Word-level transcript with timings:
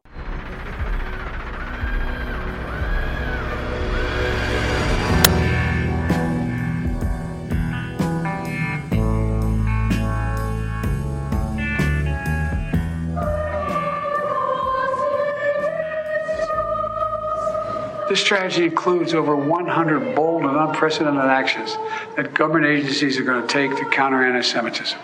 This 18.09 18.21
strategy 18.21 18.65
includes 18.65 19.15
over 19.15 19.35
100 19.35 20.15
bold 20.15 20.43
and 20.43 20.57
unprecedented 20.57 21.25
actions 21.25 21.77
that 22.17 22.35
government 22.35 22.67
agencies 22.67 23.19
are 23.19 23.25
going 23.25 23.43
to 23.43 23.49
take 23.49 23.77
to 23.77 23.85
counter 23.91 24.25
anti 24.25 24.43
Semitism. 24.43 24.99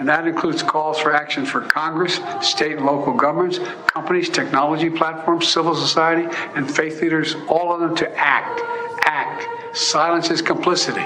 And 0.00 0.08
that 0.08 0.26
includes 0.26 0.62
calls 0.62 0.98
for 0.98 1.12
action 1.12 1.44
for 1.44 1.60
Congress, 1.60 2.20
state 2.40 2.78
and 2.78 2.86
local 2.86 3.12
governments, 3.12 3.58
companies, 3.86 4.30
technology 4.30 4.88
platforms, 4.88 5.46
civil 5.46 5.74
society, 5.74 6.26
and 6.54 6.74
faith 6.74 7.02
leaders, 7.02 7.34
all 7.48 7.70
of 7.74 7.80
them 7.80 7.94
to 7.96 8.10
act. 8.16 8.62
Act. 9.04 9.76
Silence 9.76 10.30
is 10.30 10.40
complicity. 10.40 11.04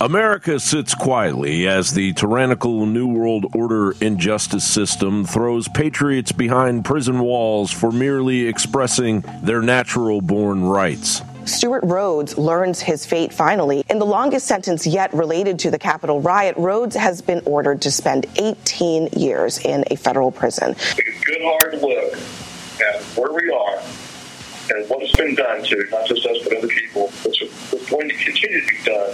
America 0.00 0.58
sits 0.58 0.96
quietly 0.96 1.68
as 1.68 1.92
the 1.92 2.12
tyrannical 2.14 2.86
New 2.86 3.06
World 3.06 3.46
Order 3.54 3.92
injustice 4.00 4.64
system 4.64 5.24
throws 5.24 5.68
patriots 5.68 6.32
behind 6.32 6.84
prison 6.84 7.20
walls 7.20 7.70
for 7.70 7.92
merely 7.92 8.48
expressing 8.48 9.24
their 9.42 9.62
natural 9.62 10.20
born 10.20 10.64
rights. 10.64 11.22
Stewart 11.48 11.82
Rhodes 11.84 12.36
learns 12.36 12.80
his 12.80 13.06
fate 13.06 13.32
finally. 13.32 13.82
In 13.88 13.98
the 13.98 14.06
longest 14.06 14.46
sentence 14.46 14.86
yet 14.86 15.12
related 15.14 15.58
to 15.60 15.70
the 15.70 15.78
Capitol 15.78 16.20
riot, 16.20 16.54
Rhodes 16.58 16.94
has 16.94 17.22
been 17.22 17.42
ordered 17.46 17.80
to 17.82 17.90
spend 17.90 18.26
18 18.36 19.08
years 19.16 19.58
in 19.58 19.84
a 19.90 19.96
federal 19.96 20.30
prison. 20.30 20.76
It's 20.78 21.24
good 21.24 21.40
hard 21.42 21.80
look 21.80 22.14
at 22.80 23.02
where 23.16 23.32
we 23.32 23.50
are 23.50 23.82
and 24.70 24.88
what 24.90 25.00
has 25.00 25.12
been 25.12 25.34
done 25.34 25.64
to 25.64 25.86
not 25.90 26.06
just 26.06 26.26
us 26.26 26.38
but 26.44 26.58
other 26.58 26.68
people. 26.68 27.08
What's 27.22 27.90
going 27.90 28.08
to 28.10 28.16
continue 28.16 28.60
to 28.60 28.66
be 28.66 28.82
done 28.84 29.10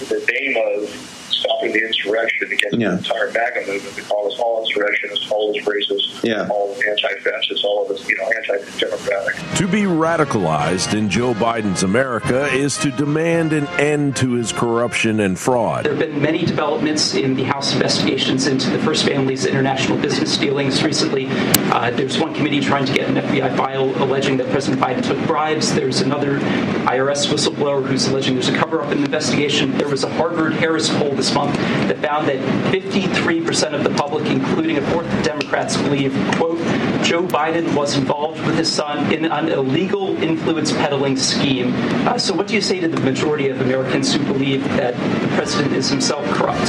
in 0.00 0.08
the 0.08 0.26
name 0.30 0.56
of 0.56 1.17
stopping 1.38 1.72
the 1.72 1.84
insurrection 1.84 2.52
against 2.52 2.78
Yeah. 2.78 2.90
the 2.90 2.98
entire 2.98 3.30
MAGA 3.30 3.66
movement. 3.70 3.96
They 3.96 4.02
call 4.02 4.26
us 4.30 4.38
all 4.38 4.64
insurrectionists, 4.64 5.30
all 5.30 5.54
as 5.56 5.64
racist, 5.64 6.22
Yeah. 6.24 6.46
all 6.50 6.74
anti-fascist, 6.88 7.64
all 7.64 7.84
of 7.84 7.90
us, 7.96 8.08
you 8.08 8.16
know, 8.16 8.30
anti-democratic. 8.36 9.34
To 9.56 9.66
be 9.66 9.82
radicalized 9.82 10.94
in 10.96 11.08
Joe 11.08 11.34
Biden's 11.34 11.82
America 11.82 12.46
is 12.52 12.76
to 12.78 12.90
demand 12.90 13.52
an 13.52 13.66
end 13.78 14.16
to 14.16 14.32
his 14.32 14.52
corruption 14.52 15.20
and 15.20 15.38
fraud. 15.38 15.84
There 15.84 15.92
have 15.94 16.00
been 16.00 16.20
many 16.20 16.44
developments 16.44 17.14
in 17.14 17.34
the 17.34 17.44
House 17.44 17.72
investigations 17.74 18.46
into 18.46 18.70
the 18.70 18.78
First 18.80 19.06
Family's 19.06 19.46
international 19.46 19.98
business 19.98 20.36
dealings 20.36 20.82
recently. 20.82 21.28
Uh, 21.72 21.90
there's 21.90 22.18
one 22.18 22.34
committee 22.34 22.60
trying 22.60 22.84
to 22.84 22.92
get 22.92 23.08
an 23.08 23.16
FBI 23.16 23.56
file 23.56 23.90
alleging 24.02 24.36
that 24.38 24.48
President 24.50 24.80
Biden 24.82 25.02
took 25.02 25.18
bribes. 25.26 25.74
There's 25.74 26.00
another 26.00 26.38
IRS 26.86 27.26
whistleblower 27.26 27.84
who's 27.84 28.06
alleging 28.08 28.34
there's 28.34 28.48
a 28.48 28.56
cover 28.56 28.82
up 28.82 28.90
in 28.92 28.98
the 28.98 29.04
investigation. 29.04 29.76
There 29.78 29.88
was 29.88 30.04
a 30.04 30.08
Harvard 30.14 30.54
Harris 30.54 30.88
poll 30.88 31.10
this 31.14 31.27
month 31.34 31.54
that 31.88 31.98
found 31.98 32.28
that 32.28 32.38
53% 32.72 33.74
of 33.74 33.84
the 33.84 33.90
public, 33.90 34.26
including 34.26 34.78
a 34.78 34.82
fourth 34.90 35.12
of 35.12 35.24
Democrats, 35.24 35.76
believe, 35.76 36.12
quote, 36.36 36.58
Joe 37.04 37.22
Biden 37.22 37.74
was 37.74 37.96
involved 37.96 38.44
with 38.44 38.56
his 38.56 38.70
son 38.70 39.12
in 39.12 39.24
an 39.24 39.48
illegal 39.48 40.20
influence 40.22 40.72
peddling 40.72 41.16
scheme. 41.16 41.72
Uh, 42.06 42.18
so, 42.18 42.34
what 42.34 42.46
do 42.46 42.54
you 42.54 42.60
say 42.60 42.80
to 42.80 42.88
the 42.88 43.00
majority 43.00 43.48
of 43.48 43.60
Americans 43.60 44.12
who 44.12 44.24
believe 44.24 44.62
that 44.76 44.94
the 44.94 45.28
president 45.36 45.74
is 45.74 45.88
himself 45.88 46.24
corrupt? 46.34 46.68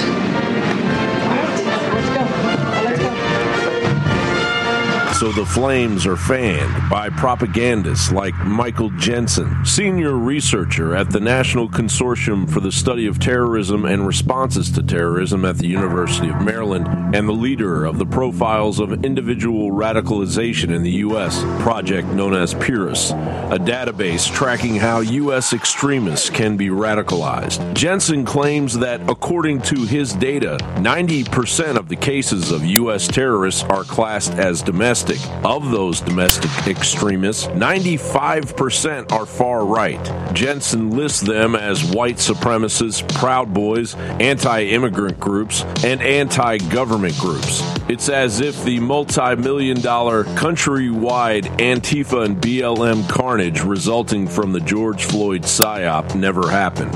So 5.20 5.34
the 5.34 5.46
flames 5.46 6.08
are 6.08 6.16
fanned 6.16 6.90
by 6.90 7.10
propagandists 7.10 8.10
like 8.10 8.34
Michael 8.46 8.90
Jensen, 8.92 9.66
senior 9.66 10.14
researcher 10.14 10.96
at 10.96 11.10
the 11.10 11.20
National 11.20 11.68
Consortium 11.68 12.50
for 12.50 12.62
the 12.62 12.72
Study 12.72 13.06
of 13.06 13.20
Terrorism 13.20 13.84
and 13.84 14.08
Responses 14.08 14.72
to 14.72 14.82
Terrorism 14.82 15.44
at 15.44 15.58
the 15.58 15.68
University 15.68 16.30
of 16.30 16.42
Maryland, 16.42 16.88
and 17.14 17.28
the 17.28 17.34
leader 17.34 17.84
of 17.84 17.98
the 17.98 18.06
Profiles 18.06 18.80
of 18.80 19.04
Individual 19.04 19.72
Radicalization 19.72 20.74
in 20.74 20.84
the 20.84 20.92
U.S. 20.92 21.44
project 21.64 22.08
known 22.08 22.34
as 22.34 22.54
PIRUS, 22.54 23.12
a 23.12 23.60
database 23.60 24.34
tracking 24.34 24.78
how 24.78 25.02
U.S. 25.02 25.52
extremists 25.52 26.30
can 26.30 26.56
be 26.56 26.70
radicalized. 26.70 27.74
Jensen 27.74 28.24
claims 28.24 28.80
that 28.80 29.02
according 29.10 29.64
to 29.64 29.84
his 29.84 30.14
data, 30.14 30.58
90% 30.78 31.76
of 31.76 31.90
the 31.90 31.98
cases 31.98 32.52
of 32.52 32.64
U.S. 32.64 33.06
terrorists 33.06 33.64
are 33.64 33.84
classed 33.84 34.32
as 34.36 34.62
domestic. 34.62 35.09
Of 35.44 35.72
those 35.72 36.02
domestic 36.02 36.52
extremists, 36.68 37.48
95% 37.48 39.12
are 39.12 39.26
far 39.26 39.66
right. 39.66 40.00
Jensen 40.34 40.92
lists 40.92 41.22
them 41.22 41.56
as 41.56 41.84
white 41.84 42.18
supremacists, 42.18 43.08
Proud 43.16 43.54
Boys, 43.54 43.96
anti 43.96 44.64
immigrant 44.64 45.20
groups, 45.20 45.64
and 45.84 46.02
anti 46.02 46.58
government 46.58 47.18
groups. 47.18 47.62
It's 47.90 48.10
as 48.10 48.40
if 48.40 48.64
the 48.64 48.80
multi 48.80 49.36
million 49.36 49.82
dollar 49.82 50.26
countrywide 50.26 51.46
Antifa 51.58 52.26
and 52.26 52.38
BLM 52.38 53.10
carnage 53.10 53.62
resulting 53.62 54.28
from 54.28 54.52
the 54.52 54.60
George 54.60 55.06
Floyd 55.06 55.44
psyop 55.44 56.16
never 56.16 56.50
happened. 56.50 56.94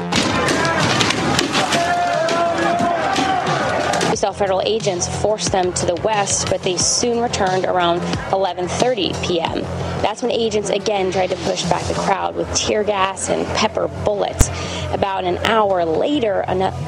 Federal 4.31 4.61
agents 4.61 5.07
forced 5.21 5.51
them 5.51 5.73
to 5.73 5.85
the 5.85 5.95
west, 5.95 6.47
but 6.49 6.61
they 6.63 6.77
soon 6.77 7.19
returned 7.19 7.65
around 7.65 7.99
11:30 8.31 9.27
p.m. 9.27 9.61
That's 10.01 10.21
when 10.21 10.31
agents 10.31 10.69
again 10.69 11.11
tried 11.11 11.31
to 11.31 11.35
push 11.37 11.63
back 11.63 11.83
the 11.87 11.93
crowd 11.95 12.35
with 12.35 12.53
tear 12.55 12.83
gas 12.83 13.29
and 13.29 13.45
pepper 13.57 13.89
bullets. 14.05 14.49
About 14.91 15.23
an 15.25 15.37
hour 15.39 15.83
later, 15.83 16.45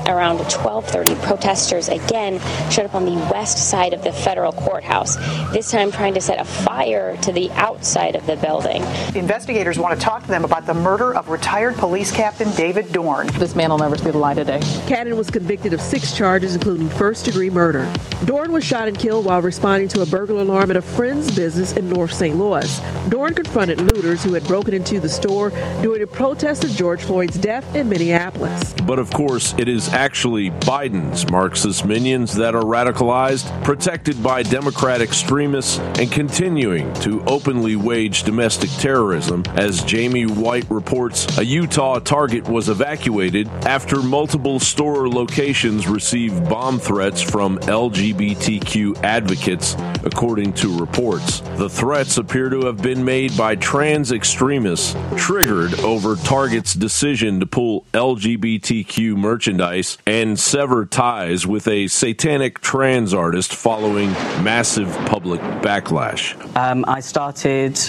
around 0.08 0.40
12:30, 0.40 1.16
protesters 1.24 1.90
again 1.90 2.40
showed 2.70 2.86
up 2.86 2.96
on 2.96 3.06
the 3.06 3.16
west 3.32 3.58
side 3.58 3.94
of 3.94 4.04
the 4.04 4.12
federal 4.12 4.52
courthouse. 4.52 5.16
This 5.52 5.72
time, 5.72 5.92
trying 5.92 6.14
to 6.14 6.22
set 6.22 6.40
a 6.40 6.46
fire 6.46 7.18
to 7.18 7.32
the 7.32 7.52
outside 7.52 8.16
of 8.16 8.26
the 8.26 8.36
building. 8.38 8.84
Investigators 9.16 9.78
want 9.78 9.98
to 9.98 10.04
talk 10.04 10.22
to 10.24 10.28
them 10.28 10.46
about 10.46 10.66
the 10.66 10.74
murder 10.74 11.16
of 11.16 11.30
retired 11.30 11.76
police 11.76 12.12
captain 12.12 12.52
David 12.52 12.92
Dorn. 12.92 13.28
This 13.40 13.56
man 13.56 13.70
will 13.70 13.78
never 13.78 13.98
see 13.98 14.12
the 14.12 14.18
light 14.18 14.38
of 14.38 14.48
day. 14.48 14.62
Cannon 14.88 15.18
was 15.18 15.30
convicted 15.30 15.74
of 15.74 15.82
six 15.82 16.16
charges, 16.16 16.56
including 16.56 16.90
first 16.90 17.26
degree 17.26 17.50
murder. 17.50 17.92
Dorn 18.26 18.52
was 18.52 18.64
shot 18.64 18.88
and 18.88 18.98
killed 18.98 19.26
while 19.26 19.42
responding 19.42 19.88
to 19.90 20.02
a 20.02 20.06
burglar 20.06 20.42
alarm 20.42 20.72
at 20.72 20.78
a 20.78 20.82
friend's 20.82 21.36
business 21.36 21.74
in 21.74 21.90
North 21.90 22.14
St. 22.14 22.36
Louis. 22.36 22.82
Dorn 23.10 23.34
confronted 23.34 23.80
looters 23.82 24.24
who 24.24 24.34
had 24.34 24.44
broken 24.46 24.74
into 24.74 25.00
the 25.00 25.10
store 25.10 25.52
during 25.82 26.02
a 26.02 26.08
protest 26.08 26.64
of 26.64 26.72
George 26.72 27.02
Floyd's 27.02 27.38
death 27.38 27.76
in 27.76 27.90
Minneapolis. 27.90 28.74
But 28.86 29.00
of 29.00 29.12
course, 29.12 29.54
it 29.58 29.68
is 29.68 29.88
actually 29.96 30.50
Biden's 30.50 31.32
Marxist 31.32 31.86
minions 31.86 32.36
that 32.36 32.54
are 32.54 32.64
radicalized, 32.64 33.64
protected 33.64 34.22
by 34.22 34.44
Democrat 34.44 35.02
extremists, 35.02 35.80
and 35.80 36.12
continuing 36.12 36.94
to 36.96 37.24
openly 37.24 37.78
wage 37.78 38.24
domestic 38.24 38.70
terrorism. 38.72 39.44
As 39.56 39.84
Jamie 39.86 40.26
White 40.26 40.70
reports, 40.70 41.38
a 41.38 41.46
Utah 41.46 42.00
target 42.00 42.48
was 42.50 42.68
evacuated 42.68 43.48
after 43.66 44.02
multiple 44.02 44.60
store 44.60 45.08
locations 45.08 45.88
received 45.88 46.50
bomb 46.50 46.78
threats 46.78 47.22
from 47.22 47.58
LGBTQ 47.60 49.02
advocates, 49.02 49.78
according 50.04 50.52
to 50.54 50.78
reports. 50.78 51.40
The 51.56 51.70
threats 51.70 52.18
appear 52.18 52.50
to 52.50 52.66
have 52.66 52.82
been 52.82 53.06
made 53.06 53.38
by 53.38 53.56
trans 53.56 54.12
extremists 54.12 54.94
triggered 55.16 55.80
over 55.80 56.18
Target's 56.18 56.74
decision 56.74 57.40
to 57.40 57.46
pull 57.46 57.86
LGBTQ 57.94 59.16
merchandise 59.16 59.85
and 60.06 60.40
sever 60.40 60.86
ties 60.86 61.46
with 61.46 61.68
a 61.68 61.88
satanic 61.88 62.60
trans 62.60 63.14
artist 63.14 63.54
following 63.54 64.12
massive 64.44 64.90
public 65.06 65.42
backlash. 65.62 66.36
Um, 66.56 66.86
I 66.88 67.00
started 67.00 67.80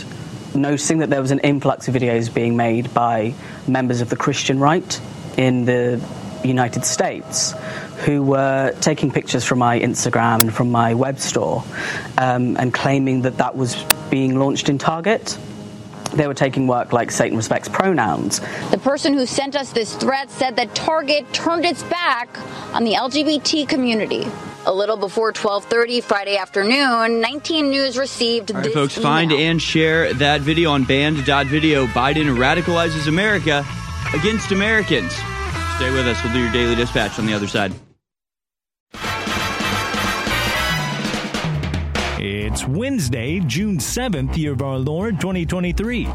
noticing 0.55 0.99
that 0.99 1.11
there 1.11 1.21
was 1.21 1.31
an 1.31 1.41
influx 1.41 1.89
of 1.89 1.95
videos 1.95 2.33
being 2.33 2.57
made 2.57 2.93
by 2.95 3.35
members 3.69 4.01
of 4.01 4.09
the 4.09 4.17
Christian 4.17 4.59
right 4.59 5.01
in 5.37 5.65
the 5.65 6.03
United 6.45 6.85
States 6.85 7.55
who 8.05 8.23
were 8.23 8.75
taking 8.81 9.11
pictures 9.11 9.45
from 9.45 9.59
my 9.59 9.81
Instagram 9.81 10.41
and 10.41 10.55
from 10.55 10.71
my 10.71 10.95
web 10.95 11.19
store 11.19 11.65
um, 12.19 12.57
and 12.57 12.73
claiming 12.73 13.23
that 13.23 13.39
that 13.39 13.57
was 13.57 13.75
being 14.11 14.39
launched 14.39 14.69
in 14.69 14.79
Target. 14.79 15.39
They 16.17 16.27
were 16.27 16.35
taking 16.35 16.67
work 16.67 16.93
like 16.93 17.11
Satan 17.11 17.37
respects 17.37 17.69
pronouns. 17.69 18.41
The 18.71 18.79
person 18.79 19.13
who 19.13 19.27
sent 19.27 19.55
us 19.55 19.71
this 19.73 19.95
threat 19.95 20.31
said 20.31 20.57
that 20.57 20.75
Target 20.75 21.31
turned 21.33 21.65
its 21.65 21.83
back 21.85 22.29
on 22.75 22.85
the 22.85 22.95
LGBT 22.95 23.69
community. 23.69 24.27
A 24.65 24.73
little 24.73 24.97
before 24.97 25.33
12:30 25.33 26.03
Friday 26.03 26.37
afternoon, 26.37 27.21
19 27.21 27.71
News 27.71 27.97
received 27.97 28.51
All 28.51 28.57
right, 28.57 28.65
this 28.65 28.75
folks, 28.75 28.97
email. 28.97 29.09
find 29.11 29.33
and 29.33 29.63
share 29.63 30.13
that 30.15 30.41
video 30.41 30.73
on 30.73 30.85
band.video. 30.85 31.87
Biden 31.87 32.37
radicalizes 32.37 33.07
America 33.07 33.65
against 34.13 34.51
Americans. 34.51 35.13
Stay 35.77 35.93
with 35.93 36.09
us. 36.09 36.23
We'll 36.25 36.33
do 36.33 36.41
your 36.41 36.53
daily 36.53 36.75
dispatch 36.75 37.19
on 37.19 37.27
the 37.27 37.35
other 37.35 37.47
side. 37.47 37.73
It's 42.19 42.67
Wednesday, 42.67 43.41
June 43.41 43.77
7th, 43.77 44.39
year 44.39 44.53
of 44.53 44.63
our 44.63 44.79
Lord 44.79 45.21
2023. 45.21 46.09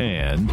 And 0.00 0.50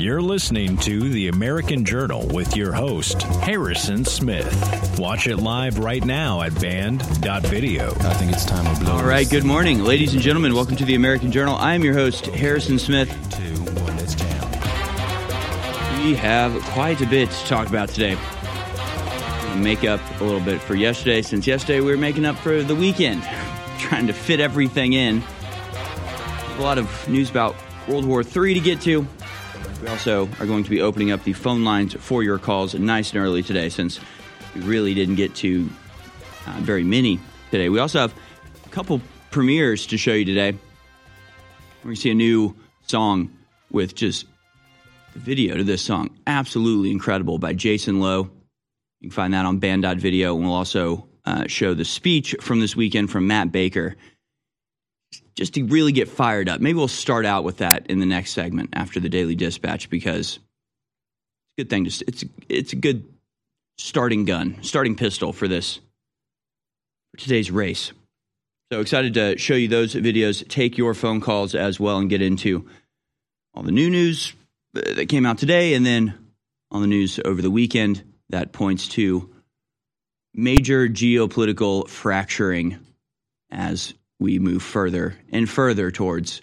you're 0.00 0.22
listening 0.22 0.76
to 0.78 1.10
The 1.10 1.26
American 1.26 1.84
Journal 1.84 2.28
with 2.28 2.56
your 2.56 2.72
host, 2.72 3.22
Harrison 3.22 4.04
Smith. 4.04 4.96
Watch 5.00 5.26
it 5.26 5.38
live 5.38 5.80
right 5.80 6.04
now 6.04 6.42
at 6.42 6.58
band.video. 6.60 7.88
I 7.88 8.14
think 8.14 8.30
it's 8.30 8.44
time 8.44 8.72
to 8.72 8.84
blow. 8.84 8.92
All 8.92 9.04
right, 9.04 9.28
good 9.28 9.44
morning, 9.44 9.82
ladies 9.82 10.12
and 10.12 10.22
gentlemen. 10.22 10.54
Welcome 10.54 10.76
to 10.76 10.84
The 10.84 10.94
American 10.94 11.32
Journal. 11.32 11.56
I 11.56 11.74
am 11.74 11.82
your 11.82 11.94
host, 11.94 12.26
Harrison 12.26 12.78
Smith. 12.78 13.08
We 16.04 16.14
have 16.14 16.52
quite 16.62 17.00
a 17.00 17.06
bit 17.06 17.28
to 17.32 17.46
talk 17.46 17.68
about 17.68 17.88
today. 17.88 18.16
Make 19.56 19.84
up 19.84 20.00
a 20.20 20.24
little 20.24 20.40
bit 20.40 20.60
for 20.60 20.74
yesterday, 20.74 21.22
since 21.22 21.46
yesterday 21.46 21.80
we 21.80 21.90
were 21.90 21.98
making 21.98 22.24
up 22.24 22.36
for 22.36 22.62
the 22.62 22.74
weekend, 22.74 23.22
trying 23.78 24.06
to 24.06 24.12
fit 24.12 24.40
everything 24.40 24.94
in. 24.94 25.22
A 26.56 26.60
lot 26.60 26.78
of 26.78 27.08
news 27.08 27.28
about 27.30 27.54
World 27.86 28.04
War 28.04 28.22
III 28.22 28.54
to 28.54 28.60
get 28.60 28.80
to. 28.82 29.06
We 29.82 29.88
also 29.88 30.28
are 30.38 30.46
going 30.46 30.64
to 30.64 30.70
be 30.70 30.80
opening 30.80 31.10
up 31.10 31.24
the 31.24 31.32
phone 31.32 31.64
lines 31.64 31.94
for 31.94 32.22
your 32.22 32.38
calls 32.38 32.74
nice 32.74 33.12
and 33.12 33.22
early 33.22 33.42
today, 33.42 33.68
since 33.68 34.00
we 34.54 34.62
really 34.62 34.94
didn't 34.94 35.16
get 35.16 35.34
to 35.36 35.68
uh, 36.46 36.58
very 36.60 36.84
many 36.84 37.18
today. 37.50 37.68
We 37.68 37.78
also 37.78 38.00
have 38.00 38.14
a 38.64 38.68
couple 38.70 39.00
premieres 39.30 39.86
to 39.88 39.98
show 39.98 40.12
you 40.12 40.24
today. 40.24 40.52
We're 40.52 41.84
going 41.84 41.96
to 41.96 42.00
see 42.00 42.10
a 42.10 42.14
new 42.14 42.56
song 42.86 43.30
with 43.70 43.94
just 43.94 44.26
the 45.12 45.18
video 45.18 45.56
to 45.56 45.64
this 45.64 45.82
song. 45.82 46.10
Absolutely 46.26 46.90
incredible 46.90 47.38
by 47.38 47.52
Jason 47.52 48.00
Lowe. 48.00 48.30
You 49.00 49.08
can 49.08 49.14
find 49.14 49.34
that 49.34 49.46
on 49.46 49.58
band.video. 49.58 50.36
And 50.36 50.44
we'll 50.44 50.54
also 50.54 51.08
uh, 51.24 51.46
show 51.46 51.74
the 51.74 51.84
speech 51.84 52.36
from 52.40 52.60
this 52.60 52.76
weekend 52.76 53.10
from 53.10 53.26
Matt 53.26 53.50
Baker 53.50 53.96
just 55.34 55.54
to 55.54 55.64
really 55.64 55.92
get 55.92 56.08
fired 56.08 56.48
up. 56.48 56.60
Maybe 56.60 56.76
we'll 56.76 56.88
start 56.88 57.24
out 57.24 57.44
with 57.44 57.58
that 57.58 57.86
in 57.86 57.98
the 57.98 58.06
next 58.06 58.32
segment 58.32 58.70
after 58.74 59.00
the 59.00 59.08
Daily 59.08 59.34
Dispatch 59.34 59.88
because 59.88 60.38
it's 60.38 61.58
a 61.58 61.62
good 61.62 61.70
thing 61.70 61.84
to 61.86 62.04
it's 62.06 62.24
it's 62.48 62.72
a 62.72 62.76
good 62.76 63.04
starting 63.78 64.26
gun, 64.26 64.58
starting 64.62 64.96
pistol 64.96 65.32
for 65.32 65.48
this 65.48 65.80
for 67.12 67.20
today's 67.20 67.50
race. 67.50 67.92
So 68.70 68.80
excited 68.80 69.14
to 69.14 69.36
show 69.38 69.54
you 69.54 69.66
those 69.66 69.94
videos, 69.94 70.46
take 70.46 70.78
your 70.78 70.94
phone 70.94 71.20
calls 71.20 71.54
as 71.54 71.80
well 71.80 71.98
and 71.98 72.08
get 72.08 72.22
into 72.22 72.68
all 73.54 73.62
the 73.62 73.72
new 73.72 73.90
news 73.90 74.32
that 74.74 75.08
came 75.08 75.26
out 75.26 75.38
today 75.38 75.74
and 75.74 75.84
then 75.84 76.32
on 76.70 76.80
the 76.82 76.86
news 76.86 77.18
over 77.24 77.42
the 77.42 77.50
weekend 77.50 78.04
that 78.30 78.52
points 78.52 78.88
to 78.88 79.30
major 80.34 80.88
geopolitical 80.88 81.88
fracturing 81.88 82.78
as 83.50 83.94
we 84.18 84.38
move 84.38 84.62
further 84.62 85.16
and 85.32 85.48
further 85.48 85.90
towards 85.90 86.40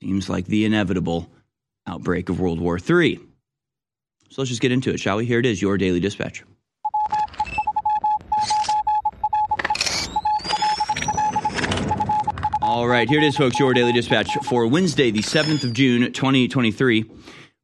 seems 0.00 0.28
like 0.28 0.46
the 0.46 0.64
inevitable 0.64 1.30
outbreak 1.86 2.28
of 2.28 2.38
World 2.38 2.60
War 2.60 2.78
III. 2.78 3.16
So 4.30 4.42
let's 4.42 4.50
just 4.50 4.60
get 4.60 4.72
into 4.72 4.90
it, 4.90 5.00
shall 5.00 5.16
we? 5.16 5.26
Here 5.26 5.38
it 5.38 5.46
is, 5.46 5.62
your 5.62 5.78
daily 5.78 6.00
dispatch. 6.00 6.44
All 12.60 12.86
right, 12.86 13.08
here 13.08 13.20
it 13.20 13.24
is, 13.24 13.36
folks, 13.36 13.58
your 13.58 13.72
daily 13.72 13.92
dispatch 13.92 14.36
for 14.44 14.66
Wednesday, 14.66 15.10
the 15.10 15.22
7th 15.22 15.64
of 15.64 15.72
June, 15.72 16.12
2023, 16.12 17.02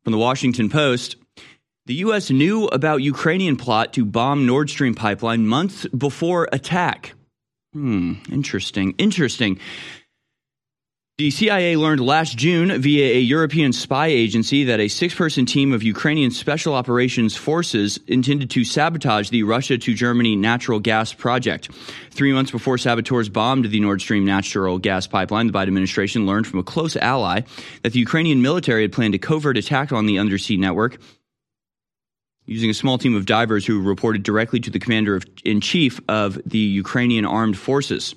from 0.02 0.12
the 0.12 0.18
Washington 0.18 0.70
Post. 0.70 1.16
The 1.86 1.94
U.S. 1.94 2.30
knew 2.30 2.66
about 2.66 3.02
Ukrainian 3.02 3.56
plot 3.56 3.92
to 3.94 4.04
bomb 4.04 4.46
Nord 4.46 4.70
Stream 4.70 4.94
pipeline 4.94 5.48
months 5.48 5.84
before 5.86 6.48
attack. 6.52 7.14
Hmm, 7.72 8.14
interesting. 8.30 8.94
Interesting. 8.98 9.58
The 11.18 11.32
CIA 11.32 11.76
learned 11.76 12.00
last 12.00 12.38
June 12.38 12.80
via 12.80 13.16
a 13.16 13.20
European 13.20 13.72
spy 13.72 14.06
agency 14.06 14.62
that 14.64 14.78
a 14.78 14.86
six 14.86 15.12
person 15.12 15.44
team 15.44 15.72
of 15.72 15.82
Ukrainian 15.82 16.30
Special 16.30 16.72
Operations 16.74 17.36
Forces 17.36 17.98
intended 18.06 18.48
to 18.50 18.64
sabotage 18.64 19.30
the 19.30 19.42
Russia 19.42 19.76
to 19.76 19.92
Germany 19.92 20.36
natural 20.36 20.78
gas 20.78 21.12
project. 21.12 21.68
Three 22.12 22.32
months 22.32 22.52
before 22.52 22.78
saboteurs 22.78 23.28
bombed 23.28 23.64
the 23.64 23.80
Nord 23.80 24.00
Stream 24.00 24.24
natural 24.24 24.78
gas 24.78 25.08
pipeline, 25.08 25.48
the 25.48 25.52
Biden 25.52 25.68
administration 25.68 26.26
learned 26.26 26.46
from 26.46 26.60
a 26.60 26.64
close 26.64 26.96
ally 26.96 27.40
that 27.82 27.92
the 27.92 27.98
Ukrainian 27.98 28.40
military 28.40 28.82
had 28.82 28.92
planned 28.92 29.16
a 29.16 29.18
covert 29.18 29.56
attack 29.56 29.90
on 29.90 30.06
the 30.06 30.20
undersea 30.20 30.56
network 30.56 30.98
using 32.46 32.70
a 32.70 32.74
small 32.74 32.98
team 32.98 33.14
of 33.14 33.26
divers 33.26 33.66
who 33.66 33.80
reported 33.80 34.22
directly 34.22 34.60
to 34.60 34.70
the 34.70 34.78
commander 34.78 35.20
in 35.44 35.60
chief 35.60 36.00
of 36.08 36.40
the 36.44 36.58
Ukrainian 36.58 37.24
armed 37.24 37.56
forces. 37.56 38.14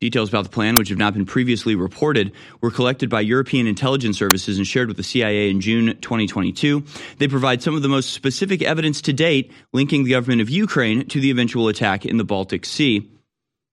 Details 0.00 0.28
about 0.28 0.44
the 0.44 0.50
plan, 0.50 0.76
which 0.76 0.90
have 0.90 0.98
not 0.98 1.12
been 1.12 1.26
previously 1.26 1.74
reported, 1.74 2.30
were 2.60 2.70
collected 2.70 3.10
by 3.10 3.20
European 3.20 3.66
intelligence 3.66 4.16
services 4.16 4.56
and 4.56 4.66
shared 4.66 4.86
with 4.86 4.96
the 4.96 5.02
CIA 5.02 5.50
in 5.50 5.60
June 5.60 5.98
2022. 6.00 6.84
They 7.18 7.26
provide 7.26 7.62
some 7.62 7.74
of 7.74 7.82
the 7.82 7.88
most 7.88 8.12
specific 8.12 8.62
evidence 8.62 9.02
to 9.02 9.12
date 9.12 9.50
linking 9.72 10.04
the 10.04 10.12
government 10.12 10.40
of 10.40 10.50
Ukraine 10.50 11.08
to 11.08 11.20
the 11.20 11.30
eventual 11.30 11.66
attack 11.66 12.06
in 12.06 12.16
the 12.16 12.24
Baltic 12.24 12.64
Sea, 12.64 13.10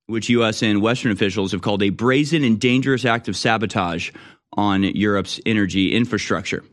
which 0.07 0.29
U.S. 0.29 0.63
and 0.63 0.81
Western 0.81 1.11
officials 1.11 1.51
have 1.51 1.61
called 1.61 1.83
a 1.83 1.89
brazen 1.89 2.43
and 2.43 2.59
dangerous 2.59 3.05
act 3.05 3.27
of 3.27 3.37
sabotage 3.37 4.09
on 4.53 4.81
Europe's 4.81 5.39
energy 5.45 5.93
infrastructure. 5.93 6.63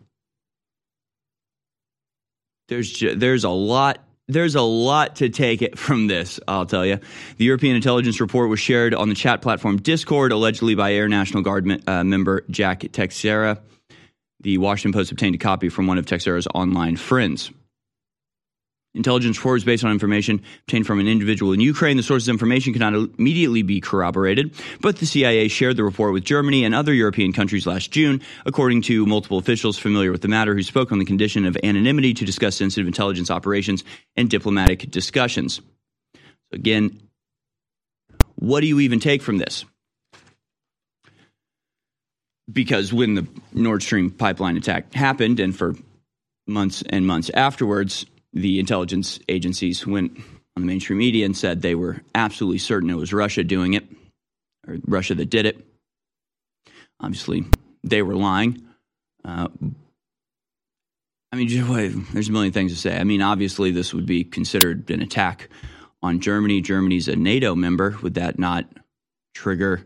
There's 2.73 3.05
there's 3.17 3.45
a 3.45 3.51
lot 3.51 3.99
there's 4.29 4.55
a 4.55 4.63
lot 4.63 5.17
to 5.17 5.29
take 5.29 5.61
it 5.61 5.79
from 5.79 6.07
this, 6.07 6.41
I'll 6.49 6.65
tell 6.65 6.87
you. 6.87 6.99
The 7.37 7.45
European 7.45 7.77
intelligence 7.77 8.19
report 8.19 8.49
was 8.49 8.61
shared 8.61 8.95
on 8.95 9.11
the 9.11 9.15
chat 9.15 9.43
platform 9.43 9.77
Discord, 9.77 10.33
allegedly 10.33 10.75
by 10.75 10.95
Air 10.95 11.07
National 11.07 11.43
Guard 11.43 11.87
uh, 11.87 12.03
member 12.03 12.45
Jack 12.49 12.85
Teixeira. 12.93 13.61
The 14.41 14.57
Washington 14.57 14.99
Post 14.99 15.13
obtained 15.13 15.35
a 15.35 15.39
copy 15.39 15.69
from 15.69 15.87
one 15.87 15.99
of 15.99 16.07
Teixeira's 16.07 16.47
online 16.55 16.97
friends. 16.97 17.51
Intelligence 18.95 19.39
reports 19.39 19.65
based 19.65 19.85
on 19.85 19.91
information 19.91 20.43
obtained 20.61 20.87
from 20.87 21.01
an 21.01 21.09
individual 21.09 21.53
in 21.53 21.61
Ukraine. 21.61 21.97
The 21.97 22.03
source's 22.03 22.29
information 22.29 22.75
cannot 22.75 22.93
immediately 23.19 23.63
be 23.63 23.81
corroborated, 23.81 24.55
but 24.83 24.99
the 24.99 25.07
CIA 25.07 25.49
shared 25.49 25.79
the 25.79 25.85
report 25.85 26.13
with 26.13 26.25
Germany 26.25 26.63
and 26.65 26.75
other 26.75 26.93
European 26.93 27.33
countries 27.33 27.67
last 27.67 27.91
June, 27.91 28.21
according 28.45 28.83
to 28.83 29.07
multiple 29.07 29.39
officials 29.39 29.79
familiar 29.79 30.13
with 30.13 30.21
the 30.21 30.29
matter 30.29 30.55
who 30.55 30.63
spoke 30.63 30.93
on 30.93 30.99
the 30.99 31.07
condition 31.07 31.47
of 31.47 31.57
anonymity 31.63 32.13
to 32.13 32.27
discuss 32.27 32.57
sensitive 32.57 32.87
intelligence 32.87 33.31
operations 33.31 33.83
and 34.15 34.29
diplomatic 34.29 34.91
discussions. 34.91 35.63
Again, 36.53 37.01
what 38.35 38.61
do 38.61 38.67
you 38.67 38.81
even 38.81 39.01
take 39.01 39.23
from 39.23 39.39
this? 39.39 39.65
Because 42.53 42.93
when 42.93 43.15
the 43.15 43.27
Nord 43.55 43.83
Stream 43.83 44.11
pipeline 44.11 44.59
attack 44.59 44.93
happened, 44.93 45.41
and 45.41 45.57
for 45.57 45.77
months 46.47 46.83
and 46.87 47.07
months 47.07 47.31
afterwards, 47.31 48.05
the 48.33 48.59
intelligence 48.59 49.19
agencies 49.29 49.87
went 49.87 50.17
on 50.57 50.63
the 50.63 50.67
mainstream 50.67 50.99
media 50.99 51.25
and 51.25 51.37
said 51.37 51.63
they 51.63 51.75
were 51.75 52.03
absolutely 52.15 52.59
certain 52.59 52.91
it 52.91 52.95
was 52.95 53.13
Russia 53.13 53.45
doing 53.45 53.75
it, 53.75 53.85
or 54.67 54.77
Russia 54.87 55.15
that 55.15 55.31
did 55.31 55.47
it. 55.47 55.67
Obviously, 57.01 57.45
they 57.83 58.03
were 58.03 58.15
lying. 58.15 58.63
Uh, 59.25 59.49
I 61.33 61.37
mean, 61.37 61.49
there's 62.13 62.29
a 62.29 62.33
million 62.33 62.53
things 62.53 62.73
to 62.73 62.79
say. 62.79 62.97
I 62.97 63.05
mean, 63.05 63.23
obviously, 63.23 63.71
this 63.71 63.95
would 63.95 64.07
be 64.07 64.25
considered 64.25 64.91
an 64.91 65.03
attack 65.03 65.49
on 66.03 66.21
Germany. 66.21 66.61
Germany's 66.61 67.09
a 67.09 67.17
NATO 67.17 67.55
member. 67.55 67.97
Would 68.03 68.15
that 68.15 68.39
not 68.39 68.67
trigger 69.35 69.85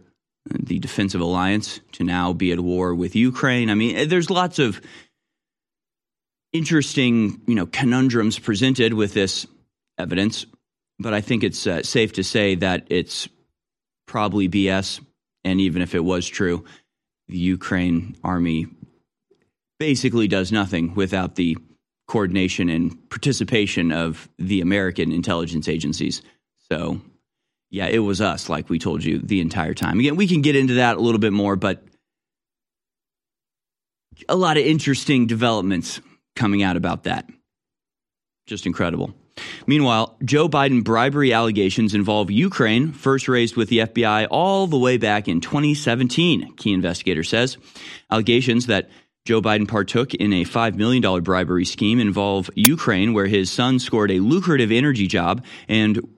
the 0.48 0.78
defensive 0.78 1.20
alliance 1.20 1.80
to 1.92 2.04
now 2.04 2.32
be 2.32 2.52
at 2.52 2.60
war 2.60 2.94
with 2.94 3.16
Ukraine? 3.16 3.70
I 3.70 3.74
mean, 3.74 4.08
there's 4.08 4.30
lots 4.30 4.58
of 4.58 4.80
interesting, 6.52 7.40
you 7.46 7.54
know, 7.54 7.66
conundrums 7.66 8.38
presented 8.38 8.94
with 8.94 9.14
this 9.14 9.46
evidence, 9.98 10.46
but 10.98 11.12
I 11.14 11.20
think 11.20 11.44
it's 11.44 11.66
uh, 11.66 11.82
safe 11.82 12.14
to 12.14 12.24
say 12.24 12.54
that 12.56 12.86
it's 12.88 13.28
probably 14.06 14.48
BS. 14.48 15.00
And 15.44 15.60
even 15.60 15.82
if 15.82 15.94
it 15.94 16.04
was 16.04 16.26
true, 16.26 16.64
the 17.28 17.38
Ukraine 17.38 18.16
army 18.24 18.66
basically 19.78 20.28
does 20.28 20.52
nothing 20.52 20.94
without 20.94 21.34
the 21.34 21.56
coordination 22.08 22.68
and 22.68 23.10
participation 23.10 23.92
of 23.92 24.28
the 24.38 24.60
American 24.60 25.12
intelligence 25.12 25.68
agencies. 25.68 26.22
So, 26.70 27.00
yeah, 27.70 27.86
it 27.86 27.98
was 27.98 28.20
us, 28.20 28.48
like 28.48 28.70
we 28.70 28.78
told 28.78 29.04
you 29.04 29.18
the 29.18 29.40
entire 29.40 29.74
time. 29.74 29.98
Again, 29.98 30.16
we 30.16 30.28
can 30.28 30.40
get 30.40 30.56
into 30.56 30.74
that 30.74 30.96
a 30.96 31.00
little 31.00 31.18
bit 31.18 31.32
more, 31.32 31.56
but 31.56 31.84
a 34.28 34.36
lot 34.36 34.56
of 34.56 34.64
interesting 34.64 35.26
developments 35.26 36.00
coming 36.36 36.62
out 36.62 36.76
about 36.76 37.04
that. 37.04 37.28
Just 38.46 38.66
incredible. 38.66 39.12
Meanwhile, 39.66 40.16
Joe 40.24 40.48
Biden 40.48 40.84
bribery 40.84 41.32
allegations 41.32 41.94
involve 41.94 42.30
Ukraine, 42.30 42.92
first 42.92 43.28
raised 43.28 43.56
with 43.56 43.68
the 43.68 43.78
FBI 43.80 44.28
all 44.30 44.66
the 44.66 44.78
way 44.78 44.96
back 44.96 45.28
in 45.28 45.40
2017, 45.40 46.54
key 46.56 46.72
investigator 46.72 47.24
says. 47.24 47.58
Allegations 48.10 48.66
that 48.66 48.88
Joe 49.26 49.42
Biden 49.42 49.66
partook 49.66 50.14
in 50.14 50.32
a 50.32 50.44
$5 50.44 50.76
million 50.76 51.22
bribery 51.22 51.64
scheme 51.64 51.98
involve 51.98 52.48
Ukraine, 52.54 53.12
where 53.12 53.26
his 53.26 53.50
son 53.50 53.78
scored 53.78 54.12
a 54.12 54.20
lucrative 54.20 54.70
energy 54.70 55.08
job. 55.08 55.44
And 55.68 56.16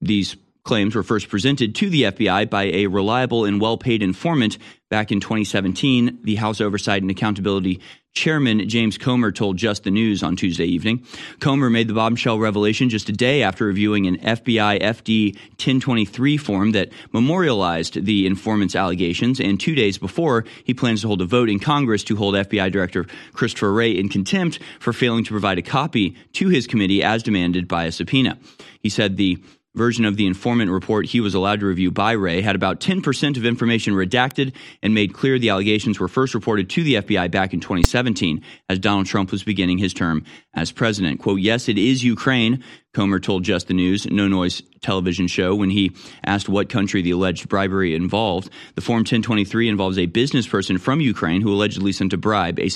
these 0.00 0.36
claims 0.62 0.94
were 0.94 1.02
first 1.02 1.28
presented 1.28 1.74
to 1.74 1.90
the 1.90 2.04
FBI 2.04 2.48
by 2.48 2.64
a 2.64 2.86
reliable 2.86 3.44
and 3.44 3.60
well 3.60 3.76
paid 3.76 4.02
informant 4.02 4.58
back 4.88 5.10
in 5.10 5.18
2017. 5.18 6.20
The 6.22 6.36
House 6.36 6.60
Oversight 6.60 7.02
and 7.02 7.10
Accountability 7.10 7.80
Chairman 8.12 8.68
James 8.68 8.98
Comer 8.98 9.32
told 9.32 9.56
Just 9.56 9.84
the 9.84 9.90
News 9.90 10.22
on 10.22 10.36
Tuesday 10.36 10.66
evening. 10.66 11.06
Comer 11.38 11.70
made 11.70 11.88
the 11.88 11.94
bombshell 11.94 12.38
revelation 12.38 12.88
just 12.90 13.08
a 13.08 13.12
day 13.12 13.42
after 13.42 13.64
reviewing 13.64 14.06
an 14.06 14.18
FBI 14.18 14.80
FD 14.80 15.34
1023 15.34 16.36
form 16.36 16.72
that 16.72 16.90
memorialized 17.12 18.04
the 18.04 18.26
informant's 18.26 18.74
allegations, 18.74 19.40
and 19.40 19.58
two 19.58 19.74
days 19.74 19.96
before, 19.96 20.44
he 20.64 20.74
plans 20.74 21.02
to 21.02 21.06
hold 21.06 21.22
a 21.22 21.24
vote 21.24 21.48
in 21.48 21.58
Congress 21.58 22.04
to 22.04 22.16
hold 22.16 22.34
FBI 22.34 22.70
Director 22.70 23.06
Christopher 23.32 23.72
Wray 23.72 23.92
in 23.92 24.08
contempt 24.08 24.58
for 24.80 24.92
failing 24.92 25.24
to 25.24 25.30
provide 25.30 25.58
a 25.58 25.62
copy 25.62 26.16
to 26.34 26.48
his 26.48 26.66
committee 26.66 27.02
as 27.02 27.22
demanded 27.22 27.68
by 27.68 27.84
a 27.84 27.92
subpoena. 27.92 28.38
He 28.80 28.88
said 28.88 29.16
the 29.16 29.38
version 29.74 30.04
of 30.04 30.16
the 30.16 30.26
informant 30.26 30.70
report 30.70 31.06
he 31.06 31.20
was 31.20 31.34
allowed 31.34 31.60
to 31.60 31.66
review 31.66 31.90
by 31.90 32.12
Wray 32.12 32.40
had 32.40 32.56
about 32.56 32.80
10% 32.80 33.36
of 33.36 33.44
information 33.44 33.94
redacted 33.94 34.52
and 34.82 34.94
made 34.94 35.14
clear 35.14 35.38
the 35.38 35.50
allegations 35.50 36.00
were 36.00 36.08
first 36.08 36.34
reported 36.34 36.68
to 36.70 36.82
the 36.82 36.94
FBI 36.94 37.30
back 37.30 37.54
in 37.54 37.60
2017 37.60 38.42
as 38.68 38.80
Donald 38.80 39.06
Trump 39.06 39.30
was 39.30 39.44
beginning 39.44 39.78
his 39.78 39.94
term 39.94 40.24
as 40.54 40.72
president. 40.72 41.20
Quote, 41.20 41.40
yes, 41.40 41.68
it 41.68 41.78
is 41.78 42.02
Ukraine, 42.02 42.64
Comer 42.92 43.20
told 43.20 43.44
Just 43.44 43.68
the 43.68 43.74
News, 43.74 44.06
no 44.06 44.26
noise 44.26 44.60
television 44.82 45.28
show, 45.28 45.54
when 45.54 45.70
he 45.70 45.92
asked 46.24 46.48
what 46.48 46.68
country 46.68 47.02
the 47.02 47.12
alleged 47.12 47.48
bribery 47.48 47.94
involved. 47.94 48.50
The 48.74 48.80
Form 48.80 49.00
1023 49.00 49.68
involves 49.68 49.98
a 49.98 50.06
business 50.06 50.48
person 50.48 50.78
from 50.78 51.00
Ukraine 51.00 51.42
who 51.42 51.52
allegedly 51.52 51.92
sent 51.92 52.12
a 52.12 52.16
bribe, 52.16 52.58
a, 52.58 52.68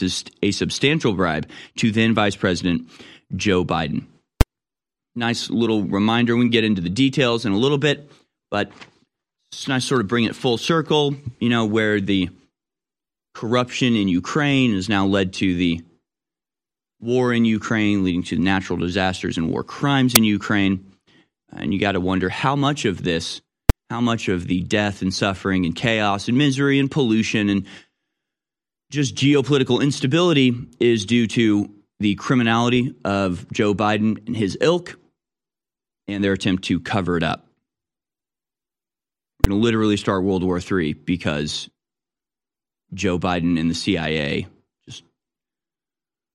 a 0.42 0.50
substantial 0.52 1.14
bribe, 1.14 1.48
to 1.78 1.90
then 1.90 2.14
Vice 2.14 2.36
President 2.36 2.88
Joe 3.34 3.64
Biden 3.64 4.06
nice 5.14 5.50
little 5.50 5.82
reminder. 5.82 6.36
We 6.36 6.44
can 6.44 6.50
get 6.50 6.64
into 6.64 6.80
the 6.80 6.90
details 6.90 7.44
in 7.44 7.52
a 7.52 7.58
little 7.58 7.78
bit, 7.78 8.10
but 8.50 8.70
it's 9.52 9.68
nice 9.68 9.84
sort 9.84 10.00
of 10.00 10.08
bring 10.08 10.24
it 10.24 10.34
full 10.34 10.58
circle, 10.58 11.14
you 11.38 11.48
know, 11.48 11.64
where 11.64 12.00
the 12.00 12.30
corruption 13.34 13.96
in 13.96 14.08
Ukraine 14.08 14.74
has 14.74 14.88
now 14.88 15.06
led 15.06 15.32
to 15.34 15.54
the 15.54 15.82
war 17.00 17.32
in 17.32 17.44
Ukraine, 17.44 18.02
leading 18.04 18.22
to 18.24 18.38
natural 18.38 18.78
disasters 18.78 19.36
and 19.36 19.50
war 19.50 19.62
crimes 19.62 20.14
in 20.14 20.24
Ukraine. 20.24 20.92
And 21.52 21.72
you 21.72 21.78
got 21.78 21.92
to 21.92 22.00
wonder 22.00 22.28
how 22.28 22.56
much 22.56 22.84
of 22.84 23.02
this, 23.02 23.40
how 23.90 24.00
much 24.00 24.28
of 24.28 24.46
the 24.46 24.62
death 24.62 25.02
and 25.02 25.12
suffering 25.12 25.66
and 25.66 25.74
chaos 25.76 26.28
and 26.28 26.38
misery 26.38 26.78
and 26.78 26.90
pollution 26.90 27.48
and 27.48 27.66
just 28.90 29.14
geopolitical 29.14 29.82
instability 29.82 30.54
is 30.80 31.04
due 31.04 31.26
to 31.26 31.70
the 32.00 32.14
criminality 32.16 32.94
of 33.04 33.50
Joe 33.52 33.74
Biden 33.74 34.26
and 34.26 34.36
his 34.36 34.58
ilk 34.60 34.96
and 36.08 36.22
their 36.22 36.32
attempt 36.32 36.64
to 36.64 36.80
cover 36.80 37.16
it 37.16 37.22
up. 37.22 37.46
We're 39.42 39.50
going 39.50 39.60
to 39.60 39.64
literally 39.64 39.96
start 39.96 40.24
World 40.24 40.42
War 40.42 40.58
III 40.60 40.94
because 40.94 41.68
Joe 42.94 43.18
Biden 43.18 43.58
and 43.58 43.70
the 43.70 43.74
CIA 43.74 44.46
just 44.86 45.02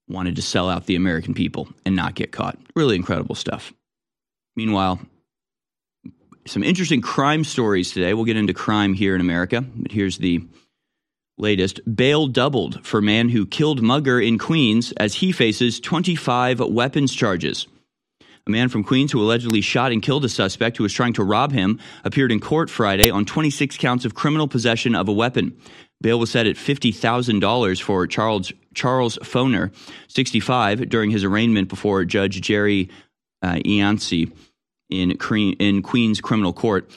wanted 0.08 0.36
to 0.36 0.42
sell 0.42 0.70
out 0.70 0.86
the 0.86 0.96
American 0.96 1.34
people 1.34 1.70
and 1.86 1.96
not 1.96 2.16
get 2.16 2.32
caught. 2.32 2.58
Really 2.76 2.96
incredible 2.96 3.36
stuff. 3.36 3.74
Meanwhile, 4.56 5.00
some 6.46 6.64
interesting 6.64 7.02
crime 7.02 7.44
stories 7.44 7.92
today. 7.92 8.14
We'll 8.14 8.26
get 8.26 8.38
into 8.38 8.54
crime 8.54 8.94
here 8.94 9.16
in 9.16 9.22
America, 9.22 9.62
but 9.62 9.92
here's 9.92 10.18
the 10.18 10.44
latest. 11.38 11.80
Bail 11.96 12.28
doubled 12.28 12.86
for 12.86 13.02
man 13.02 13.30
who 13.30 13.46
killed 13.46 13.82
mugger 13.82 14.20
in 14.20 14.38
Queens 14.38 14.92
as 14.98 15.16
he 15.16 15.32
faces 15.32 15.80
25 15.80 16.60
weapons 16.60 17.14
charges. 17.14 17.68
A 18.48 18.50
man 18.50 18.70
from 18.70 18.84
Queens 18.84 19.12
who 19.12 19.22
allegedly 19.22 19.62
shot 19.62 19.92
and 19.92 20.02
killed 20.02 20.26
a 20.26 20.30
suspect 20.30 20.78
who 20.78 20.84
was 20.84 20.94
trying 20.94 21.14
to 21.14 21.24
rob 21.24 21.52
him 21.52 21.80
appeared 22.04 22.32
in 22.32 22.40
court 22.40 22.70
Friday 22.70 23.10
on 23.10 23.26
26 23.26 23.78
counts 23.78 24.06
of 24.06 24.16
criminal 24.16 24.48
possession 24.48 24.96
of 24.96 25.08
a 25.08 25.14
weapon. 25.14 25.58
Bail 26.02 26.20
was 26.20 26.32
set 26.32 26.48
at 26.48 26.56
$50,000 26.56 27.82
for 27.82 28.08
Charles 28.08 28.54
Charles 28.74 29.18
Foehner, 29.22 29.74
65, 30.08 30.88
during 30.90 31.12
his 31.12 31.24
arraignment 31.24 31.68
before 31.68 32.06
Judge 32.06 32.40
Jerry 32.40 32.90
uh, 33.42 33.60
in, 33.66 34.00
in 34.90 35.82
Queens 35.82 36.22
Criminal 36.22 36.54
Court. 36.54 36.90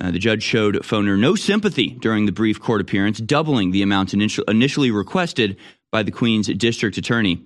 Uh, 0.00 0.10
the 0.10 0.18
judge 0.18 0.42
showed 0.42 0.76
Foehner 0.76 1.18
no 1.18 1.34
sympathy 1.34 1.90
during 1.90 2.26
the 2.26 2.32
brief 2.32 2.60
court 2.60 2.80
appearance, 2.80 3.18
doubling 3.18 3.70
the 3.70 3.82
amount 3.82 4.14
initially 4.14 4.90
requested 4.90 5.56
by 5.92 6.02
the 6.02 6.10
Queens 6.10 6.46
district 6.46 6.96
attorney. 6.96 7.44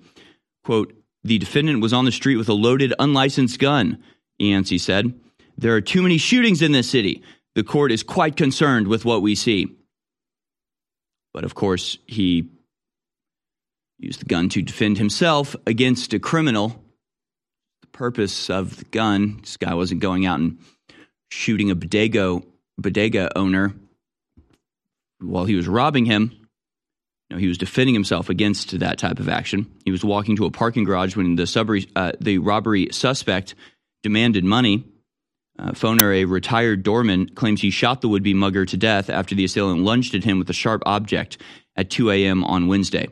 Quote, 0.63 0.93
the 1.25 1.39
defendant 1.39 1.81
was 1.81 1.91
on 1.91 2.05
the 2.05 2.11
street 2.11 2.35
with 2.37 2.49
a 2.49 2.53
loaded, 2.53 2.93
unlicensed 2.99 3.57
gun, 3.57 3.97
Yancey 4.37 4.77
said. 4.77 5.11
There 5.57 5.75
are 5.75 5.81
too 5.81 6.03
many 6.03 6.19
shootings 6.19 6.61
in 6.61 6.71
this 6.71 6.87
city. 6.87 7.23
The 7.55 7.63
court 7.63 7.91
is 7.91 8.03
quite 8.03 8.35
concerned 8.35 8.87
with 8.87 9.05
what 9.05 9.23
we 9.23 9.33
see. 9.33 9.75
But 11.33 11.43
of 11.43 11.55
course, 11.55 11.97
he 12.05 12.47
used 13.97 14.21
the 14.21 14.25
gun 14.25 14.49
to 14.49 14.61
defend 14.61 14.99
himself 14.99 15.55
against 15.65 16.13
a 16.13 16.19
criminal. 16.19 16.79
The 17.81 17.87
purpose 17.87 18.51
of 18.51 18.77
the 18.77 18.85
gun, 18.85 19.39
this 19.41 19.57
guy 19.57 19.73
wasn't 19.73 20.01
going 20.01 20.27
out 20.27 20.39
and 20.39 20.59
shooting 21.31 21.71
a 21.71 21.75
bodega, 21.75 22.39
bodega 22.77 23.35
owner 23.35 23.73
while 25.19 25.45
he 25.45 25.55
was 25.55 25.67
robbing 25.67 26.05
him. 26.05 26.44
He 27.29 27.47
was 27.47 27.57
defending 27.57 27.95
himself 27.95 28.29
against 28.29 28.79
that 28.79 28.97
type 28.97 29.19
of 29.19 29.27
action. 29.27 29.71
He 29.83 29.91
was 29.91 30.05
walking 30.05 30.35
to 30.37 30.45
a 30.45 30.51
parking 30.51 30.83
garage 30.83 31.15
when 31.15 31.35
the, 31.35 31.43
subry, 31.43 31.89
uh, 31.95 32.11
the 32.19 32.37
robbery 32.37 32.89
suspect 32.91 33.55
demanded 34.03 34.43
money. 34.43 34.85
Uh, 35.57 35.73
a 35.83 36.25
retired 36.25 36.83
doorman, 36.83 37.29
claims 37.29 37.61
he 37.61 37.69
shot 37.69 38.01
the 38.01 38.09
would 38.09 38.23
be 38.23 38.33
mugger 38.33 38.65
to 38.65 38.77
death 38.77 39.09
after 39.09 39.33
the 39.33 39.45
assailant 39.45 39.81
lunged 39.81 40.13
at 40.13 40.23
him 40.23 40.37
with 40.37 40.49
a 40.49 40.53
sharp 40.53 40.83
object 40.85 41.37
at 41.75 41.89
2 41.89 42.11
a.m. 42.11 42.43
on 42.43 42.67
Wednesday. 42.67 43.07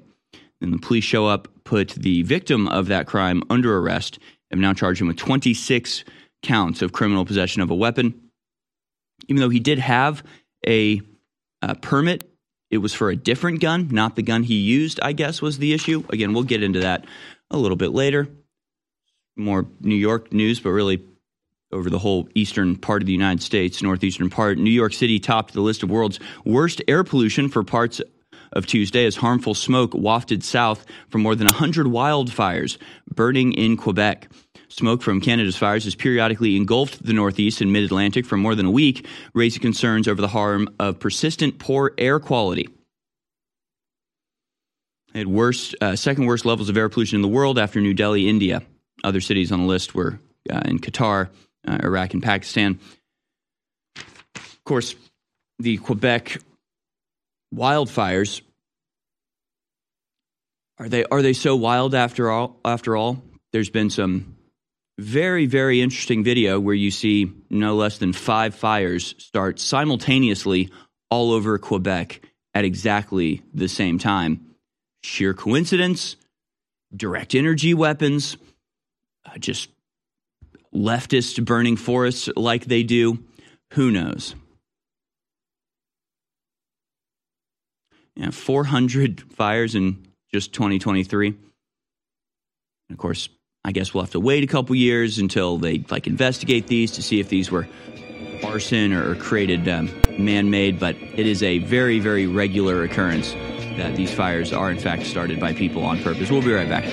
Then 0.59 0.71
the 0.71 0.77
police 0.77 1.05
show 1.05 1.25
up, 1.25 1.47
put 1.63 1.89
the 1.91 2.21
victim 2.23 2.67
of 2.67 2.87
that 2.87 3.07
crime 3.07 3.43
under 3.49 3.77
arrest, 3.77 4.19
and 4.51 4.61
now 4.61 4.73
charge 4.73 5.01
him 5.01 5.07
with 5.07 5.17
26 5.17 6.03
counts 6.43 6.81
of 6.81 6.91
criminal 6.91 7.25
possession 7.25 7.61
of 7.61 7.71
a 7.71 7.75
weapon. 7.75 8.29
Even 9.27 9.41
though 9.41 9.49
he 9.49 9.59
did 9.59 9.79
have 9.79 10.21
a, 10.67 11.01
a 11.61 11.71
uh, 11.71 11.73
permit 11.75 12.29
it 12.73 12.79
was 12.79 12.91
for 12.91 13.11
a 13.11 13.15
different 13.15 13.61
gun, 13.61 13.89
not 13.91 14.15
the 14.15 14.23
gun 14.23 14.41
he 14.41 14.55
used, 14.55 14.99
I 14.99 15.13
guess, 15.13 15.43
was 15.43 15.59
the 15.59 15.73
issue. 15.73 16.03
Again, 16.09 16.33
we'll 16.33 16.41
get 16.41 16.63
into 16.63 16.79
that 16.79 17.05
a 17.51 17.57
little 17.57 17.77
bit 17.77 17.91
later. 17.91 18.27
More 19.35 19.67
New 19.79 19.95
York 19.95 20.33
news, 20.33 20.59
but 20.59 20.71
really 20.71 21.05
over 21.71 21.91
the 21.91 21.99
whole 21.99 22.27
eastern 22.33 22.75
part 22.75 23.03
of 23.03 23.05
the 23.05 23.13
United 23.13 23.43
States, 23.43 23.83
northeastern 23.83 24.31
part. 24.31 24.57
New 24.57 24.71
York 24.71 24.93
City 24.93 25.19
topped 25.19 25.53
the 25.53 25.61
list 25.61 25.83
of 25.83 25.91
world's 25.91 26.19
worst 26.45 26.81
air 26.87 27.03
pollution 27.03 27.47
for 27.47 27.63
parts 27.63 28.01
of 28.51 28.65
Tuesday 28.65 29.05
as 29.05 29.17
harmful 29.17 29.53
smoke 29.53 29.93
wafted 29.93 30.43
south 30.43 30.83
from 31.09 31.21
more 31.21 31.35
than 31.35 31.45
100 31.45 31.85
wildfires 31.85 32.79
burning 33.13 33.53
in 33.53 33.77
Quebec. 33.77 34.29
Smoke 34.73 35.03
from 35.03 35.21
Canada's 35.21 35.55
fires 35.55 35.83
has 35.83 35.93
periodically 35.93 36.55
engulfed 36.55 37.05
the 37.05 37.13
Northeast 37.13 37.61
and 37.61 37.71
Mid 37.71 37.83
Atlantic 37.83 38.25
for 38.25 38.37
more 38.37 38.55
than 38.55 38.65
a 38.65 38.71
week, 38.71 39.05
raising 39.35 39.61
concerns 39.61 40.07
over 40.07 40.19
the 40.19 40.27
harm 40.27 40.67
of 40.79 40.99
persistent 40.99 41.59
poor 41.59 41.93
air 41.95 42.19
quality. 42.19 42.67
It 45.13 45.19
had 45.19 45.27
worst, 45.27 45.75
uh, 45.79 45.95
second 45.95 46.25
worst 46.25 46.43
levels 46.43 46.69
of 46.69 46.77
air 46.77 46.89
pollution 46.89 47.17
in 47.17 47.21
the 47.21 47.27
world 47.27 47.59
after 47.59 47.79
New 47.81 47.93
Delhi, 47.93 48.27
India. 48.27 48.63
Other 49.03 49.21
cities 49.21 49.51
on 49.51 49.59
the 49.59 49.67
list 49.67 49.93
were 49.93 50.19
uh, 50.51 50.61
in 50.65 50.79
Qatar, 50.79 51.29
uh, 51.67 51.77
Iraq, 51.83 52.15
and 52.15 52.23
Pakistan. 52.23 52.79
Of 53.95 54.63
course, 54.65 54.95
the 55.59 55.77
Quebec 55.77 56.39
wildfires 57.53 58.41
are 60.79 60.89
they 60.89 61.05
are 61.05 61.21
they 61.21 61.33
so 61.33 61.55
wild 61.55 61.93
after 61.93 62.31
all? 62.31 62.59
After 62.65 62.97
all, 62.97 63.21
there's 63.51 63.69
been 63.69 63.91
some 63.91 64.35
very, 64.97 65.45
very 65.45 65.81
interesting 65.81 66.23
video 66.23 66.59
where 66.59 66.75
you 66.75 66.91
see 66.91 67.31
no 67.49 67.75
less 67.75 67.97
than 67.97 68.13
five 68.13 68.53
fires 68.53 69.15
start 69.17 69.59
simultaneously 69.59 70.71
all 71.09 71.31
over 71.31 71.57
Quebec 71.57 72.21
at 72.53 72.65
exactly 72.65 73.41
the 73.53 73.67
same 73.67 73.97
time. 73.97 74.55
Sheer 75.03 75.33
coincidence, 75.33 76.15
direct 76.95 77.35
energy 77.35 77.73
weapons, 77.73 78.37
uh, 79.25 79.37
just 79.37 79.69
leftist 80.73 81.43
burning 81.43 81.77
forests 81.77 82.29
like 82.35 82.65
they 82.65 82.83
do. 82.83 83.23
Who 83.73 83.91
knows? 83.91 84.35
Yeah, 88.15 88.29
400 88.29 89.21
fires 89.33 89.73
in 89.73 90.05
just 90.31 90.53
2023. 90.53 91.27
And 91.29 91.37
of 92.91 92.97
course, 92.97 93.29
I 93.65 93.71
guess 93.71 93.93
we'll 93.93 94.03
have 94.03 94.11
to 94.11 94.19
wait 94.19 94.43
a 94.43 94.47
couple 94.47 94.75
years 94.75 95.19
until 95.19 95.57
they 95.57 95.85
like 95.89 96.05
investigate 96.05 96.67
these 96.67 96.91
to 96.91 97.01
see 97.01 97.21
if 97.21 97.29
these 97.29 97.49
were 97.49 97.65
arson 98.43 98.91
or 98.91 99.15
created 99.15 99.69
um, 99.69 99.89
man-made. 100.17 100.79
But 100.79 100.97
it 100.97 101.25
is 101.25 101.41
a 101.41 101.59
very, 101.59 101.99
very 101.99 102.27
regular 102.27 102.83
occurrence 102.83 103.31
that 103.77 103.95
these 103.95 104.13
fires 104.13 104.51
are 104.51 104.69
in 104.69 104.77
fact 104.77 105.05
started 105.05 105.39
by 105.39 105.53
people 105.53 105.83
on 105.83 106.01
purpose. 106.03 106.29
We'll 106.29 106.41
be 106.41 106.51
right 106.51 106.67
back. 106.67 106.83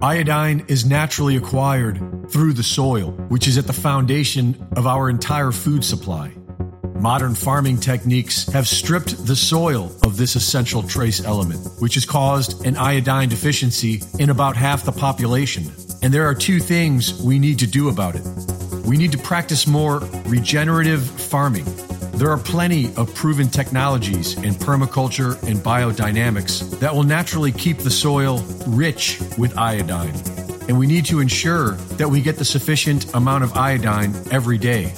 Iodine 0.00 0.64
is 0.68 0.86
naturally 0.86 1.36
acquired 1.36 1.98
through 2.30 2.52
the 2.54 2.62
soil, 2.62 3.10
which 3.28 3.48
is 3.48 3.58
at 3.58 3.66
the 3.66 3.72
foundation 3.72 4.68
of 4.76 4.86
our 4.86 5.10
entire 5.10 5.50
food 5.50 5.84
supply. 5.84 6.32
Modern 7.00 7.34
farming 7.34 7.78
techniques 7.78 8.46
have 8.52 8.68
stripped 8.68 9.26
the 9.26 9.34
soil 9.34 9.90
of 10.04 10.18
this 10.18 10.36
essential 10.36 10.82
trace 10.82 11.24
element, 11.24 11.66
which 11.78 11.94
has 11.94 12.04
caused 12.04 12.66
an 12.66 12.76
iodine 12.76 13.30
deficiency 13.30 14.02
in 14.18 14.28
about 14.28 14.54
half 14.54 14.84
the 14.84 14.92
population. 14.92 15.64
And 16.02 16.12
there 16.12 16.26
are 16.26 16.34
two 16.34 16.60
things 16.60 17.18
we 17.22 17.38
need 17.38 17.58
to 17.60 17.66
do 17.66 17.88
about 17.88 18.16
it. 18.16 18.22
We 18.84 18.98
need 18.98 19.12
to 19.12 19.18
practice 19.18 19.66
more 19.66 20.00
regenerative 20.26 21.02
farming. 21.02 21.64
There 22.12 22.28
are 22.28 22.36
plenty 22.36 22.94
of 22.96 23.14
proven 23.14 23.48
technologies 23.48 24.34
in 24.34 24.52
permaculture 24.52 25.42
and 25.44 25.56
biodynamics 25.56 26.78
that 26.80 26.94
will 26.94 27.04
naturally 27.04 27.50
keep 27.50 27.78
the 27.78 27.90
soil 27.90 28.40
rich 28.66 29.18
with 29.38 29.56
iodine. 29.56 30.14
And 30.68 30.78
we 30.78 30.86
need 30.86 31.06
to 31.06 31.20
ensure 31.20 31.76
that 31.96 32.10
we 32.10 32.20
get 32.20 32.36
the 32.36 32.44
sufficient 32.44 33.14
amount 33.14 33.42
of 33.42 33.56
iodine 33.56 34.14
every 34.30 34.58
day. 34.58 34.92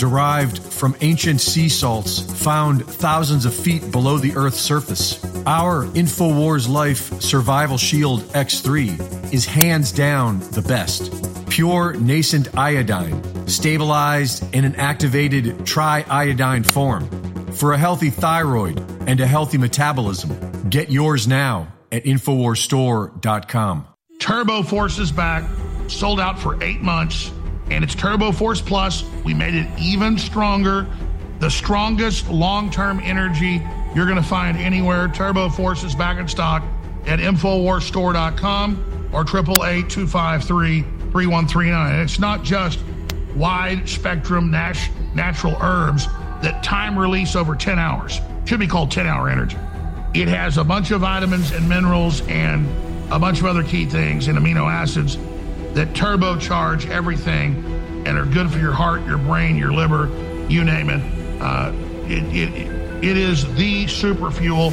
Derived 0.00 0.60
from 0.62 0.96
ancient 1.02 1.42
sea 1.42 1.68
salts 1.68 2.20
found 2.42 2.86
thousands 2.86 3.44
of 3.44 3.52
feet 3.52 3.92
below 3.92 4.16
the 4.16 4.34
Earth's 4.34 4.58
surface, 4.58 5.22
our 5.44 5.84
InfoWars 5.88 6.70
Life 6.70 7.20
Survival 7.20 7.76
Shield 7.76 8.20
X3 8.32 9.30
is 9.30 9.44
hands 9.44 9.92
down 9.92 10.40
the 10.52 10.62
best 10.62 11.12
pure 11.50 11.92
nascent 11.92 12.56
iodine, 12.56 13.46
stabilized 13.46 14.42
in 14.54 14.64
an 14.64 14.74
activated 14.76 15.44
triiodine 15.66 16.64
form. 16.64 17.06
For 17.52 17.74
a 17.74 17.78
healthy 17.78 18.08
thyroid 18.08 18.82
and 19.06 19.20
a 19.20 19.26
healthy 19.26 19.58
metabolism, 19.58 20.70
get 20.70 20.90
yours 20.90 21.28
now 21.28 21.74
at 21.92 22.04
InfoWarsStore.com. 22.04 23.86
Turbo 24.18 24.62
Force 24.62 24.98
is 24.98 25.12
back, 25.12 25.44
sold 25.88 26.20
out 26.20 26.38
for 26.38 26.62
eight 26.64 26.80
months, 26.80 27.30
and 27.70 27.84
it's 27.84 27.94
Turbo 27.94 28.32
Force 28.32 28.60
Plus. 28.60 29.04
We 29.24 29.32
made 29.32 29.54
it 29.54 29.68
even 29.78 30.18
stronger, 30.18 30.86
the 31.38 31.50
strongest 31.50 32.28
long 32.28 32.70
term 32.70 33.00
energy 33.02 33.62
you're 33.94 34.06
going 34.06 34.22
to 34.22 34.28
find 34.28 34.56
anywhere. 34.58 35.08
Turbo 35.08 35.48
Force 35.48 35.82
is 35.82 35.94
back 35.94 36.18
in 36.18 36.28
stock 36.28 36.62
at 37.06 37.18
InfoWarsStore.com 37.18 39.10
or 39.12 39.22
888 39.22 39.88
253 39.90 40.82
3139. 40.82 42.00
It's 42.00 42.18
not 42.18 42.42
just 42.42 42.80
wide 43.34 43.88
spectrum 43.88 44.50
nat- 44.50 44.90
natural 45.14 45.56
herbs 45.60 46.06
that 46.42 46.62
time 46.62 46.98
release 46.98 47.36
over 47.36 47.54
10 47.54 47.78
hours. 47.78 48.20
Should 48.44 48.60
be 48.60 48.66
called 48.66 48.90
10 48.90 49.06
hour 49.06 49.28
energy. 49.28 49.56
It 50.14 50.28
has 50.28 50.58
a 50.58 50.64
bunch 50.64 50.90
of 50.90 51.02
vitamins 51.02 51.52
and 51.52 51.68
minerals 51.68 52.20
and 52.28 52.68
a 53.12 53.18
bunch 53.18 53.40
of 53.40 53.46
other 53.46 53.62
key 53.62 53.86
things 53.86 54.28
and 54.28 54.38
amino 54.38 54.70
acids 54.70 55.16
that 55.74 55.88
turbocharge 55.88 56.88
everything 56.90 57.64
and 58.06 58.18
are 58.18 58.24
good 58.26 58.50
for 58.50 58.58
your 58.58 58.72
heart, 58.72 59.04
your 59.06 59.18
brain, 59.18 59.56
your 59.56 59.72
liver, 59.72 60.08
you 60.48 60.64
name 60.64 60.90
it. 60.90 61.00
Uh, 61.40 61.72
it, 62.06 62.24
it, 62.34 63.04
it 63.04 63.16
is 63.16 63.52
the 63.54 63.86
super 63.86 64.30
fuel. 64.30 64.72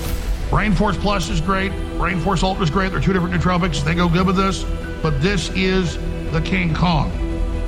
Brain 0.49 0.73
Force 0.73 0.97
Plus 0.97 1.29
is 1.29 1.41
great. 1.41 1.71
Brain 1.97 2.19
Force 2.19 2.41
Ultra 2.43 2.63
is 2.63 2.69
great. 2.69 2.91
They're 2.91 3.01
two 3.01 3.13
different 3.13 3.33
nootropics. 3.33 3.83
They 3.83 3.95
go 3.95 4.09
good 4.09 4.25
with 4.25 4.37
this. 4.37 4.63
But 5.01 5.21
this 5.21 5.49
is 5.51 5.97
the 6.31 6.41
King 6.41 6.73
Kong. 6.73 7.11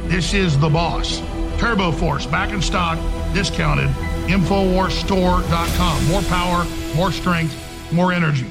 This 0.08 0.34
is 0.34 0.58
the 0.58 0.70
boss. 0.70 1.22
Turbo 1.60 1.92
Force 1.92 2.26
back 2.26 2.52
in 2.52 2.62
stock, 2.62 2.98
discounted. 3.34 3.90
Infowarsstore.com. 4.28 6.08
More 6.08 6.22
power, 6.24 6.66
more 6.96 7.12
strength, 7.12 7.92
more 7.92 8.12
energy. 8.14 8.48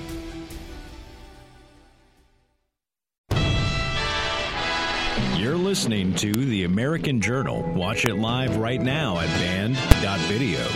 Listening 5.69 6.15
to 6.15 6.33
the 6.33 6.65
American 6.65 7.21
Journal. 7.21 7.63
Watch 7.75 8.07
it 8.07 8.15
live 8.15 8.57
right 8.57 8.81
now 8.81 9.19
at 9.19 9.27
band.video. 9.39 10.63
All 10.63 10.67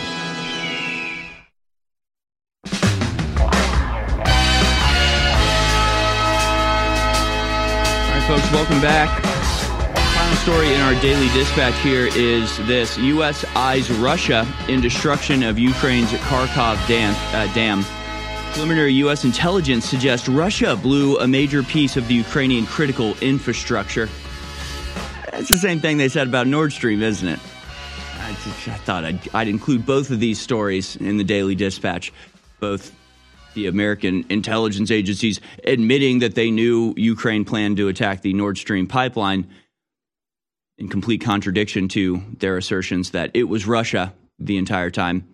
right, 8.11 8.23
folks, 8.27 8.51
welcome 8.51 8.79
back. 8.81 9.09
Final 10.13 10.35
story 10.35 10.71
in 10.71 10.81
our 10.81 10.93
daily 11.01 11.27
dispatch 11.29 11.73
here 11.79 12.07
is 12.15 12.55
this 12.67 12.95
U.S. 12.99 13.43
eyes 13.55 13.89
Russia 13.89 14.47
in 14.67 14.79
destruction 14.79 15.41
of 15.41 15.57
Ukraine's 15.57 16.11
Kharkov 16.11 16.87
dam. 16.87 17.15
Uh, 17.33 17.51
dam. 17.55 17.83
Preliminary 18.51 18.93
U.S. 18.93 19.25
intelligence 19.25 19.85
suggests 19.85 20.29
Russia 20.29 20.75
blew 20.75 21.17
a 21.17 21.27
major 21.27 21.63
piece 21.63 21.97
of 21.97 22.07
the 22.07 22.13
Ukrainian 22.13 22.67
critical 22.67 23.15
infrastructure. 23.21 24.07
It's 25.35 25.49
the 25.49 25.57
same 25.57 25.79
thing 25.79 25.97
they 25.97 26.09
said 26.09 26.27
about 26.27 26.47
Nord 26.47 26.71
Stream, 26.73 27.01
isn't 27.01 27.27
it? 27.27 27.39
I, 28.19 28.29
just, 28.43 28.67
I 28.67 28.75
thought 28.75 29.03
I'd, 29.03 29.19
I'd 29.33 29.47
include 29.47 29.85
both 29.85 30.11
of 30.11 30.19
these 30.19 30.39
stories 30.39 30.95
in 30.95 31.17
the 31.17 31.23
daily 31.23 31.55
dispatch. 31.55 32.13
Both 32.59 32.95
the 33.55 33.67
American 33.67 34.25
intelligence 34.29 34.91
agencies 34.91 35.41
admitting 35.63 36.19
that 36.19 36.35
they 36.35 36.51
knew 36.51 36.93
Ukraine 36.97 37.45
planned 37.45 37.77
to 37.77 37.87
attack 37.87 38.21
the 38.21 38.33
Nord 38.33 38.57
Stream 38.57 38.87
pipeline 38.87 39.49
in 40.77 40.87
complete 40.87 41.21
contradiction 41.21 41.87
to 41.89 42.21
their 42.39 42.57
assertions 42.57 43.11
that 43.11 43.31
it 43.33 43.43
was 43.43 43.67
Russia 43.67 44.13
the 44.39 44.57
entire 44.57 44.89
time. 44.89 45.27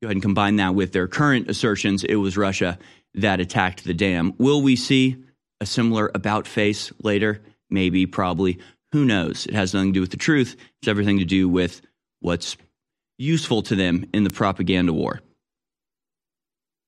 Go 0.00 0.06
ahead 0.06 0.16
and 0.16 0.22
combine 0.22 0.56
that 0.56 0.74
with 0.74 0.92
their 0.92 1.08
current 1.08 1.48
assertions 1.50 2.04
it 2.04 2.16
was 2.16 2.36
Russia 2.36 2.78
that 3.14 3.40
attacked 3.40 3.84
the 3.84 3.94
dam. 3.94 4.34
Will 4.38 4.62
we 4.62 4.76
see 4.76 5.16
a 5.60 5.66
similar 5.66 6.10
about 6.14 6.46
face 6.46 6.92
later? 7.02 7.40
Maybe, 7.70 8.06
probably. 8.06 8.58
Who 8.92 9.04
knows? 9.04 9.46
It 9.46 9.54
has 9.54 9.74
nothing 9.74 9.90
to 9.90 9.94
do 9.94 10.00
with 10.00 10.10
the 10.10 10.16
truth. 10.16 10.56
It's 10.80 10.88
everything 10.88 11.18
to 11.18 11.24
do 11.24 11.48
with 11.48 11.80
what's 12.20 12.56
useful 13.18 13.62
to 13.62 13.76
them 13.76 14.06
in 14.12 14.24
the 14.24 14.30
propaganda 14.30 14.92
war. 14.92 15.20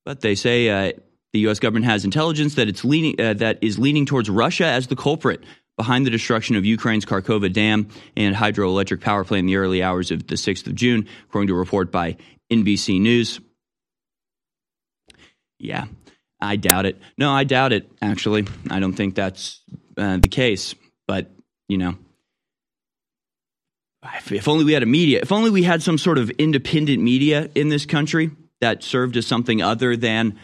But 0.04 0.20
they 0.20 0.34
say 0.34 0.68
uh, 0.68 0.92
the 1.32 1.40
U.S. 1.40 1.58
government 1.58 1.86
has 1.86 2.04
intelligence 2.04 2.56
that 2.56 2.68
it's 2.68 2.84
leaning 2.84 3.20
uh, 3.20 3.34
that 3.34 3.58
is 3.62 3.78
leaning 3.78 4.06
towards 4.06 4.28
Russia 4.28 4.66
as 4.66 4.86
the 4.86 4.96
culprit 4.96 5.42
behind 5.76 6.06
the 6.06 6.10
destruction 6.10 6.56
of 6.56 6.64
Ukraine's 6.64 7.04
Kakhovka 7.04 7.52
Dam 7.52 7.88
and 8.16 8.34
hydroelectric 8.34 9.00
power 9.00 9.24
plant 9.24 9.40
in 9.40 9.46
the 9.46 9.56
early 9.56 9.82
hours 9.82 10.10
of 10.10 10.26
the 10.26 10.36
6th 10.36 10.66
of 10.66 10.74
June, 10.74 11.08
according 11.24 11.48
to 11.48 11.54
a 11.54 11.58
report 11.58 11.90
by 11.90 12.16
NBC 12.52 13.00
News. 13.00 13.40
Yeah, 15.58 15.86
I 16.40 16.56
doubt 16.56 16.86
it. 16.86 17.00
No, 17.18 17.32
I 17.32 17.44
doubt 17.44 17.72
it, 17.72 17.90
actually. 18.02 18.46
I 18.70 18.78
don't 18.78 18.92
think 18.92 19.14
that's 19.14 19.62
uh, 19.96 20.18
the 20.18 20.28
case. 20.28 20.74
But, 21.08 21.30
you 21.68 21.78
know, 21.78 21.96
if 24.30 24.48
only 24.48 24.64
we 24.64 24.72
had 24.72 24.82
a 24.82 24.86
media, 24.86 25.20
if 25.22 25.32
only 25.32 25.50
we 25.50 25.62
had 25.62 25.82
some 25.82 25.98
sort 25.98 26.18
of 26.18 26.30
independent 26.30 27.02
media 27.02 27.48
in 27.54 27.68
this 27.68 27.86
country 27.86 28.30
that 28.60 28.82
served 28.82 29.16
as 29.16 29.26
something 29.26 29.62
other 29.62 29.96
than 29.96 30.38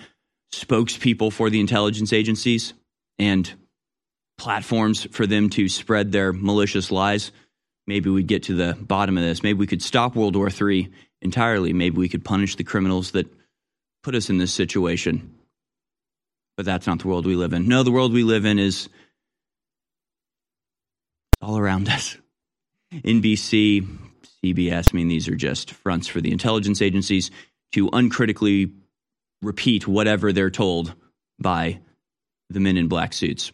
spokespeople 0.52 1.32
for 1.32 1.50
the 1.50 1.60
intelligence 1.60 2.12
agencies 2.12 2.72
and 3.18 3.52
platforms 4.38 5.04
for 5.12 5.26
them 5.26 5.50
to 5.50 5.68
spread 5.68 6.12
their 6.12 6.32
malicious 6.32 6.90
lies, 6.90 7.30
maybe 7.86 8.08
we'd 8.08 8.26
get 8.26 8.44
to 8.44 8.54
the 8.54 8.74
bottom 8.80 9.18
of 9.18 9.24
this. 9.24 9.42
Maybe 9.42 9.58
we 9.58 9.66
could 9.66 9.82
stop 9.82 10.16
World 10.16 10.36
War 10.36 10.48
III 10.48 10.90
entirely. 11.20 11.72
Maybe 11.72 11.98
we 11.98 12.08
could 12.08 12.24
punish 12.24 12.56
the 12.56 12.64
criminals 12.64 13.10
that 13.12 13.26
put 14.02 14.14
us 14.14 14.30
in 14.30 14.38
this 14.38 14.52
situation. 14.52 15.34
But 16.56 16.66
that's 16.66 16.86
not 16.86 17.00
the 17.00 17.08
world 17.08 17.26
we 17.26 17.36
live 17.36 17.52
in. 17.52 17.68
No, 17.68 17.82
the 17.82 17.90
world 17.90 18.12
we 18.12 18.22
live 18.22 18.44
in 18.44 18.58
is 18.58 18.88
all 21.40 21.58
around 21.58 21.88
us. 21.88 22.16
NBC, 22.92 23.86
CBS, 24.44 24.92
I 24.92 24.96
mean, 24.96 25.08
these 25.08 25.28
are 25.28 25.36
just 25.36 25.72
fronts 25.72 26.08
for 26.08 26.20
the 26.20 26.32
intelligence 26.32 26.82
agencies 26.82 27.30
to 27.72 27.88
uncritically 27.92 28.72
repeat 29.42 29.86
whatever 29.86 30.32
they're 30.32 30.50
told 30.50 30.94
by 31.38 31.80
the 32.50 32.60
men 32.60 32.76
in 32.76 32.88
black 32.88 33.12
suits. 33.12 33.52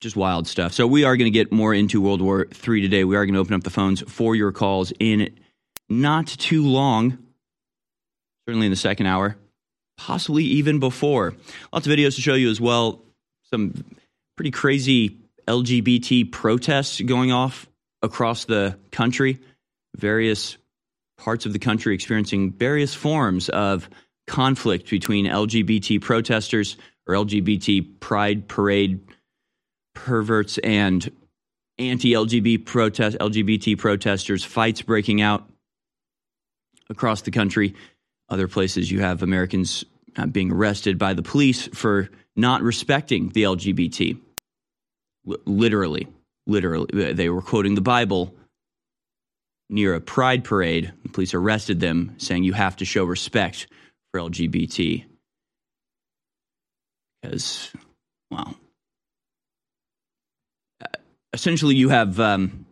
Just 0.00 0.16
wild 0.16 0.46
stuff. 0.46 0.72
So, 0.72 0.86
we 0.86 1.04
are 1.04 1.16
going 1.16 1.32
to 1.32 1.36
get 1.36 1.50
more 1.50 1.72
into 1.72 2.00
World 2.00 2.20
War 2.20 2.46
III 2.46 2.82
today. 2.82 3.04
We 3.04 3.16
are 3.16 3.24
going 3.24 3.34
to 3.34 3.40
open 3.40 3.54
up 3.54 3.64
the 3.64 3.70
phones 3.70 4.02
for 4.02 4.36
your 4.36 4.52
calls 4.52 4.92
in 5.00 5.34
not 5.88 6.26
too 6.26 6.66
long, 6.66 7.18
certainly 8.46 8.66
in 8.66 8.70
the 8.70 8.76
second 8.76 9.06
hour, 9.06 9.36
possibly 9.96 10.44
even 10.44 10.78
before. 10.78 11.34
Lots 11.72 11.86
of 11.86 11.92
videos 11.92 12.16
to 12.16 12.20
show 12.20 12.34
you 12.34 12.50
as 12.50 12.60
well. 12.60 13.00
Some 13.50 13.82
pretty 14.36 14.50
crazy 14.50 15.16
LGBT 15.46 16.30
protests 16.30 17.00
going 17.00 17.32
off 17.32 17.68
across 18.02 18.44
the 18.44 18.78
country, 18.90 19.40
various 19.96 20.56
parts 21.16 21.46
of 21.46 21.52
the 21.52 21.58
country 21.58 21.94
experiencing 21.94 22.52
various 22.52 22.94
forms 22.94 23.48
of 23.48 23.88
conflict 24.26 24.90
between 24.90 25.26
LGBT 25.26 26.00
protesters 26.00 26.76
or 27.06 27.14
LGBT 27.14 28.00
pride 28.00 28.48
parade 28.48 29.00
perverts 29.94 30.58
and 30.58 31.10
anti-LGBT 31.78 32.64
protest 32.64 33.16
LGBT 33.18 33.78
protesters 33.78 34.44
fights 34.44 34.82
breaking 34.82 35.20
out 35.20 35.48
across 36.88 37.22
the 37.22 37.30
country 37.30 37.74
Other 38.28 38.48
places 38.48 38.90
you 38.90 39.00
have 39.00 39.22
Americans 39.22 39.84
uh, 40.16 40.26
being 40.26 40.52
arrested 40.52 40.98
by 40.98 41.14
the 41.14 41.22
police 41.22 41.68
for 41.68 42.08
not 42.36 42.62
respecting 42.62 43.28
the 43.30 43.42
LGBT. 43.42 44.18
Literally, 45.24 46.08
literally. 46.46 47.12
They 47.12 47.28
were 47.28 47.42
quoting 47.42 47.74
the 47.74 47.80
Bible 47.80 48.34
near 49.70 49.94
a 49.94 50.00
pride 50.00 50.44
parade. 50.44 50.92
The 51.02 51.08
police 51.08 51.34
arrested 51.34 51.80
them, 51.80 52.14
saying 52.18 52.44
you 52.44 52.52
have 52.52 52.76
to 52.76 52.84
show 52.84 53.04
respect 53.04 53.66
for 54.12 54.20
LGBT. 54.20 55.04
Because, 57.22 57.70
well, 58.30 58.54
essentially 61.34 61.74
you 61.74 61.90
have 61.90 62.18
um, 62.20 62.64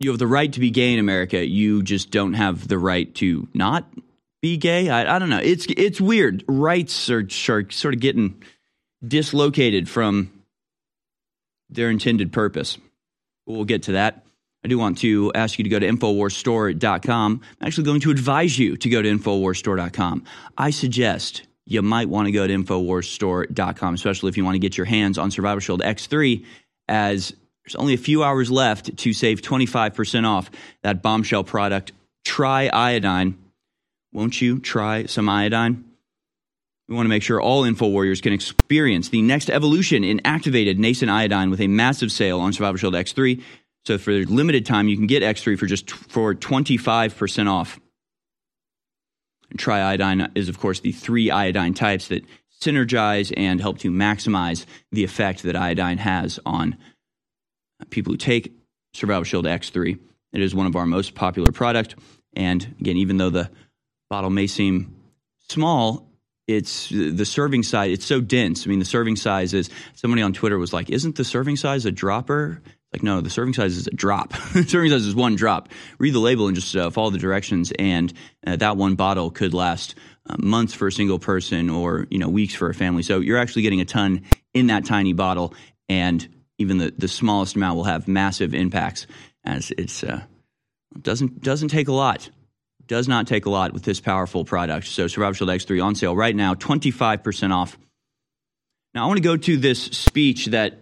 you 0.00 0.10
have 0.10 0.18
the 0.18 0.26
right 0.26 0.52
to 0.52 0.60
be 0.60 0.70
gay 0.70 0.92
in 0.92 0.98
America. 0.98 1.46
You 1.46 1.82
just 1.82 2.10
don't 2.10 2.34
have 2.34 2.68
the 2.68 2.78
right 2.78 3.14
to 3.16 3.48
not 3.54 3.86
be 4.42 4.56
gay. 4.56 4.90
I, 4.90 5.16
I 5.16 5.18
don't 5.18 5.30
know. 5.30 5.40
It's 5.42 5.66
it's 5.68 6.00
weird. 6.00 6.44
Rights 6.46 7.08
are, 7.08 7.20
are 7.20 7.70
sort 7.70 7.94
of 7.94 8.00
getting 8.00 8.42
dislocated 9.06 9.88
from 9.88 10.30
their 11.70 11.90
intended 11.90 12.32
purpose. 12.32 12.78
We'll 13.46 13.64
get 13.64 13.84
to 13.84 13.92
that. 13.92 14.24
I 14.62 14.68
do 14.68 14.78
want 14.78 14.98
to 14.98 15.32
ask 15.34 15.58
you 15.58 15.64
to 15.64 15.70
go 15.70 15.78
to 15.78 15.86
InfoWarsStore.com. 15.86 17.40
I'm 17.60 17.66
actually 17.66 17.84
going 17.84 18.00
to 18.00 18.10
advise 18.10 18.58
you 18.58 18.76
to 18.76 18.88
go 18.88 19.00
to 19.00 19.08
InfoWarsStore.com. 19.08 20.24
I 20.58 20.70
suggest 20.70 21.42
you 21.64 21.80
might 21.82 22.08
want 22.08 22.26
to 22.26 22.32
go 22.32 22.46
to 22.46 22.54
InfoWarsStore.com, 22.54 23.94
especially 23.94 24.28
if 24.28 24.36
you 24.36 24.44
want 24.44 24.56
to 24.56 24.60
get 24.60 24.76
your 24.76 24.84
hands 24.84 25.16
on 25.16 25.30
Survival 25.30 25.60
Shield 25.60 25.80
X3, 25.80 26.44
as 26.88 27.34
there's 27.64 27.76
only 27.76 27.94
a 27.94 27.98
few 27.98 28.22
hours 28.22 28.50
left 28.50 28.96
to 28.98 29.12
save 29.12 29.40
25% 29.40 30.26
off 30.26 30.50
that 30.82 31.02
bombshell 31.02 31.44
product. 31.44 31.92
Try 32.24 32.68
iodine. 32.68 33.38
Won't 34.12 34.42
you 34.42 34.58
try 34.58 35.06
some 35.06 35.28
iodine? 35.28 35.89
We 36.90 36.96
want 36.96 37.06
to 37.06 37.10
make 37.10 37.22
sure 37.22 37.40
all 37.40 37.62
Info 37.62 37.86
Warriors 37.86 38.20
can 38.20 38.32
experience 38.32 39.10
the 39.10 39.22
next 39.22 39.48
evolution 39.48 40.02
in 40.02 40.20
activated 40.24 40.76
nascent 40.76 41.08
iodine 41.08 41.48
with 41.48 41.60
a 41.60 41.68
massive 41.68 42.10
sale 42.10 42.40
on 42.40 42.52
Survival 42.52 42.78
Shield 42.78 42.94
X3. 42.94 43.40
So 43.86 43.96
for 43.96 44.10
limited 44.10 44.66
time, 44.66 44.88
you 44.88 44.96
can 44.96 45.06
get 45.06 45.22
X3 45.22 45.56
for 45.56 45.66
just 45.66 45.88
for 45.88 46.34
25% 46.34 47.48
off. 47.48 47.78
Triiodine 49.56 50.36
is, 50.36 50.48
of 50.48 50.58
course, 50.58 50.80
the 50.80 50.90
three 50.90 51.30
iodine 51.30 51.74
types 51.74 52.08
that 52.08 52.24
synergize 52.60 53.32
and 53.36 53.60
help 53.60 53.78
to 53.78 53.90
maximize 53.92 54.66
the 54.90 55.04
effect 55.04 55.44
that 55.44 55.54
iodine 55.54 55.98
has 55.98 56.40
on 56.44 56.76
people 57.90 58.12
who 58.12 58.16
take 58.16 58.52
Survival 58.94 59.22
Shield 59.22 59.44
X3. 59.44 59.96
It 60.32 60.40
is 60.40 60.56
one 60.56 60.66
of 60.66 60.74
our 60.74 60.86
most 60.86 61.14
popular 61.14 61.52
product. 61.52 61.94
And 62.34 62.74
again, 62.80 62.96
even 62.96 63.16
though 63.16 63.30
the 63.30 63.48
bottle 64.08 64.30
may 64.30 64.48
seem 64.48 64.96
small, 65.48 66.09
it's 66.46 66.88
the 66.88 67.24
serving 67.24 67.62
size. 67.62 67.92
It's 67.92 68.06
so 68.06 68.20
dense. 68.20 68.66
I 68.66 68.70
mean, 68.70 68.78
the 68.78 68.84
serving 68.84 69.16
size 69.16 69.54
is. 69.54 69.70
Somebody 69.94 70.22
on 70.22 70.32
Twitter 70.32 70.58
was 70.58 70.72
like, 70.72 70.90
"Isn't 70.90 71.16
the 71.16 71.24
serving 71.24 71.56
size 71.56 71.86
a 71.86 71.92
dropper?" 71.92 72.62
Like, 72.92 73.04
no, 73.04 73.20
the 73.20 73.30
serving 73.30 73.54
size 73.54 73.76
is 73.76 73.86
a 73.86 73.90
drop. 73.90 74.30
the 74.52 74.64
serving 74.64 74.90
size 74.90 75.06
is 75.06 75.14
one 75.14 75.36
drop. 75.36 75.68
Read 75.98 76.12
the 76.12 76.18
label 76.18 76.48
and 76.48 76.56
just 76.56 76.74
uh, 76.74 76.90
follow 76.90 77.10
the 77.10 77.18
directions, 77.18 77.72
and 77.78 78.12
uh, 78.44 78.56
that 78.56 78.76
one 78.76 78.96
bottle 78.96 79.30
could 79.30 79.54
last 79.54 79.94
uh, 80.28 80.36
months 80.38 80.74
for 80.74 80.88
a 80.88 80.92
single 80.92 81.18
person, 81.18 81.70
or 81.70 82.06
you 82.10 82.18
know, 82.18 82.28
weeks 82.28 82.54
for 82.54 82.68
a 82.68 82.74
family. 82.74 83.02
So 83.02 83.20
you're 83.20 83.38
actually 83.38 83.62
getting 83.62 83.80
a 83.80 83.84
ton 83.84 84.22
in 84.54 84.66
that 84.68 84.84
tiny 84.84 85.12
bottle, 85.12 85.54
and 85.88 86.26
even 86.58 86.78
the, 86.78 86.92
the 86.96 87.08
smallest 87.08 87.54
amount 87.54 87.76
will 87.76 87.84
have 87.84 88.08
massive 88.08 88.54
impacts. 88.54 89.06
As 89.44 89.72
it's 89.78 90.02
uh, 90.02 90.22
doesn't 91.00 91.42
doesn't 91.42 91.68
take 91.68 91.88
a 91.88 91.92
lot. 91.92 92.28
Does 92.90 93.06
not 93.06 93.28
take 93.28 93.46
a 93.46 93.50
lot 93.50 93.72
with 93.72 93.84
this 93.84 94.00
powerful 94.00 94.44
product. 94.44 94.88
So 94.88 95.06
Survival 95.06 95.34
Shield 95.34 95.50
X3 95.50 95.84
on 95.84 95.94
sale 95.94 96.16
right 96.16 96.34
now, 96.34 96.54
25% 96.54 97.52
off. 97.54 97.78
Now 98.94 99.04
I 99.04 99.06
want 99.06 99.18
to 99.18 99.22
go 99.22 99.36
to 99.36 99.56
this 99.56 99.80
speech 99.80 100.46
that 100.46 100.80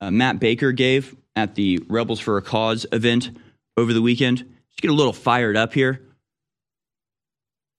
uh, 0.00 0.10
Matt 0.10 0.40
Baker 0.40 0.72
gave 0.72 1.14
at 1.36 1.54
the 1.54 1.78
Rebels 1.86 2.18
for 2.18 2.38
a 2.38 2.42
Cause 2.42 2.86
event 2.90 3.30
over 3.76 3.92
the 3.92 4.02
weekend. 4.02 4.38
Just 4.38 4.82
get 4.82 4.90
a 4.90 4.94
little 4.94 5.12
fired 5.12 5.56
up 5.56 5.74
here. 5.74 6.02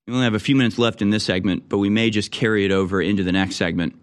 We 0.07 0.13
only 0.13 0.23
have 0.23 0.33
a 0.33 0.39
few 0.39 0.55
minutes 0.55 0.79
left 0.79 1.01
in 1.01 1.09
this 1.09 1.25
segment, 1.25 1.67
but 1.67 1.79
we 1.79 1.89
may 1.89 2.09
just 2.09 2.31
carry 2.31 2.63
it 2.63 2.71
over 2.71 3.01
into 3.01 3.23
the 3.23 3.33
next 3.33 3.57
segment, 3.57 3.93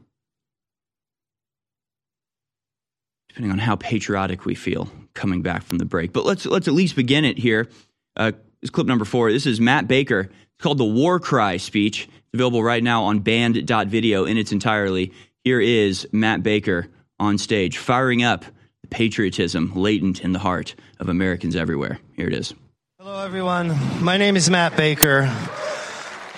depending 3.30 3.52
on 3.52 3.58
how 3.58 3.76
patriotic 3.76 4.44
we 4.44 4.54
feel 4.54 4.90
coming 5.14 5.40
back 5.40 5.62
from 5.62 5.78
the 5.78 5.86
break. 5.86 6.12
But 6.12 6.26
let's 6.26 6.44
let's 6.44 6.68
at 6.68 6.74
least 6.74 6.94
begin 6.94 7.24
it 7.24 7.38
here. 7.38 7.70
Uh, 8.16 8.32
this 8.64 8.70
clip 8.70 8.86
number 8.86 9.04
four. 9.04 9.30
This 9.30 9.44
is 9.44 9.60
Matt 9.60 9.88
Baker. 9.88 10.20
It's 10.20 10.62
called 10.62 10.78
the 10.78 10.86
War 10.86 11.20
Cry 11.20 11.58
speech. 11.58 12.04
It's 12.04 12.32
available 12.32 12.62
right 12.62 12.82
now 12.82 13.04
on 13.04 13.20
band.video 13.20 14.24
in 14.24 14.38
its 14.38 14.52
entirety. 14.52 15.12
Here 15.42 15.60
is 15.60 16.08
Matt 16.12 16.42
Baker 16.42 16.86
on 17.20 17.36
stage, 17.36 17.76
firing 17.76 18.22
up 18.22 18.46
the 18.80 18.86
patriotism 18.88 19.74
latent 19.74 20.22
in 20.22 20.32
the 20.32 20.38
heart 20.38 20.76
of 20.98 21.10
Americans 21.10 21.56
everywhere. 21.56 21.98
Here 22.16 22.26
it 22.26 22.32
is. 22.32 22.54
Hello, 22.98 23.22
everyone. 23.22 23.78
My 24.02 24.16
name 24.16 24.34
is 24.34 24.48
Matt 24.48 24.78
Baker. 24.78 25.30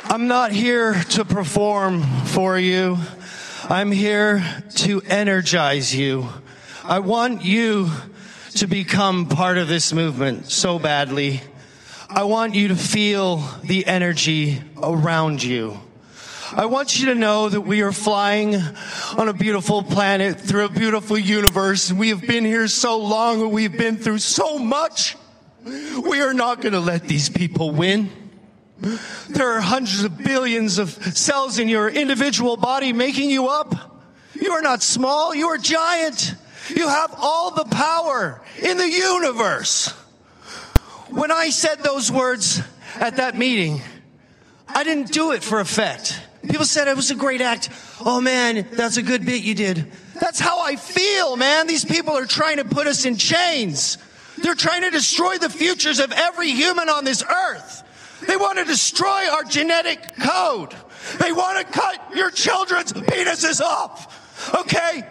I'm 0.07 0.27
not 0.27 0.51
here 0.51 0.95
to 1.11 1.25
perform 1.25 2.03
for 2.25 2.59
you. 2.59 2.99
I'm 3.69 3.93
here 3.93 4.45
to 4.79 5.01
energize 5.03 5.95
you. 5.95 6.29
I 6.83 6.99
want 6.99 7.45
you 7.45 7.89
to 8.55 8.67
become 8.67 9.27
part 9.29 9.59
of 9.59 9.69
this 9.69 9.93
movement 9.93 10.51
so 10.51 10.81
badly. 10.81 11.41
I 12.09 12.23
want 12.23 12.55
you 12.55 12.69
to 12.69 12.77
feel 12.77 13.39
the 13.65 13.85
energy 13.85 14.63
around 14.81 15.43
you. 15.43 15.81
I 16.53 16.67
want 16.67 17.01
you 17.01 17.07
to 17.07 17.17
know 17.17 17.49
that 17.49 17.63
we 17.63 17.83
are 17.83 17.91
flying 17.91 18.55
on 19.17 19.29
a 19.29 19.33
beautiful 19.33 19.83
planet 19.83 20.39
through 20.39 20.67
a 20.67 20.69
beautiful 20.69 21.19
universe. 21.19 21.93
We 21.93 22.11
have 22.11 22.21
been 22.21 22.45
here 22.45 22.69
so 22.69 22.99
long 22.99 23.43
and 23.43 23.51
we've 23.51 23.77
been 23.77 23.97
through 23.97 24.19
so 24.19 24.57
much. 24.57 25.17
We 25.65 26.21
are 26.21 26.33
not 26.33 26.61
going 26.61 26.75
to 26.75 26.81
let 26.81 27.09
these 27.09 27.29
people 27.29 27.73
win. 27.73 28.09
There 29.29 29.51
are 29.51 29.61
hundreds 29.61 30.05
of 30.05 30.17
billions 30.17 30.79
of 30.79 30.91
cells 30.91 31.59
in 31.59 31.69
your 31.69 31.89
individual 31.89 32.57
body 32.57 32.93
making 32.93 33.31
you 33.31 33.49
up. 33.49 33.75
You 34.41 34.53
are 34.53 34.63
not 34.63 34.81
small, 34.81 35.35
you 35.35 35.49
are 35.49 35.59
giant. 35.59 36.37
You 36.69 36.87
have 36.87 37.13
all 37.19 37.51
the 37.51 37.65
power 37.65 38.43
in 38.63 38.77
the 38.77 38.89
universe. 38.89 39.93
When 41.17 41.31
I 41.31 41.49
said 41.49 41.79
those 41.79 42.13
words 42.13 42.61
at 42.97 43.17
that 43.17 43.39
meeting, 43.39 43.81
I 44.69 44.85
didn't 44.85 45.13
do 45.13 45.33
it 45.33 45.43
for 45.43 45.61
effect. 45.61 46.21
People 46.47 46.67
said 46.67 46.89
it 46.89 46.95
was 46.95 47.11
a 47.11 47.15
great 47.15 47.41
act. 47.41 47.71
Oh 48.05 48.21
man, 48.21 48.67
that's 48.73 48.99
a 48.99 49.03
good 49.03 49.25
bit 49.25 49.43
you 49.43 49.55
did. 49.55 49.91
That's 50.21 50.39
how 50.39 50.61
I 50.61 50.77
feel, 50.77 51.39
man. 51.39 51.69
These 51.69 51.87
people 51.87 52.13
are 52.13 52.27
trying 52.27 52.59
to 52.59 52.67
put 52.67 52.87
us 52.87 53.07
in 53.07 53.17
chains. 53.17 53.97
They're 54.37 54.55
trying 54.55 54.83
to 54.83 54.91
destroy 54.91 55.39
the 55.39 55.49
futures 55.49 56.01
of 56.01 56.13
every 56.13 56.51
human 56.51 56.91
on 56.91 57.05
this 57.05 57.23
earth. 57.23 57.83
They 58.29 58.37
want 58.37 58.59
to 58.59 58.65
destroy 58.67 59.27
our 59.33 59.45
genetic 59.45 60.19
code. 60.19 60.75
They 61.19 61.33
want 61.33 61.67
to 61.67 61.73
cut 61.73 62.15
your 62.15 62.31
children's 62.31 62.93
penises 62.93 63.63
off. 63.63 64.55
Okay? 64.55 65.03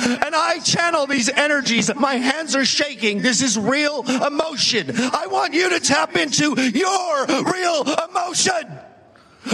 And 0.00 0.34
I 0.34 0.60
channel 0.60 1.06
these 1.06 1.28
energies. 1.28 1.94
My 1.94 2.14
hands 2.14 2.56
are 2.56 2.64
shaking. 2.64 3.22
This 3.22 3.42
is 3.42 3.58
real 3.58 4.02
emotion. 4.02 4.90
I 4.96 5.26
want 5.26 5.54
you 5.54 5.68
to 5.70 5.80
tap 5.80 6.16
into 6.16 6.60
your 6.60 7.26
real 7.26 7.82
emotion. 8.08 8.78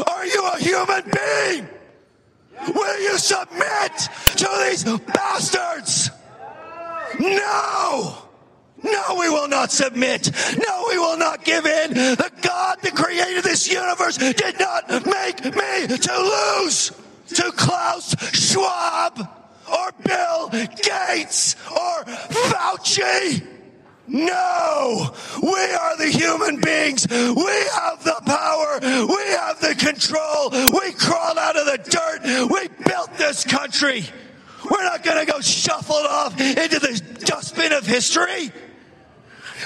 Are 0.07 0.27
you 0.27 0.51
a 0.53 0.59
human 0.59 1.03
being? 1.05 1.69
Will 2.75 3.01
you 3.01 3.19
submit 3.19 3.93
to 4.37 4.49
these 4.65 4.85
bastards? 4.85 6.11
No! 7.21 8.23
No, 8.83 9.17
we 9.19 9.29
will 9.29 9.49
not 9.49 9.73
submit. 9.73 10.31
No, 10.67 10.87
we 10.91 10.99
will 10.99 11.17
not 11.17 11.45
give 11.45 11.67
in. 11.67 11.95
The 11.95 12.31
God 12.43 12.79
that 12.83 12.95
created 12.95 13.43
this 13.43 13.71
universe 13.71 14.17
did 14.17 14.61
not 14.61 14.89
make 14.89 15.45
me 15.45 15.97
to 15.97 16.61
lose 16.63 16.93
to 17.35 17.53
Klaus 17.53 18.15
Schwab 18.33 19.36
or 19.69 19.93
Bill 20.05 20.49
Gates 20.51 21.57
or 21.71 22.05
Fauci. 22.05 23.47
No, 24.09 25.13
we 25.43 25.49
are 25.51 25.97
the 25.97 26.09
human 26.09 26.61
beings. 26.61 27.07
We 27.11 27.17
have 27.17 28.05
the 28.05 28.21
power. 28.25 28.79
We 28.81 29.23
have 29.35 29.61
the 29.61 29.75
control. 29.75 30.51
We 30.51 30.93
crawled 30.93 31.39
out 31.39 31.57
of 31.57 31.67
the 31.67 31.79
dirt. 31.79 32.51
We 32.51 32.69
built 32.85 33.15
this 33.19 33.45
country. 33.45 34.05
We're 34.71 34.85
not 34.85 35.03
going 35.03 35.25
to 35.25 35.31
go 35.31 35.41
shuffled 35.41 36.07
off 36.07 36.41
into 36.41 36.79
the 36.79 37.03
dustbin 37.25 37.73
of 37.73 37.87
history. 37.87 38.53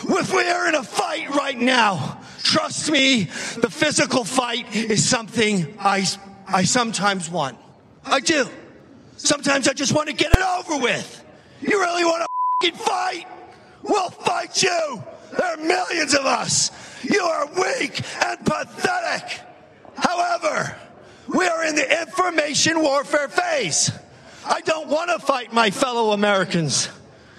If 0.03 0.33
we 0.33 0.49
are 0.49 0.69
in 0.69 0.75
a 0.75 0.83
fight 0.83 1.29
right 1.31 1.59
now, 1.59 2.21
trust 2.43 2.91
me, 2.91 3.25
the 3.25 3.71
physical 3.71 4.25
fight 4.25 4.75
is 4.75 5.07
something 5.07 5.77
I, 5.79 6.07
I 6.47 6.65
sometimes 6.65 7.29
want. 7.29 7.59
I 8.05 8.21
do. 8.21 8.49
Sometimes 9.23 9.69
I 9.69 9.75
just 9.75 9.93
want 9.93 10.09
to 10.09 10.15
get 10.15 10.33
it 10.33 10.41
over 10.41 10.83
with. 10.83 11.25
You 11.61 11.79
really 11.79 12.05
want 12.05 12.27
to 12.63 12.73
fight? 12.73 13.27
We'll 13.83 14.09
fight 14.09 14.63
you. 14.63 15.05
There 15.37 15.47
are 15.47 15.57
millions 15.59 16.15
of 16.15 16.25
us. 16.25 16.71
You 17.05 17.21
are 17.21 17.45
weak 17.47 18.01
and 18.25 18.45
pathetic. 18.47 19.41
However, 19.95 20.75
we 21.29 21.47
are 21.47 21.67
in 21.67 21.75
the 21.75 22.01
information 22.01 22.81
warfare 22.81 23.29
phase. 23.29 23.93
I 24.47 24.63
don't 24.63 24.89
want 24.89 25.11
to 25.11 25.19
fight 25.19 25.53
my 25.53 25.71
fellow 25.71 26.13
Americans. 26.13 26.89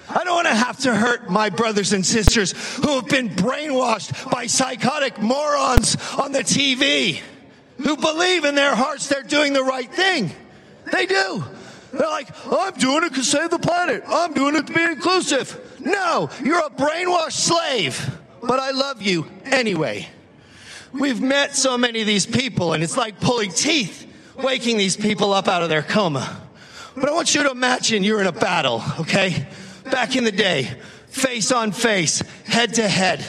I 0.07 0.23
don't 0.23 0.35
want 0.35 0.47
to 0.47 0.55
have 0.55 0.77
to 0.81 0.93
hurt 0.93 1.31
my 1.31 1.49
brothers 1.49 1.93
and 1.93 2.05
sisters 2.05 2.51
who 2.75 2.95
have 2.95 3.07
been 3.07 3.29
brainwashed 3.29 4.29
by 4.29 4.45
psychotic 4.45 5.19
morons 5.19 5.97
on 6.19 6.31
the 6.31 6.43
TV 6.43 7.21
who 7.77 7.97
believe 7.97 8.45
in 8.45 8.53
their 8.53 8.75
hearts 8.75 9.07
they're 9.07 9.23
doing 9.23 9.53
the 9.53 9.63
right 9.63 9.91
thing. 9.91 10.31
They 10.91 11.07
do. 11.07 11.43
They're 11.91 12.07
like, 12.07 12.29
I'm 12.45 12.73
doing 12.73 13.03
it 13.03 13.13
to 13.15 13.23
save 13.23 13.49
the 13.49 13.59
planet. 13.59 14.03
I'm 14.07 14.33
doing 14.33 14.55
it 14.55 14.67
to 14.67 14.73
be 14.73 14.81
inclusive. 14.81 15.79
No, 15.79 16.29
you're 16.43 16.59
a 16.59 16.69
brainwashed 16.69 17.31
slave, 17.33 18.17
but 18.41 18.59
I 18.59 18.71
love 18.71 19.01
you 19.01 19.27
anyway. 19.45 20.07
We've 20.93 21.21
met 21.21 21.55
so 21.55 21.77
many 21.77 22.01
of 22.01 22.07
these 22.07 22.25
people, 22.25 22.73
and 22.73 22.83
it's 22.83 22.97
like 22.97 23.19
pulling 23.19 23.51
teeth, 23.51 24.07
waking 24.37 24.77
these 24.77 24.97
people 24.97 25.33
up 25.33 25.47
out 25.47 25.63
of 25.63 25.69
their 25.69 25.83
coma. 25.83 26.41
But 26.95 27.09
I 27.09 27.13
want 27.13 27.33
you 27.33 27.43
to 27.43 27.51
imagine 27.51 28.03
you're 28.03 28.21
in 28.21 28.27
a 28.27 28.33
battle, 28.33 28.83
okay? 28.99 29.47
Back 29.85 30.15
in 30.15 30.23
the 30.23 30.31
day, 30.31 30.69
face 31.07 31.51
on 31.51 31.71
face, 31.71 32.21
head 32.45 32.73
to 32.75 32.87
head. 32.87 33.25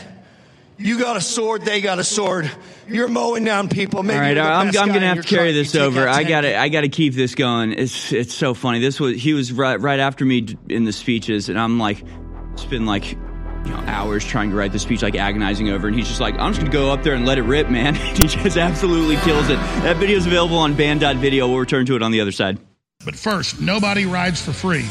You 0.79 0.99
got 0.99 1.17
a 1.17 1.21
sword, 1.21 1.65
they 1.65 1.81
got 1.81 2.01
a 2.01 2.05
sword. 2.05 2.51
You're 2.93 3.09
mowing 3.09 3.45
down 3.45 3.69
people. 3.69 4.03
Maybe 4.03 4.17
All 4.17 4.21
right, 4.21 4.37
you're 4.37 4.45
I'm, 4.45 4.69
I'm 4.69 4.89
gonna 4.89 5.07
have 5.07 5.23
to 5.23 5.23
carry 5.23 5.53
this 5.53 5.75
over. 5.75 6.09
I 6.09 6.25
got 6.25 6.43
to 6.43 6.59
I 6.59 6.69
got 6.69 6.83
to 6.83 6.89
keep 6.89 7.15
this 7.15 7.35
going. 7.35 7.73
It's 7.73 8.13
it's 8.13 8.35
so 8.35 8.55
funny. 8.55 8.81
This 8.81 9.01
was 9.01 9.21
he 9.21 9.33
was 9.33 9.53
right 9.53 9.81
right 9.81 9.99
after 9.99 10.25
me 10.25 10.57
in 10.69 10.85
the 10.85 10.93
speeches, 10.93 11.49
and 11.49 11.59
I'm 11.59 11.79
like, 11.79 12.05
it's 12.53 12.65
been 12.65 12.87
like. 12.87 13.17
You 13.65 13.71
know, 13.71 13.85
hours 13.87 14.25
trying 14.25 14.51
to 14.51 14.57
write 14.57 14.73
the 14.73 14.81
speech, 14.81 15.03
like 15.03 15.15
agonizing 15.15 15.69
over, 15.69 15.87
and 15.87 15.97
he's 15.97 16.09
just 16.09 16.21
like, 16.21 16.35
"I'm 16.35 16.51
just 16.53 16.63
gonna 16.63 16.73
go 16.73 16.91
up 16.91 17.05
there 17.05 17.15
and 17.15 17.25
let 17.25 17.39
it 17.39 17.43
rip, 17.43 17.71
man." 17.71 17.95
he 18.17 18.27
just 18.27 18.57
absolutely 18.57 19.15
kills 19.19 19.51
it. 19.51 19.55
That 19.85 19.99
video 19.99 20.17
is 20.17 20.27
available 20.27 20.59
on 20.59 20.75
band.video. 20.75 21.47
We'll 21.47 21.61
return 21.61 21.87
to 21.87 21.95
it 21.95 22.03
on 22.03 22.11
the 22.11 22.21
other 22.21 22.33
side. 22.33 22.59
But 23.05 23.15
first, 23.15 23.61
nobody 23.61 24.05
rides 24.05 24.43
for 24.43 24.53
free. 24.53 24.89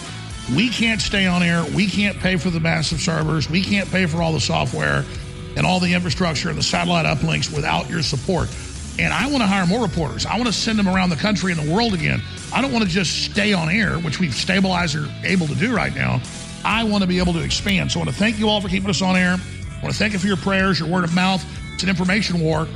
We 0.56 0.70
can't 0.70 1.02
stay 1.02 1.26
on 1.26 1.44
air. 1.44 1.66
We 1.76 1.88
can't 1.88 2.18
pay 2.18 2.38
for 2.38 2.50
the 2.50 2.62
massive 2.62 3.02
servers. 3.02 3.50
We 3.50 3.62
can't 3.62 3.90
pay 3.90 4.06
for 4.06 4.22
all 4.22 4.32
the 4.32 4.40
software 4.40 5.04
and 5.56 5.66
all 5.66 5.80
the 5.80 5.94
infrastructure 5.94 6.50
and 6.50 6.58
the 6.58 6.64
satellite 6.64 7.06
uplinks 7.06 7.54
without 7.54 7.90
your 7.90 8.02
support. 8.02 8.50
And 9.00 9.14
I 9.14 9.28
want 9.28 9.42
to 9.42 9.48
hire 9.48 9.66
more 9.66 9.82
reporters. 9.82 10.26
I 10.26 10.36
want 10.36 10.48
to 10.48 10.54
send 10.54 10.78
them 10.78 10.88
around 10.88 11.10
the 11.10 11.16
country 11.16 11.52
and 11.52 11.62
the 11.62 11.74
world 11.74 11.94
again. 11.94 12.22
I 12.54 12.62
don't 12.62 12.72
want 12.72 12.84
to 12.84 12.90
just 12.90 13.32
stay 13.32 13.54
on 13.54 13.70
air, 13.70 13.98
which 14.00 14.20
we've 14.20 14.34
stabilized 14.34 14.96
or 14.96 15.08
able 15.24 15.48
to 15.48 15.56
do 15.56 15.76
right 15.76 15.96
now. 15.96 16.22
I 16.64 16.84
want 16.84 17.02
to 17.02 17.08
be 17.08 17.20
able 17.20 17.34
to 17.34 17.44
expand. 17.44 17.92
So 17.92 18.00
I 18.00 18.04
want 18.04 18.14
to 18.14 18.20
thank 18.20 18.38
you 18.38 18.50
all 18.50 18.62
for 18.62 18.68
keeping 18.68 18.90
us 18.90 19.02
on 19.02 19.16
air. 19.16 19.38
I 19.38 19.84
want 19.84 19.94
to 19.94 20.00
thank 20.00 20.14
you 20.14 20.20
for 20.20 20.28
your 20.28 20.38
prayers, 20.38 20.80
your 20.80 20.90
word 20.90 21.04
of 21.04 21.16
mouth. 21.16 21.44
It's 21.74 21.84
an 21.84 21.90
information 21.90 22.40
war. 22.42 22.68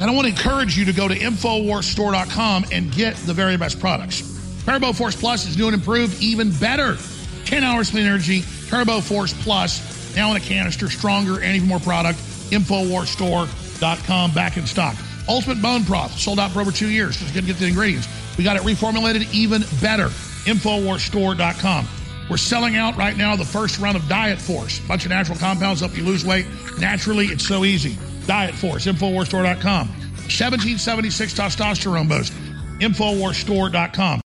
And 0.00 0.10
I 0.10 0.14
want 0.14 0.26
to 0.26 0.32
encourage 0.32 0.78
you 0.78 0.86
to 0.86 0.92
go 0.92 1.06
to 1.06 1.14
InfoWarsStore.com 1.14 2.64
and 2.72 2.90
get 2.90 3.14
the 3.16 3.34
very 3.34 3.56
best 3.58 3.78
products. 3.78 4.22
Turbo 4.64 4.92
Force 4.92 5.14
Plus 5.14 5.46
is 5.46 5.56
new 5.58 5.66
and 5.66 5.74
improved, 5.74 6.22
even 6.22 6.50
better. 6.52 6.96
10 7.44 7.62
hours 7.62 7.90
clean 7.90 8.06
energy, 8.06 8.42
Turbo 8.68 9.00
Force 9.00 9.34
Plus, 9.42 9.99
now 10.14 10.30
in 10.30 10.36
a 10.36 10.40
canister, 10.40 10.88
stronger 10.88 11.40
and 11.40 11.56
even 11.56 11.68
more 11.68 11.80
product. 11.80 12.18
InfoWarsStore.com, 12.50 14.32
back 14.32 14.56
in 14.56 14.66
stock. 14.66 14.96
Ultimate 15.28 15.62
Bone 15.62 15.84
Broth, 15.84 16.18
sold 16.18 16.40
out 16.40 16.50
for 16.50 16.60
over 16.60 16.72
two 16.72 16.90
years. 16.90 17.16
Just 17.16 17.34
going 17.34 17.46
to 17.46 17.52
get 17.52 17.60
the 17.60 17.66
ingredients. 17.66 18.08
We 18.36 18.44
got 18.44 18.56
it 18.56 18.62
reformulated, 18.62 19.32
even 19.32 19.62
better. 19.80 20.08
InfoWarsStore.com. 20.46 21.88
We're 22.28 22.36
selling 22.36 22.76
out 22.76 22.96
right 22.96 23.16
now 23.16 23.34
the 23.36 23.44
first 23.44 23.78
run 23.78 23.96
of 23.96 24.08
Diet 24.08 24.38
Force. 24.40 24.78
bunch 24.80 25.04
of 25.04 25.10
natural 25.10 25.36
compounds 25.36 25.80
help 25.80 25.96
you 25.96 26.04
lose 26.04 26.24
weight. 26.24 26.46
Naturally, 26.78 27.26
it's 27.26 27.46
so 27.46 27.64
easy. 27.64 27.98
Diet 28.26 28.54
Force, 28.54 28.86
InfoWarsStore.com. 28.86 29.88
1776 29.88 31.34
testosterone 31.34 32.08
boost. 32.08 32.32
InfoWarsStore.com. 32.80 34.20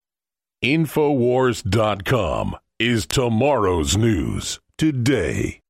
Infowars.com 0.64 2.56
is 2.80 3.06
tomorrow's 3.06 3.98
news 3.98 4.60
today. 4.78 5.63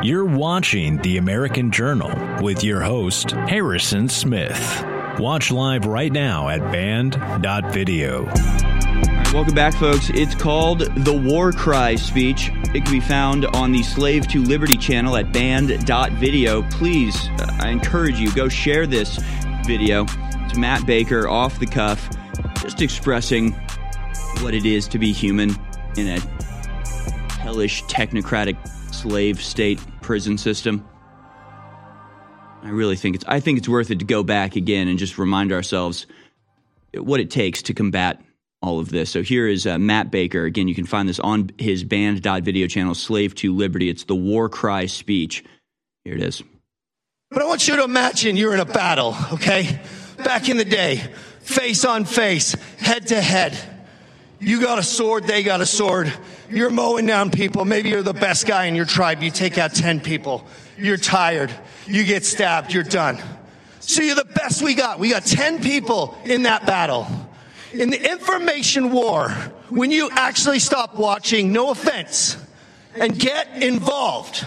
You're 0.00 0.24
watching 0.24 0.98
The 0.98 1.16
American 1.16 1.72
Journal 1.72 2.12
with 2.40 2.62
your 2.62 2.80
host, 2.80 3.32
Harrison 3.32 4.08
Smith. 4.08 4.84
Watch 5.18 5.50
live 5.50 5.86
right 5.86 6.12
now 6.12 6.48
at 6.48 6.60
band.video. 6.70 8.26
Welcome 9.34 9.56
back, 9.56 9.74
folks. 9.74 10.08
It's 10.10 10.36
called 10.36 10.82
the 11.04 11.12
War 11.12 11.50
Cry 11.50 11.96
speech. 11.96 12.52
It 12.72 12.84
can 12.84 12.92
be 12.92 13.00
found 13.00 13.46
on 13.46 13.72
the 13.72 13.82
Slave 13.82 14.28
to 14.28 14.40
Liberty 14.40 14.76
channel 14.76 15.16
at 15.16 15.32
band.video. 15.32 16.62
Please, 16.70 17.16
uh, 17.40 17.58
I 17.58 17.70
encourage 17.70 18.20
you, 18.20 18.32
go 18.36 18.48
share 18.48 18.86
this 18.86 19.18
video. 19.64 20.06
It's 20.44 20.56
Matt 20.56 20.86
Baker 20.86 21.28
off 21.28 21.58
the 21.58 21.66
cuff, 21.66 22.08
just 22.62 22.82
expressing 22.82 23.50
what 24.42 24.54
it 24.54 24.64
is 24.64 24.86
to 24.88 24.98
be 25.00 25.10
human 25.10 25.50
in 25.96 26.06
a 26.06 26.20
hellish 27.40 27.82
technocratic 27.84 28.56
slave 28.98 29.40
state 29.40 29.78
prison 30.00 30.36
system. 30.36 30.86
I 32.62 32.70
really 32.70 32.96
think 32.96 33.16
it's 33.16 33.24
I 33.28 33.40
think 33.40 33.58
it's 33.58 33.68
worth 33.68 33.90
it 33.90 34.00
to 34.00 34.04
go 34.04 34.22
back 34.22 34.56
again 34.56 34.88
and 34.88 34.98
just 34.98 35.18
remind 35.18 35.52
ourselves 35.52 36.06
what 36.94 37.20
it 37.20 37.30
takes 37.30 37.62
to 37.62 37.74
combat 37.74 38.20
all 38.60 38.80
of 38.80 38.88
this. 38.88 39.10
So 39.10 39.22
here 39.22 39.46
is 39.46 39.66
uh, 39.66 39.78
Matt 39.78 40.10
Baker. 40.10 40.44
Again, 40.44 40.66
you 40.66 40.74
can 40.74 40.84
find 40.84 41.08
this 41.08 41.20
on 41.20 41.50
his 41.58 41.84
band.video 41.84 42.66
channel, 42.66 42.94
Slave 42.94 43.36
to 43.36 43.54
Liberty. 43.54 43.88
It's 43.88 44.04
the 44.04 44.16
War 44.16 44.48
Cry 44.48 44.86
speech. 44.86 45.44
Here 46.04 46.14
it 46.14 46.22
is. 46.22 46.42
But 47.30 47.42
I 47.42 47.46
want 47.46 47.68
you 47.68 47.76
to 47.76 47.84
imagine 47.84 48.36
you're 48.36 48.54
in 48.54 48.60
a 48.60 48.64
battle, 48.64 49.14
okay? 49.34 49.80
Back 50.16 50.48
in 50.48 50.56
the 50.56 50.64
day, 50.64 50.96
face 51.40 51.84
on 51.84 52.04
face, 52.04 52.54
head 52.78 53.06
to 53.08 53.20
head. 53.20 53.77
You 54.40 54.60
got 54.60 54.78
a 54.78 54.82
sword, 54.82 55.24
they 55.24 55.42
got 55.42 55.60
a 55.60 55.66
sword. 55.66 56.12
You're 56.48 56.70
mowing 56.70 57.06
down 57.06 57.30
people. 57.30 57.64
Maybe 57.64 57.88
you're 57.88 58.02
the 58.02 58.12
best 58.12 58.46
guy 58.46 58.66
in 58.66 58.76
your 58.76 58.84
tribe. 58.84 59.22
You 59.22 59.30
take 59.30 59.58
out 59.58 59.74
10 59.74 60.00
people. 60.00 60.46
You're 60.76 60.96
tired. 60.96 61.52
You 61.86 62.04
get 62.04 62.24
stabbed. 62.24 62.72
You're 62.72 62.84
done. 62.84 63.18
So 63.80 64.02
you're 64.02 64.14
the 64.14 64.24
best 64.24 64.62
we 64.62 64.74
got. 64.74 65.00
We 65.00 65.10
got 65.10 65.24
10 65.24 65.60
people 65.60 66.16
in 66.24 66.44
that 66.44 66.66
battle. 66.66 67.06
In 67.72 67.90
the 67.90 68.10
information 68.10 68.92
war, 68.92 69.30
when 69.70 69.90
you 69.90 70.08
actually 70.10 70.60
stop 70.60 70.96
watching, 70.96 71.52
no 71.52 71.70
offense, 71.70 72.36
and 72.94 73.18
get 73.18 73.62
involved, 73.62 74.46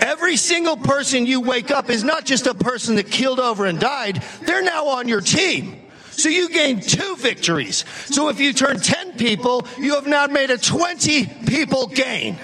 Every 0.00 0.36
single 0.36 0.76
person 0.76 1.24
you 1.24 1.40
wake 1.40 1.70
up 1.70 1.88
is 1.88 2.04
not 2.04 2.26
just 2.26 2.46
a 2.46 2.54
person 2.54 2.96
that 2.96 3.10
killed 3.10 3.40
over 3.40 3.64
and 3.64 3.80
died. 3.80 4.22
They're 4.42 4.62
now 4.62 4.88
on 4.88 5.08
your 5.08 5.22
team. 5.22 5.85
So 6.16 6.30
you 6.30 6.48
gain 6.48 6.80
two 6.80 7.16
victories. 7.16 7.84
So 8.06 8.28
if 8.28 8.40
you 8.40 8.52
turn 8.52 8.80
10 8.80 9.12
people, 9.18 9.66
you 9.78 9.94
have 9.94 10.06
now 10.06 10.26
made 10.26 10.50
a 10.50 10.58
20 10.58 11.26
people 11.46 11.86
gain. 11.88 12.38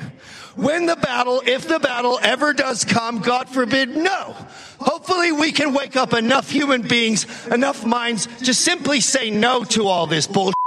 Win 0.56 0.84
the 0.84 0.96
battle, 0.96 1.42
if 1.46 1.66
the 1.66 1.78
battle 1.78 2.18
ever 2.22 2.52
does 2.52 2.84
come, 2.84 3.20
God 3.20 3.48
forbid, 3.48 3.96
no. 3.96 4.36
Hopefully 4.78 5.32
we 5.32 5.50
can 5.50 5.72
wake 5.72 5.96
up 5.96 6.12
enough 6.12 6.50
human 6.50 6.82
beings, 6.82 7.26
enough 7.46 7.86
minds 7.86 8.26
to 8.44 8.52
simply 8.52 9.00
say 9.00 9.30
no 9.30 9.64
to 9.64 9.86
all 9.86 10.06
this 10.06 10.26
bullshit. 10.26 10.61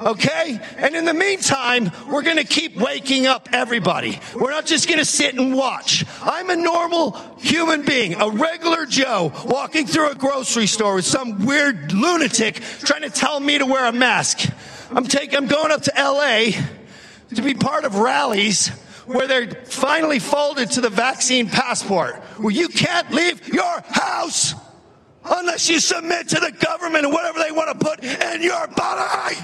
Okay? 0.00 0.58
And 0.78 0.94
in 0.94 1.04
the 1.04 1.14
meantime, 1.14 1.90
we're 2.10 2.22
going 2.22 2.38
to 2.38 2.44
keep 2.44 2.76
waking 2.76 3.26
up 3.26 3.48
everybody. 3.52 4.18
We're 4.34 4.50
not 4.50 4.66
just 4.66 4.88
going 4.88 4.98
to 4.98 5.04
sit 5.04 5.34
and 5.34 5.54
watch. 5.54 6.04
I'm 6.22 6.48
a 6.50 6.56
normal 6.56 7.12
human 7.38 7.82
being, 7.82 8.14
a 8.14 8.30
regular 8.30 8.86
Joe, 8.86 9.32
walking 9.44 9.86
through 9.86 10.10
a 10.10 10.14
grocery 10.14 10.66
store 10.66 10.94
with 10.94 11.04
some 11.04 11.44
weird 11.44 11.92
lunatic 11.92 12.62
trying 12.80 13.02
to 13.02 13.10
tell 13.10 13.38
me 13.38 13.58
to 13.58 13.66
wear 13.66 13.86
a 13.86 13.92
mask. 13.92 14.50
I'm 14.90 15.04
taking, 15.04 15.36
I'm 15.36 15.46
going 15.46 15.70
up 15.70 15.82
to 15.82 15.92
LA 15.96 16.52
to 17.34 17.42
be 17.42 17.54
part 17.54 17.84
of 17.84 17.96
rallies 17.96 18.68
where 19.06 19.26
they're 19.26 19.50
finally 19.64 20.18
folded 20.18 20.70
to 20.72 20.80
the 20.80 20.90
vaccine 20.90 21.48
passport, 21.48 22.16
where 22.38 22.52
you 22.52 22.68
can't 22.68 23.10
leave 23.10 23.48
your 23.48 23.80
house 23.88 24.54
unless 25.24 25.68
you 25.68 25.80
submit 25.80 26.28
to 26.28 26.40
the 26.40 26.52
government 26.52 27.04
and 27.04 27.12
whatever 27.12 27.38
they 27.38 27.52
want 27.52 27.78
to 27.78 27.84
put 27.84 28.02
in 28.02 28.42
your 28.42 28.66
body. 28.68 29.36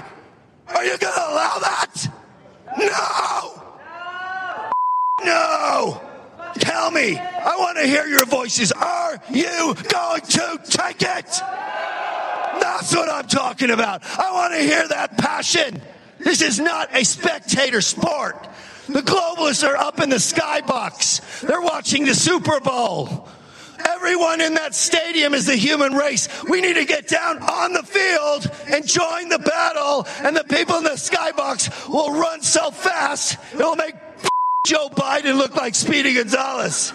Are 0.69 0.83
you 0.83 0.97
going 0.97 1.13
to 1.13 1.19
allow 1.19 1.59
that? 1.59 2.07
No! 2.77 3.63
No! 5.25 6.01
Tell 6.59 6.91
me. 6.91 7.17
I 7.17 7.55
want 7.57 7.77
to 7.77 7.87
hear 7.87 8.05
your 8.05 8.25
voices. 8.25 8.71
Are 8.71 9.19
you 9.29 9.75
going 9.89 10.21
to 10.21 10.59
take 10.65 11.01
it? 11.01 11.41
That's 12.59 12.95
what 12.95 13.09
I'm 13.09 13.27
talking 13.27 13.69
about. 13.69 14.03
I 14.05 14.31
want 14.33 14.53
to 14.53 14.59
hear 14.59 14.87
that 14.87 15.17
passion. 15.17 15.81
This 16.19 16.41
is 16.41 16.59
not 16.59 16.95
a 16.95 17.03
spectator 17.03 17.81
sport. 17.81 18.47
The 18.87 19.01
globalists 19.01 19.67
are 19.67 19.75
up 19.75 19.99
in 19.99 20.09
the 20.09 20.17
skybox. 20.17 21.41
They're 21.41 21.61
watching 21.61 22.05
the 22.05 22.15
Super 22.15 22.59
Bowl. 22.59 23.27
Everyone 23.85 24.41
in 24.41 24.55
that 24.55 24.73
stadium 24.73 25.33
is 25.33 25.45
the 25.45 25.55
human 25.55 25.93
race. 25.93 26.27
We 26.43 26.61
need 26.61 26.75
to 26.75 26.85
get 26.85 27.07
down 27.07 27.41
on 27.41 27.73
the 27.73 27.83
field 27.83 28.49
and 28.67 28.87
join 28.87 29.29
the 29.29 29.39
battle, 29.39 30.07
and 30.23 30.35
the 30.35 30.43
people 30.43 30.77
in 30.77 30.83
the 30.83 30.91
skybox 30.91 31.89
will 31.89 32.19
run 32.19 32.41
so 32.41 32.71
fast, 32.71 33.37
it'll 33.53 33.75
make 33.75 33.95
Joe 34.67 34.89
Biden 34.89 35.37
look 35.37 35.55
like 35.55 35.75
Speedy 35.75 36.13
Gonzalez. 36.13 36.93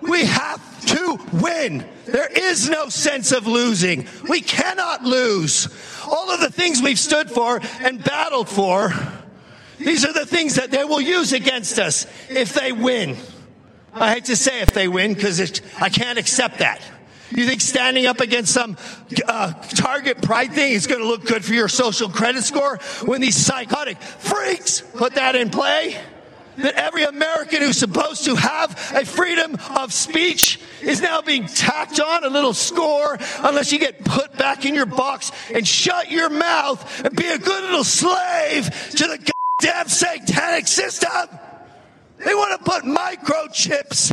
We 0.00 0.24
have 0.26 0.86
to 0.86 1.18
win. 1.32 1.84
There 2.04 2.28
is 2.28 2.68
no 2.68 2.88
sense 2.88 3.32
of 3.32 3.46
losing. 3.46 4.06
We 4.28 4.40
cannot 4.42 5.02
lose. 5.02 5.68
All 6.06 6.30
of 6.30 6.40
the 6.40 6.50
things 6.50 6.82
we've 6.82 6.98
stood 6.98 7.30
for 7.30 7.60
and 7.80 8.04
battled 8.04 8.48
for, 8.48 8.92
these 9.78 10.04
are 10.04 10.12
the 10.12 10.26
things 10.26 10.56
that 10.56 10.70
they 10.70 10.84
will 10.84 11.00
use 11.00 11.32
against 11.32 11.78
us 11.78 12.06
if 12.28 12.52
they 12.52 12.72
win. 12.72 13.16
I 13.94 14.12
hate 14.12 14.24
to 14.26 14.36
say 14.36 14.60
if 14.60 14.72
they 14.72 14.88
win 14.88 15.14
because 15.14 15.60
I 15.80 15.88
can't 15.88 16.18
accept 16.18 16.58
that. 16.58 16.80
You 17.30 17.46
think 17.46 17.60
standing 17.60 18.06
up 18.06 18.20
against 18.20 18.52
some 18.52 18.76
uh, 19.26 19.52
target 19.52 20.22
pride 20.22 20.52
thing 20.52 20.72
is 20.72 20.86
going 20.86 21.00
to 21.00 21.06
look 21.06 21.24
good 21.24 21.44
for 21.44 21.52
your 21.52 21.68
social 21.68 22.08
credit 22.08 22.42
score 22.42 22.78
when 23.04 23.20
these 23.20 23.36
psychotic 23.36 24.00
freaks 24.00 24.80
put 24.80 25.14
that 25.14 25.34
in 25.34 25.50
play? 25.50 25.98
That 26.58 26.74
every 26.74 27.02
American 27.02 27.62
who's 27.62 27.78
supposed 27.78 28.26
to 28.26 28.36
have 28.36 28.70
a 28.94 29.04
freedom 29.04 29.56
of 29.76 29.92
speech 29.92 30.60
is 30.82 31.00
now 31.00 31.20
being 31.20 31.46
tacked 31.46 31.98
on 31.98 32.22
a 32.22 32.28
little 32.28 32.54
score 32.54 33.18
unless 33.40 33.72
you 33.72 33.80
get 33.80 34.04
put 34.04 34.36
back 34.36 34.64
in 34.64 34.74
your 34.74 34.86
box 34.86 35.32
and 35.52 35.66
shut 35.66 36.12
your 36.12 36.30
mouth 36.30 37.04
and 37.04 37.16
be 37.16 37.26
a 37.26 37.38
good 37.38 37.64
little 37.64 37.82
slave 37.82 38.66
to 38.90 39.06
the 39.08 39.32
goddamn 39.60 39.88
satanic 39.88 40.68
system. 40.68 41.28
They 42.24 42.34
want 42.34 42.58
to 42.58 42.70
put 42.70 42.84
microchips 42.84 44.12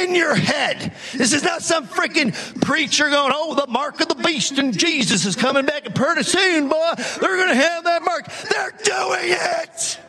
in 0.00 0.14
your 0.14 0.34
head. 0.34 0.92
This 1.14 1.32
is 1.32 1.42
not 1.42 1.62
some 1.62 1.86
freaking 1.86 2.34
preacher 2.60 3.08
going, 3.10 3.32
oh, 3.34 3.54
the 3.54 3.66
mark 3.66 4.00
of 4.00 4.08
the 4.08 4.14
beast 4.16 4.58
and 4.58 4.76
Jesus 4.76 5.24
is 5.24 5.36
coming 5.36 5.66
back 5.66 5.86
and 5.86 5.94
pretty 5.94 6.22
soon, 6.22 6.68
boy, 6.68 6.92
they're 7.20 7.36
going 7.36 7.48
to 7.48 7.54
have 7.54 7.84
that 7.84 8.02
mark. 8.02 8.26
They're 8.48 8.72
doing 8.84 9.36
it. 9.36 10.00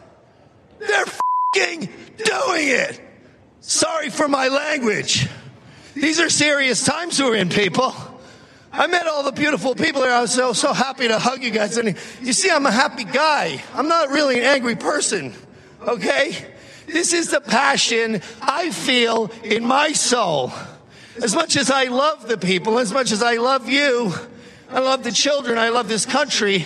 They're 0.79 1.05
fucking 1.05 1.89
doing 2.17 2.67
it. 2.67 3.01
Sorry 3.61 4.09
for 4.09 4.27
my 4.27 4.49
language. 4.49 5.27
These 5.95 6.19
are 6.19 6.29
serious 6.29 6.83
times 6.83 7.21
we're 7.21 7.35
in, 7.35 7.49
people. 7.49 7.93
I 8.71 8.87
met 8.87 9.07
all 9.07 9.23
the 9.23 9.31
beautiful 9.31 9.75
people 9.75 10.01
there. 10.01 10.11
I 10.11 10.21
was 10.21 10.33
so, 10.33 10.51
so 10.53 10.73
happy 10.73 11.07
to 11.07 11.19
hug 11.19 11.43
you 11.43 11.51
guys. 11.51 11.77
And 11.77 11.95
you 12.21 12.33
see, 12.33 12.49
I'm 12.49 12.65
a 12.65 12.71
happy 12.71 13.03
guy. 13.03 13.63
I'm 13.75 13.87
not 13.87 14.09
really 14.09 14.39
an 14.39 14.45
angry 14.45 14.75
person. 14.75 15.33
Okay? 15.87 16.52
This 16.87 17.13
is 17.13 17.29
the 17.29 17.41
passion 17.41 18.21
I 18.41 18.69
feel 18.71 19.31
in 19.43 19.65
my 19.65 19.93
soul. 19.93 20.51
As 21.21 21.35
much 21.35 21.55
as 21.55 21.69
I 21.69 21.85
love 21.85 22.27
the 22.27 22.37
people, 22.37 22.79
as 22.79 22.91
much 22.91 23.11
as 23.11 23.21
I 23.21 23.35
love 23.35 23.69
you, 23.69 24.13
I 24.69 24.79
love 24.79 25.03
the 25.03 25.11
children, 25.11 25.57
I 25.57 25.69
love 25.69 25.87
this 25.87 26.05
country, 26.05 26.65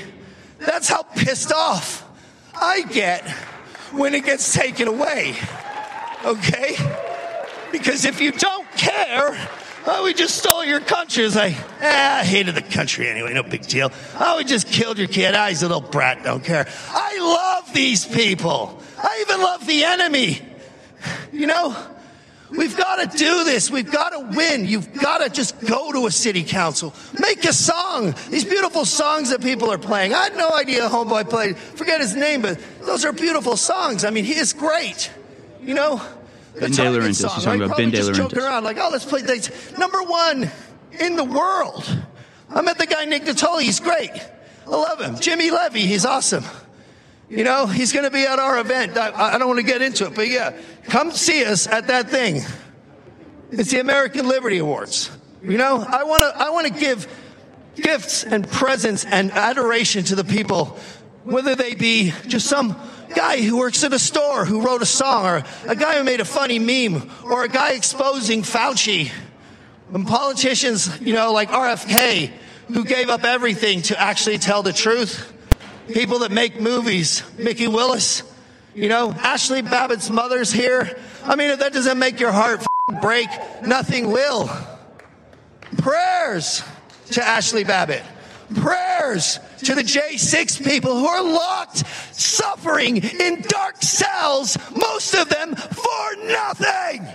that's 0.59 0.87
how 0.87 1.03
pissed 1.03 1.51
off 1.51 2.07
I 2.55 2.81
get 2.83 3.27
when 3.91 4.13
it 4.15 4.25
gets 4.25 4.53
taken 4.53 4.87
away. 4.87 5.35
Okay? 6.25 6.77
Because 7.71 8.05
if 8.05 8.21
you 8.21 8.31
don't 8.31 8.69
care, 8.71 9.49
oh, 9.85 10.03
we 10.03 10.13
just 10.13 10.37
stole 10.37 10.63
your 10.63 10.79
country. 10.79 11.25
It's 11.25 11.35
like, 11.35 11.55
eh, 11.81 12.19
I 12.19 12.23
hated 12.23 12.55
the 12.55 12.61
country 12.61 13.07
anyway, 13.07 13.33
no 13.33 13.43
big 13.43 13.67
deal. 13.67 13.91
Oh, 14.19 14.37
we 14.37 14.45
just 14.45 14.67
killed 14.67 14.97
your 14.97 15.07
kid. 15.07 15.35
Ah, 15.35 15.47
he's 15.47 15.61
a 15.63 15.67
little 15.67 15.81
brat, 15.81 16.23
don't 16.23 16.43
care. 16.43 16.67
I 16.89 17.19
love 17.19 17.73
these 17.73 18.05
people. 18.05 18.81
I 18.97 19.25
even 19.27 19.41
love 19.41 19.65
the 19.67 19.83
enemy. 19.83 20.41
You 21.31 21.47
know, 21.47 21.75
we've 22.49 22.75
got 22.75 23.11
to 23.11 23.17
do 23.17 23.43
this. 23.43 23.69
We've 23.69 23.91
got 23.91 24.09
to 24.09 24.35
win. 24.35 24.65
You've 24.65 24.93
got 24.93 25.19
to 25.19 25.29
just 25.29 25.59
go 25.61 25.91
to 25.91 26.07
a 26.07 26.11
city 26.11 26.43
council. 26.43 26.93
Make 27.19 27.43
a 27.45 27.53
song. 27.53 28.15
These 28.29 28.45
beautiful 28.45 28.85
songs 28.85 29.29
that 29.29 29.41
people 29.41 29.71
are 29.71 29.77
playing. 29.77 30.13
I 30.13 30.23
had 30.23 30.35
no 30.35 30.49
idea 30.49 30.87
Homeboy 30.89 31.29
played. 31.29 31.57
Forget 31.57 32.01
his 32.01 32.15
name, 32.15 32.41
but 32.41 32.59
those 32.81 33.05
are 33.05 33.13
beautiful 33.13 33.57
songs. 33.57 34.03
I 34.03 34.09
mean, 34.09 34.25
he 34.25 34.35
is 34.35 34.53
great. 34.53 35.11
You 35.61 35.73
know, 35.73 36.01
Ben 36.59 36.71
De 36.71 36.77
Laurentiis. 36.77 37.33
He's 37.35 37.43
talking 37.43 37.61
about 37.61 37.77
Ben 37.77 37.91
De 37.91 37.97
just 37.97 38.13
joking 38.13 38.39
around 38.39 38.63
like, 38.63 38.77
oh, 38.79 38.89
let's 38.91 39.05
play 39.05 39.21
things. 39.21 39.51
Number 39.77 40.01
one 40.01 40.49
in 40.99 41.15
the 41.15 41.23
world. 41.23 42.03
I 42.49 42.61
met 42.61 42.77
the 42.77 42.87
guy 42.87 43.05
Nick 43.05 43.23
Natoli. 43.23 43.61
He's 43.61 43.79
great. 43.79 44.11
I 44.65 44.69
love 44.69 44.99
him. 44.99 45.19
Jimmy 45.19 45.51
Levy. 45.51 45.81
He's 45.81 46.05
awesome. 46.05 46.43
You 47.29 47.43
know, 47.43 47.65
he's 47.65 47.91
going 47.91 48.05
to 48.05 48.11
be 48.11 48.25
at 48.25 48.39
our 48.39 48.57
event. 48.59 48.97
I, 48.97 49.33
I 49.33 49.37
don't 49.37 49.47
want 49.49 49.59
to 49.59 49.65
get 49.65 49.81
into 49.81 50.05
it, 50.05 50.15
but 50.15 50.29
yeah, 50.29 50.57
come 50.85 51.11
see 51.11 51.43
us 51.43 51.67
at 51.67 51.87
that 51.87 52.09
thing. 52.09 52.41
It's 53.51 53.71
the 53.71 53.79
American 53.79 54.27
Liberty 54.27 54.59
Awards. 54.59 55.11
You 55.43 55.57
know, 55.57 55.85
I 55.87 56.03
want 56.03 56.21
to 56.21 56.33
I 56.37 56.49
want 56.51 56.67
to 56.67 56.73
give 56.73 57.07
gifts 57.75 58.23
and 58.23 58.49
presents 58.49 59.05
and 59.05 59.31
adoration 59.31 60.03
to 60.05 60.15
the 60.15 60.23
people, 60.23 60.77
whether 61.23 61.53
they 61.55 61.75
be 61.75 62.13
just 62.27 62.47
some 62.47 62.75
guy 63.13 63.41
who 63.41 63.57
works 63.57 63.83
at 63.83 63.93
a 63.93 63.99
store 63.99 64.45
who 64.45 64.61
wrote 64.61 64.81
a 64.81 64.85
song, 64.85 65.25
or 65.25 65.43
a 65.67 65.75
guy 65.75 65.97
who 65.97 66.03
made 66.03 66.19
a 66.19 66.25
funny 66.25 66.59
meme, 66.59 67.09
or 67.23 67.43
a 67.43 67.49
guy 67.49 67.73
exposing 67.73 68.41
Fauci, 68.41 69.11
and 69.93 70.07
politicians, 70.07 70.99
you 71.01 71.13
know, 71.13 71.31
like 71.33 71.49
RFK, 71.49 72.31
who 72.67 72.83
gave 72.83 73.09
up 73.09 73.23
everything 73.23 73.81
to 73.83 73.99
actually 73.99 74.37
tell 74.37 74.63
the 74.63 74.73
truth. 74.73 75.33
People 75.93 76.19
that 76.19 76.31
make 76.31 76.59
movies, 76.59 77.23
Mikki 77.37 77.67
Willis, 77.67 78.23
you 78.75 78.89
know, 78.89 79.09
Ashli 79.11 79.63
Babbitt's 79.63 80.09
mother's 80.09 80.51
here. 80.51 80.97
I 81.23 81.35
mean, 81.35 81.49
if 81.49 81.59
that 81.59 81.73
doesn't 81.73 81.97
make 81.97 82.19
your 82.19 82.31
heart 82.31 82.65
break, 83.01 83.27
nothing 83.65 84.11
will. 84.11 84.49
Prayers 85.77 86.63
to 87.11 87.23
Ashley 87.23 87.63
Babbitt. 87.63 88.03
Prayers 88.55 89.39
to 89.63 89.75
the 89.75 89.81
J6 89.81 90.63
people 90.63 90.97
who 90.97 91.05
are 91.05 91.23
locked, 91.23 91.85
suffering 92.13 92.97
in 92.97 93.41
dark 93.41 93.81
cells, 93.81 94.57
most 94.75 95.13
of 95.15 95.27
them 95.29 95.55
for 95.55 96.15
nothing. 96.25 97.07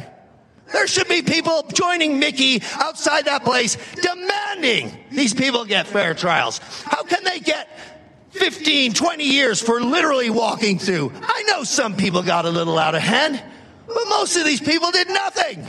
There 0.72 0.86
should 0.86 1.08
be 1.08 1.22
people 1.22 1.64
joining 1.72 2.18
Mickey 2.18 2.62
outside 2.74 3.26
that 3.26 3.44
place 3.44 3.76
demanding 3.94 4.92
these 5.10 5.34
people 5.34 5.64
get 5.64 5.86
fair 5.86 6.14
trials. 6.14 6.58
How 6.84 7.02
can 7.02 7.24
they 7.24 7.40
get 7.40 7.68
15, 8.32 8.94
20 8.94 9.24
years 9.24 9.60
for 9.60 9.80
literally 9.80 10.30
walking 10.30 10.78
through? 10.78 11.12
I 11.22 11.44
know 11.48 11.64
some 11.64 11.96
people 11.96 12.22
got 12.22 12.44
a 12.44 12.50
little 12.50 12.78
out 12.78 12.94
of 12.94 13.02
hand, 13.02 13.42
but 13.86 14.04
most 14.08 14.36
of 14.36 14.44
these 14.44 14.60
people 14.60 14.90
did 14.90 15.08
nothing. 15.08 15.66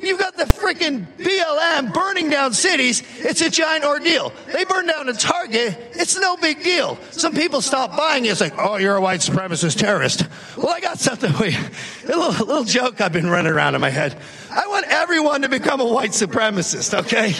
You've 0.00 0.18
got 0.18 0.36
the 0.36 0.44
freaking 0.44 1.06
BLM 1.16 1.92
burning 1.92 2.30
down 2.30 2.52
cities. 2.52 3.02
It's 3.18 3.40
a 3.40 3.50
giant 3.50 3.84
ordeal. 3.84 4.32
They 4.52 4.64
burn 4.64 4.86
down 4.86 5.08
a 5.08 5.12
Target. 5.12 5.76
It's 5.94 6.16
no 6.16 6.36
big 6.36 6.62
deal. 6.62 6.98
Some 7.10 7.34
people 7.34 7.60
stop 7.60 7.96
buying. 7.96 8.24
It's 8.24 8.40
like, 8.40 8.54
oh, 8.58 8.76
you're 8.76 8.94
a 8.94 9.00
white 9.00 9.20
supremacist 9.20 9.78
terrorist. 9.78 10.24
Well, 10.56 10.68
I 10.68 10.80
got 10.80 11.00
something 11.00 11.32
for 11.32 11.46
you. 11.46 11.58
A 12.04 12.16
little, 12.16 12.46
little 12.46 12.64
joke 12.64 13.00
I've 13.00 13.12
been 13.12 13.28
running 13.28 13.52
around 13.52 13.74
in 13.74 13.80
my 13.80 13.90
head. 13.90 14.16
I 14.58 14.66
want 14.66 14.86
everyone 14.88 15.42
to 15.42 15.48
become 15.48 15.80
a 15.80 15.86
white 15.86 16.10
supremacist, 16.10 16.92
okay? 17.04 17.32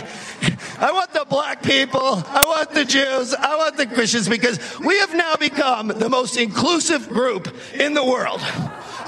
I 0.79 0.93
want 0.93 1.13
the 1.13 1.27
black 1.29 1.65
people. 1.65 2.01
I 2.01 2.45
want 2.45 2.71
the 2.71 2.85
Jews. 2.85 3.35
I 3.35 3.57
want 3.57 3.77
the 3.77 3.87
Christians 3.87 4.29
because 4.29 4.79
we 4.79 4.97
have 5.01 5.13
now 5.13 5.35
become 5.35 5.89
the 5.89 6.09
most 6.09 6.37
inclusive 6.37 7.09
group 7.09 7.53
in 7.75 7.95
the 7.95 8.05
world. 8.05 8.41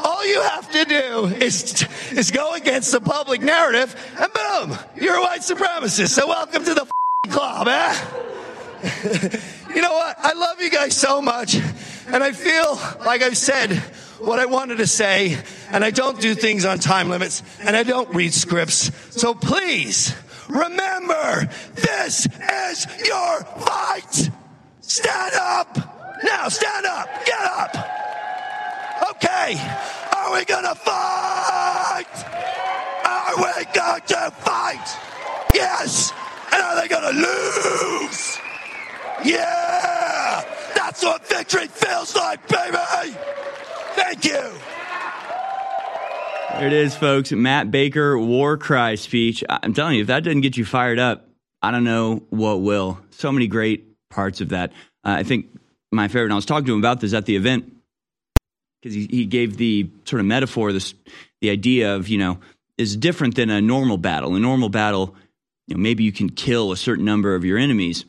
All 0.03 0.27
you 0.27 0.43
have 0.43 0.69
to 0.73 0.85
do 0.87 1.27
is, 1.41 1.87
is 2.11 2.33
go 2.33 2.55
against 2.55 2.91
the 2.91 3.01
public 3.01 3.43
narrative, 3.43 3.95
and 4.19 4.33
boom, 4.33 4.79
you're 4.97 5.15
a 5.15 5.21
white 5.21 5.43
supremacist. 5.43 6.09
So 6.09 6.27
welcome 6.27 6.65
to 6.65 6.75
the 6.75 6.91
club, 7.29 7.69
eh? 7.69 7.95
you 9.73 9.83
know 9.83 9.93
what? 9.93 10.17
I 10.19 10.33
love 10.33 10.61
you 10.61 10.71
guys 10.71 10.97
so 10.97 11.23
much, 11.23 11.55
and 12.09 12.25
I 12.25 12.33
feel 12.33 12.75
like 13.07 13.23
I've 13.23 13.39
said 13.39 13.81
what 14.21 14.39
I 14.39 14.47
wanted 14.47 14.79
to 14.79 14.87
say, 14.87 15.37
and 15.71 15.85
I 15.85 15.91
don't 15.91 16.21
do 16.21 16.35
things 16.35 16.65
on 16.65 16.79
time 16.79 17.09
limits, 17.09 17.43
and 17.61 17.77
I 17.77 17.83
don't 17.83 18.15
read 18.15 18.33
scripts. 18.33 18.91
So 19.19 19.35
please 19.35 20.15
remember, 20.49 21.49
this 21.75 22.27
is 22.27 23.07
your 23.07 23.41
fight. 23.45 24.31
Stand 24.81 25.35
up 25.35 25.77
now. 26.25 26.49
Stand 26.49 26.87
up. 26.87 27.09
Get 27.25 27.41
up. 27.41 27.77
Okay, 29.13 29.57
are 30.17 30.33
we 30.33 30.45
gonna 30.45 30.75
fight? 30.75 32.41
Are 33.31 33.37
we 33.37 33.65
going 33.73 34.03
to 34.09 34.31
fight? 34.31 34.99
Yes. 35.55 36.13
And 36.53 36.61
are 36.61 36.81
they 36.81 36.89
gonna 36.89 37.13
lose? 37.13 38.39
Yeah. 39.25 40.45
That's 40.75 41.05
what 41.05 41.27
victory 41.29 41.69
feels 41.69 42.17
like, 42.17 42.47
baby. 42.49 42.77
Thank 43.95 44.25
you. 44.25 44.53
There 46.59 46.67
it 46.67 46.73
is, 46.73 46.95
folks. 46.95 47.33
Matt 47.33 47.71
Baker 47.71 48.19
war 48.19 48.57
cry 48.57 48.97
speech. 48.97 49.43
I'm 49.49 49.73
telling 49.73 49.97
you, 49.97 50.03
if 50.03 50.09
that 50.09 50.25
doesn't 50.25 50.43
get 50.43 50.57
you 50.57 50.65
fired 50.65 50.99
up, 50.99 51.29
I 51.63 51.71
don't 51.71 51.85
know 51.85 52.23
what 52.31 52.61
will. 52.61 52.99
So 53.11 53.33
many 53.33 53.47
great 53.47 53.87
parts 54.11 54.41
of 54.41 54.51
that. 54.51 54.73
Uh, 55.05 55.17
I 55.19 55.23
think 55.23 55.47
my 55.93 56.09
favorite, 56.09 56.25
and 56.25 56.33
I 56.33 56.37
was 56.37 56.47
talking 56.47 56.67
to 56.67 56.73
him 56.73 56.79
about 56.79 57.01
this 57.01 57.15
at 57.15 57.27
the 57.27 57.37
event 57.37 57.73
because 58.81 58.95
he, 58.95 59.07
he 59.11 59.25
gave 59.27 59.57
the 59.57 59.91
sort 60.05 60.21
of 60.21 60.27
metaphor, 60.27 60.73
this 60.73 60.95
the 61.41 61.51
idea 61.51 61.95
of 61.97 62.09
you 62.09 62.19
know 62.19 62.39
is 62.79 62.97
different 62.97 63.35
than 63.37 63.51
a 63.51 63.61
normal 63.61 63.99
battle. 63.99 64.35
A 64.35 64.39
normal 64.39 64.69
battle, 64.69 65.15
you 65.67 65.77
know, 65.77 65.81
maybe 65.81 66.05
you 66.05 66.13
can 66.13 66.31
kill 66.31 66.73
a 66.73 66.77
certain 66.77 67.05
number 67.05 67.35
of 67.35 67.45
your 67.45 67.59
enemies, 67.59 68.05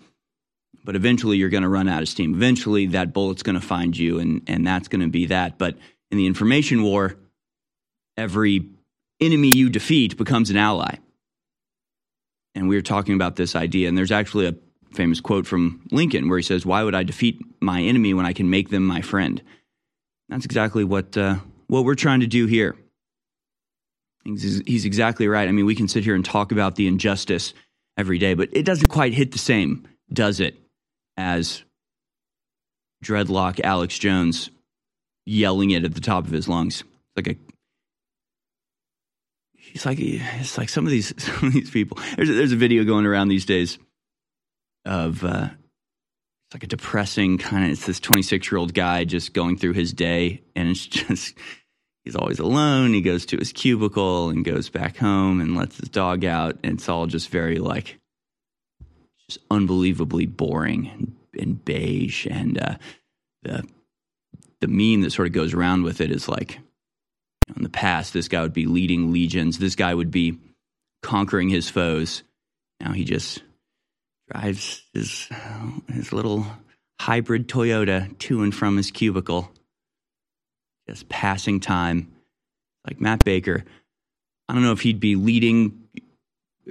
but 0.84 0.96
eventually 0.96 1.38
you're 1.38 1.50
going 1.50 1.64
to 1.64 1.70
run 1.70 1.88
out 1.88 2.02
of 2.02 2.10
steam. 2.10 2.34
Eventually 2.34 2.88
that 2.88 3.14
bullet's 3.14 3.44
going 3.44 3.60
to 3.60 3.66
find 3.66 3.96
you, 3.96 4.20
and, 4.20 4.42
and 4.48 4.66
that's 4.66 4.88
going 4.88 5.02
to 5.02 5.10
be 5.10 5.28
that. 5.28 5.58
But 5.58 5.78
in 6.10 6.18
the 6.18 6.26
information 6.26 6.84
war, 6.84 7.16
every 8.18 8.70
enemy 9.20 9.52
you 9.56 9.70
defeat 9.70 10.18
becomes 10.18 10.50
an 10.50 10.58
ally. 10.58 10.96
And 12.54 12.68
we 12.68 12.76
were 12.76 12.82
talking 12.82 13.16
about 13.16 13.36
this 13.36 13.56
idea, 13.56 13.88
and 13.88 13.98
there's 13.98 14.12
actually 14.12 14.48
a 14.48 14.56
famous 14.94 15.22
quote 15.22 15.48
from 15.48 15.82
Lincoln 15.92 16.28
where 16.28 16.38
he 16.38 16.44
says, 16.44 16.66
Why 16.66 16.84
would 16.84 16.96
I 16.96 17.04
defeat 17.04 17.42
my 17.62 17.82
enemy 17.82 18.14
when 18.14 18.26
I 18.26 18.34
can 18.34 18.50
make 18.50 18.70
them 18.70 18.86
my 18.86 19.02
friend? 19.02 19.42
That's 20.28 20.46
exactly 20.46 20.84
what, 20.84 21.16
uh, 21.18 21.38
what 21.68 21.86
we're 21.86 21.96
trying 21.96 22.22
to 22.22 22.28
do 22.28 22.48
here. 22.48 22.76
He's, 24.24 24.62
he's 24.66 24.86
exactly 24.86 25.28
right. 25.28 25.48
I 25.48 25.52
mean, 25.52 25.66
we 25.66 25.76
can 25.76 25.88
sit 25.88 26.04
here 26.04 26.16
and 26.16 26.24
talk 26.24 26.52
about 26.52 26.76
the 26.76 26.88
injustice 26.88 27.54
every 27.98 28.18
day, 28.18 28.34
but 28.34 28.50
it 28.52 28.64
doesn't 28.64 28.88
quite 28.88 29.14
hit 29.14 29.32
the 29.32 29.40
same, 29.40 29.88
does 30.12 30.40
it, 30.40 30.61
as 31.22 31.64
dreadlock 33.04 33.60
Alex 33.64 33.98
Jones 33.98 34.50
yelling 35.26 35.72
it 35.72 35.86
at 35.86 35.94
the 35.94 36.02
top 36.02 36.26
of 36.26 36.32
his 36.32 36.48
lungs. 36.48 36.84
Like 37.16 37.28
a 37.28 37.36
he's 39.56 39.86
like 39.86 39.98
it's 40.00 40.58
like 40.58 40.70
some 40.70 40.86
of 40.86 40.92
these 40.92 41.14
some 41.24 41.48
of 41.48 41.54
these 41.54 41.70
people. 41.70 41.98
There's 42.16 42.30
a, 42.30 42.34
there's 42.34 42.52
a 42.52 42.58
video 42.58 42.84
going 42.84 43.06
around 43.06 43.30
these 43.30 43.46
days 43.46 43.78
of 44.86 45.24
uh, 45.24 45.50
it's 46.48 46.56
like 46.56 46.64
a 46.64 46.68
depressing 46.68 47.38
kind 47.38 47.66
of. 47.66 47.72
It's 47.72 47.86
this 47.86 48.00
26 48.00 48.52
year 48.52 48.58
old 48.58 48.74
guy 48.74 49.04
just 49.04 49.34
going 49.34 49.58
through 49.58 49.74
his 49.74 49.94
day, 49.94 50.42
and 50.56 50.70
it's 50.70 50.88
just 50.88 51.38
he's 52.04 52.16
always 52.16 52.40
alone. 52.40 52.94
He 52.94 53.02
goes 53.02 53.26
to 53.28 53.38
his 53.38 53.52
cubicle 53.54 54.30
and 54.30 54.44
goes 54.44 54.70
back 54.70 54.98
home 54.98 55.40
and 55.42 55.56
lets 55.56 55.78
his 55.78 55.90
dog 55.90 56.26
out, 56.26 56.58
and 56.64 56.74
it's 56.74 56.90
all 56.90 57.08
just 57.08 57.30
very 57.30 57.58
like 57.58 58.01
unbelievably 59.50 60.28
boring 60.28 61.16
and, 61.34 61.64
beige, 61.66 62.28
and 62.28 62.62
uh, 62.62 62.76
the 63.44 63.66
the 64.60 64.68
meme 64.68 65.02
that 65.02 65.12
sort 65.12 65.28
of 65.28 65.34
goes 65.34 65.54
around 65.54 65.84
with 65.84 66.02
it 66.02 66.12
is 66.12 66.30
like 66.30 66.60
in 67.56 67.64
the 67.64 67.70
past, 67.70 68.14
this 68.14 68.28
guy 68.28 68.42
would 68.42 68.54
be 68.54 68.66
leading 68.66 69.12
legions. 69.12 69.58
This 69.58 69.76
guy 69.76 69.94
would 69.94 70.12
be 70.12 70.38
conquering 71.02 71.50
his 71.50 71.70
foes. 71.70 72.24
Now 72.80 72.94
he 72.94 73.04
just 73.04 73.42
drives 74.30 74.84
his 74.94 75.28
his 75.92 76.14
little 76.14 76.46
hybrid 77.00 77.48
Toyota 77.48 78.18
to 78.20 78.44
and 78.44 78.54
from 78.54 78.78
his 78.78 78.92
cubicle, 78.92 79.52
just 80.88 81.10
passing 81.10 81.60
time. 81.60 82.12
Like 82.88 83.00
Matt 83.00 83.24
Baker, 83.24 83.64
I 84.48 84.54
don't 84.54 84.64
know 84.64 84.72
if 84.72 84.82
he'd 84.82 85.00
be 85.00 85.16
leading 85.16 85.81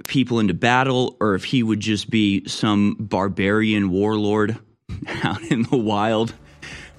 people 0.07 0.39
into 0.39 0.53
battle 0.53 1.17
or 1.19 1.35
if 1.35 1.43
he 1.43 1.63
would 1.63 1.79
just 1.79 2.09
be 2.09 2.47
some 2.47 2.95
barbarian 2.99 3.89
warlord 3.89 4.57
out 5.23 5.41
in 5.43 5.63
the 5.63 5.77
wild. 5.77 6.33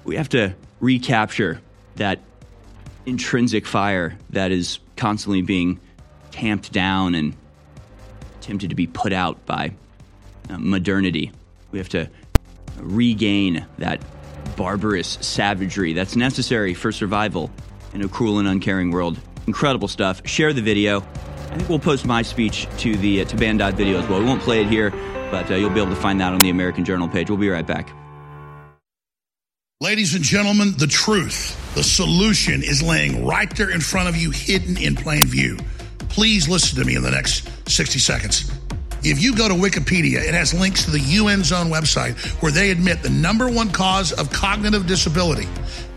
We 0.03 0.15
have 0.17 0.29
to 0.29 0.55
recapture 0.79 1.61
that 1.95 2.19
intrinsic 3.05 3.65
fire 3.65 4.17
that 4.31 4.51
is 4.51 4.79
constantly 4.95 5.41
being 5.41 5.79
tamped 6.31 6.71
down 6.71 7.15
and 7.15 7.35
attempted 8.39 8.69
to 8.69 8.75
be 8.75 8.87
put 8.87 9.13
out 9.13 9.45
by 9.45 9.73
uh, 10.49 10.57
modernity. 10.57 11.31
We 11.71 11.79
have 11.79 11.89
to 11.89 12.09
regain 12.77 13.65
that 13.77 14.01
barbarous 14.55 15.17
savagery 15.21 15.93
that's 15.93 16.15
necessary 16.15 16.73
for 16.73 16.91
survival 16.91 17.49
in 17.93 18.01
a 18.01 18.07
cruel 18.07 18.39
and 18.39 18.47
uncaring 18.47 18.91
world. 18.91 19.19
Incredible 19.47 19.87
stuff. 19.87 20.25
Share 20.27 20.53
the 20.53 20.61
video. 20.61 21.03
I 21.53 21.55
think 21.55 21.69
we'll 21.69 21.77
post 21.77 22.03
my 22.07 22.23
speech 22.23 22.67
to 22.79 22.95
the 22.95 23.21
uh, 23.21 23.25
to 23.25 23.37
band 23.37 23.61
video 23.77 23.99
as 23.99 24.09
well. 24.09 24.17
We 24.17 24.25
won't 24.25 24.41
play 24.41 24.61
it 24.61 24.67
here, 24.67 24.89
but 25.29 25.51
uh, 25.51 25.53
you'll 25.53 25.69
be 25.69 25.79
able 25.79 25.93
to 25.93 26.01
find 26.01 26.19
that 26.19 26.33
on 26.33 26.41
the 26.41 26.49
American 26.49 26.83
Journal 26.83 27.07
page. 27.07 27.29
We'll 27.29 27.37
be 27.37 27.47
right 27.47 27.65
back. 27.65 27.91
Ladies 29.79 30.15
and 30.15 30.23
gentlemen, 30.23 30.73
the 30.77 30.87
truth, 30.87 31.75
the 31.75 31.83
solution 31.83 32.63
is 32.63 32.81
laying 32.81 33.23
right 33.23 33.55
there 33.55 33.69
in 33.69 33.81
front 33.81 34.09
of 34.09 34.15
you, 34.15 34.31
hidden 34.31 34.77
in 34.77 34.95
plain 34.95 35.27
view. 35.27 35.59
Please 36.09 36.49
listen 36.49 36.79
to 36.79 36.85
me 36.85 36.95
in 36.95 37.03
the 37.03 37.11
next 37.11 37.47
60 37.69 37.99
seconds. 37.99 38.51
If 39.03 39.21
you 39.21 39.35
go 39.35 39.47
to 39.47 39.53
Wikipedia, 39.53 40.27
it 40.27 40.33
has 40.33 40.55
links 40.55 40.85
to 40.85 40.91
the 40.91 41.01
UN 41.01 41.43
Zone 41.43 41.67
website 41.67 42.17
where 42.41 42.51
they 42.51 42.71
admit 42.71 43.03
the 43.03 43.11
number 43.11 43.47
one 43.47 43.69
cause 43.69 44.11
of 44.11 44.31
cognitive 44.31 44.87
disability 44.87 45.47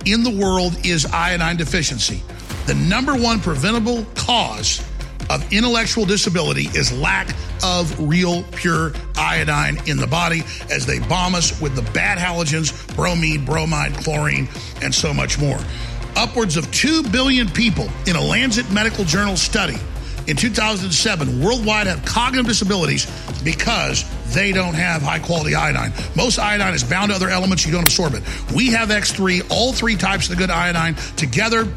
in 0.04 0.22
the 0.22 0.36
world 0.38 0.76
is 0.84 1.06
iodine 1.06 1.56
deficiency. 1.56 2.22
The 2.66 2.74
number 2.74 3.16
one 3.16 3.40
preventable 3.40 4.04
cause 4.16 4.82
of 5.30 5.52
intellectual 5.52 6.04
disability 6.04 6.68
is 6.74 6.92
lack 6.98 7.28
of 7.62 8.08
real 8.08 8.42
pure 8.52 8.92
iodine 9.16 9.78
in 9.86 9.96
the 9.96 10.06
body 10.06 10.42
as 10.70 10.86
they 10.86 10.98
bomb 11.00 11.34
us 11.34 11.60
with 11.60 11.74
the 11.74 11.82
bad 11.92 12.18
halogens, 12.18 12.94
bromine, 12.94 13.44
bromide, 13.44 13.94
chlorine, 13.94 14.48
and 14.82 14.94
so 14.94 15.12
much 15.12 15.38
more. 15.38 15.58
Upwards 16.16 16.56
of 16.56 16.70
2 16.72 17.04
billion 17.10 17.48
people 17.48 17.88
in 18.06 18.16
a 18.16 18.20
Lancet 18.20 18.70
Medical 18.70 19.04
Journal 19.04 19.36
study 19.36 19.76
in 20.26 20.36
2007 20.36 21.42
worldwide 21.42 21.86
have 21.86 22.04
cognitive 22.04 22.46
disabilities 22.46 23.06
because 23.44 24.04
they 24.34 24.52
don't 24.52 24.74
have 24.74 25.02
high 25.02 25.18
quality 25.18 25.54
iodine. 25.54 25.92
Most 26.16 26.38
iodine 26.38 26.74
is 26.74 26.82
bound 26.82 27.10
to 27.10 27.16
other 27.16 27.28
elements, 27.28 27.64
you 27.64 27.72
don't 27.72 27.84
absorb 27.84 28.14
it. 28.14 28.22
We 28.54 28.68
have 28.68 28.88
X3, 28.88 29.46
all 29.50 29.72
three 29.72 29.96
types 29.96 30.28
of 30.28 30.36
the 30.36 30.40
good 30.40 30.50
iodine 30.50 30.94
together 31.16 31.68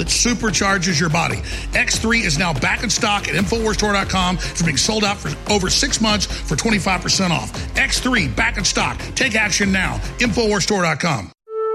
that 0.00 0.08
supercharges 0.08 0.98
your 0.98 1.10
body. 1.10 1.36
X3 1.72 2.24
is 2.24 2.38
now 2.38 2.54
back 2.54 2.82
in 2.82 2.88
stock 2.88 3.28
at 3.28 3.34
InfoWarsStore.com. 3.34 4.36
It's 4.36 4.62
being 4.62 4.78
sold 4.78 5.04
out 5.04 5.18
for 5.18 5.30
over 5.52 5.68
six 5.68 6.00
months 6.00 6.24
for 6.24 6.56
25% 6.56 7.30
off. 7.30 7.52
X3 7.74 8.34
back 8.34 8.56
in 8.56 8.64
stock. 8.64 8.98
Take 9.14 9.34
action 9.34 9.70
now. 9.70 9.98
InfoWarsStore.com. 10.18 11.30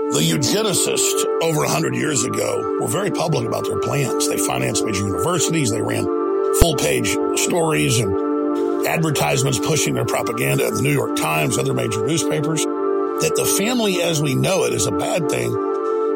The 0.10 0.22
eugenicists 0.22 1.44
over 1.44 1.60
100 1.60 1.96
years 1.96 2.24
ago 2.24 2.80
were 2.82 2.88
very 2.88 3.12
public 3.12 3.48
about 3.48 3.66
their 3.66 3.80
plans. 3.80 4.28
They 4.28 4.38
financed 4.38 4.84
major 4.84 5.06
universities, 5.06 5.70
they 5.70 5.82
ran 5.82 6.06
full 6.60 6.76
page 6.78 7.10
stories 7.36 8.00
and 8.00 8.88
advertisements 8.88 9.60
pushing 9.60 9.94
their 9.94 10.06
propaganda 10.06 10.68
in 10.68 10.74
the 10.74 10.82
New 10.82 10.94
York 10.94 11.16
Times, 11.16 11.60
other 11.60 11.74
major 11.74 12.06
newspapers, 12.06 12.64
that 12.64 13.34
the 13.36 13.46
family 13.46 14.02
as 14.02 14.22
we 14.22 14.34
know 14.34 14.64
it 14.64 14.74
is 14.74 14.88
a 14.88 14.92
bad 14.92 15.30
thing 15.30 15.54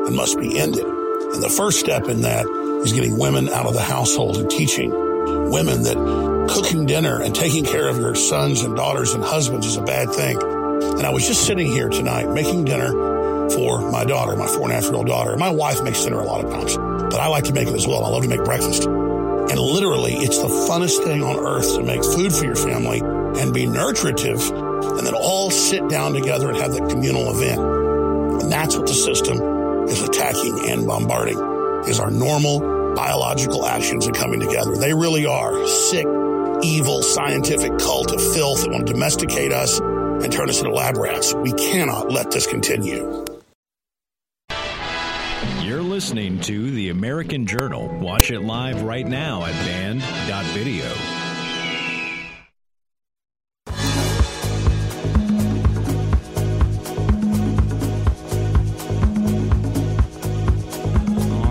and 0.07 0.15
must 0.15 0.39
be 0.39 0.57
ended. 0.57 0.98
And 1.33 1.43
the 1.43 1.49
first 1.49 1.79
step 1.79 2.07
in 2.07 2.21
that 2.21 2.45
is 2.83 2.93
getting 2.93 3.17
women 3.17 3.49
out 3.49 3.67
of 3.67 3.73
the 3.73 3.81
household 3.81 4.37
and 4.37 4.49
teaching 4.49 4.91
women 5.51 5.83
that 5.83 6.49
cooking 6.49 6.85
dinner 6.85 7.21
and 7.21 7.35
taking 7.35 7.63
care 7.63 7.87
of 7.87 7.97
your 7.97 8.15
sons 8.15 8.61
and 8.61 8.75
daughters 8.75 9.13
and 9.13 9.23
husbands 9.23 9.67
is 9.67 9.77
a 9.77 9.81
bad 9.81 10.09
thing. 10.11 10.41
And 10.41 11.05
I 11.05 11.11
was 11.11 11.27
just 11.27 11.45
sitting 11.45 11.67
here 11.67 11.89
tonight 11.89 12.29
making 12.29 12.65
dinner 12.65 12.91
for 13.51 13.91
my 13.91 14.05
daughter, 14.05 14.35
my 14.35 14.47
four 14.47 14.63
and 14.63 14.71
a 14.71 14.75
half 14.75 14.85
year 14.85 14.95
old 14.95 15.07
daughter. 15.07 15.35
My 15.37 15.49
wife 15.49 15.83
makes 15.83 16.03
dinner 16.03 16.19
a 16.19 16.25
lot 16.25 16.43
of 16.43 16.51
times, 16.51 16.77
but 16.77 17.19
I 17.19 17.27
like 17.27 17.45
to 17.45 17.53
make 17.53 17.67
it 17.67 17.75
as 17.75 17.85
well. 17.85 18.03
I 18.03 18.09
love 18.09 18.23
to 18.23 18.29
make 18.29 18.43
breakfast. 18.43 18.85
And 18.85 19.59
literally, 19.59 20.13
it's 20.13 20.37
the 20.37 20.47
funnest 20.47 21.03
thing 21.03 21.23
on 21.23 21.37
earth 21.39 21.75
to 21.75 21.83
make 21.83 22.03
food 22.03 22.33
for 22.33 22.45
your 22.45 22.55
family 22.55 23.01
and 23.01 23.53
be 23.53 23.65
nutritive 23.65 24.41
and 24.51 25.05
then 25.05 25.13
all 25.15 25.49
sit 25.51 25.87
down 25.89 26.13
together 26.13 26.49
and 26.49 26.57
have 26.57 26.73
that 26.73 26.89
communal 26.89 27.29
event. 27.35 27.59
And 28.41 28.51
that's 28.51 28.75
what 28.75 28.87
the 28.87 28.93
system 28.93 29.58
is 29.89 30.01
attacking 30.01 30.69
and 30.69 30.87
bombarding 30.87 31.37
is 31.87 31.99
our 31.99 32.11
normal 32.11 32.59
biological 32.95 33.65
actions 33.65 34.05
and 34.05 34.15
coming 34.15 34.39
together. 34.39 34.75
They 34.75 34.93
really 34.93 35.25
are 35.25 35.65
sick, 35.67 36.05
evil, 36.61 37.01
scientific 37.01 37.77
cult 37.79 38.11
of 38.11 38.21
filth 38.33 38.61
that 38.61 38.71
want 38.71 38.87
to 38.87 38.93
domesticate 38.93 39.51
us 39.51 39.79
and 39.79 40.31
turn 40.31 40.49
us 40.49 40.59
into 40.59 40.71
lab 40.71 40.97
rats. 40.97 41.33
We 41.33 41.53
cannot 41.53 42.11
let 42.11 42.31
this 42.31 42.45
continue. 42.45 43.25
You're 45.61 45.81
listening 45.83 46.39
to 46.41 46.71
the 46.71 46.89
American 46.89 47.45
Journal. 47.45 47.87
Watch 47.99 48.31
it 48.31 48.41
live 48.41 48.81
right 48.81 49.07
now 49.07 49.45
at 49.45 49.53
banned.video. 49.65 51.18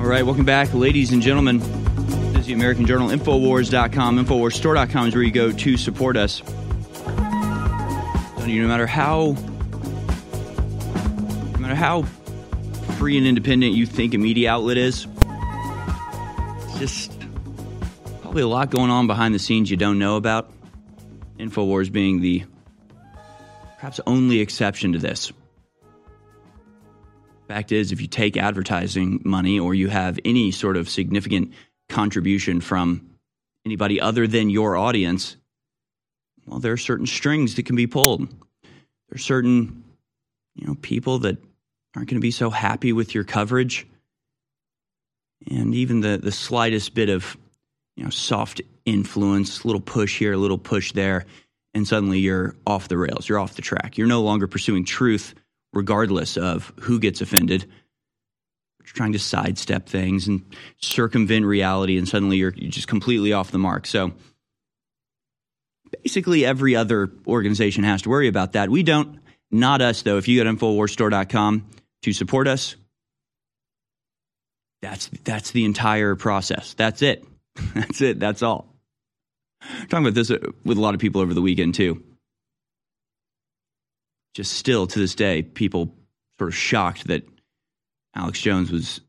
All 0.09 0.15
right, 0.15 0.25
welcome 0.25 0.47
back, 0.47 0.73
ladies 0.73 1.13
and 1.13 1.21
gentlemen. 1.21 1.59
This 2.33 2.41
is 2.41 2.47
the 2.47 2.55
American 2.55 2.87
Journal, 2.87 3.11
Infowars.com. 3.11 4.25
Infowarsstore.com 4.25 5.09
is 5.09 5.15
where 5.15 5.23
you 5.23 5.31
go 5.31 5.53
to 5.53 5.77
support 5.77 6.17
us. 6.17 6.43
No 8.47 8.67
matter 8.67 8.87
how, 8.87 9.37
no 11.53 11.59
matter 11.59 11.75
how 11.75 12.05
free 12.97 13.19
and 13.19 13.27
independent 13.27 13.75
you 13.75 13.85
think 13.85 14.15
a 14.15 14.17
media 14.17 14.51
outlet 14.51 14.79
is, 14.79 15.07
it's 16.63 16.79
just 16.79 17.13
probably 18.23 18.41
a 18.41 18.49
lot 18.49 18.71
going 18.71 18.91
on 18.91 19.09
behind 19.09 19.35
the 19.35 19.39
scenes 19.39 19.71
you 19.71 19.77
don't 19.77 19.99
know 19.99 20.17
about. 20.17 20.51
Infowars 21.39 21.93
being 21.93 22.23
the 22.23 22.47
perhaps 23.77 24.01
only 24.07 24.41
exception 24.41 24.95
to 24.95 24.99
this. 24.99 25.35
Fact 27.49 27.73
is, 27.73 27.93
if 27.93 28.03
you 28.03 28.07
take 28.07 28.37
advertising 28.37 29.23
money 29.25 29.59
or 29.59 29.75
you 29.75 29.89
have 29.89 30.21
any 30.23 30.51
sort 30.51 30.77
of 30.77 30.91
significant 30.91 31.55
contribution 31.89 32.61
from 32.61 33.09
anybody 33.65 33.99
other 34.03 34.27
than 34.27 34.51
your 34.51 34.77
audience, 34.77 35.35
well, 36.47 36.59
there 36.59 36.75
are 36.75 36.77
certain 36.77 37.07
strings 37.07 37.55
that 37.55 37.65
can 37.65 37.75
be 37.75 37.87
pulled. 37.87 38.29
There 38.29 39.15
are 39.15 39.19
certain, 39.19 39.83
you 40.57 40.67
know, 40.67 40.77
people 40.83 41.21
that 41.21 41.39
aren't 41.97 42.11
going 42.11 42.21
to 42.21 42.21
be 42.21 42.33
so 42.33 42.51
happy 42.51 42.93
with 42.93 43.15
your 43.15 43.25
coverage. 43.25 43.87
And 45.51 45.75
even 45.75 46.01
the, 46.01 46.19
the 46.19 46.33
slightest 46.33 46.93
bit 46.93 47.09
of, 47.09 47.35
you 47.97 48.05
know, 48.05 48.11
soft 48.11 48.61
influence, 48.85 49.65
little 49.65 49.81
push 49.81 50.19
here, 50.19 50.35
a 50.35 50.37
little 50.39 50.59
push 50.59 50.93
there, 50.93 51.25
and 51.73 51.89
suddenly 51.89 52.19
you're 52.19 52.57
off 52.67 52.89
the 52.89 52.99
rails, 52.99 53.27
you're 53.27 53.39
off 53.39 53.55
the 53.55 53.63
track. 53.63 53.97
You're 53.97 54.07
no 54.07 54.21
longer 54.21 54.47
pursuing 54.47 54.85
truth 54.85 55.35
regardless 55.73 56.37
of 56.37 56.73
who 56.81 56.99
gets 56.99 57.21
offended. 57.21 57.67
You're 58.81 58.95
trying 58.95 59.13
to 59.13 59.19
sidestep 59.19 59.89
things 59.89 60.29
and 60.29 60.43
circumvent 60.81 61.45
reality, 61.45 61.99
and 61.99 62.09
suddenly 62.09 62.39
you're, 62.39 62.55
you're 62.57 62.71
just 62.71 62.89
completely 62.89 63.33
off 63.33 63.51
the 63.51 63.59
mark. 63.59 63.87
So 63.87 64.13
basically, 66.03 66.45
every 66.45 66.75
other 66.75 67.11
organization 67.27 67.85
has 67.85 68.03
to 68.03 68.09
worry 68.09 68.29
about 68.29 68.53
that. 68.53 68.71
We 68.71 68.83
don't. 68.83 69.19
Not 69.51 69.81
us, 69.81 70.03
though. 70.03 70.19
If 70.19 70.29
you 70.29 70.43
go 70.43 70.45
to 70.45 70.57
InfoWarsStore.com 70.57 71.67
to 72.03 72.13
support 72.13 72.47
us, 72.47 72.77
that's 74.83 75.09
that's 75.25 75.51
the 75.53 75.65
entire 75.65 76.15
process. 76.17 76.75
That's 76.75 77.03
it. 77.03 77.25
That's 77.75 78.01
it. 78.01 78.21
That's 78.21 78.43
all. 78.43 78.73
I'm 79.61 79.89
talking 79.89 80.07
about 80.07 80.15
this 80.15 80.31
uh, 80.31 80.39
with 80.65 80.79
a 80.79 80.81
lot 80.81 80.95
of 80.95 81.01
people 81.01 81.21
over 81.21 81.35
the 81.35 81.43
weekend 81.43 81.75
too. 81.75 82.05
Just 84.35 84.53
still 84.53 84.87
to 84.87 84.99
this 84.99 85.15
day, 85.15 85.43
people 85.43 85.95
sort 86.39 86.49
of 86.49 86.55
shocked 86.55 87.09
that 87.09 87.25
Alex 88.15 88.41
Jones 88.41 88.71
was 88.71 89.01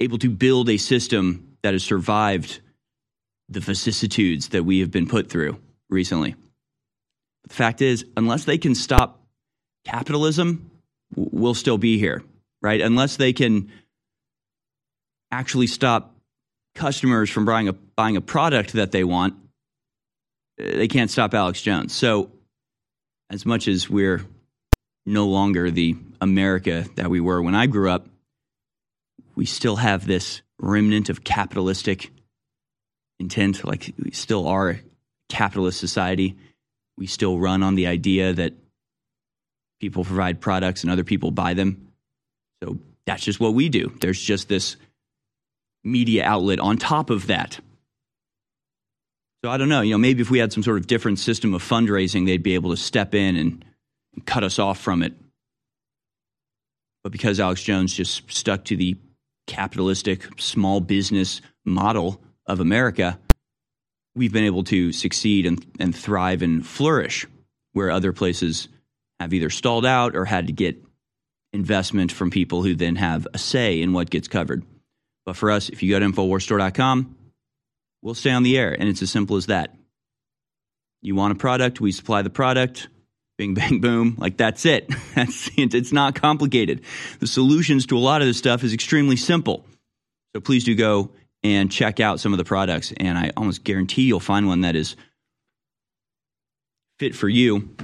able 0.00 0.18
to 0.18 0.30
build 0.30 0.68
a 0.68 0.76
system 0.76 1.56
that 1.62 1.74
has 1.74 1.84
survived 1.84 2.60
the 3.48 3.60
vicissitudes 3.60 4.48
that 4.48 4.64
we 4.64 4.80
have 4.80 4.90
been 4.90 5.06
put 5.06 5.28
through 5.28 5.58
recently. 5.90 6.34
But 7.42 7.50
the 7.50 7.54
fact 7.54 7.82
is, 7.82 8.04
unless 8.16 8.44
they 8.44 8.58
can 8.58 8.74
stop 8.74 9.22
capitalism, 9.84 10.70
we'll 11.14 11.54
still 11.54 11.78
be 11.78 11.98
here, 11.98 12.22
right? 12.62 12.80
Unless 12.80 13.16
they 13.16 13.32
can 13.32 13.70
actually 15.30 15.66
stop 15.66 16.14
customers 16.74 17.30
from 17.30 17.44
buying 17.44 17.68
a 17.68 17.72
buying 17.72 18.16
a 18.16 18.20
product 18.20 18.72
that 18.74 18.92
they 18.92 19.04
want, 19.04 19.34
eh, 20.58 20.76
they 20.76 20.88
can't 20.88 21.10
stop 21.10 21.34
Alex 21.34 21.62
Jones. 21.62 21.92
So, 21.92 22.30
as 23.34 23.44
much 23.44 23.66
as 23.66 23.90
we're 23.90 24.24
no 25.04 25.26
longer 25.26 25.68
the 25.68 25.96
America 26.20 26.86
that 26.94 27.10
we 27.10 27.20
were 27.20 27.42
when 27.42 27.56
I 27.56 27.66
grew 27.66 27.90
up, 27.90 28.06
we 29.34 29.44
still 29.44 29.74
have 29.74 30.06
this 30.06 30.40
remnant 30.60 31.10
of 31.10 31.24
capitalistic 31.24 32.12
intent. 33.18 33.64
Like 33.64 33.92
we 33.98 34.12
still 34.12 34.46
are 34.46 34.70
a 34.70 34.80
capitalist 35.28 35.80
society. 35.80 36.36
We 36.96 37.08
still 37.08 37.36
run 37.36 37.64
on 37.64 37.74
the 37.74 37.88
idea 37.88 38.34
that 38.34 38.54
people 39.80 40.04
provide 40.04 40.40
products 40.40 40.84
and 40.84 40.92
other 40.92 41.04
people 41.04 41.32
buy 41.32 41.54
them. 41.54 41.88
So 42.62 42.78
that's 43.04 43.24
just 43.24 43.40
what 43.40 43.52
we 43.52 43.68
do. 43.68 43.92
There's 44.00 44.22
just 44.22 44.48
this 44.48 44.76
media 45.82 46.24
outlet 46.24 46.60
on 46.60 46.76
top 46.76 47.10
of 47.10 47.26
that. 47.26 47.58
So 49.44 49.50
I 49.50 49.58
don't 49.58 49.68
know, 49.68 49.82
you 49.82 49.90
know, 49.90 49.98
maybe 49.98 50.22
if 50.22 50.30
we 50.30 50.38
had 50.38 50.54
some 50.54 50.62
sort 50.62 50.78
of 50.78 50.86
different 50.86 51.18
system 51.18 51.52
of 51.52 51.62
fundraising, 51.62 52.24
they'd 52.24 52.42
be 52.42 52.54
able 52.54 52.70
to 52.70 52.78
step 52.78 53.14
in 53.14 53.36
and, 53.36 53.62
and 54.14 54.24
cut 54.24 54.42
us 54.42 54.58
off 54.58 54.80
from 54.80 55.02
it. 55.02 55.12
But 57.02 57.12
because 57.12 57.38
Alex 57.38 57.62
Jones 57.62 57.92
just 57.92 58.32
stuck 58.32 58.64
to 58.64 58.76
the 58.78 58.96
capitalistic 59.46 60.40
small 60.40 60.80
business 60.80 61.42
model 61.62 62.22
of 62.46 62.60
America, 62.60 63.18
we've 64.14 64.32
been 64.32 64.44
able 64.44 64.64
to 64.64 64.92
succeed 64.92 65.44
and, 65.44 65.62
and 65.78 65.94
thrive 65.94 66.40
and 66.40 66.66
flourish 66.66 67.26
where 67.74 67.90
other 67.90 68.14
places 68.14 68.68
have 69.20 69.34
either 69.34 69.50
stalled 69.50 69.84
out 69.84 70.16
or 70.16 70.24
had 70.24 70.46
to 70.46 70.54
get 70.54 70.82
investment 71.52 72.10
from 72.10 72.30
people 72.30 72.62
who 72.62 72.74
then 72.74 72.96
have 72.96 73.28
a 73.34 73.38
say 73.38 73.82
in 73.82 73.92
what 73.92 74.08
gets 74.08 74.26
covered. 74.26 74.64
But 75.26 75.36
for 75.36 75.50
us, 75.50 75.68
if 75.68 75.82
you 75.82 75.90
go 75.90 75.98
to 75.98 76.06
InfoWarsStore.com, 76.06 77.16
we'll 78.04 78.14
stay 78.14 78.30
on 78.30 78.44
the 78.44 78.56
air. 78.56 78.70
And 78.72 78.88
it's 78.88 79.02
as 79.02 79.10
simple 79.10 79.34
as 79.34 79.46
that. 79.46 79.74
You 81.02 81.16
want 81.16 81.32
a 81.32 81.34
product, 81.34 81.80
we 81.80 81.90
supply 81.90 82.22
the 82.22 82.30
product. 82.30 82.88
Bing, 83.36 83.54
bang, 83.54 83.80
boom. 83.80 84.14
Like 84.16 84.36
that's 84.36 84.64
it. 84.64 84.88
That's 85.16 85.50
it's 85.56 85.92
not 85.92 86.14
complicated. 86.14 86.82
The 87.18 87.26
solutions 87.26 87.86
to 87.86 87.96
a 87.96 87.98
lot 87.98 88.20
of 88.20 88.28
this 88.28 88.38
stuff 88.38 88.62
is 88.62 88.72
extremely 88.72 89.16
simple. 89.16 89.64
So 90.32 90.40
please 90.40 90.62
do 90.62 90.76
go 90.76 91.10
and 91.42 91.70
check 91.70 91.98
out 91.98 92.20
some 92.20 92.32
of 92.32 92.38
the 92.38 92.44
products. 92.44 92.92
And 92.96 93.18
I 93.18 93.32
almost 93.36 93.64
guarantee 93.64 94.02
you'll 94.02 94.20
find 94.20 94.46
one 94.46 94.60
that 94.60 94.76
is 94.76 94.94
fit 97.00 97.16
for 97.16 97.28
you. 97.28 97.74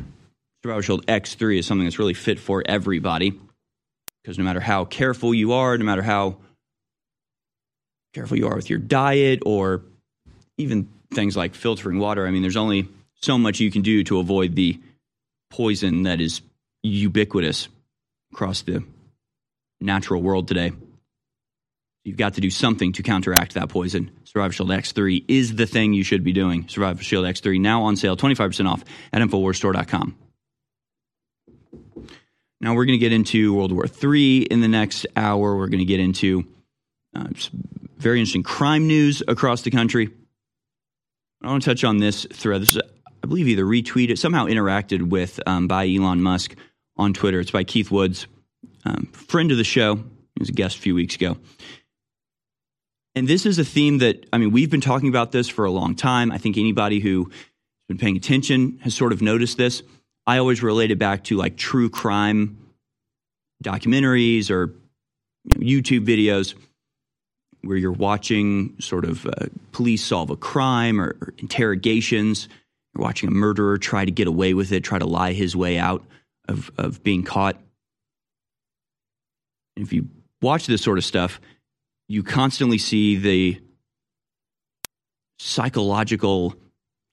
Survival 0.63 0.83
Shield 0.83 1.07
X3 1.07 1.59
is 1.59 1.67
something 1.67 1.85
that's 1.85 1.99
really 1.99 2.15
fit 2.15 2.39
for 2.39 2.63
everybody. 2.65 3.39
Because 4.23 4.39
no 4.39 4.45
matter 4.45 4.61
how 4.61 4.85
careful 4.85 5.35
you 5.35 5.55
are, 5.55 5.77
no 5.77 5.85
matter 5.85 6.03
how 6.03 6.37
careful 8.15 8.37
you 8.37 8.47
are 8.47 8.55
with 8.55 8.71
your 8.71 8.79
diet 8.79 9.41
or 9.45 9.83
even 10.61 10.89
things 11.13 11.37
like 11.37 11.55
filtering 11.55 11.99
water. 11.99 12.27
I 12.27 12.31
mean, 12.31 12.43
there's 12.43 12.57
only 12.57 12.89
so 13.17 13.39
much 13.39 13.61
you 13.61 13.71
can 13.71 13.83
do 13.83 14.05
to 14.05 14.19
avoid 14.19 14.55
the 14.55 14.79
poison 15.51 16.05
that 16.05 16.21
is 16.21 16.41
ubiquitous 16.83 17.69
across 18.33 18.63
the 18.63 18.85
natural 19.81 20.23
world 20.23 20.49
today. 20.49 20.73
You've 22.05 22.17
got 22.17 22.35
to 22.35 22.41
do 22.41 22.51
something 22.51 22.93
to 22.95 23.03
counteract 23.03 23.55
that 23.55 23.69
poison. 23.69 24.11
Survival 24.25 24.53
Shield 24.53 24.71
X3 24.71 25.25
is 25.29 25.57
the 25.57 25.67
thing 25.67 25.93
you 25.93 26.03
should 26.03 26.25
be 26.25 26.33
doing. 26.33 26.67
Survival 26.69 27.03
Shield 27.03 27.27
X3 27.27 27.61
now 27.61 27.83
on 27.83 27.97
sale, 27.97 28.17
25% 28.17 28.67
off 28.67 28.85
at 29.13 29.21
InfoWarsStore.com. 29.21 30.17
Now 32.63 32.75
we're 32.75 32.85
going 32.85 32.99
to 32.99 33.05
get 33.05 33.13
into 33.13 33.55
World 33.55 33.73
War 33.73 33.87
III 33.87 34.43
in 34.43 34.61
the 34.61 34.69
next 34.69 35.07
hour. 35.17 35.57
We're 35.57 35.69
going 35.69 35.81
to 35.81 35.85
get 35.85 36.01
into 36.01 36.47
uh, 37.15 37.29
very 37.99 38.19
interesting 38.19 38.43
crime 38.43 38.87
news 38.87 39.23
across 39.27 39.63
the 39.63 39.71
country. 39.71 40.11
I 41.43 41.49
want 41.49 41.63
to 41.63 41.71
touch 41.71 41.85
on 41.85 41.99
this 41.99 42.27
thread. 42.33 42.61
This 42.61 42.77
is, 42.77 42.83
I 43.23 43.27
believe, 43.27 43.49
either 43.49 43.65
retweeted, 43.65 44.19
somehow 44.19 44.47
interacted 44.47 45.09
with 45.09 45.41
um, 45.47 45.69
by 45.69 45.89
Elon 45.89 46.23
Musk 46.23 46.55
on 46.97 47.15
Twitter. 47.15 47.41
It's 47.41 47.51
by 47.51 47.65
Keith 47.65 47.91
Woods, 47.91 48.27
um, 48.85 49.07
friend 49.13 49.51
of 49.51 49.57
the 49.57 49.65
show. 49.65 49.97
He 49.97 50.39
was 50.39 50.51
a 50.51 50.53
guest 50.53 50.77
a 50.77 50.81
few 50.81 50.95
weeks 50.95 51.15
ago. 51.15 51.39
And 53.15 53.27
this 53.27 53.47
is 53.47 53.59
a 53.59 53.65
theme 53.65 53.99
that, 53.99 54.27
I 54.33 54.39
mean, 54.39 54.53
we've 54.53 54.71
been 54.71 54.83
talking 54.83 55.09
about 55.09 55.33
this 55.33 55.49
for 55.49 55.65
a 55.65 55.71
long 55.71 55.95
time. 55.95 56.31
I 56.31 56.39
think 56.39 56.59
anybody 56.59 57.01
who's 57.01 57.27
been 57.89 57.99
paying 57.99 58.17
attention 58.17 58.79
has 58.83 58.95
sort 58.95 59.13
of 59.13 59.23
noticed 59.23 59.57
this. 59.57 59.83
I 60.27 60.39
always 60.39 60.63
relate 60.63 60.91
it 60.91 60.99
back 60.99 61.25
to 61.25 61.37
like 61.37 61.57
true 61.57 61.89
crime 61.89 62.59
documentaries 63.65 64.51
or 64.51 64.75
you 65.45 65.57
know, 65.57 65.67
YouTube 65.67 66.07
videos 66.07 66.55
where 67.63 67.77
you're 67.77 67.93
watching 67.93 68.75
sort 68.81 69.05
of 69.05 69.27
uh, 69.27 69.47
police 69.73 70.05
solve 70.05 70.31
a 70.31 70.37
crime 70.37 71.01
or, 71.01 71.17
or, 71.21 71.35
interrogations. 71.39 72.49
You're 72.95 73.03
watching 73.03 73.29
a 73.29 73.33
murderer 73.33 73.79
try 73.79 74.05
to 74.05 74.11
get 74.11 74.27
away 74.27 74.55
with 74.55 74.73
it, 74.73 74.83
try 74.83 74.99
to 74.99 75.07
lie 75.07 75.33
his 75.33 75.55
way 75.55 75.79
out 75.79 76.05
of, 76.49 76.71
of 76.79 77.03
being 77.03 77.23
caught. 77.23 77.57
And 79.77 79.85
if 79.85 79.93
you 79.93 80.09
watch 80.43 80.67
this 80.67 80.83
sort 80.83 80.99
of 80.99 81.05
stuff, 81.05 81.41
you 82.09 82.23
constantly 82.23 82.79
see 82.79 83.17
the 83.17 83.61
psychological 85.39 86.55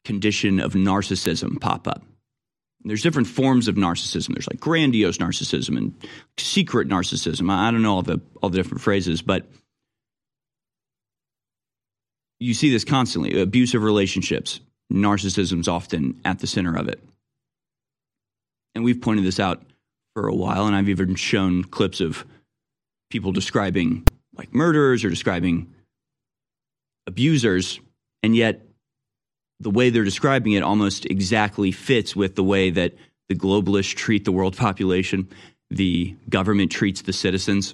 condition 0.04 0.60
of 0.60 0.74
narcissism 0.74 1.60
pop 1.60 1.88
up. 1.88 2.04
There's 2.84 3.04
different 3.04 3.28
forms 3.28 3.68
of 3.68 3.76
narcissism. 3.76 4.34
There's 4.34 4.48
like 4.48 4.60
grandiose 4.60 5.18
narcissism 5.18 5.78
and 5.78 5.94
secret 6.38 6.88
narcissism. 6.88 7.52
I 7.52 7.70
don't 7.72 7.82
know 7.82 7.96
all 7.96 8.02
the 8.02 8.22
all 8.42 8.50
the 8.50 8.58
different 8.58 8.82
phrases, 8.82 9.22
but 9.22 9.46
you 12.40 12.54
see 12.54 12.70
this 12.70 12.84
constantly 12.84 13.40
abusive 13.40 13.82
relationships, 13.82 14.60
narcissism's 14.92 15.68
often 15.68 16.20
at 16.24 16.40
the 16.40 16.48
center 16.48 16.76
of 16.78 16.88
it. 16.88 17.02
And 18.76 18.84
we've 18.84 19.02
pointed 19.02 19.26
this 19.26 19.40
out 19.40 19.64
for 20.14 20.28
a 20.28 20.36
while, 20.36 20.68
and 20.68 20.76
I've 20.76 20.90
even 20.90 21.16
shown 21.16 21.64
clips 21.64 22.00
of 22.00 22.26
people 23.10 23.32
describing 23.32 24.06
like 24.36 24.54
murderers 24.54 25.04
or 25.04 25.10
describing 25.10 25.74
abusers, 27.08 27.80
and 28.22 28.36
yet 28.36 28.62
the 29.60 29.72
way 29.72 29.90
they're 29.90 30.04
describing 30.04 30.54
it 30.54 30.62
almost 30.62 31.06
exactly 31.06 31.72
fits 31.72 32.16
with 32.16 32.36
the 32.36 32.44
way 32.44 32.70
that 32.70 32.94
the 33.30 33.36
globalists 33.36 33.96
treat 33.96 34.26
the 34.26 34.32
world 34.32 34.56
population, 34.56 35.28
the 35.70 36.16
government 36.30 36.72
treats 36.72 37.02
the 37.02 37.14
citizens. 37.14 37.74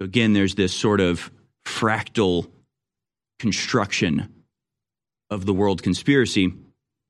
So 0.00 0.04
again, 0.04 0.32
there's 0.32 0.56
this 0.56 0.74
sort 0.74 1.00
of 1.00 1.30
fractal 1.64 2.48
construction 3.38 4.32
of 5.30 5.46
the 5.46 5.52
world 5.52 5.82
conspiracy. 5.82 6.52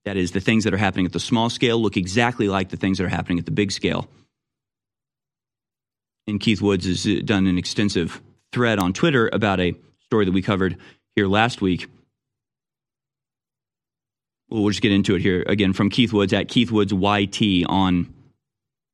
That 0.04 0.16
is, 0.16 0.32
the 0.32 0.40
things 0.40 0.64
that 0.64 0.74
are 0.74 0.78
happening 0.78 1.06
at 1.06 1.12
the 1.12 1.20
small 1.20 1.50
scale 1.50 1.80
look 1.80 1.96
exactly 1.96 2.48
like 2.48 2.68
the 2.68 2.76
things 2.76 2.98
that 2.98 3.04
are 3.04 3.08
happening 3.08 3.38
at 3.38 3.44
the 3.44 3.50
big 3.50 3.72
scale. 3.72 4.08
And 6.26 6.40
Keith 6.40 6.60
Woods 6.60 6.86
has 6.86 7.06
uh, 7.06 7.20
done 7.24 7.46
an 7.46 7.58
extensive 7.58 8.20
thread 8.52 8.78
on 8.78 8.92
Twitter 8.92 9.28
about 9.32 9.60
a 9.60 9.74
story 10.00 10.24
that 10.24 10.32
we 10.32 10.42
covered 10.42 10.76
here 11.14 11.26
last 11.26 11.60
week. 11.60 11.88
Well, 14.48 14.62
we'll 14.62 14.70
just 14.70 14.82
get 14.82 14.92
into 14.92 15.16
it 15.16 15.22
here 15.22 15.44
again 15.46 15.72
from 15.72 15.90
Keith 15.90 16.12
Woods 16.12 16.32
at 16.32 16.48
Keith 16.48 16.70
Woods 16.70 16.92
YT 16.92 17.66
on 17.68 18.14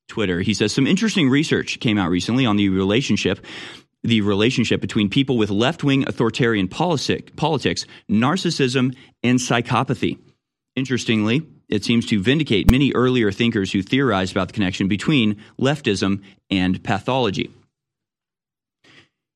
Twitter. 0.09 0.41
He 0.41 0.55
says 0.55 0.72
some 0.72 0.87
interesting 0.87 1.28
research 1.28 1.78
came 1.80 1.99
out 1.99 2.11
recently 2.11 2.47
on 2.47 2.57
the 2.57 2.70
relationship 2.70 3.45
the 4.03 4.20
relationship 4.20 4.80
between 4.80 5.09
people 5.09 5.36
with 5.36 5.50
left-wing 5.50 6.07
authoritarian 6.09 6.68
politic, 6.68 7.36
politics, 7.36 7.86
narcissism, 8.11 8.94
and 9.22 9.38
psychopathy. 9.38 10.18
Interestingly, 10.74 11.42
it 11.68 11.84
seems 11.84 12.07
to 12.07 12.22
vindicate 12.22 12.70
many 12.70 12.92
earlier 12.92 13.30
thinkers 13.30 13.72
who 13.72 13.82
theorized 13.82 14.32
about 14.32 14.48
the 14.48 14.55
connection 14.55 14.88
between 14.88 15.40
leftism 15.59 16.22
and 16.50 16.82
pathology. 16.82 17.50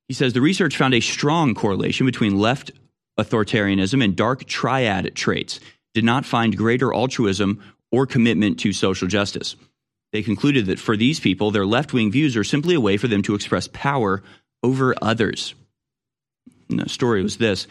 He 0.09 0.14
says 0.14 0.33
the 0.33 0.41
research 0.41 0.77
found 0.77 0.95
a 0.95 1.01
strong 1.01 1.55
correlation 1.55 2.07
between 2.07 2.39
left 2.39 2.71
authoritarianism 3.19 4.03
and 4.03 4.14
dark 4.14 4.45
triad 4.45 5.14
traits, 5.14 5.61
did 5.95 6.05
not 6.05 6.27
find 6.27 6.57
greater 6.57 6.93
altruism 6.93 7.62
or 7.91 8.07
commitment 8.07 8.61
to 8.61 8.73
social 8.73 9.09
justice. 9.09 9.57
They 10.12 10.23
concluded 10.23 10.67
that 10.67 10.79
for 10.79 10.97
these 10.97 11.21
people, 11.21 11.51
their 11.51 11.67
left 11.67 11.93
wing 11.93 12.11
views 12.11 12.37
are 12.37 12.45
simply 12.45 12.75
a 12.75 12.81
way 12.81 12.97
for 12.97 13.09
them 13.09 13.23
to 13.23 13.35
express 13.35 13.69
power 13.73 14.23
over 14.67 14.95
others. 15.01 15.55
And 16.69 16.81
the 16.81 16.89
story 16.89 17.23
was 17.23 17.37
this 17.37 17.69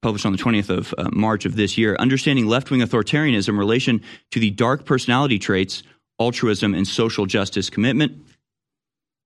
published 0.00 0.24
on 0.24 0.30
the 0.30 0.38
20th 0.38 0.70
of 0.70 0.94
uh, 0.96 1.10
March 1.12 1.44
of 1.44 1.56
this 1.56 1.76
year 1.76 1.96
Understanding 1.98 2.46
Left 2.46 2.70
Wing 2.70 2.80
Authoritarianism 2.80 3.48
in 3.48 3.56
Relation 3.56 4.00
to 4.30 4.38
the 4.38 4.50
Dark 4.50 4.84
Personality 4.84 5.40
Traits, 5.40 5.82
Altruism, 6.20 6.72
and 6.72 6.86
Social 6.86 7.26
Justice 7.26 7.68
Commitment 7.68 8.24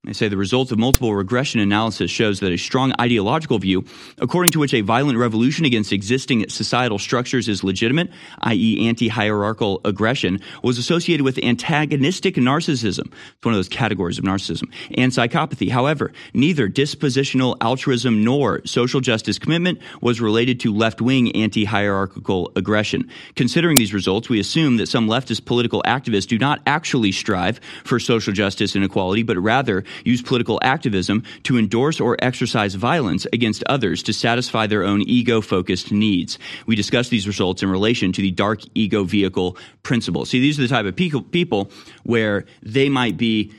they 0.05 0.15
say 0.15 0.29
the 0.29 0.37
results 0.39 0.73
of 0.73 0.79
multiple 0.79 1.15
regression 1.15 1.61
analysis 1.61 2.11
shows 2.11 2.41
that 2.41 2.51
a 2.51 2.57
strong 2.57 2.95
ideological 2.99 3.59
view, 3.59 3.85
according 4.17 4.51
to 4.53 4.59
which 4.59 4.73
a 4.73 4.81
violent 4.81 5.19
revolution 5.19 5.67
against 5.67 5.93
existing 5.93 6.49
societal 6.49 6.99
structures 6.99 7.49
is 7.49 7.63
legitimate, 7.63 8.09
i.e., 8.41 8.89
anti 8.89 9.09
hierarchical 9.09 9.79
aggression, 9.85 10.41
was 10.63 10.79
associated 10.79 11.23
with 11.23 11.39
antagonistic 11.45 12.37
narcissism. 12.37 13.13
It's 13.13 13.45
one 13.45 13.53
of 13.53 13.59
those 13.59 13.69
categories 13.69 14.17
of 14.17 14.25
narcissism, 14.25 14.73
and 14.97 15.13
psychopathy. 15.13 15.71
However, 15.71 16.13
neither 16.33 16.67
dispositional 16.67 17.59
altruism 17.61 18.25
nor 18.25 18.65
social 18.65 19.03
justice 19.03 19.39
commitment 19.39 19.81
was 20.01 20.19
related 20.19 20.61
to 20.61 20.75
left 20.75 21.03
wing 21.03 21.31
anti 21.37 21.67
hierarchical 21.67 22.53
aggression. 22.57 23.11
Considering 23.37 23.77
these 23.77 23.93
results, 23.93 24.31
we 24.31 24.41
assume 24.41 24.79
that 24.79 24.89
some 24.89 25.09
leftist 25.09 25.45
political 25.45 25.83
activists 25.83 26.27
do 26.27 26.39
not 26.39 26.63
actually 26.67 27.13
strive 27.13 27.61
for 27.85 28.01
social 28.01 28.33
justice 28.33 28.75
and 28.75 28.83
equality, 28.83 29.23
but 29.23 29.37
rather 29.37 29.85
use 30.05 30.23
political 30.23 30.59
activism 30.63 31.23
to 31.45 31.59
endorse 31.59 32.01
or 32.01 32.17
exercise 32.21 32.75
violence 32.75 33.27
against 33.33 33.65
others 33.65 34.03
to 34.05 34.13
satisfy 34.13 34.67
their 34.67 34.85
own 34.85 35.03
ego 35.03 35.41
focused 35.41 35.93
needs. 35.93 36.39
We 36.67 36.77
discuss 36.77 37.09
these 37.09 37.27
results 37.27 37.63
in 37.63 37.71
relation 37.71 38.13
to 38.13 38.23
the 38.23 38.31
dark 38.31 38.61
ego 38.75 39.05
vehicle 39.05 39.57
principle. 39.83 40.25
See, 40.25 40.41
these 40.41 40.59
are 40.59 40.63
the 40.63 40.69
type 40.69 40.87
of 40.87 40.97
people 40.97 41.71
where 42.03 42.45
they 42.63 42.89
might 42.89 43.17
be 43.17 43.53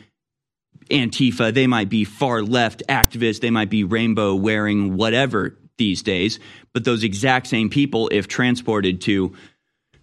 Antifa, 0.90 1.54
they 1.54 1.68
might 1.68 1.90
be 1.90 2.04
far 2.04 2.44
left 2.44 2.84
activists, 2.90 3.40
they 3.40 3.50
might 3.50 3.70
be 3.70 3.84
rainbow 3.84 4.36
wearing 4.36 4.98
whatever 4.98 5.58
these 5.78 6.04
days, 6.04 6.40
but 6.74 6.84
those 6.84 7.04
exact 7.04 7.48
same 7.48 7.70
people, 7.70 8.10
if 8.12 8.28
transported 8.28 9.02
to 9.02 9.34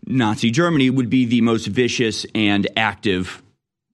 Nazi 0.06 0.50
Germany, 0.50 0.90
would 0.90 1.10
be 1.10 1.26
the 1.26 1.42
most 1.42 1.66
vicious 1.66 2.26
and 2.34 2.66
active 2.76 3.42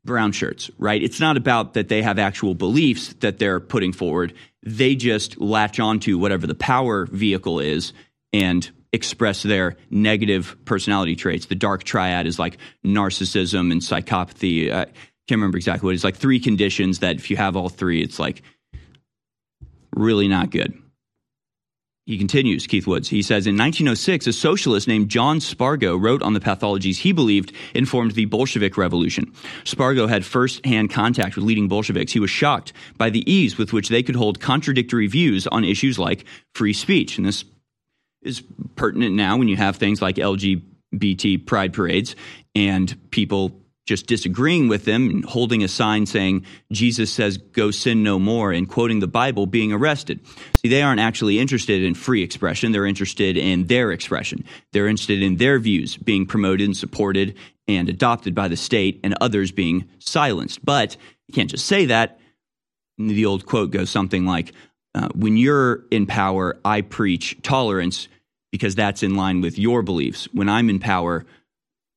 brown 0.05 0.33
shirts, 0.33 0.71
right? 0.79 1.03
It's 1.03 1.21
not 1.21 1.37
about 1.37 1.75
that 1.75 1.89
they 1.89 2.03
have 2.03 2.19
actual 2.19 2.55
beliefs 2.55 3.15
that 3.21 3.39
they're 3.39 3.61
putting 3.61 3.93
forward. 3.93 4.35
They 4.63 4.95
just 4.95 5.41
latch 5.41 5.81
onto 5.81 6.19
whatever 6.19 6.47
the 6.47 6.55
power 6.55 7.07
vehicle 7.07 7.61
is 7.61 7.93
and 8.33 8.71
express 8.93 9.43
their 9.43 9.77
negative 9.91 10.57
personality 10.65 11.17
traits. 11.17 11.47
The 11.47 11.55
dark 11.55 11.85
triad 11.85 12.27
is 12.27 12.39
like 12.39 12.59
narcissism 12.85 13.73
and 13.73 13.81
psychopathy. 13.81 14.71
I 14.71 14.85
can't 14.85 15.39
remember 15.39 15.57
exactly 15.57 15.87
what 15.87 15.93
it 15.93 15.97
is. 15.97 16.05
Like 16.05 16.17
three 16.17 16.39
conditions 16.39 17.01
that 17.01 17.17
if 17.17 17.31
you 17.31 17.37
have 17.37 17.57
all 17.57 17.69
three, 17.69 18.03
it's 18.03 18.19
like 18.19 18.43
really 19.97 20.29
not 20.29 20.51
good. 20.51 20.81
He 22.07 22.19
continues, 22.19 22.67
Keith 22.67 22.87
Woods. 22.87 23.09
He 23.09 23.23
says 23.23 23.47
in 23.47 23.57
1906, 23.57 24.27
a 24.27 24.33
socialist 24.35 24.87
named 24.87 25.09
John 25.09 25.41
Spargo 25.41 25.97
wrote 25.97 26.23
on 26.23 26.35
the 26.35 26.41
pathologies 26.41 26.99
he 26.99 27.13
believed 27.13 27.53
informed 27.75 28.11
the 28.13 28.27
Bolshevik 28.27 28.77
Revolution. 28.77 29.33
Spargo 29.65 30.07
had 30.07 30.23
first 30.23 30.65
hand 30.67 30.91
contact 30.91 31.35
with 31.35 31.47
leading 31.47 31.67
Bolsheviks. 31.67 32.13
He 32.13 32.21
was 32.21 32.29
shocked 32.29 32.75
by 32.99 33.09
the 33.09 33.31
ease 33.31 33.57
with 33.57 33.73
which 33.73 33.89
they 33.89 34.03
could 34.03 34.17
hold 34.17 34.39
contradictory 34.39 35.07
views 35.07 35.47
on 35.47 35.65
issues 35.65 35.99
like 35.99 36.27
free 36.55 36.75
speech. 36.75 37.17
And 37.17 37.27
this 37.27 37.47
is 38.21 38.43
pertinent 38.77 39.15
now 39.15 39.39
when 39.39 39.49
you 39.49 39.57
have 39.57 39.77
things 39.77 40.03
like 40.03 40.17
LGBT 40.17 41.47
pride 41.47 41.73
parades 41.73 42.17
and 42.55 43.11
people 43.13 43.64
just 43.87 44.07
disagreeing 44.07 44.69
with 44.69 44.85
them 44.85 45.11
and 45.11 45.25
holding 45.25 45.63
a 45.63 45.69
sign 45.69 46.07
saying 46.07 46.45
Jesus 46.73 47.13
says 47.13 47.37
go 47.37 47.71
sin 47.71 48.03
no 48.03 48.19
more 48.19 48.51
and 48.51 48.69
quoting 48.69 49.01
the 49.01 49.07
Bible 49.07 49.47
being 49.47 49.73
arrested. 49.73 50.21
See, 50.57 50.69
they 50.69 50.83
aren't 50.83 51.01
actually 51.01 51.39
interested 51.39 51.83
in 51.83 51.95
free 51.95 52.23
expression. 52.23 52.73
They're 52.73 52.87
interested 52.87 53.37
in 53.37 53.67
their 53.67 53.93
expression. 53.93 54.45
They're 54.73 54.89
interested 54.89 55.23
in 55.23 55.37
their 55.37 55.59
views 55.59 55.97
being 55.97 56.25
promoted 56.27 56.67
and 56.67 56.77
supported 56.77 57.37
and 57.69 57.89
adopted 57.89 58.35
by 58.35 58.49
the 58.49 58.57
state 58.57 59.01
and 59.05 59.15
others 59.21 59.53
being 59.53 59.89
silenced. 59.99 60.65
But 60.65 60.97
you 61.29 61.35
can't 61.35 61.51
just 61.51 61.67
say 61.67 61.87
that. 61.87 62.19
The 62.97 63.27
old 63.27 63.45
quote 63.45 63.71
goes 63.71 63.91
something 63.91 64.25
like, 64.25 64.53
uh, 64.95 65.09
when 65.15 65.37
you're 65.37 65.85
in 65.91 66.07
power, 66.07 66.61
I 66.65 66.83
preach 66.83 67.37
tolerance 67.43 68.09
because 68.53 68.77
that's 68.77 69.03
in 69.03 69.17
line 69.17 69.41
with 69.41 69.59
your 69.59 69.83
beliefs. 69.83 70.29
When 70.33 70.49
I'm 70.49 70.71
in 70.71 70.79
power, 70.79 71.27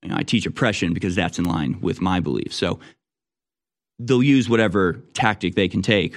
you 0.08 0.14
know, 0.14 0.20
I 0.20 0.24
teach 0.24 0.46
oppression 0.46 0.94
because 0.94 1.16
that's 1.16 1.38
in 1.38 1.44
line 1.44 1.82
with 1.82 2.00
my 2.00 2.22
beliefs. 2.22 2.56
So 2.56 2.80
they'll 4.00 4.24
use 4.24 4.48
whatever 4.48 5.02
tactic 5.14 5.56
they 5.56 5.68
can 5.68 5.82
take, 5.82 6.16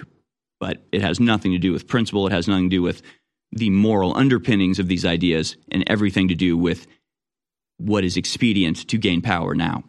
but 0.60 0.80
it 0.92 1.02
has 1.02 1.18
nothing 1.18 1.50
to 1.50 1.58
do 1.58 1.72
with 1.72 1.88
principle. 1.88 2.24
It 2.28 2.32
has 2.32 2.46
nothing 2.46 2.70
to 2.70 2.76
do 2.76 2.82
with 2.82 3.02
the 3.50 3.68
moral 3.70 4.16
underpinnings 4.16 4.78
of 4.78 4.86
these 4.86 5.04
ideas 5.04 5.56
and 5.72 5.82
everything 5.88 6.28
to 6.28 6.36
do 6.36 6.56
with 6.56 6.86
what 7.78 8.04
is 8.04 8.16
expedient 8.16 8.86
to 8.86 8.96
gain 8.96 9.22
power 9.22 9.56
now. 9.56 9.82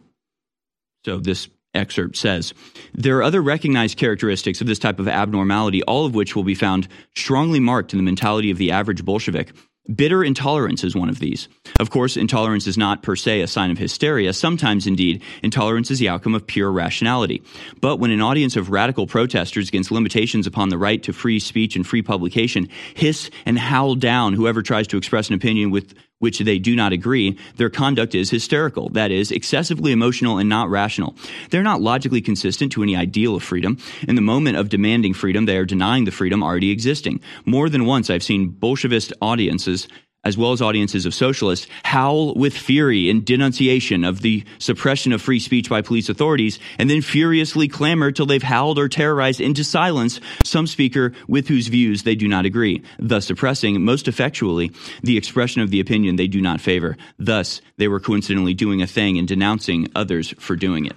So 1.04 1.20
this 1.20 1.48
excerpt 1.72 2.16
says 2.16 2.54
there 2.92 3.18
are 3.18 3.22
other 3.22 3.40
recognized 3.40 3.98
characteristics 3.98 4.60
of 4.60 4.66
this 4.66 4.80
type 4.80 4.98
of 4.98 5.06
abnormality, 5.06 5.84
all 5.84 6.06
of 6.06 6.14
which 6.16 6.34
will 6.34 6.42
be 6.42 6.56
found 6.56 6.88
strongly 7.14 7.60
marked 7.60 7.92
in 7.92 8.00
the 8.00 8.02
mentality 8.02 8.50
of 8.50 8.58
the 8.58 8.72
average 8.72 9.04
Bolshevik. 9.04 9.52
Bitter 9.92 10.22
intolerance 10.22 10.84
is 10.84 10.94
one 10.94 11.08
of 11.08 11.18
these. 11.18 11.48
Of 11.80 11.90
course, 11.90 12.16
intolerance 12.16 12.68
is 12.68 12.78
not 12.78 13.02
per 13.02 13.16
se 13.16 13.40
a 13.40 13.48
sign 13.48 13.72
of 13.72 13.78
hysteria. 13.78 14.32
Sometimes, 14.32 14.86
indeed, 14.86 15.22
intolerance 15.42 15.90
is 15.90 15.98
the 15.98 16.08
outcome 16.08 16.36
of 16.36 16.46
pure 16.46 16.70
rationality. 16.70 17.42
But 17.80 17.98
when 17.98 18.12
an 18.12 18.20
audience 18.20 18.54
of 18.54 18.70
radical 18.70 19.08
protesters 19.08 19.68
against 19.68 19.90
limitations 19.90 20.46
upon 20.46 20.68
the 20.68 20.78
right 20.78 21.02
to 21.02 21.12
free 21.12 21.40
speech 21.40 21.74
and 21.74 21.84
free 21.84 22.02
publication 22.02 22.68
hiss 22.94 23.28
and 23.44 23.58
howl 23.58 23.96
down 23.96 24.34
whoever 24.34 24.62
tries 24.62 24.86
to 24.88 24.96
express 24.96 25.28
an 25.28 25.34
opinion 25.34 25.72
with 25.72 25.94
which 26.22 26.38
they 26.38 26.60
do 26.60 26.76
not 26.76 26.92
agree, 26.92 27.36
their 27.56 27.68
conduct 27.68 28.14
is 28.14 28.30
hysterical, 28.30 28.88
that 28.90 29.10
is, 29.10 29.32
excessively 29.32 29.90
emotional 29.90 30.38
and 30.38 30.48
not 30.48 30.70
rational. 30.70 31.16
They're 31.50 31.64
not 31.64 31.80
logically 31.80 32.20
consistent 32.20 32.70
to 32.72 32.82
any 32.84 32.94
ideal 32.94 33.34
of 33.34 33.42
freedom. 33.42 33.76
In 34.06 34.14
the 34.14 34.22
moment 34.22 34.56
of 34.56 34.68
demanding 34.68 35.14
freedom, 35.14 35.46
they 35.46 35.56
are 35.56 35.64
denying 35.64 36.04
the 36.04 36.12
freedom 36.12 36.40
already 36.40 36.70
existing. 36.70 37.20
More 37.44 37.68
than 37.68 37.86
once, 37.86 38.08
I've 38.08 38.22
seen 38.22 38.52
Bolshevist 38.52 39.12
audiences 39.20 39.88
as 40.24 40.36
well 40.36 40.52
as 40.52 40.62
audiences 40.62 41.06
of 41.06 41.14
socialists, 41.14 41.66
howl 41.84 42.34
with 42.34 42.56
fury 42.56 43.10
in 43.10 43.24
denunciation 43.24 44.04
of 44.04 44.22
the 44.22 44.44
suppression 44.58 45.12
of 45.12 45.20
free 45.20 45.40
speech 45.40 45.68
by 45.68 45.82
police 45.82 46.08
authorities, 46.08 46.58
and 46.78 46.88
then 46.88 47.02
furiously 47.02 47.68
clamor 47.68 48.12
till 48.12 48.26
they've 48.26 48.42
howled 48.42 48.78
or 48.78 48.88
terrorized 48.88 49.40
into 49.40 49.64
silence 49.64 50.20
some 50.44 50.66
speaker 50.66 51.12
with 51.26 51.48
whose 51.48 51.68
views 51.68 52.02
they 52.02 52.14
do 52.14 52.28
not 52.28 52.44
agree, 52.44 52.82
thus 52.98 53.26
suppressing 53.26 53.80
most 53.82 54.06
effectually 54.06 54.70
the 55.02 55.16
expression 55.16 55.60
of 55.62 55.70
the 55.70 55.80
opinion 55.80 56.16
they 56.16 56.28
do 56.28 56.40
not 56.40 56.60
favor. 56.60 56.96
Thus, 57.18 57.60
they 57.76 57.88
were 57.88 58.00
coincidentally 58.00 58.54
doing 58.54 58.82
a 58.82 58.86
thing 58.86 59.18
and 59.18 59.26
denouncing 59.26 59.88
others 59.94 60.34
for 60.38 60.56
doing 60.56 60.86
it. 60.86 60.96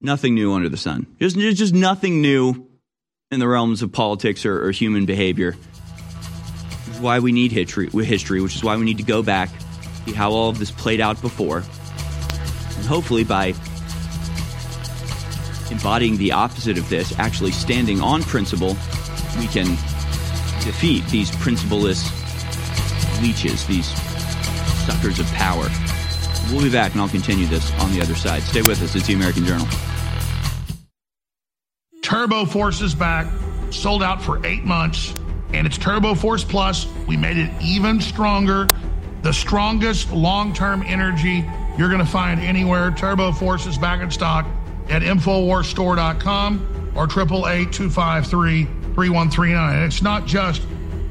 Nothing 0.00 0.34
new 0.34 0.52
under 0.52 0.68
the 0.68 0.76
sun. 0.76 1.06
Just, 1.18 1.36
just 1.36 1.72
nothing 1.72 2.20
new 2.20 2.68
in 3.34 3.40
the 3.40 3.48
realms 3.48 3.82
of 3.82 3.92
politics 3.92 4.46
or, 4.46 4.64
or 4.64 4.70
human 4.70 5.04
behavior. 5.04 5.56
Is 6.90 7.00
why 7.00 7.18
we 7.18 7.32
need 7.32 7.52
history, 7.52 7.90
history, 7.90 8.40
which 8.40 8.54
is 8.54 8.64
why 8.64 8.76
we 8.76 8.84
need 8.84 8.98
to 8.98 9.02
go 9.02 9.22
back, 9.22 9.50
see 10.06 10.12
how 10.12 10.30
all 10.30 10.48
of 10.48 10.58
this 10.58 10.70
played 10.70 11.00
out 11.00 11.20
before. 11.20 11.58
And 11.58 12.86
hopefully, 12.86 13.24
by 13.24 13.54
embodying 15.70 16.16
the 16.16 16.32
opposite 16.32 16.78
of 16.78 16.88
this, 16.88 17.18
actually 17.18 17.50
standing 17.50 18.00
on 18.00 18.22
principle, 18.22 18.76
we 19.38 19.48
can 19.48 19.66
defeat 20.64 21.04
these 21.08 21.30
principleless 21.32 22.10
leeches, 23.20 23.66
these 23.66 23.86
suckers 24.86 25.18
of 25.18 25.26
power. 25.32 25.68
We'll 26.52 26.62
be 26.62 26.70
back 26.70 26.92
and 26.92 27.00
I'll 27.00 27.08
continue 27.08 27.46
this 27.46 27.72
on 27.80 27.92
the 27.92 28.00
other 28.00 28.14
side. 28.14 28.42
Stay 28.42 28.62
with 28.62 28.82
us. 28.82 28.94
It's 28.94 29.06
the 29.06 29.14
American 29.14 29.44
Journal. 29.44 29.66
Turbo 32.04 32.44
Force 32.44 32.82
is 32.82 32.94
back, 32.94 33.26
sold 33.70 34.02
out 34.02 34.22
for 34.22 34.44
eight 34.46 34.62
months. 34.62 35.14
and 35.54 35.66
it's 35.66 35.78
Turbo 35.78 36.14
Force 36.14 36.44
Plus. 36.44 36.86
We 37.06 37.16
made 37.16 37.38
it 37.38 37.50
even 37.62 37.98
stronger. 38.00 38.68
The 39.22 39.32
strongest 39.32 40.12
long 40.12 40.52
term 40.52 40.82
energy 40.86 41.48
you're 41.78 41.88
going 41.88 42.04
to 42.04 42.10
find 42.10 42.40
anywhere. 42.40 42.90
Turbo 42.90 43.32
Force 43.32 43.64
is 43.64 43.78
back 43.78 44.02
in 44.02 44.10
stock 44.10 44.46
at 44.90 45.00
InfoWarsStore.com 45.00 46.92
or 46.94 47.04
888 47.04 47.72
253 47.72 48.64
3139. 48.64 49.82
It's 49.82 50.02
not 50.02 50.26
just 50.26 50.60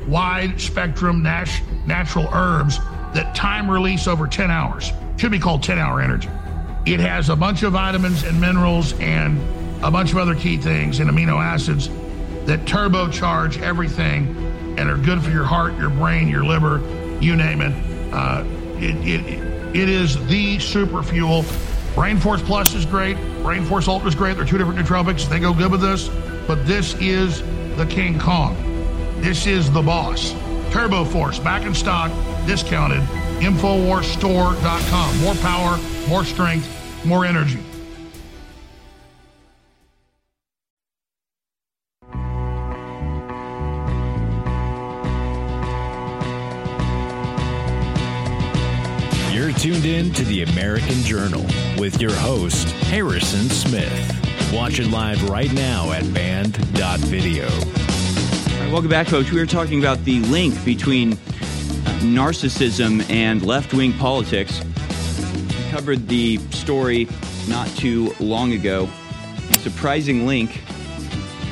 wide 0.08 0.62
spectrum 0.62 1.24
natural 1.24 2.28
herbs 2.34 2.78
that 3.16 3.34
time 3.34 3.72
release 3.72 4.08
over 4.08 4.28
10 4.28 4.52
hours. 4.52 4.92
Should 5.18 5.32
be 5.32 5.40
called 5.40 5.64
10 5.64 5.80
hour 5.80 6.02
energy. 6.02 6.30
It 6.86 7.00
has 7.00 7.30
a 7.30 7.36
bunch 7.36 7.64
of 7.64 7.74
vitamins 7.74 8.24
and 8.24 8.40
minerals 8.40 8.94
and 9.00 9.40
a 9.84 9.92
bunch 9.92 10.12
of 10.12 10.18
other 10.18 10.34
key 10.34 10.58
things 10.58 11.00
and 11.00 11.10
amino 11.10 11.44
acids 11.44 11.90
that 12.46 12.62
turbocharge 12.62 13.62
everything 13.62 14.28
and 14.78 14.90
are 14.90 14.98
good 14.98 15.22
for 15.22 15.30
your 15.30 15.44
heart, 15.44 15.78
your 15.78 15.90
brain, 15.90 16.28
your 16.28 16.44
liver, 16.44 16.80
you 17.22 17.36
name 17.36 17.62
it. 17.62 17.74
Uh, 18.14 18.44
it, 18.78 18.96
it, 19.08 19.76
it 19.76 19.90
is 19.90 20.26
the 20.28 20.58
super 20.60 21.04
fuel. 21.04 21.46
Brain 21.96 22.18
Force 22.18 22.42
Plus 22.42 22.74
is 22.74 22.86
great. 22.86 23.18
Brain 23.44 23.64
Force 23.66 23.88
Ultra 23.88 24.08
is 24.08 24.16
great. 24.16 24.36
They're 24.36 24.46
two 24.46 24.58
different 24.58 24.80
nootropics. 24.80 25.28
They 25.30 25.40
go 25.40 25.54
good 25.54 25.72
with 25.72 25.82
this. 25.82 26.10
But 26.48 26.66
this 26.66 26.96
is 26.96 27.42
the 27.78 27.86
King 27.86 28.20
Kong. 28.20 28.56
This 29.22 29.46
is 29.48 29.72
the 29.72 29.82
boss. 29.82 30.34
Turbo 30.72 31.06
Force 31.06 31.40
back 31.40 31.64
in 31.66 31.74
stock, 31.74 32.12
discounted. 32.48 33.02
Infowarsstore.com. 33.40 35.22
More 35.22 35.36
power, 35.36 35.78
more 36.08 36.26
strength, 36.26 37.06
more 37.06 37.26
energy. 37.26 37.60
Tuned 49.84 50.08
in 50.08 50.14
to 50.14 50.24
the 50.24 50.44
American 50.44 50.96
Journal 51.04 51.46
with 51.78 52.00
your 52.00 52.14
host, 52.14 52.70
Harrison 52.86 53.50
Smith. 53.50 54.54
Watch 54.54 54.80
it 54.80 54.88
live 54.88 55.30
right 55.30 55.52
now 55.52 55.92
at 55.92 56.04
banned.video. 56.14 57.50
welcome 58.72 58.90
back, 58.90 59.08
folks. 59.08 59.30
We 59.30 59.42
were 59.42 59.46
talking 59.46 59.80
about 59.80 60.02
the 60.06 60.22
link 60.22 60.64
between 60.64 61.14
narcissism 62.00 63.10
and 63.10 63.46
left 63.46 63.74
wing 63.74 63.92
politics. 63.92 64.64
We 64.64 65.70
covered 65.70 66.08
the 66.08 66.38
story 66.52 67.10
not 67.50 67.68
too 67.76 68.16
long 68.22 68.54
ago. 68.54 68.88
The 69.52 69.60
surprising 69.60 70.26
link 70.26 70.62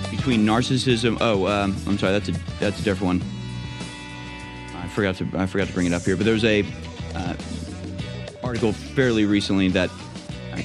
between 0.10 0.46
narcissism. 0.46 1.18
Oh, 1.20 1.48
um, 1.48 1.76
I'm 1.86 1.98
sorry. 1.98 2.14
That's 2.18 2.30
a 2.30 2.42
that's 2.62 2.80
a 2.80 2.84
different 2.84 3.22
one. 3.22 4.82
I 4.82 4.88
forgot 4.88 5.16
to 5.18 5.28
I 5.34 5.48
forgot 5.48 5.68
to 5.68 5.74
bring 5.74 5.88
it 5.88 5.94
up 5.94 6.04
here. 6.04 6.16
But 6.16 6.26
there's 6.26 6.46
a 6.46 6.66
uh, 7.14 7.36
article 8.52 8.74
fairly 8.74 9.24
recently 9.24 9.70
that 9.70 9.89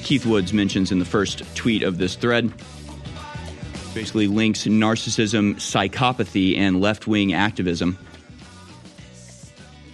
Keith 0.03 0.25
Woods 0.25 0.51
mentions 0.51 0.91
in 0.91 0.99
the 0.99 1.05
first 1.05 1.41
tweet 1.55 1.83
of 1.83 1.97
this 1.97 2.15
thread. 2.15 2.51
Basically 3.93 4.27
links 4.27 4.65
narcissism, 4.65 5.55
psychopathy, 5.55 6.57
and 6.57 6.81
left 6.81 7.07
wing 7.07 7.31
activism. 7.31 7.97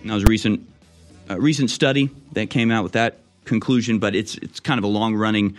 And 0.01 0.09
that 0.09 0.15
was 0.15 0.23
a 0.23 0.25
recent, 0.25 0.67
uh, 1.29 1.39
recent 1.39 1.69
study 1.69 2.09
that 2.31 2.49
came 2.49 2.71
out 2.71 2.81
with 2.81 2.93
that 2.93 3.19
conclusion, 3.45 3.99
but 3.99 4.15
it's 4.15 4.39
it's 4.39 4.59
kind 4.59 4.79
of 4.79 4.85
a 4.85 4.87
long 4.87 5.13
running, 5.13 5.55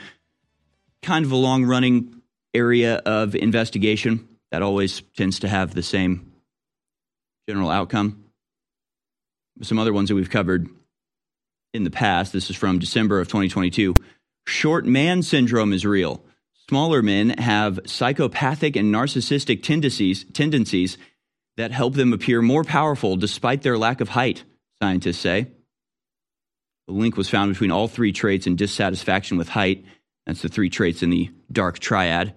kind 1.03 1.25
of 1.25 1.31
a 1.31 1.37
long 1.37 1.65
running 1.65 2.21
area 2.53 2.97
of 2.97 3.37
investigation 3.37 4.27
that 4.51 4.61
always 4.61 5.03
tends 5.17 5.39
to 5.39 5.49
have 5.49 5.73
the 5.73 5.85
same 5.85 6.33
general 7.49 7.71
outcome. 7.71 8.25
Some 9.63 9.79
other 9.79 9.93
ones 9.93 10.09
that 10.09 10.17
we've 10.17 10.29
covered 10.29 10.69
in 11.75 11.85
the 11.85 11.91
past. 11.91 12.33
This 12.33 12.49
is 12.49 12.57
from 12.57 12.79
December 12.79 13.21
of 13.21 13.27
2022. 13.27 13.95
Short 14.47 14.87
man 14.87 15.23
syndrome 15.23 15.73
is 15.73 15.85
real. 15.85 16.25
Smaller 16.69 17.03
men 17.03 17.31
have 17.31 17.81
psychopathic 17.85 18.77
and 18.77 18.95
narcissistic 18.95 19.63
tendencies, 19.63 20.25
tendencies 20.33 20.97
that 21.57 21.73
help 21.73 21.95
them 21.95 22.13
appear 22.13 22.41
more 22.41 22.65
powerful 22.65 23.17
despite 23.17 23.63
their 23.63 23.77
lack 23.77 24.01
of 24.01 24.09
height, 24.09 24.45
scientists 24.81 25.19
say. 25.19 25.49
The 26.87 26.95
link 26.95 27.17
was 27.17 27.29
found 27.29 27.53
between 27.53 27.71
all 27.71 27.89
three 27.89 28.13
traits 28.13 28.47
and 28.47 28.57
dissatisfaction 28.57 29.37
with 29.37 29.49
height. 29.49 29.85
That's 30.27 30.43
the 30.43 30.49
three 30.49 30.71
traits 30.71 31.03
in 31.03 31.11
the 31.11 31.31
dark 31.51 31.79
triad, 31.81 32.35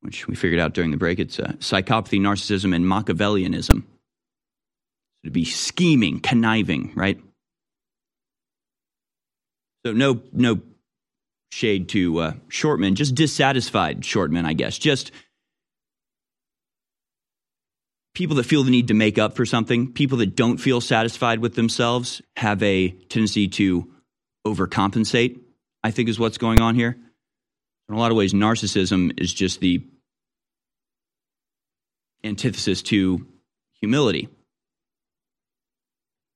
which 0.00 0.28
we 0.28 0.34
figured 0.34 0.60
out 0.60 0.74
during 0.74 0.90
the 0.90 0.96
break. 0.96 1.18
It's 1.18 1.38
uh, 1.38 1.52
psychopathy, 1.58 2.20
narcissism, 2.20 2.74
and 2.74 2.84
Machiavellianism. 2.84 3.82
So 3.82 5.24
to 5.24 5.30
be 5.30 5.44
scheming, 5.44 6.20
conniving, 6.20 6.92
right? 6.94 7.20
So 9.84 9.92
no, 9.92 10.22
no 10.32 10.60
shade 11.50 11.88
to 11.90 12.18
uh, 12.18 12.32
shortmen, 12.48 12.94
just 12.94 13.14
dissatisfied 13.14 14.00
shortmen, 14.00 14.46
I 14.46 14.52
guess. 14.52 14.78
Just 14.78 15.10
people 18.14 18.36
that 18.36 18.44
feel 18.44 18.62
the 18.62 18.70
need 18.70 18.88
to 18.88 18.94
make 18.94 19.18
up 19.18 19.34
for 19.34 19.44
something, 19.44 19.92
people 19.92 20.18
that 20.18 20.36
don't 20.36 20.58
feel 20.58 20.80
satisfied 20.80 21.40
with 21.40 21.54
themselves 21.54 22.22
have 22.36 22.62
a 22.62 22.88
tendency 22.88 23.48
to 23.48 23.90
overcompensate, 24.46 25.40
I 25.82 25.90
think 25.90 26.08
is 26.08 26.18
what's 26.18 26.38
going 26.38 26.60
on 26.60 26.74
here. 26.74 26.96
In 27.88 27.94
a 27.94 27.98
lot 27.98 28.10
of 28.10 28.16
ways, 28.16 28.32
narcissism 28.32 29.20
is 29.20 29.32
just 29.34 29.60
the 29.60 29.84
antithesis 32.24 32.82
to 32.82 33.26
humility. 33.80 34.28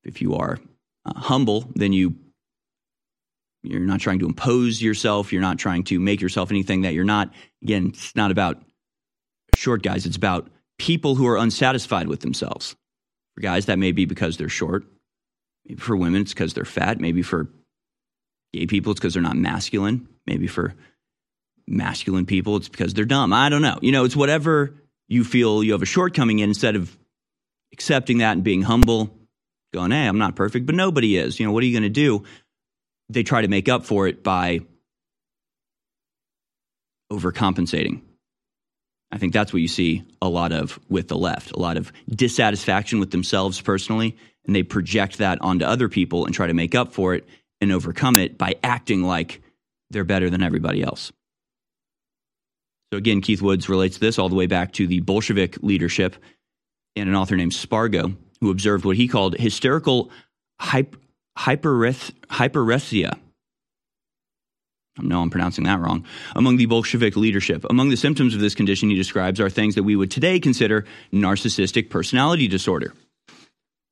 If 0.05 0.21
you 0.21 0.35
are 0.35 0.59
uh, 1.05 1.19
humble, 1.19 1.71
then 1.75 1.93
you 1.93 2.17
you're 3.67 3.81
not 3.81 4.01
trying 4.01 4.19
to 4.21 4.27
impose 4.27 4.81
yourself, 4.81 5.33
you're 5.33 5.43
not 5.43 5.59
trying 5.59 5.85
to 5.85 6.01
make 6.01 6.21
yourself 6.21 6.51
anything 6.51 6.83
that 6.83 6.95
you're 6.95 7.05
not. 7.05 7.33
Again, 7.63 7.89
it's 7.89 8.15
not 8.17 8.31
about 8.31 8.63
short 9.55 9.83
guys, 9.83 10.07
it's 10.07 10.17
about 10.17 10.49
people 10.79 11.15
who 11.15 11.27
are 11.27 11.37
unsatisfied 11.37 12.09
with 12.09 12.21
themselves. 12.21 12.77
For 13.35 13.41
guys, 13.41 13.67
that 13.67 13.79
may 13.79 13.93
be 13.93 14.05
because 14.05 14.37
they're 14.37 14.49
short. 14.49 14.85
Maybe 15.67 15.81
for 15.81 15.97
women, 15.97 16.23
it's 16.23 16.33
because 16.33 16.55
they're 16.55 16.65
fat. 16.65 17.01
Maybe 17.01 17.23
for 17.23 17.49
gay 18.53 18.67
people, 18.67 18.93
it's 18.93 19.01
because 19.01 19.15
they're 19.15 19.23
not 19.23 19.37
masculine. 19.37 20.09
Maybe 20.27 20.47
for 20.47 20.75
masculine 21.67 22.27
people, 22.27 22.57
it's 22.57 22.69
because 22.69 22.95
they're 22.95 23.05
dumb. 23.05 23.33
I 23.33 23.49
don't 23.49 23.63
know. 23.63 23.79
You 23.83 23.93
know, 23.93 24.05
it's 24.05 24.17
whatever 24.17 24.75
you 25.09 25.25
feel 25.25 25.63
you 25.63 25.73
have 25.73 25.83
a 25.83 25.87
shortcoming 25.87 26.39
in 26.39 26.51
instead 26.51 26.77
of 26.77 26.97
accepting 27.73 28.19
that 28.19 28.33
and 28.33 28.45
being 28.45 28.63
humble, 28.63 29.17
going, 29.75 29.91
hey, 29.91 30.07
I'm 30.07 30.19
not 30.19 30.37
perfect, 30.37 30.67
but 30.67 30.75
nobody 30.75 31.17
is. 31.17 31.39
You 31.39 31.47
know, 31.47 31.53
what 31.53 31.63
are 31.63 31.67
you 31.67 31.73
going 31.73 31.83
to 31.83 31.89
do? 31.89 32.25
They 33.09 33.23
try 33.23 33.43
to 33.43 33.49
make 33.49 33.69
up 33.69 33.85
for 33.85 34.09
it 34.09 34.23
by 34.23 34.61
overcompensating. 37.13 38.03
I 39.13 39.19
think 39.19 39.33
that's 39.33 39.53
what 39.53 39.63
you 39.63 39.69
see 39.69 40.05
a 40.21 40.29
lot 40.29 40.53
of 40.53 40.81
with 40.89 41.09
the 41.09 41.17
left, 41.17 41.53
a 41.53 41.59
lot 41.59 41.77
of 41.77 41.93
dissatisfaction 42.09 42.99
with 42.99 43.13
themselves 43.13 43.61
personally, 43.61 44.17
and 44.45 44.55
they 44.55 44.65
project 44.65 45.19
that 45.19 45.41
onto 45.41 45.65
other 45.65 45.89
people 45.89 46.25
and 46.25 46.35
try 46.35 46.49
to 46.49 46.55
make 46.55 46.75
up 46.75 46.93
for 46.93 47.15
it 47.15 47.27
and 47.61 47.71
overcome 47.71 48.17
it 48.17 48.37
by 48.37 48.57
acting 48.65 49.03
like 49.03 49.41
they're 49.91 50.05
better 50.05 50.29
than 50.29 50.43
everybody 50.43 50.83
else. 50.83 51.13
So 52.93 52.99
again, 52.99 53.21
Keith 53.21 53.43
Woods 53.43 53.69
relates 53.69 53.99
this 53.99 54.19
all 54.19 54.29
the 54.29 54.35
way 54.35 54.47
back 54.47 54.73
to 54.75 54.87
the 54.87 55.01
Bolshevik 55.01 55.63
leadership 55.63 56.17
and 56.97 57.09
an 57.09 57.15
author 57.15 57.37
named 57.37 57.55
Spargo, 57.55 58.13
who 58.41 58.51
observed 58.51 58.85
what 58.85 58.97
he 58.97 59.09
called 59.09 59.37
hysterical 59.37 60.11
hyper, 60.61 60.99
hyperrhessia 61.39 63.19
know 65.03 65.21
I'm 65.21 65.31
pronouncing 65.31 65.65
that 65.65 65.81
wrong. 65.81 66.05
Among 66.35 66.57
the 66.57 66.67
Bolshevik 66.67 67.17
leadership. 67.17 67.65
Among 67.69 67.91
the 67.91 67.97
symptoms 67.97 68.35
of 68.35 68.41
this 68.41 68.55
condition 68.55 68.91
he 68.91 68.97
describes 68.97 69.41
are 69.41 69.51
things 69.51 69.75
that 69.75 69.83
we 69.83 69.97
would 69.97 70.11
today 70.11 70.41
consider 70.41 70.85
narcissistic 71.13 71.91
personality 71.91 72.49
disorder. 72.49 72.95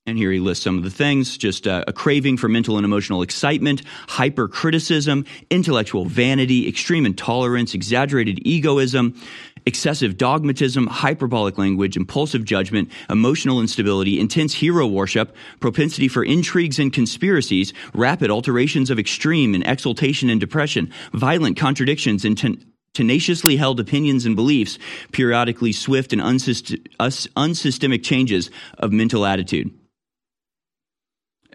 And 0.07 0.18
here 0.18 0.30
he 0.30 0.38
lists 0.38 0.62
some 0.62 0.76
of 0.76 0.84
the 0.84 0.90
things 0.90 1.38
just 1.38 1.66
uh, 1.66 1.84
a 1.86 1.92
craving 1.92 2.36
for 2.36 2.47
mental 2.47 2.76
and 2.76 2.84
emotional 2.84 3.22
excitement, 3.22 3.82
hypercriticism, 4.09 5.24
intellectual 5.49 6.05
vanity, 6.05 6.68
extreme 6.68 7.07
intolerance, 7.07 7.72
exaggerated 7.72 8.47
egoism, 8.47 9.18
excessive 9.66 10.16
dogmatism, 10.16 10.86
hyperbolic 10.86 11.58
language, 11.58 11.96
impulsive 11.96 12.44
judgment, 12.44 12.90
emotional 13.08 13.60
instability, 13.60 14.20
intense 14.20 14.54
hero 14.54 14.86
worship, 14.86 15.34
propensity 15.60 16.08
for 16.08 16.24
intrigues 16.24 16.78
and 16.78 16.92
conspiracies, 16.92 17.72
rapid 17.94 18.30
alterations 18.30 18.90
of 18.90 18.98
extreme 18.98 19.54
and 19.54 19.66
exaltation 19.66 20.30
and 20.30 20.40
depression, 20.40 20.92
violent 21.12 21.56
contradictions 21.56 22.24
and 22.24 22.36
ten- 22.36 22.64
tenaciously 22.92 23.56
held 23.56 23.80
opinions 23.80 24.24
and 24.24 24.36
beliefs, 24.36 24.78
periodically 25.12 25.72
swift 25.72 26.12
and 26.12 26.22
unsystem- 26.22 26.86
unsystemic 26.98 28.04
changes 28.04 28.50
of 28.78 28.92
mental 28.92 29.26
attitude. 29.26 29.70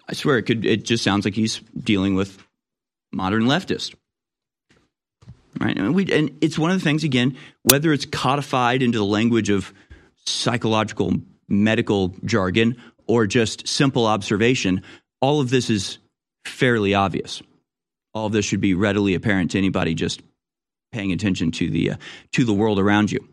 I 0.07 0.14
swear 0.14 0.39
it 0.39 0.43
could 0.43 0.66
it 0.66 0.84
just 0.86 1.03
sounds 1.03 1.24
like 1.24 1.36
he's 1.36 1.60
dealing 1.78 2.16
with 2.16 2.43
modern 3.12 3.43
leftist 3.43 3.93
right? 5.60 5.78
And, 5.78 5.93
we, 5.93 6.12
and 6.12 6.38
it's 6.41 6.57
one 6.57 6.72
of 6.72 6.78
the 6.78 6.84
things, 6.84 7.03
again, 7.03 7.38
whether 7.64 7.93
it's 7.93 8.05
codified 8.05 8.82
into 8.82 8.97
the 8.97 9.05
language 9.05 9.49
of 9.49 9.74
psychological 10.26 11.14
medical 11.47 12.16
jargon 12.26 12.78
or 13.07 13.26
just 13.26 13.68
simple 13.68 14.05
observation, 14.05 14.84
all 15.22 15.41
of 15.41 15.49
this 15.49 15.70
is 15.70 15.97
fairly 16.45 16.93
obvious. 16.93 17.41
All 18.14 18.28
of 18.28 18.34
this 18.34 18.45
should 18.45 18.62
be 18.62 18.74
readily 18.74 19.16
apparent 19.16 19.51
to 19.51 19.57
anybody 19.57 19.93
just 19.93 20.22
paying 20.91 21.12
attention 21.12 21.51
to 21.51 21.70
the 21.70 21.91
uh, 21.91 21.95
to 22.34 22.43
the 22.43 22.53
world 22.53 22.80
around 22.80 23.12
you. 23.12 23.28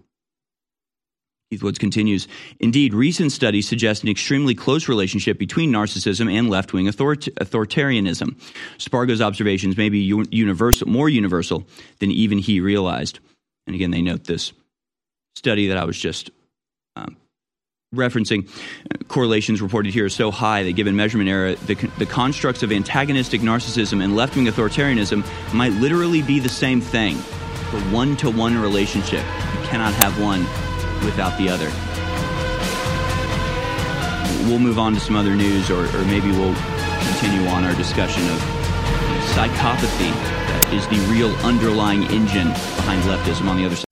Keith 1.50 1.62
Woods 1.62 1.78
continues. 1.78 2.26
Indeed, 2.58 2.92
recent 2.92 3.30
studies 3.30 3.68
suggest 3.68 4.02
an 4.02 4.08
extremely 4.08 4.54
close 4.54 4.88
relationship 4.88 5.38
between 5.38 5.70
narcissism 5.70 6.32
and 6.32 6.50
left 6.50 6.72
wing 6.72 6.86
authoritarianism. 6.86 8.36
Spargo's 8.78 9.20
observations 9.20 9.76
may 9.76 9.88
be 9.88 10.00
universal, 10.00 10.88
more 10.88 11.08
universal 11.08 11.64
than 12.00 12.10
even 12.10 12.38
he 12.38 12.60
realized. 12.60 13.20
And 13.68 13.76
again, 13.76 13.92
they 13.92 14.02
note 14.02 14.24
this 14.24 14.52
study 15.36 15.68
that 15.68 15.76
I 15.76 15.84
was 15.84 15.96
just 15.96 16.30
um, 16.96 17.16
referencing. 17.94 18.48
Correlations 19.06 19.62
reported 19.62 19.94
here 19.94 20.06
are 20.06 20.08
so 20.08 20.32
high 20.32 20.64
that, 20.64 20.72
given 20.72 20.96
measurement 20.96 21.30
error, 21.30 21.54
the, 21.54 21.74
the 21.98 22.06
constructs 22.06 22.64
of 22.64 22.72
antagonistic 22.72 23.40
narcissism 23.40 24.02
and 24.02 24.16
left 24.16 24.34
wing 24.34 24.46
authoritarianism 24.46 25.24
might 25.54 25.72
literally 25.74 26.22
be 26.22 26.40
the 26.40 26.48
same 26.48 26.80
thing. 26.80 27.14
The 27.70 27.80
one 27.92 28.16
to 28.16 28.30
one 28.30 28.60
relationship. 28.60 29.24
You 29.24 29.68
cannot 29.68 29.94
have 29.94 30.20
one 30.20 30.44
without 31.04 31.36
the 31.38 31.48
other. 31.48 31.70
We'll 34.48 34.60
move 34.60 34.78
on 34.78 34.94
to 34.94 35.00
some 35.00 35.16
other 35.16 35.34
news, 35.34 35.70
or, 35.70 35.86
or 35.96 36.04
maybe 36.04 36.30
we'll 36.30 36.54
continue 36.54 37.46
on 37.48 37.64
our 37.64 37.74
discussion 37.74 38.22
of 38.30 38.38
psychopathy 39.34 40.12
that 40.48 40.72
is 40.72 40.86
the 40.88 40.98
real 41.12 41.34
underlying 41.44 42.04
engine 42.04 42.48
behind 42.48 43.02
leftism 43.02 43.48
on 43.48 43.56
the 43.56 43.66
other 43.66 43.76
side. 43.76 43.86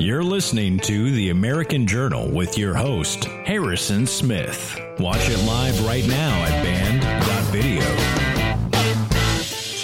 You're 0.00 0.24
listening 0.24 0.78
to 0.80 1.10
The 1.12 1.30
American 1.30 1.86
Journal 1.86 2.30
with 2.30 2.58
your 2.58 2.74
host, 2.74 3.24
Harrison 3.24 4.06
Smith. 4.06 4.78
Watch 4.98 5.28
it 5.28 5.38
live 5.44 5.84
right 5.86 6.06
now 6.06 6.42
at 6.42 6.64
banned.video 6.64 8.19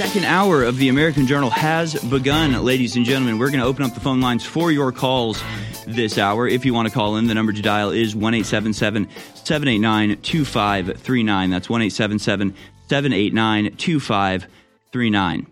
second 0.06 0.24
hour 0.24 0.62
of 0.62 0.76
the 0.76 0.88
American 0.88 1.26
Journal 1.26 1.50
has 1.50 2.00
begun, 2.04 2.52
ladies 2.62 2.94
and 2.94 3.04
gentlemen. 3.04 3.38
We're 3.38 3.50
going 3.50 3.58
to 3.58 3.66
open 3.66 3.82
up 3.82 3.92
the 3.92 3.98
phone 3.98 4.20
lines 4.20 4.46
for 4.46 4.70
your 4.70 4.92
calls 4.92 5.42
this 5.84 6.16
hour. 6.16 6.46
If 6.46 6.64
you 6.64 6.72
want 6.72 6.86
to 6.86 6.94
call 6.94 7.16
in, 7.16 7.26
the 7.26 7.34
number 7.34 7.52
to 7.52 7.60
dial 7.60 7.90
is 7.90 8.14
1 8.14 8.44
789 8.44 10.20
2539. 10.22 11.50
That's 11.50 11.68
1 11.68 11.90
789 11.90 13.76
2539. 13.76 15.46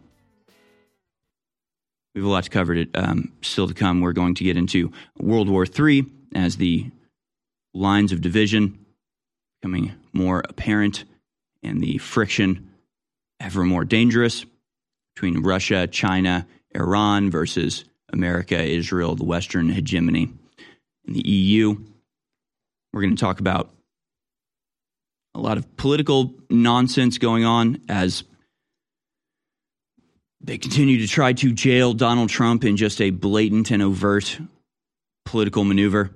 We 2.15 2.21
have 2.21 2.25
a 2.25 2.31
lot 2.31 2.45
to 2.45 2.51
cover 2.51 2.75
it, 2.75 2.91
um, 2.95 3.33
still 3.43 3.67
to 3.67 3.75
come. 3.75 4.03
We're 4.03 4.13
going 4.13 4.37
to 4.37 4.45
get 4.45 4.57
into 4.57 4.93
World 5.19 5.49
War 5.49 5.67
III 5.67 6.07
as 6.33 6.59
the 6.59 6.93
lines 7.73 8.13
of 8.13 8.21
division 8.21 8.87
becoming 9.61 9.95
more 10.13 10.45
apparent 10.49 11.03
and 11.61 11.83
the 11.83 11.99
friction 11.99 12.71
ever 13.45 13.63
more 13.63 13.85
dangerous 13.85 14.47
between 15.15 15.43
Russia, 15.43 15.87
China, 15.87 16.47
Iran 16.75 17.31
versus 17.31 17.85
America, 18.13 18.61
Israel, 18.61 19.15
the 19.15 19.25
Western 19.25 19.69
hegemony, 19.69 20.33
and 21.07 21.15
the 21.15 21.29
EU. 21.29 21.77
We're 22.93 23.03
going 23.03 23.15
to 23.15 23.21
talk 23.21 23.41
about 23.41 23.71
a 25.35 25.41
lot 25.41 25.59
of 25.59 25.77
political 25.77 26.35
nonsense 26.49 27.19
going 27.19 27.45
on 27.45 27.81
as 27.89 28.25
they 30.41 30.59
continue 30.59 30.99
to 30.99 31.07
try 31.07 31.33
to 31.35 31.53
jail 31.53 31.93
Donald 31.93 32.31
Trump 32.31 32.65
in 32.65 32.77
just 32.77 33.01
a 33.01 33.11
blatant 33.11 33.71
and 33.71 33.83
overt 33.83 34.39
political 35.25 35.65
maneuver. 35.65 36.11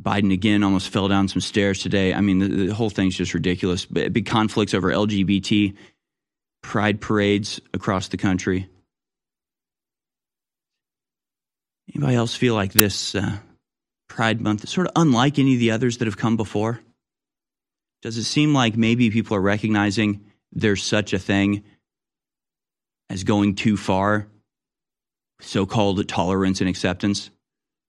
Biden 0.00 0.32
again 0.32 0.62
almost 0.62 0.90
fell 0.90 1.08
down 1.08 1.28
some 1.28 1.40
stairs 1.40 1.82
today. 1.82 2.14
I 2.14 2.20
mean, 2.20 2.38
the, 2.38 2.48
the 2.48 2.74
whole 2.74 2.90
thing's 2.90 3.16
just 3.16 3.34
ridiculous. 3.34 3.84
Big 3.84 4.26
conflicts 4.26 4.74
over 4.74 4.90
LGBT 4.90 5.74
pride 6.62 7.00
parades 7.00 7.60
across 7.74 8.08
the 8.08 8.16
country. 8.16 8.68
Anybody 11.94 12.16
else 12.16 12.34
feel 12.34 12.54
like 12.54 12.72
this 12.72 13.14
uh, 13.14 13.38
Pride 14.08 14.40
Month 14.40 14.64
is 14.64 14.70
sort 14.70 14.86
of 14.88 14.92
unlike 14.96 15.38
any 15.38 15.54
of 15.54 15.60
the 15.60 15.70
others 15.70 15.98
that 15.98 16.06
have 16.06 16.16
come 16.16 16.36
before? 16.36 16.80
Does 18.02 18.16
it 18.16 18.24
seem 18.24 18.54
like 18.54 18.76
maybe 18.76 19.10
people 19.10 19.36
are 19.36 19.40
recognizing 19.40 20.24
there's 20.52 20.82
such 20.82 21.12
a 21.12 21.18
thing 21.18 21.64
as 23.10 23.24
going 23.24 23.54
too 23.54 23.76
far, 23.76 24.28
so 25.40 25.66
called 25.66 26.06
tolerance 26.06 26.60
and 26.60 26.68
acceptance? 26.68 27.30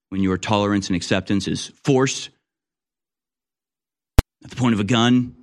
When 0.10 0.22
your 0.22 0.38
tolerance 0.38 0.88
and 0.88 0.95
acceptance 0.95 1.47
is 1.47 1.68
forced 1.84 2.30
at 4.43 4.49
the 4.49 4.55
point 4.55 4.74
of 4.74 4.80
a 4.80 4.86
gun, 4.86 5.36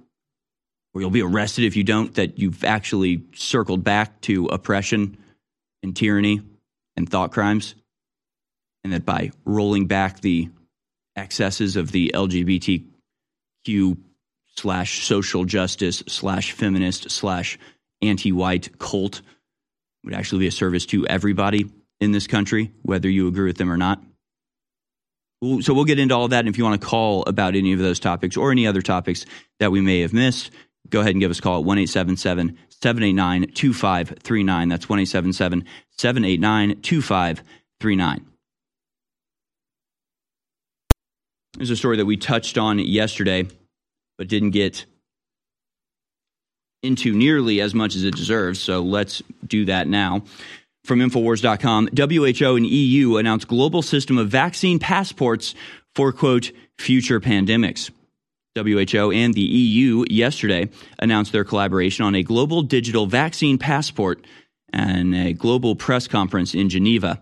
or 0.94 1.00
you'll 1.00 1.10
be 1.10 1.22
arrested 1.22 1.64
if 1.64 1.76
you 1.76 1.84
don't, 1.84 2.14
that 2.14 2.38
you've 2.38 2.64
actually 2.64 3.24
circled 3.34 3.84
back 3.84 4.20
to 4.22 4.46
oppression 4.46 5.18
and 5.82 5.94
tyranny 5.94 6.40
and 6.96 7.08
thought 7.08 7.32
crimes, 7.32 7.74
and 8.82 8.92
that 8.92 9.04
by 9.04 9.30
rolling 9.44 9.86
back 9.86 10.20
the 10.20 10.48
excesses 11.14 11.76
of 11.76 11.92
the 11.92 12.10
LGBTQ 12.14 13.98
slash 14.56 15.06
social 15.06 15.44
justice 15.44 16.02
slash 16.08 16.52
feminist 16.52 17.10
slash 17.10 17.58
anti 18.02 18.32
white 18.32 18.78
cult 18.78 19.20
would 20.04 20.14
actually 20.14 20.40
be 20.40 20.46
a 20.46 20.52
service 20.52 20.86
to 20.86 21.06
everybody 21.06 21.70
in 22.00 22.12
this 22.12 22.26
country, 22.26 22.72
whether 22.82 23.08
you 23.08 23.28
agree 23.28 23.46
with 23.46 23.56
them 23.56 23.70
or 23.70 23.76
not. 23.76 24.02
So 25.42 25.74
we'll 25.74 25.84
get 25.84 25.98
into 25.98 26.14
all 26.14 26.28
that. 26.28 26.40
And 26.40 26.48
if 26.48 26.56
you 26.56 26.64
want 26.64 26.80
to 26.80 26.86
call 26.86 27.22
about 27.26 27.54
any 27.56 27.72
of 27.72 27.78
those 27.78 28.00
topics 28.00 28.36
or 28.36 28.50
any 28.50 28.66
other 28.66 28.80
topics 28.80 29.26
that 29.58 29.70
we 29.70 29.82
may 29.82 30.00
have 30.00 30.14
missed, 30.14 30.50
go 30.88 31.00
ahead 31.00 31.12
and 31.12 31.20
give 31.20 31.30
us 31.30 31.38
a 31.38 31.42
call 31.42 31.58
at 31.58 31.64
1 31.64 31.86
789 31.86 33.52
2539. 33.52 34.68
That's 34.68 34.88
1 34.88 35.06
789 35.06 36.80
2539. 36.80 38.26
There's 41.58 41.70
a 41.70 41.76
story 41.76 41.96
that 41.98 42.04
we 42.06 42.16
touched 42.16 42.58
on 42.58 42.78
yesterday, 42.78 43.46
but 44.18 44.28
didn't 44.28 44.50
get 44.50 44.86
into 46.82 47.12
nearly 47.14 47.60
as 47.60 47.74
much 47.74 47.94
as 47.94 48.04
it 48.04 48.14
deserves. 48.14 48.60
So 48.60 48.82
let's 48.82 49.22
do 49.46 49.66
that 49.66 49.86
now 49.88 50.22
from 50.86 51.00
Infowars.com, 51.00 51.88
WHO 51.96 52.56
and 52.56 52.66
EU 52.66 53.16
announced 53.16 53.48
global 53.48 53.82
system 53.82 54.16
of 54.16 54.28
vaccine 54.28 54.78
passports 54.78 55.54
for, 55.94 56.12
quote, 56.12 56.52
future 56.78 57.20
pandemics. 57.20 57.90
WHO 58.54 59.10
and 59.10 59.34
the 59.34 59.42
EU 59.42 60.04
yesterday 60.08 60.70
announced 60.98 61.32
their 61.32 61.44
collaboration 61.44 62.04
on 62.04 62.14
a 62.14 62.22
global 62.22 62.62
digital 62.62 63.06
vaccine 63.06 63.58
passport 63.58 64.24
and 64.72 65.14
a 65.14 65.32
global 65.32 65.74
press 65.76 66.08
conference 66.08 66.54
in 66.54 66.68
Geneva 66.68 67.20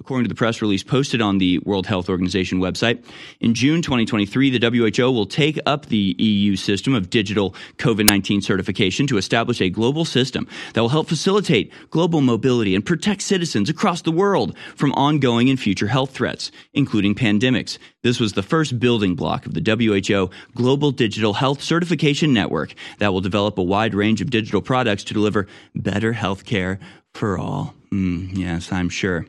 according 0.00 0.24
to 0.24 0.28
the 0.28 0.34
press 0.34 0.62
release 0.62 0.82
posted 0.82 1.20
on 1.20 1.38
the 1.38 1.58
World 1.60 1.86
Health 1.86 2.08
Organization 2.08 2.58
website. 2.58 3.04
In 3.38 3.54
June 3.54 3.82
2023, 3.82 4.58
the 4.58 4.94
WHO 4.96 5.12
will 5.12 5.26
take 5.26 5.58
up 5.66 5.86
the 5.86 6.16
EU 6.18 6.56
system 6.56 6.94
of 6.94 7.10
digital 7.10 7.54
COVID 7.76 8.08
19 8.08 8.40
certification 8.40 9.06
to 9.06 9.18
establish 9.18 9.60
a 9.60 9.68
global 9.68 10.04
system 10.04 10.48
that 10.72 10.80
will 10.80 10.88
help 10.88 11.08
facilitate 11.08 11.72
global 11.90 12.20
mobility 12.22 12.74
and 12.74 12.84
protect 12.84 13.22
citizens 13.22 13.68
across 13.68 14.02
the 14.02 14.10
world 14.10 14.56
from 14.74 14.92
ongoing 14.94 15.50
and 15.50 15.60
future 15.60 15.86
health 15.86 16.10
threats, 16.10 16.50
including 16.72 17.14
pandemics. 17.14 17.78
This 18.02 18.18
was 18.18 18.32
the 18.32 18.42
first 18.42 18.80
building 18.80 19.14
block 19.14 19.44
of 19.44 19.52
the 19.52 19.60
WHO 19.60 20.30
Global 20.54 20.90
Digital 20.90 21.34
Health 21.34 21.60
Certification 21.60 22.32
Network 22.32 22.74
that 22.98 23.12
will 23.12 23.20
develop 23.20 23.58
a 23.58 23.62
wide 23.62 23.94
range 23.94 24.22
of 24.22 24.30
digital 24.30 24.62
products 24.62 25.04
to 25.04 25.14
deliver 25.14 25.46
better 25.74 26.14
health 26.14 26.46
care 26.46 26.78
for 27.12 27.38
all. 27.38 27.74
Mm, 27.92 28.36
yes, 28.36 28.72
I'm 28.72 28.88
sure. 28.88 29.26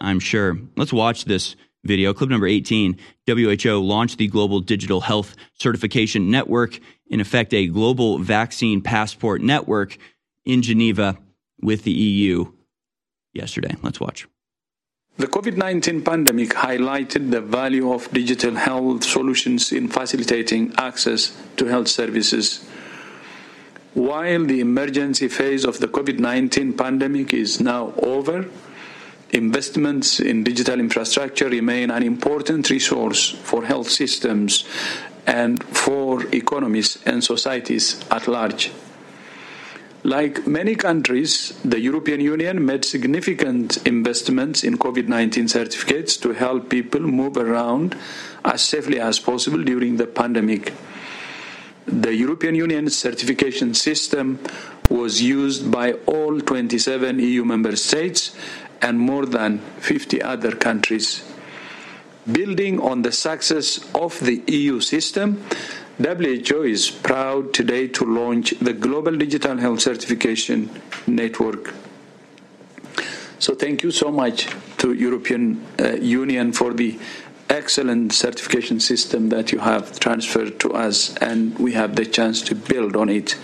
I'm 0.00 0.20
sure. 0.20 0.58
Let's 0.76 0.92
watch 0.92 1.24
this 1.24 1.56
video. 1.84 2.12
Clip 2.12 2.30
number 2.30 2.46
18 2.46 2.98
WHO 3.26 3.78
launched 3.78 4.18
the 4.18 4.26
Global 4.26 4.60
Digital 4.60 5.00
Health 5.00 5.34
Certification 5.54 6.30
Network, 6.30 6.78
in 7.06 7.20
effect, 7.20 7.54
a 7.54 7.66
global 7.66 8.18
vaccine 8.18 8.80
passport 8.80 9.40
network 9.40 9.96
in 10.44 10.62
Geneva 10.62 11.18
with 11.60 11.84
the 11.84 11.92
EU 11.92 12.52
yesterday. 13.32 13.74
Let's 13.82 14.00
watch. 14.00 14.26
The 15.16 15.26
COVID 15.26 15.56
19 15.56 16.04
pandemic 16.04 16.50
highlighted 16.50 17.32
the 17.32 17.40
value 17.40 17.92
of 17.92 18.08
digital 18.12 18.54
health 18.54 19.02
solutions 19.02 19.72
in 19.72 19.88
facilitating 19.88 20.72
access 20.78 21.36
to 21.56 21.66
health 21.66 21.88
services. 21.88 22.64
While 23.94 24.44
the 24.44 24.60
emergency 24.60 25.26
phase 25.26 25.64
of 25.64 25.80
the 25.80 25.88
COVID 25.88 26.20
19 26.20 26.74
pandemic 26.74 27.34
is 27.34 27.60
now 27.60 27.94
over, 27.96 28.46
investments 29.30 30.20
in 30.20 30.44
digital 30.44 30.80
infrastructure 30.80 31.48
remain 31.48 31.90
an 31.90 32.02
important 32.02 32.70
resource 32.70 33.30
for 33.30 33.64
health 33.64 33.90
systems 33.90 34.64
and 35.26 35.62
for 35.64 36.24
economies 36.34 36.98
and 37.04 37.22
societies 37.22 38.02
at 38.10 38.26
large. 38.26 38.70
Like 40.04 40.46
many 40.46 40.74
countries, 40.76 41.58
the 41.64 41.80
European 41.80 42.20
Union 42.20 42.64
made 42.64 42.84
significant 42.84 43.76
investments 43.86 44.64
in 44.64 44.78
COVID 44.78 45.08
19 45.08 45.48
certificates 45.48 46.16
to 46.18 46.32
help 46.32 46.70
people 46.70 47.00
move 47.00 47.36
around 47.36 47.96
as 48.44 48.62
safely 48.62 49.00
as 49.00 49.18
possible 49.18 49.62
during 49.62 49.96
the 49.96 50.06
pandemic. 50.06 50.72
The 51.86 52.14
European 52.14 52.54
Union 52.54 52.88
certification 52.90 53.74
system 53.74 54.38
was 54.88 55.20
used 55.20 55.70
by 55.70 55.92
all 56.06 56.40
27 56.40 57.18
EU 57.18 57.44
member 57.44 57.76
states 57.76 58.34
and 58.82 58.98
more 58.98 59.26
than 59.26 59.58
50 59.78 60.22
other 60.22 60.52
countries. 60.52 61.22
Building 62.30 62.80
on 62.80 63.02
the 63.02 63.12
success 63.12 63.80
of 63.94 64.18
the 64.20 64.42
EU 64.46 64.80
system, 64.80 65.42
WHO 65.98 66.62
is 66.62 66.90
proud 66.90 67.52
today 67.52 67.88
to 67.88 68.04
launch 68.04 68.50
the 68.60 68.72
Global 68.72 69.16
Digital 69.16 69.56
Health 69.56 69.80
Certification 69.80 70.70
Network. 71.06 71.74
So 73.40 73.54
thank 73.54 73.82
you 73.82 73.90
so 73.90 74.10
much 74.12 74.48
to 74.78 74.92
European 74.92 75.64
uh, 75.80 75.92
Union 75.94 76.52
for 76.52 76.72
the 76.72 76.98
excellent 77.48 78.12
certification 78.12 78.78
system 78.78 79.30
that 79.30 79.52
you 79.52 79.58
have 79.58 79.98
transferred 79.98 80.60
to 80.60 80.72
us 80.74 81.16
and 81.16 81.58
we 81.58 81.72
have 81.72 81.96
the 81.96 82.04
chance 82.04 82.42
to 82.42 82.54
build 82.54 82.94
on 82.94 83.08
it. 83.08 83.36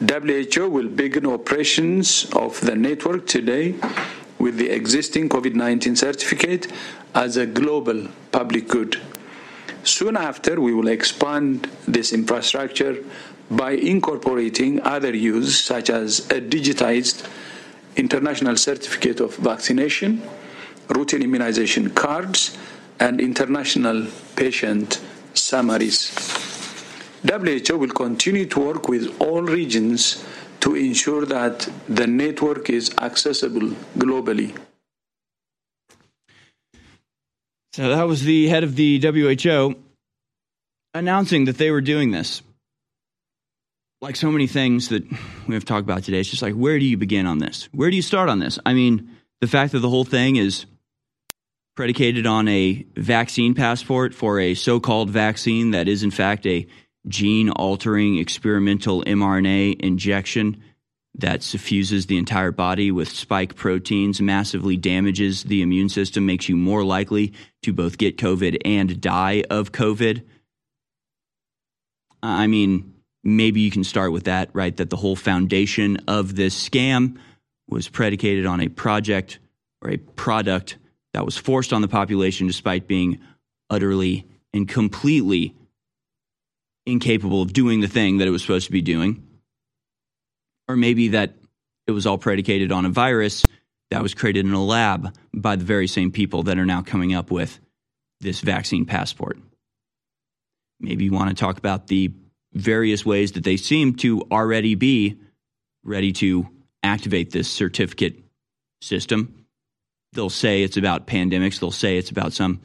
WHO 0.00 0.68
will 0.68 0.88
begin 0.88 1.26
operations 1.26 2.26
of 2.34 2.60
the 2.60 2.76
network 2.76 3.26
today 3.26 3.74
with 4.46 4.58
the 4.58 4.70
existing 4.70 5.28
COVID-19 5.28 5.98
certificate 5.98 6.70
as 7.16 7.36
a 7.36 7.46
global 7.46 8.06
public 8.30 8.68
good. 8.68 9.00
Soon 9.82 10.16
after, 10.16 10.60
we 10.60 10.72
will 10.72 10.86
expand 10.86 11.68
this 11.88 12.12
infrastructure 12.12 12.94
by 13.50 13.72
incorporating 13.72 14.80
other 14.82 15.12
use, 15.16 15.58
such 15.58 15.90
as 15.90 16.20
a 16.30 16.40
digitized 16.40 17.26
international 17.96 18.56
certificate 18.56 19.18
of 19.18 19.34
vaccination, 19.34 20.22
routine 20.90 21.22
immunization 21.22 21.90
cards, 21.90 22.56
and 23.00 23.20
international 23.20 24.06
patient 24.36 25.00
summaries. 25.34 26.12
WHO 27.24 27.76
will 27.76 27.96
continue 28.06 28.46
to 28.46 28.60
work 28.60 28.88
with 28.88 29.12
all 29.20 29.42
regions 29.42 30.24
to 30.60 30.74
ensure 30.74 31.26
that 31.26 31.68
the 31.88 32.06
network 32.06 32.70
is 32.70 32.94
accessible 32.98 33.68
globally. 33.98 34.56
So 37.72 37.88
that 37.90 38.04
was 38.04 38.22
the 38.22 38.48
head 38.48 38.64
of 38.64 38.74
the 38.74 38.98
WHO 38.98 39.74
announcing 40.94 41.44
that 41.44 41.58
they 41.58 41.70
were 41.70 41.82
doing 41.82 42.10
this. 42.10 42.42
Like 44.00 44.16
so 44.16 44.30
many 44.30 44.46
things 44.46 44.88
that 44.88 45.04
we 45.46 45.54
have 45.54 45.64
talked 45.64 45.84
about 45.84 46.02
today, 46.04 46.20
it's 46.20 46.30
just 46.30 46.42
like, 46.42 46.54
where 46.54 46.78
do 46.78 46.84
you 46.84 46.96
begin 46.96 47.26
on 47.26 47.38
this? 47.38 47.68
Where 47.72 47.90
do 47.90 47.96
you 47.96 48.02
start 48.02 48.28
on 48.28 48.38
this? 48.38 48.58
I 48.64 48.72
mean, 48.72 49.10
the 49.40 49.46
fact 49.46 49.72
that 49.72 49.80
the 49.80 49.90
whole 49.90 50.04
thing 50.04 50.36
is 50.36 50.66
predicated 51.76 52.26
on 52.26 52.48
a 52.48 52.86
vaccine 52.96 53.54
passport 53.54 54.14
for 54.14 54.40
a 54.40 54.54
so 54.54 54.80
called 54.80 55.10
vaccine 55.10 55.72
that 55.72 55.88
is, 55.88 56.02
in 56.02 56.10
fact, 56.10 56.46
a 56.46 56.66
gene 57.08 57.50
altering 57.50 58.18
experimental 58.18 59.02
mRNA 59.04 59.80
injection 59.80 60.62
that 61.18 61.42
suffuses 61.42 62.06
the 62.06 62.18
entire 62.18 62.52
body 62.52 62.90
with 62.90 63.08
spike 63.08 63.54
proteins, 63.54 64.20
massively 64.20 64.76
damages 64.76 65.44
the 65.44 65.62
immune 65.62 65.88
system, 65.88 66.26
makes 66.26 66.48
you 66.48 66.56
more 66.56 66.84
likely 66.84 67.32
to 67.62 67.72
both 67.72 67.96
get 67.96 68.18
COVID 68.18 68.58
and 68.64 69.00
die 69.00 69.42
of 69.48 69.72
COVID. 69.72 70.22
I 72.22 72.46
mean, 72.46 72.94
maybe 73.24 73.60
you 73.60 73.70
can 73.70 73.84
start 73.84 74.12
with 74.12 74.24
that, 74.24 74.50
right? 74.52 74.76
That 74.76 74.90
the 74.90 74.96
whole 74.96 75.16
foundation 75.16 75.98
of 76.06 76.36
this 76.36 76.68
scam 76.68 77.16
was 77.68 77.88
predicated 77.88 78.44
on 78.44 78.60
a 78.60 78.68
project 78.68 79.38
or 79.82 79.90
a 79.90 79.96
product 79.96 80.76
that 81.14 81.24
was 81.24 81.36
forced 81.36 81.72
on 81.72 81.80
the 81.80 81.88
population 81.88 82.46
despite 82.46 82.86
being 82.86 83.18
utterly 83.70 84.26
and 84.52 84.68
completely 84.68 85.54
incapable 86.86 87.42
of 87.42 87.52
doing 87.52 87.80
the 87.80 87.88
thing 87.88 88.18
that 88.18 88.28
it 88.28 88.30
was 88.30 88.42
supposed 88.42 88.66
to 88.66 88.72
be 88.72 88.82
doing 88.82 89.26
or 90.68 90.76
maybe 90.76 91.08
that 91.08 91.34
it 91.86 91.92
was 91.92 92.06
all 92.06 92.18
predicated 92.18 92.72
on 92.72 92.84
a 92.84 92.90
virus 92.90 93.46
that 93.90 94.02
was 94.02 94.14
created 94.14 94.44
in 94.44 94.52
a 94.52 94.64
lab 94.64 95.14
by 95.32 95.56
the 95.56 95.64
very 95.64 95.86
same 95.86 96.10
people 96.10 96.44
that 96.44 96.58
are 96.58 96.66
now 96.66 96.82
coming 96.82 97.14
up 97.14 97.30
with 97.30 97.60
this 98.20 98.40
vaccine 98.40 98.84
passport. 98.84 99.38
Maybe 100.80 101.04
you 101.04 101.12
want 101.12 101.30
to 101.30 101.36
talk 101.36 101.58
about 101.58 101.86
the 101.86 102.12
various 102.52 103.04
ways 103.06 103.32
that 103.32 103.44
they 103.44 103.56
seem 103.56 103.94
to 103.96 104.22
already 104.30 104.74
be 104.74 105.18
ready 105.84 106.12
to 106.12 106.48
activate 106.82 107.30
this 107.30 107.48
certificate 107.48 108.18
system. 108.80 109.46
They'll 110.12 110.30
say 110.30 110.62
it's 110.62 110.76
about 110.76 111.06
pandemics, 111.06 111.60
they'll 111.60 111.70
say 111.70 111.98
it's 111.98 112.10
about 112.10 112.32
some 112.32 112.60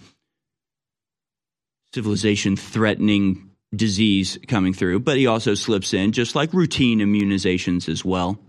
civilization 1.93 2.55
threatening 2.55 3.50
disease 3.73 4.37
coming 4.47 4.73
through, 4.73 4.99
but 4.99 5.17
he 5.17 5.27
also 5.27 5.53
slips 5.53 5.93
in 5.93 6.11
just 6.11 6.35
like 6.35 6.53
routine 6.53 6.99
immunizations 6.99 7.87
as 7.87 8.03
well. 8.03 8.39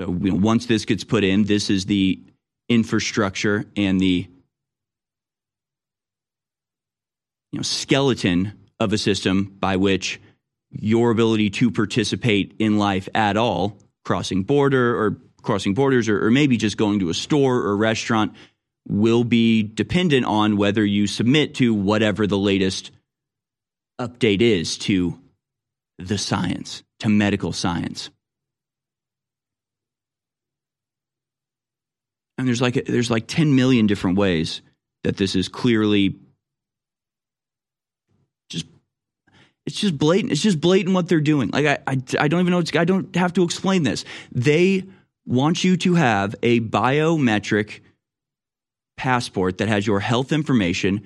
So 0.00 0.10
you 0.12 0.32
know, 0.32 0.36
once 0.36 0.66
this 0.66 0.84
gets 0.84 1.04
put 1.04 1.24
in, 1.24 1.44
this 1.44 1.70
is 1.70 1.86
the 1.86 2.20
infrastructure 2.68 3.64
and 3.76 4.00
the 4.00 4.26
you 7.52 7.58
know, 7.58 7.62
skeleton 7.62 8.52
of 8.80 8.92
a 8.92 8.98
system 8.98 9.56
by 9.60 9.76
which 9.76 10.20
your 10.70 11.10
ability 11.10 11.50
to 11.50 11.70
participate 11.70 12.54
in 12.58 12.78
life 12.78 13.08
at 13.14 13.36
all, 13.36 13.78
crossing 14.04 14.42
border 14.42 14.98
or 14.98 15.16
crossing 15.42 15.74
borders, 15.74 16.08
or, 16.08 16.26
or 16.26 16.30
maybe 16.30 16.56
just 16.56 16.76
going 16.76 16.98
to 16.98 17.08
a 17.08 17.14
store 17.14 17.56
or 17.56 17.76
restaurant, 17.76 18.34
will 18.88 19.24
be 19.24 19.62
dependent 19.62 20.26
on 20.26 20.56
whether 20.56 20.84
you 20.84 21.06
submit 21.06 21.54
to 21.54 21.72
whatever 21.72 22.26
the 22.26 22.38
latest 22.38 22.90
update 24.00 24.40
is 24.40 24.78
to 24.78 25.18
the 25.98 26.18
science, 26.18 26.82
to 27.00 27.08
medical 27.08 27.52
science. 27.52 28.10
And 32.38 32.46
there's 32.46 32.60
like 32.60 32.84
there's 32.86 33.10
like 33.10 33.26
10 33.26 33.54
million 33.56 33.86
different 33.86 34.18
ways 34.18 34.60
that 35.04 35.16
this 35.16 35.34
is 35.34 35.48
clearly 35.48 36.16
just 38.50 38.66
it's 39.64 39.80
just 39.80 39.96
blatant. 39.96 40.32
It's 40.32 40.42
just 40.42 40.60
blatant 40.60 40.94
what 40.94 41.08
they're 41.08 41.20
doing. 41.20 41.50
Like 41.50 41.66
I 41.66 41.78
I, 41.86 42.02
I 42.20 42.28
don't 42.28 42.40
even 42.40 42.50
know 42.50 42.62
I 42.78 42.84
don't 42.84 43.14
have 43.16 43.32
to 43.34 43.42
explain 43.42 43.84
this. 43.84 44.04
They 44.32 44.84
want 45.24 45.64
you 45.64 45.76
to 45.78 45.94
have 45.94 46.34
a 46.42 46.60
biometric 46.60 47.80
passport 48.96 49.58
that 49.58 49.68
has 49.68 49.86
your 49.86 50.00
health 50.00 50.32
information 50.32 51.02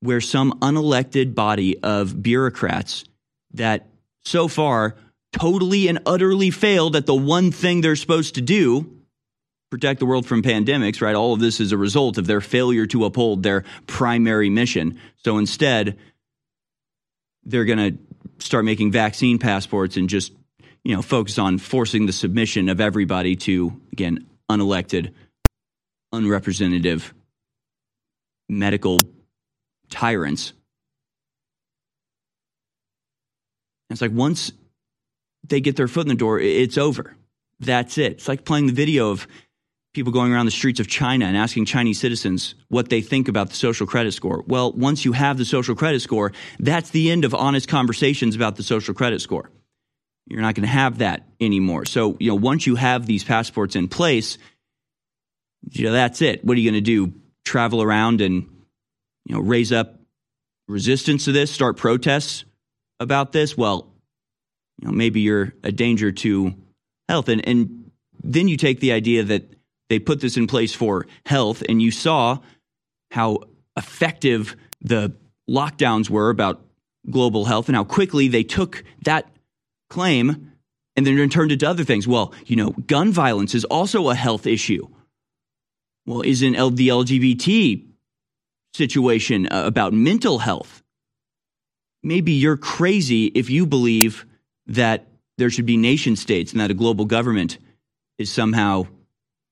where 0.00 0.20
some 0.20 0.58
unelected 0.60 1.34
body 1.34 1.78
of 1.82 2.22
bureaucrats 2.22 3.04
that 3.52 3.86
so 4.24 4.48
far 4.48 4.96
totally 5.32 5.88
and 5.88 6.00
utterly 6.06 6.50
failed 6.50 6.96
at 6.96 7.06
the 7.06 7.14
one 7.14 7.52
thing 7.52 7.80
they're 7.80 7.96
supposed 7.96 8.34
to 8.34 8.40
do 8.40 9.00
protect 9.70 10.00
the 10.00 10.06
world 10.06 10.26
from 10.26 10.42
pandemics, 10.42 11.00
right? 11.00 11.14
All 11.14 11.32
of 11.32 11.40
this 11.40 11.60
is 11.60 11.70
a 11.72 11.76
result 11.76 12.18
of 12.18 12.26
their 12.26 12.40
failure 12.40 12.86
to 12.86 13.04
uphold 13.04 13.42
their 13.42 13.64
primary 13.86 14.50
mission. 14.50 14.98
So 15.18 15.38
instead, 15.38 15.96
they're 17.44 17.64
going 17.64 17.78
to 17.78 18.44
start 18.44 18.64
making 18.64 18.90
vaccine 18.90 19.38
passports 19.38 19.96
and 19.96 20.08
just, 20.08 20.32
you 20.82 20.94
know, 20.94 21.02
focus 21.02 21.38
on 21.38 21.58
forcing 21.58 22.06
the 22.06 22.12
submission 22.12 22.68
of 22.68 22.80
everybody 22.80 23.36
to, 23.36 23.80
again, 23.92 24.26
unelected, 24.50 25.12
unrepresentative 26.12 27.14
medical 28.48 29.00
tyrants. 29.90 30.52
it's 33.90 34.00
like 34.00 34.12
once 34.12 34.52
they 35.46 35.60
get 35.60 35.76
their 35.76 35.88
foot 35.88 36.02
in 36.02 36.08
the 36.08 36.14
door, 36.14 36.38
it's 36.38 36.78
over. 36.78 37.16
That's 37.58 37.98
it. 37.98 38.12
It's 38.12 38.28
like 38.28 38.44
playing 38.44 38.66
the 38.66 38.72
video 38.72 39.10
of 39.10 39.26
people 39.92 40.12
going 40.12 40.32
around 40.32 40.46
the 40.46 40.52
streets 40.52 40.78
of 40.78 40.86
China 40.86 41.26
and 41.26 41.36
asking 41.36 41.64
Chinese 41.64 41.98
citizens 41.98 42.54
what 42.68 42.88
they 42.88 43.00
think 43.00 43.28
about 43.28 43.48
the 43.48 43.56
social 43.56 43.86
credit 43.86 44.12
score. 44.12 44.44
Well, 44.46 44.72
once 44.72 45.04
you 45.04 45.12
have 45.12 45.36
the 45.36 45.44
social 45.44 45.74
credit 45.74 46.00
score, 46.00 46.32
that's 46.60 46.90
the 46.90 47.10
end 47.10 47.24
of 47.24 47.34
honest 47.34 47.68
conversations 47.68 48.36
about 48.36 48.56
the 48.56 48.62
social 48.62 48.94
credit 48.94 49.20
score. 49.20 49.50
You're 50.26 50.42
not 50.42 50.54
going 50.54 50.66
to 50.66 50.72
have 50.72 50.98
that 50.98 51.26
anymore. 51.40 51.84
So, 51.86 52.16
you 52.20 52.28
know, 52.28 52.36
once 52.36 52.66
you 52.66 52.76
have 52.76 53.06
these 53.06 53.24
passports 53.24 53.74
in 53.74 53.88
place, 53.88 54.38
you 55.72 55.86
know, 55.86 55.92
that's 55.92 56.22
it. 56.22 56.44
What 56.44 56.56
are 56.56 56.60
you 56.60 56.70
going 56.70 56.82
to 56.82 57.08
do? 57.08 57.12
Travel 57.44 57.82
around 57.82 58.20
and, 58.20 58.46
you 59.30 59.36
know, 59.36 59.42
raise 59.42 59.70
up 59.70 60.00
resistance 60.66 61.26
to 61.26 61.30
this, 61.30 61.52
start 61.52 61.76
protests 61.76 62.44
about 62.98 63.30
this? 63.30 63.56
Well, 63.56 63.86
you 64.82 64.88
know, 64.88 64.92
maybe 64.92 65.20
you're 65.20 65.54
a 65.62 65.70
danger 65.70 66.10
to 66.10 66.52
health. 67.08 67.28
And, 67.28 67.46
and 67.46 67.92
then 68.24 68.48
you 68.48 68.56
take 68.56 68.80
the 68.80 68.90
idea 68.90 69.22
that 69.22 69.44
they 69.88 70.00
put 70.00 70.20
this 70.20 70.36
in 70.36 70.48
place 70.48 70.74
for 70.74 71.06
health, 71.26 71.62
and 71.68 71.80
you 71.80 71.92
saw 71.92 72.38
how 73.12 73.38
effective 73.76 74.56
the 74.80 75.14
lockdowns 75.48 76.10
were 76.10 76.30
about 76.30 76.64
global 77.08 77.44
health 77.44 77.68
and 77.68 77.76
how 77.76 77.84
quickly 77.84 78.26
they 78.26 78.42
took 78.42 78.82
that 79.04 79.30
claim 79.90 80.50
and 80.96 81.06
then 81.06 81.28
turned 81.28 81.52
it 81.52 81.60
to 81.60 81.68
other 81.68 81.84
things. 81.84 82.08
Well, 82.08 82.34
you 82.46 82.56
know, 82.56 82.70
gun 82.70 83.12
violence 83.12 83.54
is 83.54 83.64
also 83.66 84.08
a 84.08 84.14
health 84.16 84.44
issue. 84.44 84.88
Well, 86.04 86.22
isn't 86.22 86.54
the 86.74 86.88
LGBT 86.88 87.89
situation 88.74 89.46
uh, 89.46 89.64
about 89.66 89.92
mental 89.92 90.38
health? 90.38 90.82
Maybe 92.02 92.32
you're 92.32 92.56
crazy 92.56 93.26
if 93.26 93.50
you 93.50 93.66
believe 93.66 94.24
that 94.66 95.06
there 95.38 95.50
should 95.50 95.66
be 95.66 95.76
nation 95.76 96.16
states 96.16 96.52
and 96.52 96.60
that 96.60 96.70
a 96.70 96.74
global 96.74 97.04
government 97.04 97.58
is 98.18 98.30
somehow 98.30 98.86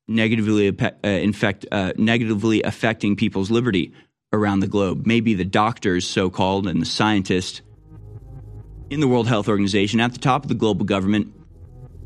negatively 0.07 0.69
uh, 0.69 1.09
infect, 1.09 1.67
uh, 1.71 1.93
negatively 1.97 2.63
affecting 2.63 3.17
people's 3.17 3.51
liberty 3.51 3.93
around 4.33 4.61
the 4.61 4.67
globe. 4.67 5.07
Maybe 5.07 5.35
the 5.35 5.45
doctors, 5.45 6.07
so 6.07 6.31
called, 6.31 6.67
and 6.67 6.81
the 6.81 6.87
scientists 6.87 7.63
in 8.91 9.01
the 9.01 9.09
World 9.09 9.29
Health 9.29 9.49
Organization 9.49 10.01
at 10.01 10.13
the 10.13 10.19
top 10.19 10.45
of 10.45 10.49
the 10.49 10.55
global 10.55 10.85
government 10.85 11.35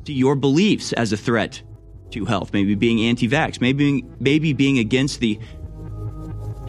see 0.07 0.15
your 0.15 0.35
beliefs 0.35 0.93
as 0.93 1.13
a 1.13 1.17
threat 1.17 1.63
to 2.11 2.25
health. 2.25 2.53
Maybe 2.53 2.75
being 2.75 3.01
anti 3.01 3.29
vax, 3.29 3.61
maybe, 3.61 4.05
maybe 4.21 4.53
being 4.53 4.79
against 4.79 5.21
the 5.21 5.39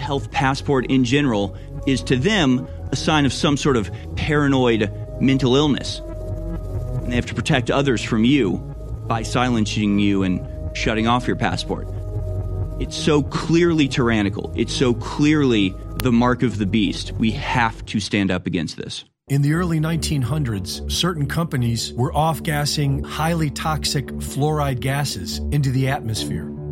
health 0.04 0.30
passport 0.32 0.86
in 0.88 1.06
general 1.06 1.56
is 1.88 2.04
to 2.04 2.18
them 2.18 2.68
a 2.92 2.96
sign 2.96 3.26
of 3.26 3.34
some 3.34 3.58
sort 3.58 3.78
of 3.78 3.90
paranoid 4.16 4.92
mental 5.20 5.56
illness. 5.56 6.00
And 6.00 7.12
they 7.12 7.16
have 7.16 7.26
to 7.28 7.34
protect 7.34 7.72
others 7.72 8.04
from 8.04 8.26
you 8.26 8.58
by 9.08 9.24
silencing 9.24 10.00
you 10.00 10.24
and 10.24 10.46
shutting 10.76 11.08
off 11.08 11.26
your 11.26 11.38
passport. 11.38 11.88
It's 12.80 12.98
so 12.98 13.24
clearly 13.24 13.88
tyrannical. 13.88 14.52
It's 14.56 14.74
so 14.74 14.94
clearly 14.94 15.74
the 15.98 16.12
mark 16.12 16.44
of 16.44 16.58
the 16.58 16.66
beast. 16.66 17.14
We 17.14 17.32
have 17.32 17.86
to 17.88 18.00
stand 18.00 18.30
up 18.30 18.46
against 18.46 18.78
this. 18.78 19.06
In 19.30 19.42
the 19.42 19.54
early 19.54 19.80
1900s, 19.80 20.92
certain 20.92 21.28
companies 21.28 21.94
were 21.94 22.14
off 22.14 22.44
gassing 22.44 23.04
highly 23.04 23.50
toxic 23.50 24.08
fluoride 24.08 24.82
gases 24.82 25.38
into 25.52 25.72
the 25.72 25.88
atmosphere. 25.88 26.50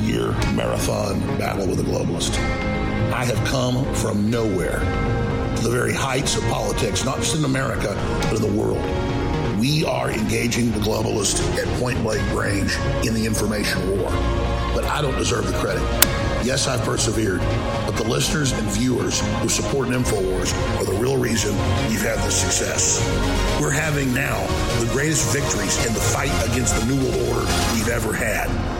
year 0.00 0.32
marathon 0.54 1.20
battle 1.38 1.66
with 1.66 1.80
a 1.80 1.82
globalist. 1.82 2.36
I 3.12 3.24
have 3.24 3.46
come 3.46 3.84
from 3.94 4.30
nowhere 4.30 4.78
to 5.56 5.62
the 5.62 5.70
very 5.70 5.92
heights 5.92 6.36
of 6.36 6.42
politics, 6.44 7.04
not 7.04 7.18
just 7.18 7.36
in 7.36 7.44
America, 7.44 7.94
but 8.30 8.36
in 8.36 8.42
the 8.42 8.60
world. 8.60 8.78
We 9.58 9.84
are 9.84 10.10
engaging 10.10 10.72
the 10.72 10.78
globalist 10.78 11.40
at 11.58 11.66
point 11.80 12.02
blank 12.02 12.22
range 12.34 12.76
in 13.06 13.14
the 13.14 13.26
information 13.26 13.90
war. 13.90 14.10
But 14.74 14.84
I 14.84 15.02
don't 15.02 15.16
deserve 15.18 15.46
the 15.46 15.58
credit. 15.58 15.82
Yes, 16.42 16.66
I've 16.66 16.80
persevered, 16.80 17.40
but 17.84 17.96
the 17.96 18.04
listeners 18.04 18.52
and 18.52 18.66
viewers 18.68 19.20
who 19.42 19.50
support 19.50 19.88
InfoWars 19.88 20.54
are 20.78 20.84
the 20.84 20.94
real 20.94 21.18
reason 21.18 21.52
we've 21.88 22.00
had 22.00 22.18
this 22.20 22.40
success. 22.40 22.98
We're 23.60 23.70
having 23.70 24.14
now 24.14 24.40
the 24.80 24.88
greatest 24.92 25.30
victories 25.34 25.84
in 25.86 25.92
the 25.92 26.00
fight 26.00 26.32
against 26.50 26.80
the 26.80 26.86
New 26.86 27.04
World 27.04 27.28
Order 27.28 27.46
we've 27.74 27.88
ever 27.88 28.14
had. 28.14 28.79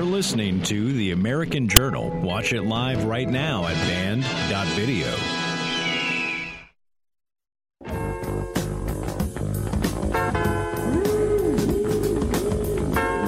You're 0.00 0.08
listening 0.08 0.62
to 0.62 0.92
The 0.94 1.10
American 1.10 1.68
Journal. 1.68 2.08
Watch 2.22 2.54
it 2.54 2.62
live 2.62 3.04
right 3.04 3.28
now 3.28 3.66
at 3.66 3.74
banned.video. 3.86 5.06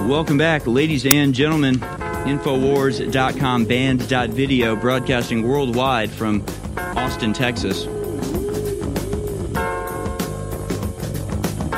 Welcome 0.08 0.38
back, 0.38 0.66
ladies 0.66 1.04
and 1.04 1.34
gentlemen. 1.34 1.74
Infowars.com, 1.74 3.66
banned.video, 3.66 4.74
broadcasting 4.74 5.46
worldwide 5.46 6.10
from 6.10 6.42
Austin, 6.96 7.34
Texas. 7.34 7.84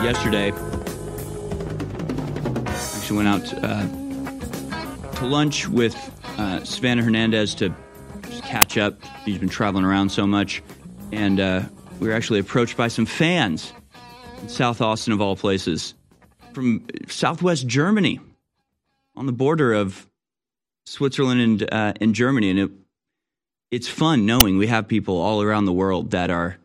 Yesterday, 0.05 0.53
actually 3.05 3.16
went 3.16 3.28
out 3.28 3.64
uh, 3.64 4.03
lunch 5.25 5.68
with 5.68 5.95
uh, 6.39 6.62
Savannah 6.65 7.03
Hernandez 7.03 7.55
to 7.57 7.74
catch 8.43 8.78
up. 8.78 9.01
She's 9.24 9.39
been 9.39 9.48
traveling 9.48 9.85
around 9.85 10.11
so 10.11 10.27
much. 10.27 10.62
And 11.12 11.40
uh, 11.40 11.62
we 12.01 12.09
were 12.09 12.15
actually 12.15 12.40
approached 12.40 12.77
by 12.77 12.89
some 12.89 13.07
fans 13.07 13.73
in 14.43 14.48
South 14.48 14.81
Austin, 14.81 15.12
of 15.12 15.20
all 15.20 15.36
places, 15.36 15.94
from 16.53 16.86
southwest 17.09 17.66
Germany 17.66 18.20
on 19.16 19.27
the 19.27 19.32
border 19.32 19.73
of 19.73 20.07
Switzerland 20.86 21.40
and, 21.40 21.73
uh, 21.73 21.93
and 22.01 22.15
Germany. 22.15 22.51
And 22.51 22.59
it, 22.59 22.70
it's 23.70 23.89
fun 23.89 24.27
knowing 24.27 24.59
we 24.59 24.66
have 24.66 24.89
people 24.89 25.20
all 25.20 25.43
around 25.43 25.65
the 25.65 25.73
world 25.73 26.11
that 26.11 26.31
are, 26.31 26.59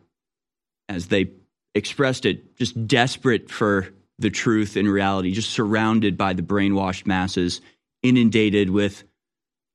as 0.87 1.07
they 1.07 1.31
expressed 1.75 2.25
it, 2.25 2.57
just 2.57 2.87
desperate 2.87 3.49
for 3.49 3.89
the 4.17 4.29
truth 4.29 4.75
and 4.75 4.87
reality, 4.89 5.31
just 5.31 5.51
surrounded 5.51 6.17
by 6.17 6.33
the 6.33 6.41
brainwashed 6.41 7.05
masses 7.05 7.61
inundated 8.03 8.69
with 8.69 9.03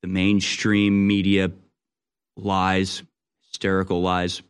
the 0.02 0.08
mainstream 0.08 1.06
media 1.06 1.50
lies, 2.36 3.02
hysterical 3.50 4.02
lies, 4.02 4.42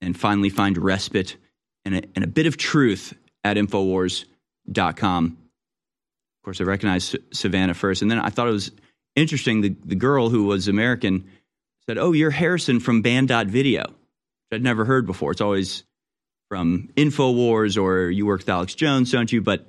and 0.00 0.18
finally 0.18 0.50
find 0.50 0.76
respite 0.76 1.36
and 1.84 1.96
a, 1.96 2.02
and 2.14 2.24
a 2.24 2.28
bit 2.28 2.46
of 2.46 2.56
truth 2.56 3.14
at 3.44 3.56
Infowars.com. 3.56 5.26
Of 5.26 6.44
course, 6.44 6.60
I 6.60 6.64
recognized 6.64 7.16
Savannah 7.32 7.74
first, 7.74 8.02
and 8.02 8.10
then 8.10 8.18
I 8.18 8.28
thought 8.28 8.48
it 8.48 8.52
was 8.52 8.72
interesting. 9.14 9.60
The, 9.60 9.76
the 9.84 9.94
girl 9.94 10.28
who 10.28 10.44
was 10.44 10.68
American 10.68 11.30
said, 11.86 11.98
Oh, 11.98 12.12
you're 12.12 12.30
Harrison 12.30 12.80
from 12.80 13.02
Banned.video, 13.02 13.82
which 13.82 13.94
I'd 14.52 14.62
never 14.62 14.84
heard 14.84 15.06
before. 15.06 15.32
It's 15.32 15.40
always 15.40 15.84
from 16.48 16.90
Infowars 16.96 17.80
or 17.80 18.10
you 18.10 18.26
work 18.26 18.40
with 18.40 18.48
Alex 18.48 18.74
Jones, 18.74 19.10
don't 19.10 19.32
you? 19.32 19.40
But 19.40 19.66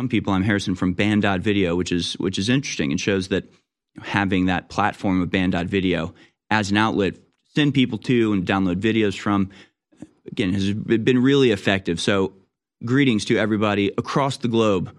some 0.00 0.08
people, 0.08 0.32
I'm 0.32 0.42
Harrison 0.42 0.76
from 0.76 0.94
Banned.video, 0.94 1.76
which 1.76 1.92
is 1.92 2.14
which 2.14 2.38
is 2.38 2.48
interesting 2.48 2.90
and 2.90 2.98
shows 2.98 3.28
that 3.28 3.44
having 4.00 4.46
that 4.46 4.70
platform 4.70 5.20
of 5.20 5.30
Banned.video 5.30 6.14
as 6.48 6.70
an 6.70 6.78
outlet, 6.78 7.16
send 7.54 7.74
people 7.74 7.98
to 7.98 8.32
and 8.32 8.46
download 8.46 8.76
videos 8.76 9.18
from, 9.18 9.50
again, 10.26 10.54
has 10.54 10.72
been 10.72 11.22
really 11.22 11.50
effective. 11.50 12.00
So, 12.00 12.32
greetings 12.82 13.26
to 13.26 13.36
everybody 13.36 13.92
across 13.98 14.38
the 14.38 14.48
globe, 14.48 14.96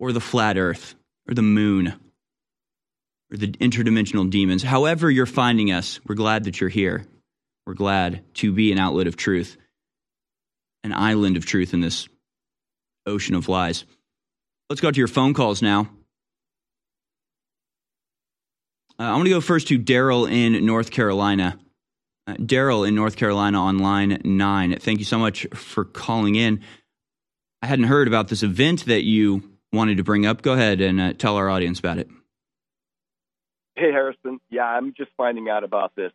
or 0.00 0.10
the 0.10 0.20
flat 0.20 0.58
Earth, 0.58 0.96
or 1.28 1.34
the 1.34 1.42
moon, 1.42 1.94
or 3.30 3.36
the 3.36 3.52
interdimensional 3.52 4.28
demons. 4.28 4.64
However, 4.64 5.08
you're 5.08 5.26
finding 5.26 5.70
us, 5.70 6.00
we're 6.04 6.16
glad 6.16 6.44
that 6.44 6.60
you're 6.60 6.68
here. 6.68 7.06
We're 7.64 7.74
glad 7.74 8.24
to 8.34 8.52
be 8.52 8.72
an 8.72 8.78
outlet 8.78 9.06
of 9.06 9.16
truth, 9.16 9.56
an 10.82 10.92
island 10.92 11.36
of 11.36 11.46
truth 11.46 11.74
in 11.74 11.80
this 11.80 12.08
ocean 13.06 13.36
of 13.36 13.48
lies. 13.48 13.84
Let's 14.68 14.80
go 14.80 14.90
to 14.90 14.98
your 14.98 15.08
phone 15.08 15.32
calls 15.32 15.62
now. 15.62 15.88
Uh, 18.98 19.04
I'm 19.04 19.14
going 19.16 19.24
to 19.26 19.30
go 19.30 19.40
first 19.40 19.68
to 19.68 19.78
Daryl 19.78 20.30
in 20.30 20.64
North 20.64 20.90
Carolina. 20.90 21.58
Uh, 22.26 22.34
Daryl 22.34 22.86
in 22.86 22.94
North 22.94 23.16
Carolina 23.16 23.60
on 23.60 23.78
line 23.78 24.20
nine. 24.24 24.76
Thank 24.78 24.98
you 24.98 25.04
so 25.04 25.18
much 25.18 25.46
for 25.54 25.84
calling 25.84 26.34
in. 26.34 26.62
I 27.62 27.66
hadn't 27.66 27.84
heard 27.84 28.08
about 28.08 28.28
this 28.28 28.42
event 28.42 28.86
that 28.86 29.04
you 29.04 29.42
wanted 29.72 29.98
to 29.98 30.04
bring 30.04 30.26
up. 30.26 30.42
Go 30.42 30.54
ahead 30.54 30.80
and 30.80 31.00
uh, 31.00 31.12
tell 31.12 31.36
our 31.36 31.48
audience 31.48 31.78
about 31.78 31.98
it. 31.98 32.08
Hey, 33.76 33.92
Harrison. 33.92 34.40
Yeah, 34.50 34.64
I'm 34.64 34.94
just 34.96 35.10
finding 35.16 35.48
out 35.48 35.62
about 35.62 35.94
this. 35.94 36.12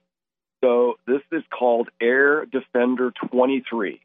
So, 0.63 0.95
this 1.07 1.21
is 1.31 1.43
called 1.57 1.89
Air 2.01 2.45
Defender 2.45 3.11
23. 3.31 4.01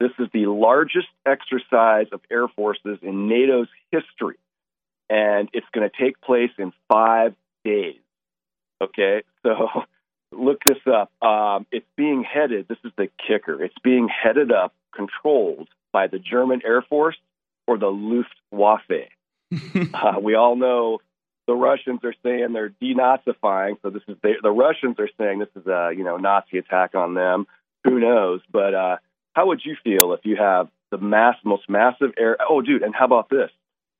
This 0.00 0.12
is 0.18 0.28
the 0.32 0.46
largest 0.46 1.08
exercise 1.26 2.06
of 2.12 2.20
air 2.30 2.46
forces 2.48 2.98
in 3.02 3.28
NATO's 3.28 3.68
history, 3.90 4.36
and 5.10 5.48
it's 5.52 5.66
going 5.72 5.88
to 5.88 6.04
take 6.04 6.20
place 6.20 6.52
in 6.58 6.72
five 6.88 7.34
days. 7.64 8.00
Okay, 8.80 9.22
so 9.42 9.68
look 10.32 10.62
this 10.64 10.78
up. 10.86 11.10
Um, 11.22 11.66
it's 11.72 11.86
being 11.96 12.22
headed, 12.22 12.68
this 12.68 12.78
is 12.84 12.92
the 12.96 13.08
kicker, 13.26 13.62
it's 13.62 13.78
being 13.82 14.08
headed 14.08 14.52
up, 14.52 14.72
controlled 14.94 15.68
by 15.92 16.06
the 16.06 16.18
German 16.18 16.60
Air 16.64 16.82
Force 16.82 17.16
or 17.66 17.76
the 17.76 17.90
Luftwaffe. 17.90 19.08
uh, 19.94 20.20
we 20.20 20.34
all 20.34 20.54
know 20.54 21.00
the 21.46 21.54
Russians 21.54 22.00
are 22.04 22.14
saying 22.22 22.52
they're 22.52 22.70
denazifying, 22.82 23.78
so 23.82 23.90
this 23.90 24.02
is 24.06 24.16
the, 24.22 24.34
the 24.42 24.50
Russians 24.50 24.96
are 24.98 25.08
saying 25.18 25.38
this 25.38 25.48
is 25.56 25.66
a 25.66 25.92
you 25.96 26.04
know 26.04 26.18
Nazi 26.18 26.58
attack 26.58 26.94
on 26.94 27.14
them. 27.14 27.46
Who 27.84 27.98
knows? 27.98 28.42
But 28.52 28.74
uh, 28.74 28.96
how 29.34 29.46
would 29.48 29.60
you 29.64 29.76
feel 29.82 30.12
if 30.12 30.20
you 30.24 30.36
have 30.36 30.68
the 30.90 30.98
mass, 30.98 31.36
most 31.44 31.68
massive 31.68 32.12
air? 32.18 32.36
Oh, 32.48 32.60
dude, 32.60 32.82
and 32.82 32.94
how 32.94 33.04
about 33.04 33.28
this? 33.28 33.50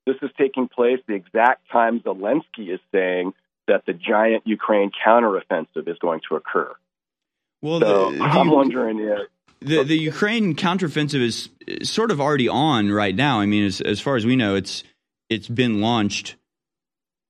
This 0.07 0.17
is 0.23 0.31
taking 0.39 0.69
place 0.69 0.99
the 1.07 1.15
exact 1.15 1.69
time 1.71 2.01
Zelensky 2.01 2.73
is 2.73 2.81
saying 2.93 3.35
that 3.67 3.85
the 3.87 3.93
giant 3.93 4.47
Ukraine 4.47 4.91
counteroffensive 5.07 5.87
is 5.87 5.99
going 5.99 6.21
to 6.29 6.37
occur. 6.37 6.75
Well, 7.61 7.81
so 7.81 8.11
the, 8.11 8.19
the, 8.19 8.25
I'm 8.25 8.51
wondering 8.51 9.01
if 9.01 9.29
the 9.61 9.83
the 9.83 9.97
Ukraine 9.97 10.55
counteroffensive 10.55 11.21
is 11.21 11.49
sort 11.83 12.11
of 12.11 12.21
already 12.21 12.49
on 12.49 12.91
right 12.91 13.15
now. 13.15 13.41
I 13.41 13.47
mean, 13.47 13.65
as 13.65 13.81
as 13.81 14.01
far 14.01 14.17
as 14.17 14.25
we 14.25 14.37
know, 14.37 14.55
it's 14.55 14.85
it's 15.29 15.49
been 15.49 15.81
launched. 15.81 16.37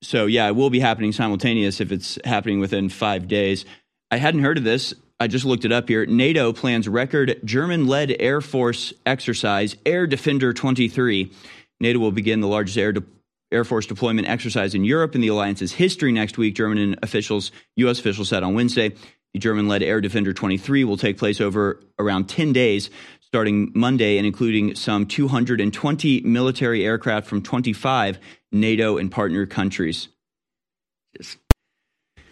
So 0.03 0.27
yeah, 0.27 0.47
it 0.49 0.55
will 0.55 0.71
be 0.71 0.81
happening 0.81 1.13
simultaneous 1.13 1.81
if 1.81 1.91
it's 1.91 2.19
happening 2.25 2.61
within 2.61 2.89
five 2.89 3.29
days. 3.29 3.65
I 4.11 4.19
hadn't 4.19 4.43
heard 4.43 4.59
of 4.59 4.65
this. 4.65 4.95
I 5.21 5.27
just 5.27 5.45
looked 5.45 5.65
it 5.65 5.73
up 5.73 5.89
here. 5.89 6.07
NATO 6.07 6.53
plans 6.53 6.89
record 6.89 7.41
German-led 7.45 8.15
Air 8.21 8.41
Force 8.41 8.93
exercise 9.05 9.77
Air 9.85 10.07
Defender 10.07 10.53
23. 10.53 11.33
NATO 11.81 11.99
will 11.99 12.13
begin 12.13 12.41
the 12.41 12.47
largest 12.47 12.79
air 12.79 12.93
de- 12.93 13.03
Air 13.51 13.65
Force 13.65 13.87
deployment 13.87 14.29
exercise 14.29 14.75
in 14.75 14.85
Europe 14.85 15.15
in 15.17 15.21
the 15.21 15.29
alliance's 15.29 15.73
history 15.73 16.13
next 16.13 16.39
week. 16.39 16.55
German 16.55 16.97
officials, 17.03 17.51
U.S. 17.77 17.99
officials 17.99 18.29
said 18.29 18.45
on 18.45 18.55
Wednesday. 18.55 18.95
The 19.35 19.41
German 19.41 19.67
led 19.67 19.83
Air 19.83 20.01
Defender 20.01 20.33
23 20.33 20.85
will 20.85 20.97
take 20.97 21.19
place 21.19 21.41
over 21.41 21.81
around 21.99 22.29
10 22.29 22.53
days, 22.53 22.89
starting 23.23 23.73
Monday, 23.75 24.19
and 24.19 24.27
including 24.27 24.75
some 24.75 25.07
220 25.07 26.21
military 26.21 26.85
aircraft 26.85 27.27
from 27.27 27.43
25 27.43 28.19
NATO 28.53 28.99
and 28.99 29.11
partner 29.11 29.47
countries. 29.47 30.09
Just, 31.17 31.39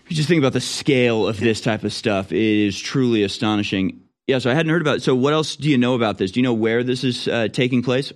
you 0.09 0.17
just 0.17 0.29
think 0.29 0.39
about 0.39 0.53
the 0.53 0.61
scale 0.61 1.27
of 1.27 1.41
this 1.41 1.61
type 1.61 1.85
of 1.85 1.93
stuff. 1.93 2.33
It 2.33 2.39
is 2.39 2.79
truly 2.79 3.23
astonishing. 3.23 4.01
Yeah, 4.27 4.39
so 4.39 4.51
I 4.51 4.55
hadn't 4.55 4.71
heard 4.71 4.83
about 4.83 4.99
it. 4.99 5.03
So, 5.03 5.15
what 5.15 5.33
else 5.33 5.57
do 5.57 5.69
you 5.69 5.79
know 5.79 5.95
about 5.95 6.19
this? 6.19 6.33
Do 6.33 6.41
you 6.41 6.45
know 6.45 6.55
where 6.55 6.83
this 6.83 7.05
is 7.05 7.29
uh, 7.29 7.49
taking 7.49 7.83
place? 7.83 8.13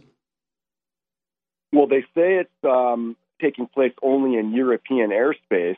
Well, 1.73 1.87
they 1.87 2.03
say 2.15 2.39
it's 2.39 2.51
um, 2.65 3.17
taking 3.41 3.67
place 3.67 3.93
only 4.03 4.39
in 4.39 4.53
European 4.53 5.11
airspace, 5.11 5.77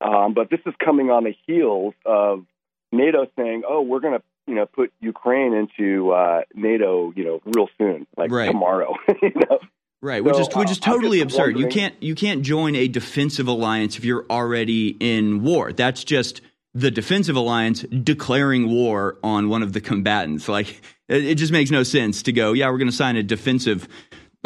um, 0.00 0.32
but 0.34 0.48
this 0.50 0.60
is 0.66 0.74
coming 0.84 1.10
on 1.10 1.24
the 1.24 1.34
heels 1.46 1.94
of 2.06 2.44
NATO 2.92 3.26
saying, 3.36 3.62
"Oh, 3.68 3.82
we're 3.82 4.00
going 4.00 4.18
to, 4.18 4.22
you 4.46 4.54
know, 4.54 4.66
put 4.66 4.92
Ukraine 5.00 5.54
into 5.54 6.12
uh, 6.12 6.42
NATO, 6.54 7.12
you 7.16 7.24
know, 7.24 7.40
real 7.44 7.68
soon, 7.78 8.06
like 8.16 8.30
Right. 8.30 8.46
tomorrow." 8.46 8.94
you 9.22 9.32
know? 9.34 9.58
Right, 10.04 10.22
which 10.22 10.34
So, 10.34 10.42
is 10.42 10.54
which 10.54 10.70
is 10.70 10.76
uh, 10.76 10.82
totally 10.82 11.22
absurd. 11.22 11.58
You 11.58 11.66
can't 11.66 11.94
you 12.02 12.14
can't 12.14 12.42
join 12.42 12.76
a 12.76 12.88
defensive 12.88 13.48
alliance 13.48 13.96
if 13.96 14.04
you're 14.04 14.26
already 14.28 14.94
in 15.00 15.42
war. 15.42 15.72
That's 15.72 16.04
just 16.04 16.42
the 16.74 16.90
defensive 16.90 17.36
alliance 17.36 17.84
declaring 17.84 18.68
war 18.68 19.16
on 19.24 19.48
one 19.48 19.62
of 19.62 19.72
the 19.72 19.80
combatants. 19.80 20.46
Like 20.46 20.82
it, 21.08 21.24
it 21.24 21.34
just 21.36 21.52
makes 21.52 21.70
no 21.70 21.84
sense 21.84 22.22
to 22.24 22.32
go. 22.32 22.52
Yeah, 22.52 22.68
we're 22.68 22.76
going 22.76 22.90
to 22.90 22.94
sign 22.94 23.16
a 23.16 23.22
defensive 23.22 23.88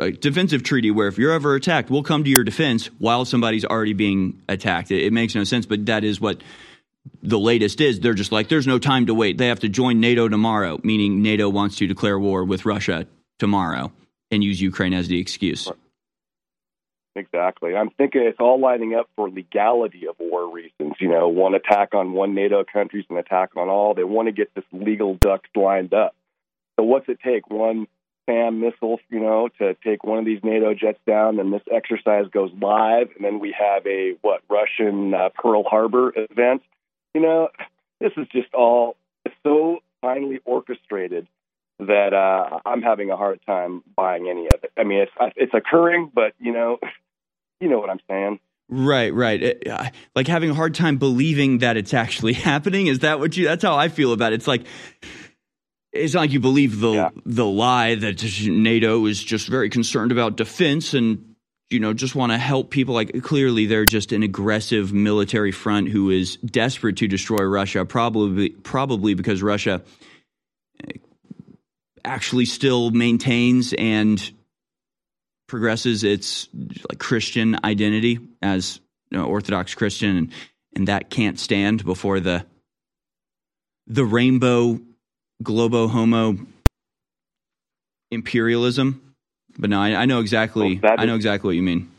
uh, 0.00 0.10
defensive 0.10 0.62
treaty 0.62 0.92
where 0.92 1.08
if 1.08 1.18
you're 1.18 1.32
ever 1.32 1.56
attacked, 1.56 1.90
we'll 1.90 2.04
come 2.04 2.22
to 2.22 2.30
your 2.30 2.44
defense 2.44 2.86
while 3.00 3.24
somebody's 3.24 3.64
already 3.64 3.94
being 3.94 4.40
attacked. 4.48 4.92
It, 4.92 5.06
it 5.06 5.12
makes 5.12 5.34
no 5.34 5.42
sense, 5.42 5.66
but 5.66 5.86
that 5.86 6.04
is 6.04 6.20
what 6.20 6.40
the 7.20 7.38
latest 7.38 7.80
is. 7.80 7.98
They're 7.98 8.14
just 8.14 8.30
like, 8.30 8.48
there's 8.48 8.68
no 8.68 8.78
time 8.78 9.06
to 9.06 9.14
wait. 9.14 9.38
They 9.38 9.48
have 9.48 9.58
to 9.60 9.68
join 9.68 9.98
NATO 9.98 10.28
tomorrow, 10.28 10.78
meaning 10.84 11.20
NATO 11.20 11.48
wants 11.48 11.74
to 11.78 11.88
declare 11.88 12.16
war 12.16 12.44
with 12.44 12.64
Russia 12.64 13.08
tomorrow 13.40 13.90
and 14.30 14.44
use 14.44 14.60
Ukraine 14.60 14.94
as 14.94 15.08
the 15.08 15.18
excuse. 15.18 15.70
Exactly. 17.16 17.74
I'm 17.74 17.90
thinking 17.90 18.22
it's 18.22 18.38
all 18.38 18.60
lining 18.60 18.94
up 18.94 19.08
for 19.16 19.28
legality 19.28 20.06
of 20.06 20.14
war 20.20 20.52
reasons. 20.52 20.94
You 21.00 21.08
know, 21.08 21.28
one 21.28 21.54
attack 21.54 21.94
on 21.94 22.12
one 22.12 22.34
NATO 22.34 22.64
country 22.64 23.00
is 23.00 23.06
an 23.10 23.16
attack 23.16 23.50
on 23.56 23.68
all. 23.68 23.94
They 23.94 24.04
want 24.04 24.28
to 24.28 24.32
get 24.32 24.54
this 24.54 24.64
legal 24.72 25.14
ducks 25.14 25.48
lined 25.56 25.92
up. 25.92 26.14
So 26.78 26.84
what's 26.84 27.08
it 27.08 27.18
take? 27.24 27.50
One 27.50 27.88
SAM 28.28 28.60
missile, 28.60 29.00
you 29.08 29.20
know, 29.20 29.48
to 29.58 29.74
take 29.82 30.04
one 30.04 30.18
of 30.18 30.26
these 30.26 30.40
NATO 30.44 30.74
jets 30.74 31.00
down, 31.06 31.40
and 31.40 31.52
this 31.52 31.62
exercise 31.72 32.26
goes 32.30 32.52
live, 32.60 33.08
and 33.16 33.24
then 33.24 33.40
we 33.40 33.54
have 33.58 33.84
a 33.86 34.14
what 34.20 34.42
Russian 34.48 35.14
uh, 35.14 35.30
Pearl 35.34 35.64
Harbor 35.64 36.12
event. 36.14 36.62
You 37.14 37.22
know, 37.22 37.48
this 38.00 38.12
is 38.16 38.28
just 38.30 38.52
all 38.54 38.96
so 39.42 39.78
finely 40.00 40.40
orchestrated 40.44 41.26
uh, 42.28 42.60
I'm 42.66 42.82
having 42.82 43.10
a 43.10 43.16
hard 43.16 43.40
time 43.46 43.82
buying 43.96 44.28
any 44.28 44.46
of 44.46 44.62
it. 44.62 44.72
I 44.76 44.84
mean, 44.84 45.00
it's 45.00 45.12
it's 45.36 45.54
occurring, 45.54 46.10
but 46.14 46.32
you 46.38 46.52
know, 46.52 46.78
you 47.60 47.68
know 47.68 47.78
what 47.78 47.90
I'm 47.90 48.00
saying. 48.08 48.40
Right, 48.68 49.14
right. 49.14 49.42
It- 49.42 49.66
uh, 49.68 49.88
like 50.14 50.28
having 50.28 50.50
a 50.50 50.54
hard 50.54 50.74
time 50.74 50.98
believing 50.98 51.58
that 51.58 51.76
it's 51.76 51.94
actually 51.94 52.32
happening. 52.50 52.86
Is 52.86 53.00
that 53.00 53.18
what 53.18 53.36
you? 53.36 53.44
That's 53.44 53.62
how 53.62 53.76
I 53.76 53.88
feel 53.88 54.12
about 54.12 54.32
it. 54.32 54.36
It's 54.36 54.46
like 54.46 54.62
it's 55.92 56.14
not 56.14 56.20
like 56.20 56.32
you 56.32 56.40
believe 56.40 56.80
the 56.80 57.10
the 57.24 57.46
lie 57.46 57.94
that 57.94 58.22
NATO 58.46 59.06
is 59.06 59.22
just 59.22 59.48
very 59.48 59.70
concerned 59.70 60.12
about 60.12 60.36
defense 60.36 60.92
and 60.92 61.34
you 61.70 61.80
know 61.80 61.94
just 61.94 62.14
want 62.14 62.32
to 62.32 62.38
help 62.38 62.70
people. 62.70 62.94
Like 62.94 63.22
clearly, 63.22 63.64
they're 63.66 63.86
just 63.86 64.12
an 64.12 64.22
aggressive 64.22 64.92
military 64.92 65.52
front 65.52 65.88
who 65.88 66.10
is 66.10 66.36
desperate 66.36 66.96
to 66.98 67.08
destroy 67.08 67.42
Russia. 67.44 67.86
Probably, 67.86 68.50
probably 68.50 69.14
because 69.14 69.42
Russia 69.42 69.76
uh, 69.76 69.78
actually 72.08 72.46
still 72.46 72.90
maintains 72.90 73.72
and 73.72 74.30
progresses 75.46 76.04
its 76.04 76.48
like 76.88 76.98
Christian 76.98 77.58
identity 77.64 78.18
as 78.42 78.80
you 79.10 79.18
know, 79.18 79.24
Orthodox 79.24 79.74
Christian, 79.74 80.16
and, 80.16 80.32
and 80.74 80.88
that 80.88 81.10
can't 81.10 81.38
stand 81.38 81.84
before 81.84 82.20
the 82.20 82.44
the 83.86 84.04
rainbow 84.04 84.80
globo 85.42 85.88
homo 85.88 86.36
imperialism. 88.10 89.14
But 89.58 89.70
no, 89.70 89.80
I, 89.80 89.94
I 89.94 90.04
know 90.04 90.20
exactly. 90.20 90.78
Well, 90.82 90.94
I 90.98 91.06
know 91.06 91.14
is- 91.14 91.18
exactly 91.18 91.48
what 91.48 91.56
you 91.56 91.62
mean. 91.62 91.90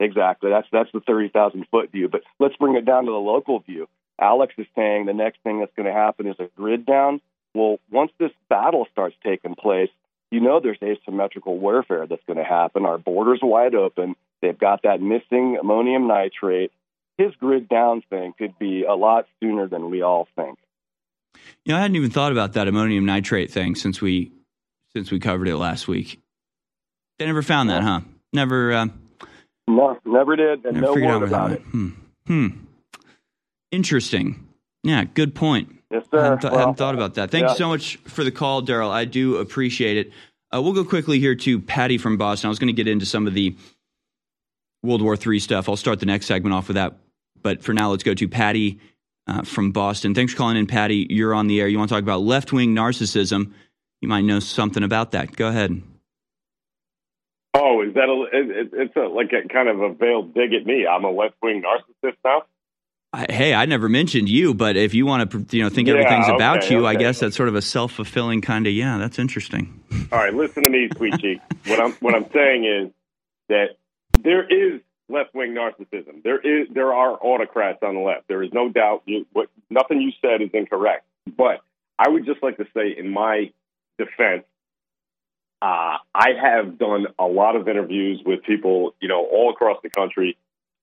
Exactly. 0.00 0.50
That's 0.50 0.66
that's 0.72 0.90
the 0.92 1.00
thirty 1.00 1.28
thousand 1.28 1.66
foot 1.70 1.92
view. 1.92 2.08
But 2.08 2.22
let's 2.40 2.56
bring 2.56 2.74
it 2.74 2.84
down 2.84 3.04
to 3.04 3.12
the 3.12 3.16
local 3.16 3.60
view. 3.60 3.88
Alex 4.20 4.52
is 4.58 4.66
saying 4.76 5.06
the 5.06 5.12
next 5.12 5.38
thing 5.42 5.60
that's 5.60 5.74
going 5.76 5.86
to 5.86 5.92
happen 5.92 6.26
is 6.26 6.36
a 6.38 6.48
grid 6.56 6.84
down. 6.84 7.20
Well, 7.54 7.78
once 7.90 8.10
this 8.18 8.32
battle 8.48 8.86
starts 8.92 9.16
taking 9.24 9.54
place, 9.54 9.90
you 10.30 10.40
know 10.40 10.60
there's 10.60 10.78
asymmetrical 10.82 11.58
warfare 11.58 12.06
that's 12.08 12.24
going 12.26 12.38
to 12.38 12.44
happen. 12.44 12.84
Our 12.84 12.98
borders 12.98 13.40
wide 13.42 13.74
open. 13.74 14.16
They've 14.42 14.58
got 14.58 14.82
that 14.82 15.00
missing 15.00 15.56
ammonium 15.60 16.08
nitrate. 16.08 16.72
His 17.16 17.32
grid 17.36 17.68
down 17.68 18.02
thing 18.10 18.34
could 18.36 18.58
be 18.58 18.82
a 18.84 18.94
lot 18.94 19.26
sooner 19.40 19.68
than 19.68 19.90
we 19.90 20.02
all 20.02 20.26
think. 20.34 20.58
You 21.64 21.72
know, 21.72 21.78
I 21.78 21.82
hadn't 21.82 21.96
even 21.96 22.10
thought 22.10 22.32
about 22.32 22.54
that 22.54 22.66
ammonium 22.66 23.04
nitrate 23.06 23.50
thing 23.52 23.74
since 23.76 24.00
we 24.00 24.32
since 24.92 25.10
we 25.10 25.20
covered 25.20 25.48
it 25.48 25.56
last 25.56 25.86
week. 25.88 26.20
They 27.18 27.26
never 27.26 27.42
found 27.42 27.70
that, 27.70 27.82
huh? 27.82 28.00
Never. 28.32 28.72
Uh, 28.72 28.86
No, 29.68 29.98
never 30.04 30.34
did, 30.36 30.64
and 30.64 30.74
Never 30.74 30.86
no 30.86 30.94
figured 30.94 31.10
out 31.10 31.20
word 31.20 31.28
about 31.28 31.52
it. 31.52 31.60
Hmm. 31.62 31.88
Hmm. 32.26 32.48
Interesting. 33.70 34.48
Yeah, 34.82 35.04
good 35.04 35.34
point. 35.34 35.73
Yes, 35.94 36.04
I 36.12 36.16
sir. 36.16 36.22
hadn't, 36.22 36.40
th- 36.40 36.50
Well, 36.50 36.60
hadn't 36.60 36.74
thought 36.74 36.94
about 36.94 37.14
that. 37.14 37.30
Thank 37.30 37.44
yeah. 37.44 37.50
you 37.50 37.56
so 37.56 37.68
much 37.68 37.96
for 37.98 38.24
the 38.24 38.32
call, 38.32 38.62
Daryl. 38.62 38.90
I 38.90 39.04
do 39.04 39.36
appreciate 39.36 39.96
it. 39.96 40.12
Uh, 40.52 40.60
we'll 40.60 40.72
go 40.72 40.84
quickly 40.84 41.20
here 41.20 41.36
to 41.36 41.60
Patty 41.60 41.98
from 41.98 42.16
Boston. 42.16 42.48
I 42.48 42.50
was 42.50 42.58
going 42.58 42.66
to 42.66 42.72
get 42.72 42.88
into 42.88 43.06
some 43.06 43.28
of 43.28 43.34
the 43.34 43.56
World 44.82 45.02
War 45.02 45.16
III 45.16 45.38
stuff. 45.38 45.68
I'll 45.68 45.76
start 45.76 46.00
the 46.00 46.06
next 46.06 46.26
segment 46.26 46.52
off 46.52 46.66
with 46.66 46.74
that. 46.74 46.94
But 47.42 47.62
for 47.62 47.72
now, 47.72 47.90
let's 47.92 48.02
go 48.02 48.14
to 48.14 48.28
Patty 48.28 48.80
uh, 49.28 49.42
from 49.42 49.70
Boston. 49.70 50.14
Thanks 50.14 50.32
for 50.32 50.38
calling 50.38 50.56
in, 50.56 50.66
Patty. 50.66 51.06
You're 51.10 51.32
on 51.34 51.46
the 51.46 51.60
air. 51.60 51.68
You 51.68 51.78
want 51.78 51.90
to 51.90 51.94
talk 51.94 52.02
about 52.02 52.22
left 52.22 52.52
wing 52.52 52.74
narcissism? 52.74 53.52
You 54.00 54.08
might 54.08 54.22
know 54.22 54.40
something 54.40 54.82
about 54.82 55.12
that. 55.12 55.36
Go 55.36 55.48
ahead. 55.48 55.80
Oh, 57.54 57.82
is 57.82 57.94
that 57.94 58.08
a? 58.08 58.26
It, 58.32 58.70
it's 58.72 58.96
a 58.96 59.00
like 59.08 59.32
a 59.32 59.46
kind 59.48 59.68
of 59.68 59.80
a 59.80 59.94
veiled 59.94 60.34
dig 60.34 60.52
at 60.54 60.66
me. 60.66 60.86
I'm 60.86 61.04
a 61.04 61.10
left 61.10 61.36
wing 61.40 61.62
narcissist 61.62 62.16
now. 62.24 62.42
I, 63.14 63.26
hey, 63.30 63.54
I 63.54 63.64
never 63.66 63.88
mentioned 63.88 64.28
you, 64.28 64.54
but 64.54 64.76
if 64.76 64.92
you 64.92 65.06
want 65.06 65.30
to, 65.30 65.56
you 65.56 65.62
know, 65.62 65.68
think 65.68 65.86
Yeah, 65.86 65.94
everything's 65.94 66.28
about 66.28 66.64
okay, 66.64 66.74
you, 66.74 66.84
I 66.84 66.96
guess 66.96 67.20
that's 67.20 67.36
sort 67.36 67.48
of 67.48 67.54
a 67.54 67.62
self 67.62 67.92
fulfilling 67.92 68.40
kind 68.40 68.66
of. 68.66 68.72
Yeah, 68.72 68.98
that's 68.98 69.20
interesting. 69.20 69.80
All 70.10 70.18
right, 70.18 70.34
listen 70.34 70.64
to 70.64 70.68
me, 70.68 70.88
sweet 70.96 71.18
cheek. 71.20 71.40
What 71.66 71.80
I'm 71.80 71.92
what 71.94 72.14
I'm 72.14 72.26
saying 72.30 72.64
is 72.66 72.92
that 73.48 73.76
there 74.18 74.44
is 74.44 74.82
left 75.08 75.32
wing 75.34 75.54
narcissism. 75.54 76.22
There 76.22 76.38
is 76.38 76.68
there 76.74 76.92
are 76.92 77.12
autocrats 77.12 77.78
on 77.82 77.94
the 77.94 78.00
left. 78.00 78.28
There 78.28 78.42
is 78.42 78.52
no 78.52 78.68
doubt. 78.68 79.02
You, 79.06 79.26
what 79.32 79.48
nothing 79.70 80.00
you 80.00 80.12
said 80.20 80.42
is 80.42 80.50
incorrect. 80.52 81.06
But 81.38 81.62
I 81.98 82.08
would 82.08 82.26
just 82.26 82.42
like 82.42 82.58
to 82.58 82.66
say, 82.76 82.94
in 82.98 83.10
my 83.10 83.52
defense, 83.96 84.44
uh, 85.62 85.98
I 86.14 86.30
have 86.42 86.78
done 86.78 87.06
a 87.18 87.24
lot 87.24 87.56
of 87.56 87.68
interviews 87.68 88.20
with 88.26 88.42
people, 88.42 88.94
you 89.00 89.08
know, 89.08 89.24
all 89.24 89.50
across 89.52 89.78
the 89.82 89.88
country, 89.88 90.36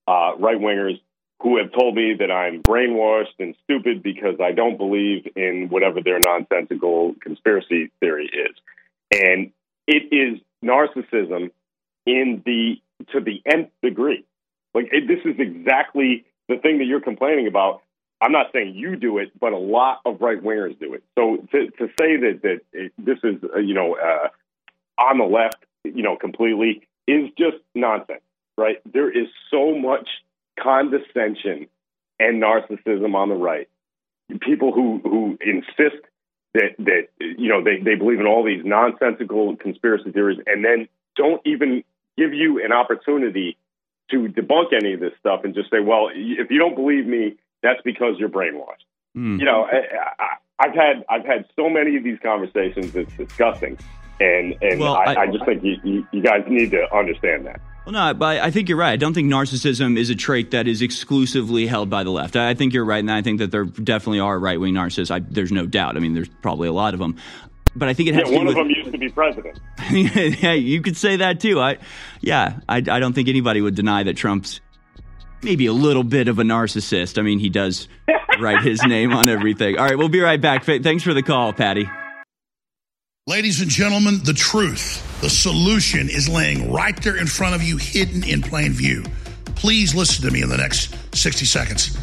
uh, 0.08 0.32
right 0.38 0.58
wingers, 0.58 1.00
who 1.42 1.58
have 1.58 1.72
told 1.72 1.96
me 1.96 2.14
that 2.18 2.30
I'm 2.30 2.62
brainwashed 2.62 3.38
and 3.40 3.56
stupid 3.64 4.02
because 4.02 4.36
I 4.40 4.52
don't 4.52 4.78
believe 4.78 5.26
in 5.34 5.68
whatever 5.70 6.00
their 6.00 6.20
nonsensical 6.20 7.14
conspiracy 7.20 7.90
theory 7.98 8.26
is. 8.26 8.56
And 9.10 9.52
it 9.88 10.12
is 10.12 10.40
narcissism 10.64 11.50
in 12.06 12.42
the 12.46 12.80
to 13.12 13.20
the 13.20 13.42
nth 13.44 13.70
degree. 13.82 14.24
Like 14.72 14.88
it, 14.92 15.08
this 15.08 15.18
is 15.24 15.38
exactly 15.40 16.24
the 16.48 16.58
thing 16.58 16.78
that 16.78 16.84
you're 16.84 17.00
complaining 17.00 17.48
about. 17.48 17.82
I'm 18.20 18.32
not 18.32 18.52
saying 18.52 18.74
you 18.76 18.94
do 18.94 19.18
it, 19.18 19.32
but 19.38 19.52
a 19.52 19.58
lot 19.58 20.00
of 20.06 20.20
right 20.20 20.40
wingers 20.40 20.78
do 20.78 20.94
it. 20.94 21.02
So 21.18 21.38
to, 21.50 21.70
to 21.70 21.88
say 21.98 22.16
that 22.18 22.40
that 22.42 22.60
it, 22.72 22.92
this 22.96 23.18
is 23.24 23.42
uh, 23.54 23.58
you 23.58 23.74
know 23.74 23.96
uh, 23.96 24.28
on 25.02 25.18
the 25.18 25.24
left, 25.24 25.64
you 25.84 26.04
know, 26.04 26.16
completely 26.16 26.86
is 27.08 27.30
just 27.36 27.56
nonsense, 27.74 28.22
right? 28.56 28.76
There 28.90 29.10
is 29.10 29.26
so 29.50 29.76
much 29.76 30.08
condescension 30.60 31.66
and 32.18 32.42
narcissism 32.42 33.14
on 33.14 33.28
the 33.28 33.34
right. 33.34 33.68
People 34.40 34.72
who 34.72 35.00
who 35.02 35.38
insist 35.40 36.02
that 36.54 36.74
that 36.78 37.08
you 37.18 37.48
know 37.48 37.62
they, 37.62 37.78
they 37.78 37.94
believe 37.96 38.20
in 38.20 38.26
all 38.26 38.44
these 38.44 38.64
nonsensical 38.64 39.56
conspiracy 39.56 40.10
theories 40.12 40.38
and 40.46 40.64
then 40.64 40.88
don't 41.16 41.40
even 41.44 41.84
give 42.16 42.32
you 42.32 42.64
an 42.64 42.72
opportunity 42.72 43.56
to 44.10 44.28
debunk 44.28 44.72
any 44.72 44.92
of 44.94 45.00
this 45.00 45.12
stuff 45.20 45.40
and 45.44 45.54
just 45.54 45.70
say, 45.70 45.80
well, 45.80 46.08
if 46.12 46.50
you 46.50 46.58
don't 46.58 46.74
believe 46.74 47.06
me, 47.06 47.34
that's 47.62 47.80
because 47.82 48.16
you're 48.18 48.28
brainwashed. 48.28 48.84
Hmm. 49.14 49.38
You 49.38 49.44
know, 49.44 49.64
I, 49.70 50.36
I've 50.58 50.74
had 50.74 51.04
I've 51.08 51.24
had 51.24 51.46
so 51.56 51.68
many 51.68 51.96
of 51.96 52.04
these 52.04 52.18
conversations. 52.22 52.94
It's 52.94 53.12
disgusting, 53.16 53.78
and 54.20 54.54
and 54.62 54.80
Well, 54.80 54.94
I, 54.94 55.14
I- 55.14 55.22
I 55.22 55.26
just 55.26 55.44
think 55.44 55.62
you, 55.62 55.76
you, 55.84 56.06
you 56.12 56.22
guys 56.22 56.44
need 56.48 56.70
to 56.70 56.94
understand 56.94 57.46
that. 57.46 57.60
Well, 57.84 57.92
no, 57.92 58.14
but 58.14 58.38
I 58.40 58.50
think 58.52 58.68
you're 58.68 58.78
right. 58.78 58.92
I 58.92 58.96
don't 58.96 59.12
think 59.12 59.28
narcissism 59.28 59.98
is 59.98 60.08
a 60.08 60.14
trait 60.14 60.52
that 60.52 60.68
is 60.68 60.82
exclusively 60.82 61.66
held 61.66 61.90
by 61.90 62.04
the 62.04 62.10
left. 62.10 62.36
I 62.36 62.54
think 62.54 62.72
you're 62.74 62.84
right, 62.84 63.00
and 63.00 63.10
I 63.10 63.22
think 63.22 63.40
that 63.40 63.50
there 63.50 63.64
definitely 63.64 64.20
are 64.20 64.38
right 64.38 64.60
wing 64.60 64.74
narcissists. 64.74 65.10
I, 65.10 65.18
there's 65.18 65.50
no 65.50 65.66
doubt. 65.66 65.96
I 65.96 66.00
mean, 66.00 66.14
there's 66.14 66.28
probably 66.42 66.68
a 66.68 66.72
lot 66.72 66.94
of 66.94 67.00
them. 67.00 67.16
But 67.74 67.88
I 67.88 67.94
think 67.94 68.10
it 68.10 68.14
has 68.14 68.30
Yeah, 68.30 68.36
one 68.36 68.46
of 68.46 68.54
with. 68.54 68.56
them 68.66 68.70
used 68.70 68.92
to 68.92 68.98
be 68.98 69.08
president. 69.08 69.58
yeah, 70.42 70.52
you 70.52 70.80
could 70.80 70.96
say 70.96 71.16
that 71.16 71.40
too. 71.40 71.58
I, 71.60 71.78
yeah, 72.20 72.60
I, 72.68 72.76
I 72.76 72.80
don't 73.00 73.14
think 73.14 73.28
anybody 73.28 73.60
would 73.60 73.74
deny 73.74 74.02
that 74.04 74.16
Trump's 74.16 74.60
maybe 75.42 75.66
a 75.66 75.72
little 75.72 76.04
bit 76.04 76.28
of 76.28 76.38
a 76.38 76.42
narcissist. 76.42 77.18
I 77.18 77.22
mean, 77.22 77.38
he 77.40 77.48
does 77.48 77.88
write 78.38 78.62
his 78.62 78.80
name 78.86 79.12
on 79.12 79.28
everything. 79.28 79.76
All 79.78 79.84
right, 79.86 79.98
we'll 79.98 80.08
be 80.10 80.20
right 80.20 80.40
back. 80.40 80.64
Thanks 80.64 81.02
for 81.02 81.14
the 81.14 81.22
call, 81.22 81.52
Patty. 81.52 81.88
Ladies 83.28 83.60
and 83.60 83.70
gentlemen, 83.70 84.18
the 84.24 84.32
truth, 84.32 85.20
the 85.20 85.30
solution 85.30 86.08
is 86.08 86.28
laying 86.28 86.72
right 86.72 87.00
there 87.04 87.16
in 87.16 87.28
front 87.28 87.54
of 87.54 87.62
you, 87.62 87.76
hidden 87.76 88.24
in 88.24 88.42
plain 88.42 88.72
view. 88.72 89.04
Please 89.54 89.94
listen 89.94 90.26
to 90.26 90.32
me 90.32 90.42
in 90.42 90.48
the 90.48 90.56
next 90.56 90.92
60 91.14 91.44
seconds. 91.44 91.96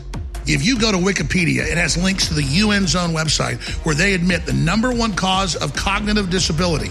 If 0.48 0.64
you 0.64 0.80
go 0.80 0.94
to 0.94 0.98
Wikipedia, 0.98 1.70
it 1.70 1.78
has 1.78 2.02
links 2.02 2.30
to 2.30 2.36
the 2.36 2.44
UN 2.44 2.88
Zone 2.88 3.10
website 3.10 3.60
where 3.86 3.94
they 3.94 4.14
admit 4.14 4.46
the 4.46 4.54
number 4.54 4.94
one 4.94 5.14
cause 5.14 5.58
of 5.58 5.76
cognitive 5.76 6.30
disability 6.30 6.90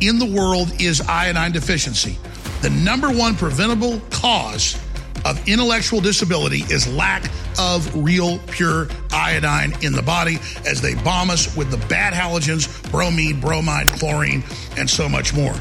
in 0.00 0.20
the 0.20 0.32
world 0.32 0.70
is 0.80 1.00
iodine 1.00 1.50
deficiency. 1.50 2.16
The 2.62 2.70
number 2.70 3.10
one 3.10 3.34
preventable 3.34 3.98
cause 4.10 4.80
of 5.24 5.48
intellectual 5.48 6.00
disability 6.00 6.62
is 6.70 6.86
lack 6.94 7.30
of 7.58 7.94
real 7.94 8.38
pure 8.48 8.88
iodine 9.12 9.72
in 9.82 9.92
the 9.92 10.02
body 10.02 10.38
as 10.66 10.80
they 10.80 10.94
bomb 11.02 11.30
us 11.30 11.56
with 11.56 11.70
the 11.70 11.76
bad 11.88 12.12
halogens, 12.12 12.90
bromine, 12.90 13.40
bromide, 13.40 13.90
chlorine, 13.92 14.42
and 14.76 14.88
so 14.88 15.08
much 15.08 15.34
more. 15.34 15.54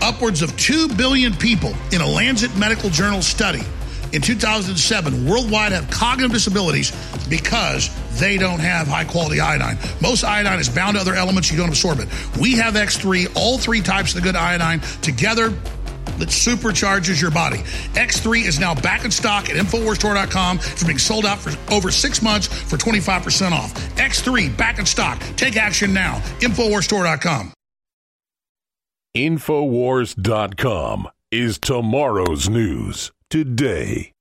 Upwards 0.00 0.42
of 0.42 0.56
2 0.56 0.88
billion 0.94 1.32
people 1.34 1.74
in 1.92 2.00
a 2.00 2.06
Lancet 2.06 2.54
Medical 2.56 2.90
Journal 2.90 3.22
study 3.22 3.62
in 4.12 4.22
2007 4.22 5.26
worldwide 5.26 5.72
have 5.72 5.90
cognitive 5.90 6.32
disabilities 6.32 6.92
because 7.28 7.90
they 8.18 8.38
don't 8.38 8.60
have 8.60 8.86
high 8.86 9.04
quality 9.04 9.40
iodine. 9.40 9.76
Most 10.00 10.22
iodine 10.24 10.60
is 10.60 10.68
bound 10.68 10.94
to 10.94 11.00
other 11.00 11.14
elements, 11.14 11.50
you 11.50 11.56
don't 11.56 11.68
absorb 11.68 11.98
it. 11.98 12.08
We 12.38 12.52
have 12.52 12.74
X3, 12.74 13.34
all 13.34 13.58
three 13.58 13.80
types 13.80 14.14
of 14.14 14.22
the 14.22 14.26
good 14.26 14.36
iodine 14.36 14.80
together 15.02 15.52
that 16.18 16.28
supercharges 16.28 17.20
your 17.20 17.30
body. 17.30 17.58
X3 17.94 18.44
is 18.44 18.58
now 18.58 18.74
back 18.74 19.04
in 19.04 19.10
stock 19.10 19.48
at 19.50 19.56
InfoWarsStore.com 19.56 20.58
for 20.58 20.84
being 20.86 20.98
sold 20.98 21.26
out 21.26 21.38
for 21.38 21.52
over 21.72 21.90
six 21.90 22.22
months 22.22 22.46
for 22.46 22.76
25% 22.76 23.52
off. 23.52 23.74
X3 23.96 24.56
back 24.56 24.78
in 24.78 24.86
stock. 24.86 25.18
Take 25.36 25.56
action 25.56 25.92
now. 25.92 26.20
InfoWarsStore.com. 26.40 27.52
Infowars.com 29.16 31.08
is 31.30 31.58
tomorrow's 31.58 32.48
news 32.48 33.12
today. 33.30 34.12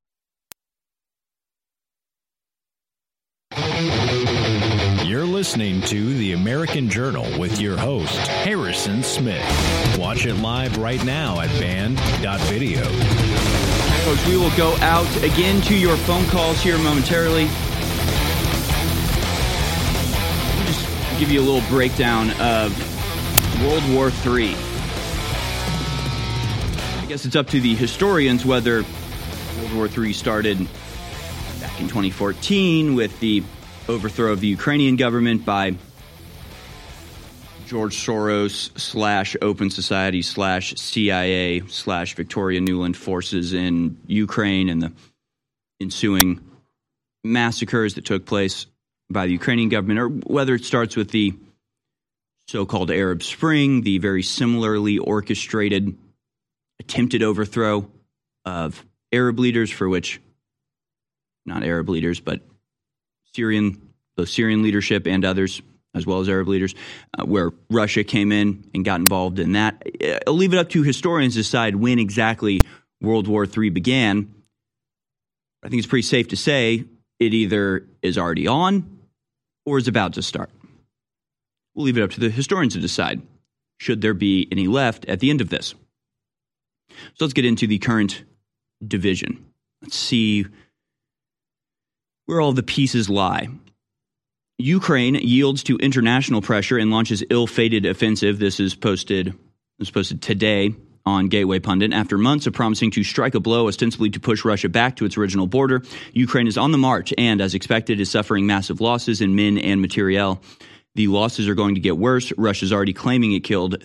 Listening 5.43 5.81
to 5.81 6.13
The 6.13 6.31
American 6.31 6.87
Journal 6.87 7.25
with 7.37 7.59
your 7.59 7.75
host, 7.75 8.15
Harrison 8.15 9.03
Smith. 9.03 9.43
Watch 9.99 10.25
it 10.25 10.35
live 10.35 10.77
right 10.77 11.03
now 11.03 11.41
at 11.41 11.49
banned.video. 11.59 12.81
Folks, 14.05 14.25
we 14.25 14.37
will 14.37 14.55
go 14.55 14.73
out 14.77 15.05
again 15.17 15.59
to 15.63 15.75
your 15.75 15.97
phone 15.97 16.25
calls 16.27 16.61
here 16.61 16.77
momentarily. 16.77 17.43
Me 17.43 17.51
just 20.65 21.19
give 21.19 21.29
you 21.29 21.41
a 21.41 21.45
little 21.45 21.67
breakdown 21.69 22.31
of 22.39 22.71
World 23.63 23.83
War 23.93 24.13
III. 24.25 24.55
I 27.01 27.05
guess 27.09 27.25
it's 27.25 27.35
up 27.35 27.47
to 27.47 27.59
the 27.59 27.75
historians 27.75 28.45
whether 28.45 28.83
World 29.59 29.73
War 29.75 29.89
III 29.89 30.13
started 30.13 30.57
back 31.59 31.81
in 31.81 31.89
2014 31.89 32.95
with 32.95 33.19
the 33.19 33.43
overthrow 33.89 34.31
of 34.31 34.39
the 34.39 34.47
Ukrainian 34.47 34.95
government 34.95 35.45
by 35.45 35.75
George 37.67 37.95
Soros 37.95 38.77
slash 38.79 39.35
Open 39.41 39.69
Society 39.69 40.21
slash 40.21 40.75
CIA 40.75 41.63
slash 41.67 42.15
Victoria 42.15 42.61
Nuland 42.61 42.95
forces 42.95 43.53
in 43.53 43.97
Ukraine 44.07 44.69
and 44.69 44.81
the 44.81 44.91
ensuing 45.81 46.39
massacres 47.23 47.95
that 47.95 48.05
took 48.05 48.25
place 48.25 48.67
by 49.09 49.25
the 49.25 49.33
Ukrainian 49.33 49.69
government, 49.69 49.99
or 49.99 50.07
whether 50.07 50.55
it 50.55 50.63
starts 50.63 50.95
with 50.95 51.11
the 51.11 51.33
so 52.47 52.65
called 52.65 52.91
Arab 52.91 53.23
Spring, 53.23 53.81
the 53.81 53.97
very 53.97 54.23
similarly 54.23 54.97
orchestrated 54.97 55.97
attempted 56.79 57.23
overthrow 57.23 57.89
of 58.45 58.85
Arab 59.11 59.39
leaders, 59.39 59.71
for 59.71 59.87
which 59.87 60.21
not 61.45 61.63
Arab 61.63 61.89
leaders, 61.89 62.19
but 62.19 62.41
Syrian, 63.35 63.93
the 64.15 64.27
Syrian 64.27 64.61
leadership 64.61 65.07
and 65.07 65.25
others, 65.25 65.61
as 65.95 66.05
well 66.05 66.19
as 66.19 66.29
Arab 66.29 66.47
leaders, 66.47 66.75
uh, 67.17 67.25
where 67.25 67.51
Russia 67.69 68.03
came 68.03 68.31
in 68.31 68.69
and 68.73 68.85
got 68.85 68.99
involved 68.99 69.39
in 69.39 69.53
that. 69.53 69.81
Uh, 70.03 70.19
I'll 70.27 70.33
leave 70.33 70.53
it 70.53 70.59
up 70.59 70.69
to 70.69 70.83
historians 70.83 71.33
to 71.33 71.39
decide 71.39 71.75
when 71.75 71.99
exactly 71.99 72.59
World 73.01 73.27
War 73.27 73.45
III 73.45 73.69
began. 73.69 74.33
I 75.63 75.69
think 75.69 75.79
it's 75.79 75.87
pretty 75.87 76.03
safe 76.03 76.29
to 76.29 76.37
say 76.37 76.85
it 77.19 77.33
either 77.33 77.87
is 78.01 78.17
already 78.17 78.47
on 78.47 78.99
or 79.65 79.77
is 79.77 79.87
about 79.87 80.13
to 80.13 80.21
start. 80.21 80.49
We'll 81.73 81.85
leave 81.85 81.97
it 81.97 82.03
up 82.03 82.11
to 82.11 82.19
the 82.19 82.29
historians 82.29 82.73
to 82.73 82.79
decide 82.79 83.21
should 83.79 84.01
there 84.01 84.13
be 84.13 84.47
any 84.51 84.67
left 84.67 85.05
at 85.05 85.19
the 85.19 85.29
end 85.29 85.41
of 85.41 85.49
this. 85.49 85.73
So 86.89 87.25
let's 87.25 87.33
get 87.33 87.45
into 87.45 87.65
the 87.65 87.79
current 87.79 88.23
division. 88.85 89.45
Let's 89.81 89.97
see 89.97 90.45
where 92.25 92.41
all 92.41 92.53
the 92.53 92.63
pieces 92.63 93.09
lie. 93.09 93.49
Ukraine 94.57 95.15
yields 95.15 95.63
to 95.63 95.77
international 95.77 96.41
pressure 96.41 96.77
and 96.77 96.91
launches 96.91 97.23
ill-fated 97.29 97.85
offensive. 97.85 98.39
This 98.39 98.59
is 98.59 98.75
posted 98.75 99.33
this 99.79 99.87
is 99.87 99.91
posted 99.91 100.21
today 100.21 100.75
on 101.05 101.27
Gateway 101.27 101.59
Pundit. 101.59 101.91
After 101.91 102.17
months 102.17 102.47
of 102.47 102.53
promising 102.53 102.91
to 102.91 103.03
strike 103.03 103.35
a 103.35 103.39
blow 103.39 103.67
ostensibly 103.67 104.09
to 104.11 104.19
push 104.19 104.45
Russia 104.45 104.69
back 104.69 104.95
to 104.97 105.05
its 105.05 105.17
original 105.17 105.47
border, 105.47 105.81
Ukraine 106.13 106.47
is 106.47 106.57
on 106.57 106.71
the 106.71 106.77
march 106.77 107.13
and, 107.17 107.41
as 107.41 107.55
expected, 107.55 107.99
is 107.99 108.09
suffering 108.09 108.45
massive 108.45 108.79
losses 108.79 109.19
in 109.19 109.35
men 109.35 109.57
and 109.57 109.81
materiel. 109.81 110.41
The 110.95 111.07
losses 111.07 111.47
are 111.47 111.55
going 111.55 111.75
to 111.75 111.81
get 111.81 111.97
worse. 111.97 112.31
Russia's 112.37 112.71
already 112.71 112.93
claiming 112.93 113.33
it 113.33 113.43
killed 113.43 113.83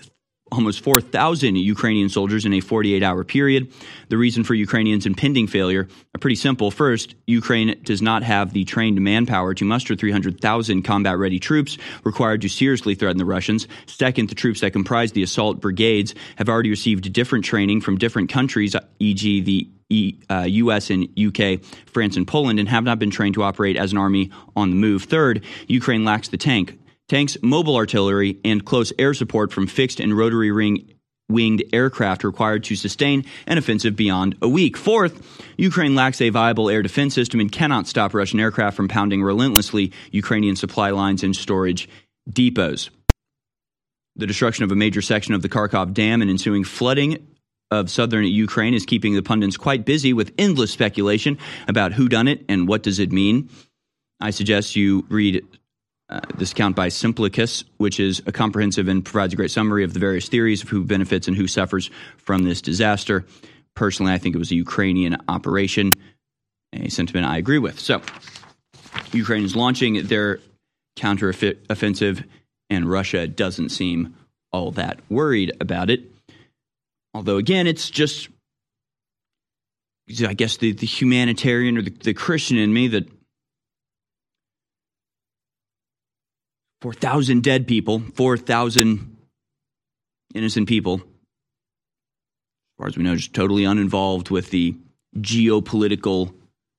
almost 0.51 0.81
4,000 0.81 1.57
Ukrainian 1.57 2.09
soldiers 2.09 2.45
in 2.45 2.53
a 2.53 2.61
48 2.61 3.03
hour 3.03 3.25
period. 3.25 3.73
The 4.09 4.17
reason 4.17 4.45
for 4.45 4.55
Ukrainians' 4.55 5.07
impending 5.07 5.47
failure 5.47 5.89
are 6.15 6.19
pretty 6.19 6.37
simple. 6.37 6.71
First, 6.71 7.15
Ukraine 7.27 7.79
does 7.83 8.03
not 8.03 8.23
have 8.23 8.53
the 8.53 8.65
trained 8.65 9.01
manpower 9.01 9.55
to 9.55 9.65
muster 9.65 9.95
300,000 9.95 10.83
combat 10.83 11.19
ready 11.19 11.39
troops 11.39 11.79
required 12.05 12.43
to 12.43 12.49
seriously 12.49 12.95
threaten 12.95 13.19
the 13.19 13.25
Russians. 13.25 13.69
Second, 13.87 14.29
the 14.29 14.35
troops 14.35 14.61
that 14.61 14.73
comprise 14.73 15.13
the 15.13 15.23
assault 15.23 15.61
brigades 15.61 16.15
have 16.37 16.49
already 16.49 16.71
received 16.71 17.13
different 17.13 17.45
training 17.45 17.81
from 17.81 17.99
different 17.99 18.31
countries, 18.31 18.75
e.g., 18.99 19.41
the 19.41 19.69
E, 19.91 20.19
uh, 20.29 20.45
US 20.47 20.91
and 20.91 21.09
UK, 21.19 21.63
France, 21.87 22.17
and 22.17 22.27
Poland, 22.27 22.61
and 22.61 22.69
have 22.69 22.85
not 22.85 22.99
been 22.99 23.11
trained 23.11 23.35
to 23.35 23.43
operate 23.43 23.77
as 23.77 23.93
an 23.93 23.99
army 23.99 24.31
on 24.55 24.69
the 24.71 24.77
move. 24.77 25.05
Third, 25.05 25.45
Ukraine 25.67 26.05
lacks 26.05 26.29
the 26.29 26.37
tank, 26.37 26.78
tanks, 27.09 27.37
mobile 27.43 27.77
artillery, 27.77 28.39
and 28.45 28.65
close 28.65 28.93
air 28.99 29.15
support 29.15 29.53
from 29.53 29.67
fixed 29.67 30.01
and 30.01 30.17
rotary 30.17 30.51
ring 30.51 30.95
winged 31.29 31.63
aircraft 31.73 32.25
required 32.25 32.65
to 32.65 32.77
sustain 32.77 33.25
an 33.47 33.59
offensive 33.59 33.95
beyond 33.97 34.37
a 34.41 34.49
week. 34.49 34.77
Fourth, 34.77 35.45
Ukraine 35.57 35.95
lacks 35.95 36.21
a 36.21 36.31
viable 36.31 36.71
air 36.71 36.83
defense 36.83 37.15
system 37.15 37.41
and 37.41 37.53
cannot 37.53 37.87
stop 37.87 38.15
Russian 38.15 38.41
aircraft 38.41 38.77
from 38.77 38.89
pounding 38.89 39.23
relentlessly 39.23 39.93
Ukrainian 40.11 40.57
supply 40.57 40.91
lines 40.91 41.23
and 41.23 41.37
storage 41.37 41.89
depots. 42.29 42.91
The 44.17 44.27
destruction 44.27 44.65
of 44.65 44.73
a 44.73 44.77
major 44.77 45.03
section 45.03 45.35
of 45.35 45.43
the 45.43 45.49
Kakhovka 45.49 45.93
Dam 45.93 46.23
and 46.23 46.31
ensuing 46.31 46.65
flooding 46.65 47.27
of 47.71 47.91
southern 47.91 48.25
Ukraine 48.25 48.75
is 48.75 48.87
keeping 48.87 49.15
the 49.15 49.23
pundits 49.23 49.57
quite 49.57 49.85
busy 49.85 50.13
with 50.13 50.33
endless 50.39 50.71
speculation 50.71 51.39
about 51.69 51.93
who 51.93 52.09
done 52.09 52.27
it 52.27 52.45
and 52.49 52.67
what 52.67 52.83
does 52.83 52.99
it 52.99 53.13
mean. 53.13 53.51
I 54.21 54.31
suggest 54.31 54.75
you 54.75 55.07
read 55.09 55.47
uh, 56.11 56.21
this 56.37 56.53
account 56.53 56.75
by 56.75 56.89
Simplicius, 56.89 57.65
which 57.77 58.01
is 58.01 58.23
a 58.27 58.33
comprehensive 58.33 58.89
and 58.89 59.05
provides 59.05 59.35
a 59.35 59.37
great 59.37 59.51
summary 59.51 59.85
of 59.85 59.93
the 59.93 60.01
various 60.01 60.29
theories 60.29 60.63
of 60.63 60.69
who 60.69 60.85
benefits 60.85 61.29
and 61.29 61.37
who 61.37 61.47
suffers 61.47 61.91
from 62.17 62.45
this 62.45 62.63
disaster. 62.63 63.27
Personally, 63.75 64.13
I 64.13 64.19
think 64.19 64.35
it 64.35 64.39
was 64.39 64.51
a 64.51 64.57
Ukrainian 64.57 65.19
operation, 65.29 65.95
a 66.73 66.89
sentiment 66.89 67.27
I 67.27 67.37
agree 67.37 67.59
with. 67.59 67.79
So, 67.79 68.01
Ukraine 69.13 69.45
is 69.45 69.55
launching 69.55 70.07
their 70.07 70.41
counteroffensive, 70.99 72.25
and 72.71 72.91
Russia 72.91 73.27
doesn't 73.27 73.69
seem 73.69 74.17
all 74.51 74.71
that 74.73 75.01
worried 75.11 75.53
about 75.61 75.91
it. 75.91 76.03
Although, 77.15 77.37
again, 77.37 77.67
it's 77.67 77.91
just, 77.91 78.29
I 80.27 80.35
guess, 80.35 80.57
the, 80.57 80.73
the 80.73 80.87
humanitarian 80.87 81.79
or 81.79 81.83
the, 81.83 81.91
the 81.91 82.15
Christian 82.15 82.57
in 82.57 82.73
me 82.73 82.89
that 82.89 83.09
4,000 86.81 87.43
dead 87.43 87.67
people, 87.67 88.01
4,000 88.15 89.17
innocent 90.35 90.69
people, 90.69 90.95
as 90.95 91.03
far 92.79 92.87
as 92.87 92.97
we 92.97 93.03
know, 93.03 93.17
just 93.17 93.35
totally 93.35 93.65
uninvolved 93.65 94.31
with 94.31 94.51
the 94.51 94.77
geopolitical 95.17 96.33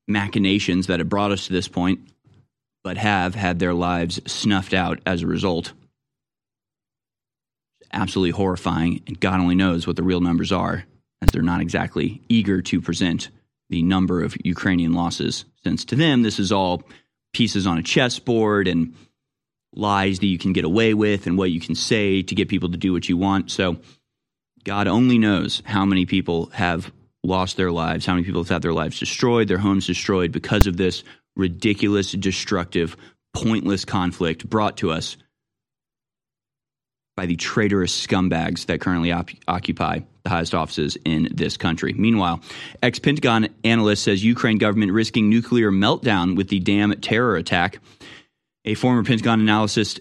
machinations 0.08 0.88
that 0.88 1.00
have 1.00 1.10
brought 1.10 1.32
us 1.32 1.48
to 1.48 1.54
this 1.54 1.68
point, 1.68 2.00
but 2.84 2.98
have 2.98 3.36
had 3.36 3.60
their 3.60 3.74
lives 3.74 4.22
snuffed 4.26 4.74
out 4.74 5.00
as 5.06 5.22
a 5.22 5.28
result. 5.28 5.74
Absolutely 7.92 8.32
horrifying, 8.32 9.02
and 9.08 9.20
God 9.20 9.40
only 9.40 9.56
knows 9.56 9.86
what 9.86 9.96
the 9.96 10.04
real 10.04 10.22
numbers 10.22 10.52
are, 10.52 10.86
as 11.22 11.30
they're 11.32 11.42
not 11.42 11.60
exactly 11.62 12.22
eager 12.30 12.62
to 12.62 12.80
present 12.80 13.30
the 13.70 13.84
number 13.84 14.24
of 14.24 14.36
Ukrainian 14.44 14.94
losses, 14.94 15.46
since 15.64 15.86
to 15.86 15.96
them, 15.96 16.22
this 16.22 16.40
is 16.40 16.52
all 16.52 16.84
pieces 17.34 17.68
on 17.68 17.78
a 17.78 17.84
chessboard 17.84 18.68
and 18.68 18.96
lies 19.74 20.20
that 20.20 20.28
you 20.28 20.38
can 20.38 20.54
get 20.54 20.66
away 20.66 20.94
with 20.94 21.28
and 21.28 21.38
what 21.38 21.52
you 21.52 21.60
can 21.60 21.76
say 21.76 22.22
to 22.22 22.36
get 22.36 22.50
people 22.50 22.70
to 22.72 22.78
do 22.78 22.94
what 22.94 23.08
you 23.08 23.18
want. 23.18 23.52
So, 23.52 23.78
God 24.64 24.88
only 24.88 25.18
knows 25.18 25.64
how 25.66 25.86
many 25.86 26.06
people 26.06 26.48
have 26.48 26.91
lost 27.24 27.58
their 27.58 27.72
lives, 27.72 28.06
how 28.06 28.14
many 28.14 28.26
people 28.26 28.41
have 28.41 28.50
had 28.50 28.62
their 28.62 28.74
lives 28.74 29.00
destroyed, 29.00 29.48
their 29.48 29.58
homes 29.58 29.88
destroyed 29.88 30.32
because 30.32 30.68
of 30.68 30.78
this 30.78 31.04
ridiculous, 31.36 32.12
destructive, 32.12 32.98
pointless 33.34 33.86
conflict 33.86 34.50
brought 34.50 34.78
to 34.78 34.91
us 34.91 35.18
by 37.16 37.26
the 37.26 37.36
traitorous 37.36 38.08
scumbags 38.08 38.66
that 38.68 38.80
currently 38.80 39.12
op- 39.12 39.30
occupy 39.48 40.00
the 40.24 40.30
highest 40.30 40.56
offices 40.56 40.98
in 41.04 41.28
this 41.34 41.58
country. 41.58 41.94
Meanwhile, 41.94 42.41
ex 42.82 43.00
Pentagon 43.00 43.50
analyst 43.64 44.04
says 44.04 44.24
Ukraine 44.24 44.58
government 44.58 44.94
risking 44.94 45.30
nuclear 45.30 45.72
meltdown 45.72 46.38
with 46.38 46.48
the 46.48 46.60
dam 46.60 46.94
terror 47.02 47.36
attack. 47.36 47.80
A 48.65 48.73
former 48.76 49.03
Pentagon 49.03 49.41
analyst, 49.41 49.99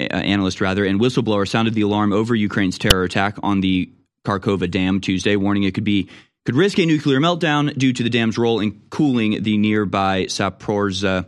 uh, 0.00 0.04
analyst 0.04 0.60
rather, 0.60 0.84
and 0.84 1.00
whistleblower 1.00 1.48
sounded 1.48 1.74
the 1.74 1.82
alarm 1.82 2.12
over 2.12 2.34
Ukraine's 2.34 2.78
terror 2.78 3.04
attack 3.04 3.36
on 3.42 3.60
the 3.60 3.90
Kakhovka 4.24 4.70
Dam 4.70 5.00
Tuesday, 5.00 5.36
warning 5.36 5.64
it 5.64 5.74
could 5.74 5.84
be 5.84 6.08
could 6.44 6.54
risk 6.54 6.78
a 6.78 6.86
nuclear 6.86 7.18
meltdown 7.18 7.76
due 7.76 7.92
to 7.92 8.04
the 8.04 8.10
dam's 8.10 8.38
role 8.38 8.60
in 8.60 8.80
cooling 8.90 9.42
the 9.42 9.56
nearby 9.58 10.26
Zaporizhzhia 10.26 11.26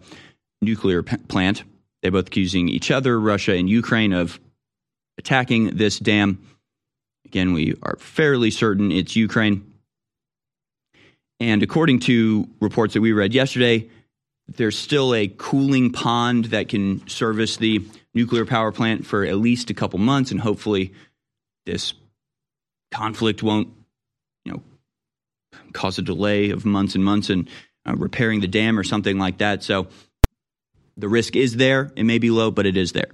nuclear 0.63 1.03
p- 1.03 1.17
plant. 1.17 1.65
They're 2.03 2.13
both 2.13 2.29
accusing 2.29 2.69
each 2.69 2.93
other, 2.93 3.19
Russia 3.19 3.55
and 3.55 3.69
Ukraine, 3.69 4.13
of 4.13 4.39
attacking 5.19 5.77
this 5.77 5.99
dam. 5.99 6.41
Again, 7.27 7.53
we 7.53 7.75
are 7.83 7.97
fairly 7.99 8.53
certain 8.53 8.93
it's 8.93 9.17
Ukraine. 9.17 9.73
And 11.41 11.63
according 11.63 12.01
to 12.01 12.49
reports 12.61 12.95
that 12.95 13.01
we 13.01 13.13
read 13.13 13.35
yesterday, 13.35 13.89
there's 14.49 14.79
still 14.79 15.15
a 15.15 15.29
cooling 15.29 15.93
pond 15.93 16.47
that 16.47 16.69
can 16.69 17.07
service 17.09 17.57
the 17.57 17.85
nuclear 18.15 18.47
power 18.47 18.73
plant 18.73 19.07
for 19.07 19.25
at 19.25 19.37
least 19.37 19.71
a 19.71 19.75
couple 19.75 19.99
months, 19.99 20.31
and 20.31 20.41
hopefully, 20.41 20.93
this 21.67 21.93
conflict 22.91 23.43
won't, 23.43 23.69
you 24.45 24.53
know, 24.53 24.63
cause 25.73 25.99
a 25.99 26.03
delay 26.03 26.51
of 26.51 26.65
months 26.65 26.95
and 26.95 27.05
months 27.05 27.31
in 27.31 27.49
uh, 27.87 27.95
repairing 27.97 28.41
the 28.41 28.49
dam 28.49 28.79
or 28.79 28.85
something 28.85 29.19
like 29.19 29.39
that. 29.39 29.63
So, 29.63 29.89
the 30.97 31.09
risk 31.09 31.37
is 31.37 31.57
there. 31.57 31.93
It 31.95 32.05
may 32.05 32.19
be 32.19 32.31
low, 32.31 32.51
but 32.51 32.67
it 32.67 32.77
is 32.77 32.93
there 32.93 33.11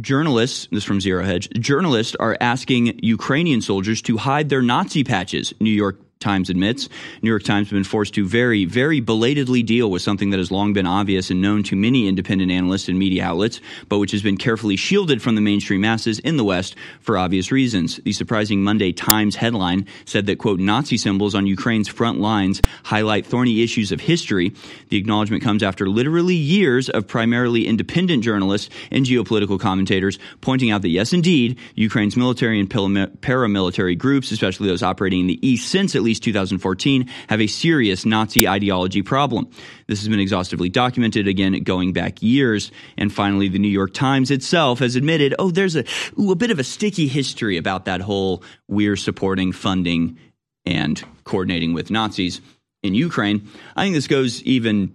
journalists, 0.00 0.68
this 0.70 0.84
from 0.84 1.00
Zero 1.00 1.24
Hedge, 1.24 1.48
journalists 1.58 2.16
are 2.18 2.36
asking 2.40 3.00
Ukrainian 3.02 3.60
soldiers 3.60 4.02
to 4.02 4.16
hide 4.16 4.48
their 4.48 4.62
Nazi 4.62 5.04
patches, 5.04 5.52
New 5.60 5.70
York 5.70 5.98
Times 6.20 6.50
admits. 6.50 6.88
New 7.22 7.30
York 7.30 7.44
Times 7.44 7.68
has 7.68 7.72
been 7.72 7.84
forced 7.84 8.14
to 8.14 8.26
very, 8.26 8.64
very 8.64 9.00
belatedly 9.00 9.62
deal 9.62 9.88
with 9.88 10.02
something 10.02 10.30
that 10.30 10.38
has 10.38 10.50
long 10.50 10.72
been 10.72 10.86
obvious 10.86 11.30
and 11.30 11.40
known 11.40 11.62
to 11.62 11.76
many 11.76 12.08
independent 12.08 12.50
analysts 12.50 12.88
and 12.88 12.98
media 12.98 13.24
outlets, 13.24 13.60
but 13.88 13.98
which 13.98 14.10
has 14.10 14.22
been 14.22 14.36
carefully 14.36 14.74
shielded 14.74 15.22
from 15.22 15.36
the 15.36 15.40
mainstream 15.40 15.80
masses 15.80 16.18
in 16.18 16.36
the 16.36 16.42
West 16.42 16.74
for 17.00 17.16
obvious 17.16 17.52
reasons. 17.52 17.98
The 17.98 18.12
surprising 18.12 18.64
Monday 18.64 18.92
Times 18.92 19.36
headline 19.36 19.86
said 20.06 20.26
that, 20.26 20.38
quote, 20.38 20.58
Nazi 20.58 20.96
symbols 20.96 21.36
on 21.36 21.46
Ukraine's 21.46 21.86
front 21.86 22.18
lines 22.18 22.62
highlight 22.82 23.24
thorny 23.24 23.62
issues 23.62 23.92
of 23.92 24.00
history. 24.00 24.52
The 24.88 24.96
acknowledgement 24.96 25.44
comes 25.44 25.62
after 25.62 25.88
literally 25.88 26.34
years 26.34 26.88
of 26.88 27.06
primarily 27.06 27.66
independent 27.68 28.24
journalists 28.24 28.74
and 28.90 29.06
geopolitical 29.06 29.60
commentators 29.60 30.18
pointing 30.40 30.72
out 30.72 30.82
that, 30.82 30.88
yes, 30.88 31.12
indeed, 31.12 31.58
Ukraine's 31.76 32.16
military 32.16 32.58
and 32.58 32.68
paramilitary 32.68 33.96
groups, 33.96 34.32
especially 34.32 34.66
those 34.66 34.82
operating 34.82 35.20
in 35.20 35.26
the 35.28 35.46
East 35.46 35.70
since 35.70 35.94
at 35.94 36.02
least 36.02 36.07
2014, 36.18 37.10
have 37.28 37.40
a 37.40 37.46
serious 37.46 38.06
Nazi 38.06 38.48
ideology 38.48 39.02
problem. 39.02 39.50
This 39.86 40.00
has 40.00 40.08
been 40.08 40.20
exhaustively 40.20 40.70
documented, 40.70 41.28
again, 41.28 41.62
going 41.62 41.92
back 41.92 42.22
years. 42.22 42.72
And 42.96 43.12
finally, 43.12 43.48
the 43.48 43.58
New 43.58 43.68
York 43.68 43.92
Times 43.92 44.30
itself 44.30 44.78
has 44.78 44.96
admitted, 44.96 45.34
oh, 45.38 45.50
there's 45.50 45.76
a, 45.76 45.84
ooh, 46.18 46.32
a 46.32 46.36
bit 46.36 46.50
of 46.50 46.58
a 46.58 46.64
sticky 46.64 47.08
history 47.08 47.58
about 47.58 47.84
that 47.84 48.00
whole 48.00 48.42
we're 48.66 48.96
supporting, 48.96 49.52
funding, 49.52 50.18
and 50.64 51.02
coordinating 51.24 51.74
with 51.74 51.90
Nazis 51.90 52.40
in 52.82 52.94
Ukraine. 52.94 53.48
I 53.76 53.84
think 53.84 53.94
this 53.94 54.06
goes 54.06 54.42
even 54.44 54.92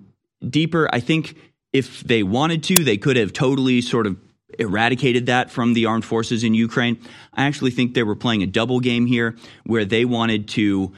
deeper. 0.47 0.89
I 0.91 0.99
think 0.99 1.35
if 1.71 2.01
they 2.01 2.23
wanted 2.23 2.63
to, 2.63 2.83
they 2.83 2.97
could 2.97 3.17
have 3.17 3.33
totally 3.33 3.81
sort 3.81 4.07
of 4.07 4.17
eradicated 4.59 5.27
that 5.27 5.51
from 5.51 5.73
the 5.73 5.85
armed 5.85 6.05
forces 6.05 6.43
in 6.43 6.53
Ukraine. 6.53 6.97
I 7.33 7.45
actually 7.45 7.71
think 7.71 7.93
they 7.93 8.03
were 8.03 8.15
playing 8.15 8.43
a 8.43 8.47
double 8.47 8.79
game 8.79 9.05
here 9.05 9.35
where 9.65 9.85
they 9.85 10.05
wanted 10.05 10.47
to 10.49 10.93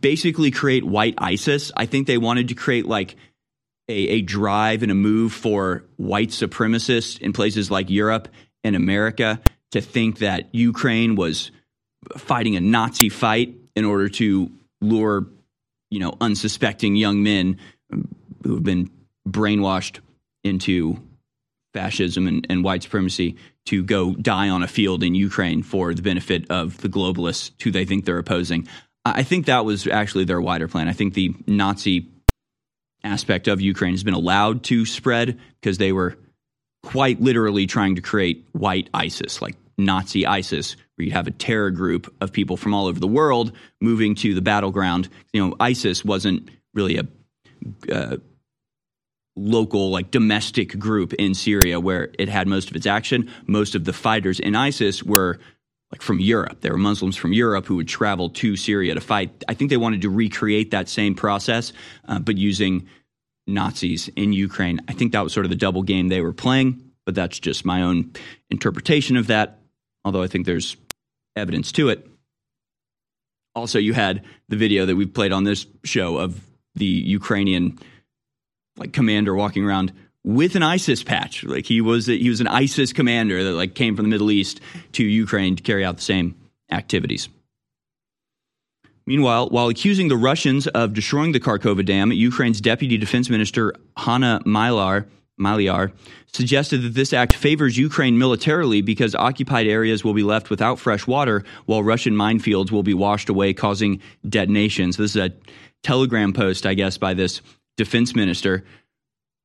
basically 0.00 0.50
create 0.50 0.84
white 0.84 1.14
ISIS. 1.18 1.72
I 1.76 1.86
think 1.86 2.06
they 2.06 2.18
wanted 2.18 2.48
to 2.48 2.54
create 2.54 2.86
like 2.86 3.16
a, 3.88 3.92
a 3.92 4.20
drive 4.22 4.82
and 4.82 4.90
a 4.90 4.94
move 4.94 5.32
for 5.32 5.84
white 5.96 6.30
supremacists 6.30 7.20
in 7.20 7.32
places 7.32 7.70
like 7.70 7.90
Europe 7.90 8.28
and 8.62 8.74
America 8.74 9.40
to 9.72 9.80
think 9.80 10.18
that 10.18 10.48
Ukraine 10.54 11.16
was 11.16 11.50
fighting 12.16 12.56
a 12.56 12.60
Nazi 12.60 13.08
fight 13.08 13.54
in 13.74 13.84
order 13.84 14.08
to 14.08 14.50
lure, 14.80 15.26
you 15.90 15.98
know, 15.98 16.16
unsuspecting 16.20 16.96
young 16.96 17.22
men 17.22 17.58
who 18.42 18.54
have 18.54 18.62
been 18.62 18.90
brainwashed 19.28 20.00
into 20.42 20.98
fascism 21.74 22.26
and, 22.26 22.46
and, 22.48 22.64
white 22.64 22.82
supremacy 22.82 23.36
to 23.66 23.82
go 23.82 24.14
die 24.14 24.48
on 24.48 24.62
a 24.62 24.68
field 24.68 25.02
in 25.02 25.14
Ukraine 25.14 25.62
for 25.62 25.92
the 25.92 26.00
benefit 26.00 26.50
of 26.50 26.78
the 26.78 26.88
globalists 26.88 27.50
who 27.62 27.70
they 27.70 27.84
think 27.84 28.04
they're 28.04 28.18
opposing. 28.18 28.66
I 29.04 29.22
think 29.24 29.46
that 29.46 29.66
was 29.66 29.86
actually 29.86 30.24
their 30.24 30.40
wider 30.40 30.68
plan. 30.68 30.88
I 30.88 30.92
think 30.92 31.12
the 31.12 31.34
Nazi 31.46 32.08
aspect 33.02 33.48
of 33.48 33.60
Ukraine 33.60 33.92
has 33.92 34.02
been 34.02 34.14
allowed 34.14 34.62
to 34.64 34.86
spread 34.86 35.38
because 35.60 35.76
they 35.76 35.92
were 35.92 36.16
quite 36.82 37.20
literally 37.20 37.66
trying 37.66 37.96
to 37.96 38.00
create 38.00 38.46
white 38.52 38.88
ISIS, 38.94 39.42
like 39.42 39.56
Nazi 39.76 40.26
ISIS, 40.26 40.76
where 40.94 41.04
you'd 41.04 41.12
have 41.12 41.26
a 41.26 41.32
terror 41.32 41.70
group 41.70 42.14
of 42.20 42.32
people 42.32 42.56
from 42.56 42.72
all 42.72 42.86
over 42.86 43.00
the 43.00 43.06
world 43.06 43.52
moving 43.80 44.14
to 44.16 44.34
the 44.34 44.40
battleground. 44.40 45.08
You 45.32 45.46
know, 45.46 45.56
ISIS 45.60 46.04
wasn't 46.04 46.48
really 46.72 46.98
a 46.98 47.06
uh, 47.92 48.16
local, 49.36 49.90
like 49.90 50.10
domestic 50.10 50.78
group 50.78 51.12
in 51.14 51.34
Syria 51.34 51.80
where 51.80 52.10
it 52.18 52.28
had 52.28 52.46
most 52.46 52.70
of 52.70 52.76
its 52.76 52.86
action. 52.86 53.30
Most 53.46 53.74
of 53.74 53.84
the 53.84 53.92
fighters 53.92 54.38
in 54.38 54.54
ISIS 54.54 55.02
were 55.02 55.38
like 55.90 56.02
from 56.02 56.20
Europe. 56.20 56.60
There 56.60 56.72
were 56.72 56.78
Muslims 56.78 57.16
from 57.16 57.32
Europe 57.32 57.66
who 57.66 57.76
would 57.76 57.88
travel 57.88 58.30
to 58.30 58.56
Syria 58.56 58.94
to 58.94 59.00
fight. 59.00 59.44
I 59.48 59.54
think 59.54 59.70
they 59.70 59.76
wanted 59.76 60.02
to 60.02 60.10
recreate 60.10 60.70
that 60.70 60.88
same 60.88 61.14
process, 61.14 61.72
uh, 62.06 62.18
but 62.18 62.36
using 62.36 62.88
Nazis 63.46 64.08
in 64.16 64.32
Ukraine. 64.32 64.80
I 64.88 64.92
think 64.92 65.12
that 65.12 65.22
was 65.22 65.32
sort 65.32 65.46
of 65.46 65.50
the 65.50 65.56
double 65.56 65.82
game 65.82 66.08
they 66.08 66.20
were 66.20 66.32
playing, 66.32 66.92
but 67.04 67.14
that's 67.14 67.38
just 67.38 67.64
my 67.64 67.82
own 67.82 68.12
interpretation 68.50 69.16
of 69.16 69.26
that, 69.28 69.58
although 70.04 70.22
I 70.22 70.26
think 70.26 70.46
there's 70.46 70.76
evidence 71.36 71.72
to 71.72 71.90
it. 71.90 72.08
Also, 73.54 73.78
you 73.78 73.92
had 73.92 74.24
the 74.48 74.56
video 74.56 74.86
that 74.86 74.96
we 74.96 75.06
played 75.06 75.32
on 75.32 75.44
this 75.44 75.66
show 75.84 76.16
of 76.16 76.40
the 76.74 76.86
Ukrainian 76.86 77.78
like 78.76 78.92
commander 78.92 79.34
walking 79.34 79.64
around 79.64 79.92
with 80.24 80.56
an 80.56 80.62
ISIS 80.62 81.02
patch. 81.02 81.44
Like 81.44 81.66
he 81.66 81.80
was 81.80 82.06
he 82.06 82.28
was 82.28 82.40
an 82.40 82.48
ISIS 82.48 82.92
commander 82.92 83.44
that 83.44 83.52
like 83.52 83.74
came 83.74 83.96
from 83.96 84.04
the 84.04 84.10
Middle 84.10 84.30
East 84.30 84.60
to 84.92 85.04
Ukraine 85.04 85.56
to 85.56 85.62
carry 85.62 85.84
out 85.84 85.96
the 85.96 86.02
same 86.02 86.34
activities. 86.70 87.28
Meanwhile, 89.06 89.50
while 89.50 89.68
accusing 89.68 90.08
the 90.08 90.16
Russians 90.16 90.66
of 90.68 90.94
destroying 90.94 91.32
the 91.32 91.40
Kakhovka 91.40 91.84
Dam, 91.84 92.10
Ukraine's 92.10 92.60
Deputy 92.60 92.96
Defense 92.96 93.28
Minister 93.28 93.74
Hanna 93.98 94.40
Maliar, 94.46 95.04
Maliar 95.38 95.92
suggested 96.32 96.78
that 96.78 96.94
this 96.94 97.12
act 97.12 97.34
favors 97.34 97.76
Ukraine 97.76 98.18
militarily 98.18 98.80
because 98.80 99.14
occupied 99.14 99.66
areas 99.66 100.04
will 100.04 100.14
be 100.14 100.22
left 100.22 100.48
without 100.48 100.78
fresh 100.78 101.06
water 101.06 101.44
while 101.66 101.82
Russian 101.82 102.14
minefields 102.14 102.70
will 102.70 102.82
be 102.82 102.94
washed 102.94 103.28
away, 103.28 103.52
causing 103.52 104.00
detonations. 104.26 104.96
This 104.96 105.16
is 105.16 105.22
a 105.22 105.34
telegram 105.82 106.32
post, 106.32 106.64
I 106.64 106.72
guess, 106.72 106.96
by 106.96 107.12
this 107.12 107.42
defense 107.76 108.14
minister 108.14 108.64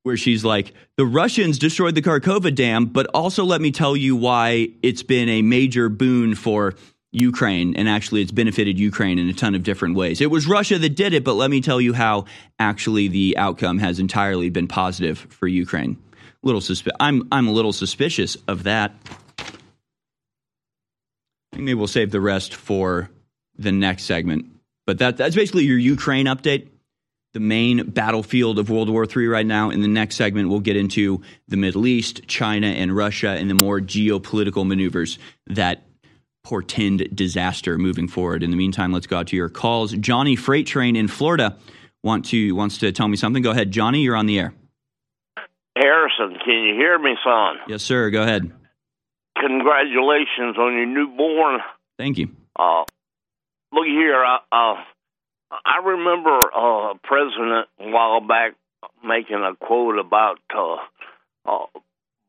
where 0.02 0.16
she's 0.16 0.44
like, 0.44 0.72
the 0.96 1.04
Russians 1.04 1.58
destroyed 1.58 1.94
the 1.94 2.02
Kakhovka 2.02 2.54
Dam, 2.54 2.86
but 2.86 3.06
also 3.12 3.44
let 3.44 3.60
me 3.60 3.70
tell 3.70 3.96
you 3.96 4.16
why 4.16 4.68
it's 4.82 5.02
been 5.02 5.28
a 5.28 5.42
major 5.42 5.88
boon 5.88 6.34
for 6.34 6.74
Ukraine, 7.12 7.74
and 7.76 7.88
actually 7.88 8.22
it's 8.22 8.30
benefited 8.30 8.78
Ukraine 8.78 9.18
in 9.18 9.28
a 9.28 9.32
ton 9.32 9.54
of 9.54 9.62
different 9.62 9.96
ways. 9.96 10.20
It 10.20 10.30
was 10.30 10.46
Russia 10.46 10.78
that 10.78 10.90
did 10.90 11.12
it, 11.12 11.24
but 11.24 11.34
let 11.34 11.50
me 11.50 11.60
tell 11.60 11.80
you 11.80 11.92
how 11.92 12.26
actually 12.58 13.08
the 13.08 13.36
outcome 13.36 13.78
has 13.78 13.98
entirely 13.98 14.48
been 14.48 14.68
positive 14.68 15.18
for 15.18 15.48
Ukraine. 15.48 15.98
Little 16.42 16.60
suspi- 16.60 16.96
I'm 17.00 17.28
I'm 17.32 17.48
a 17.48 17.52
little 17.52 17.72
suspicious 17.72 18.36
of 18.46 18.62
that. 18.62 18.94
Maybe 21.52 21.74
we'll 21.74 21.88
save 21.88 22.12
the 22.12 22.20
rest 22.20 22.54
for 22.54 23.10
the 23.58 23.72
next 23.72 24.04
segment. 24.04 24.46
But 24.86 24.98
that 24.98 25.16
that's 25.16 25.34
basically 25.34 25.64
your 25.64 25.78
Ukraine 25.78 26.26
update 26.26 26.68
the 27.32 27.40
main 27.40 27.90
battlefield 27.90 28.58
of 28.58 28.70
World 28.70 28.90
War 28.90 29.06
III 29.06 29.26
right 29.26 29.46
now. 29.46 29.70
In 29.70 29.82
the 29.82 29.88
next 29.88 30.16
segment, 30.16 30.48
we'll 30.48 30.60
get 30.60 30.76
into 30.76 31.22
the 31.48 31.56
Middle 31.56 31.86
East, 31.86 32.26
China, 32.26 32.66
and 32.66 32.94
Russia, 32.94 33.30
and 33.30 33.48
the 33.48 33.54
more 33.54 33.80
geopolitical 33.80 34.66
maneuvers 34.66 35.18
that 35.46 35.84
portend 36.42 37.14
disaster 37.14 37.78
moving 37.78 38.08
forward. 38.08 38.42
In 38.42 38.50
the 38.50 38.56
meantime, 38.56 38.92
let's 38.92 39.06
go 39.06 39.18
out 39.18 39.28
to 39.28 39.36
your 39.36 39.48
calls. 39.48 39.92
Johnny 39.92 40.36
Freight 40.36 40.66
Train 40.66 40.96
in 40.96 41.06
Florida 41.06 41.56
want 42.02 42.24
to 42.26 42.52
wants 42.52 42.78
to 42.78 42.92
tell 42.92 43.08
me 43.08 43.16
something. 43.16 43.42
Go 43.42 43.50
ahead, 43.50 43.70
Johnny. 43.70 44.02
You're 44.02 44.16
on 44.16 44.26
the 44.26 44.38
air. 44.38 44.54
Harrison, 45.76 46.38
can 46.44 46.64
you 46.64 46.74
hear 46.74 46.98
me, 46.98 47.16
son? 47.24 47.56
Yes, 47.68 47.82
sir. 47.82 48.10
Go 48.10 48.22
ahead. 48.22 48.50
Congratulations 49.36 50.58
on 50.58 50.74
your 50.74 50.86
newborn. 50.86 51.60
Thank 51.98 52.18
you. 52.18 52.30
Uh, 52.58 52.84
look 53.72 53.86
here, 53.86 54.22
I, 54.24 54.38
uh, 54.52 54.82
I 55.50 55.78
remember 55.84 56.30
uh, 56.30 56.92
a 56.92 56.94
president 57.02 57.68
a 57.78 57.90
while 57.90 58.20
back 58.20 58.54
making 59.04 59.42
a 59.42 59.54
quote 59.56 59.98
about 59.98 60.38
uh, 60.54 60.76
uh, 61.46 61.66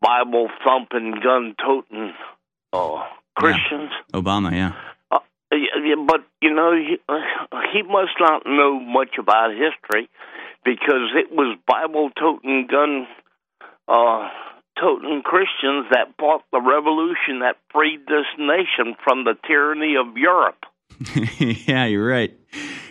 Bible 0.02 0.50
thumping, 0.66 1.20
gun 1.24 1.56
toting 1.64 2.14
uh, 2.74 3.04
Christians. 3.36 3.92
Yeah. 4.14 4.20
Obama, 4.20 4.52
yeah. 4.52 4.74
Uh, 5.12 5.20
yeah, 5.52 5.96
but 6.08 6.22
you 6.42 6.54
know 6.54 6.74
he, 6.74 6.98
he 7.74 7.84
must 7.84 8.14
not 8.20 8.44
know 8.46 8.80
much 8.80 9.18
about 9.20 9.52
history 9.52 10.10
because 10.64 11.12
it 11.16 11.32
was 11.32 11.58
Bible 11.68 12.10
toting, 12.18 12.68
gun 12.70 13.08
uh, 13.88 14.30
toting 14.80 15.22
Christians 15.24 15.88
that 15.92 16.14
fought 16.20 16.44
the 16.52 16.62
revolution 16.62 17.40
that 17.42 17.58
freed 17.72 18.02
this 18.08 18.26
nation 18.38 18.96
from 19.04 19.26
the 19.26 19.36
tyranny 19.46 19.96
of 19.96 20.18
Europe. 20.18 20.64
yeah, 21.68 21.86
you're 21.86 22.06
right. 22.06 22.38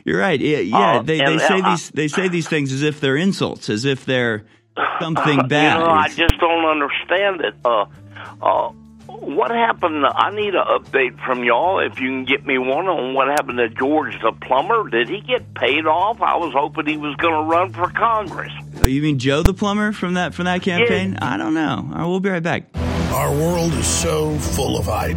You're 0.05 0.19
right. 0.19 0.41
Yeah, 0.41 0.59
yeah. 0.59 0.79
Uh, 0.79 1.03
they 1.03 1.19
they 1.19 1.39
say 1.39 1.61
uh, 1.61 1.71
these 1.71 1.91
they 1.91 2.09
say 2.09 2.29
these 2.29 2.49
things 2.49 2.73
as 2.73 2.83
if 2.83 3.01
they're 3.01 3.17
insults, 3.17 3.69
as 3.69 3.85
if 3.85 4.05
they're 4.05 4.47
something 5.01 5.39
bad. 5.49 5.79
You 5.79 5.85
know, 5.85 5.91
I 5.91 6.09
just 6.09 6.39
don't 6.39 6.65
understand 6.65 7.41
it. 7.43 7.55
Uh, 7.65 7.87
uh, 8.43 8.73
what 9.07 9.51
happened? 9.51 10.05
I 10.07 10.31
need 10.31 10.55
an 10.55 10.65
update 10.67 11.23
from 11.25 11.45
y'all. 11.45 11.81
If 11.81 12.01
you 12.01 12.09
can 12.09 12.25
get 12.25 12.47
me 12.47 12.59
one 12.59 12.87
on 12.87 13.15
what 13.15 13.29
happened 13.29 13.59
to 13.59 13.69
George 13.69 14.15
the 14.23 14.33
plumber. 14.33 14.89
Did 14.89 15.09
he 15.09 15.21
get 15.21 15.55
paid 15.55 15.87
off? 15.87 16.23
I 16.23 16.37
was 16.37 16.55
hoping 16.55 16.87
he 16.87 16.97
was 16.97 17.15
going 17.17 17.35
to 17.35 17.43
run 17.43 17.73
for 17.73 17.91
Congress. 17.91 18.53
Oh, 18.83 18.87
you 18.87 19.03
mean 19.03 19.19
Joe 19.19 19.43
the 19.43 19.55
plumber 19.55 19.93
from 19.93 20.15
that 20.15 20.35
from 20.35 20.47
that 20.47 20.63
campaign? 20.63 21.13
Yeah. 21.13 21.35
I 21.35 21.37
don't 21.37 21.55
know. 21.55 21.87
Right, 21.91 22.07
we'll 22.07 22.21
be 22.21 22.31
right 22.31 22.43
back. 22.43 22.65
Our 23.13 23.33
world 23.33 23.73
is 23.75 23.87
so 23.87 24.39
full 24.39 24.79
of 24.79 24.87
hype. 24.87 25.17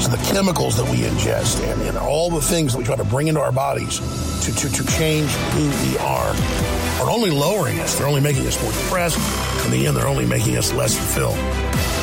So 0.00 0.10
the 0.10 0.32
chemicals 0.32 0.76
that 0.76 0.88
we 0.88 0.98
ingest 0.98 1.60
and, 1.68 1.82
and 1.82 1.98
all 1.98 2.30
the 2.30 2.40
things 2.40 2.72
that 2.72 2.78
we 2.78 2.84
try 2.84 2.94
to 2.94 3.04
bring 3.04 3.26
into 3.26 3.40
our 3.40 3.50
bodies 3.50 3.98
to, 4.44 4.54
to, 4.54 4.72
to 4.72 4.86
change 4.86 5.30
who 5.30 5.68
we 5.88 5.98
are 5.98 6.34
are 7.02 7.10
only 7.10 7.30
lowering 7.30 7.80
us. 7.80 7.98
They're 7.98 8.06
only 8.06 8.20
making 8.20 8.46
us 8.46 8.62
more 8.62 8.72
depressed. 8.72 9.18
In 9.64 9.72
the 9.72 9.86
end, 9.86 9.96
they're 9.96 10.06
only 10.06 10.26
making 10.26 10.56
us 10.56 10.72
less 10.72 10.96
fulfilled. 10.96 11.36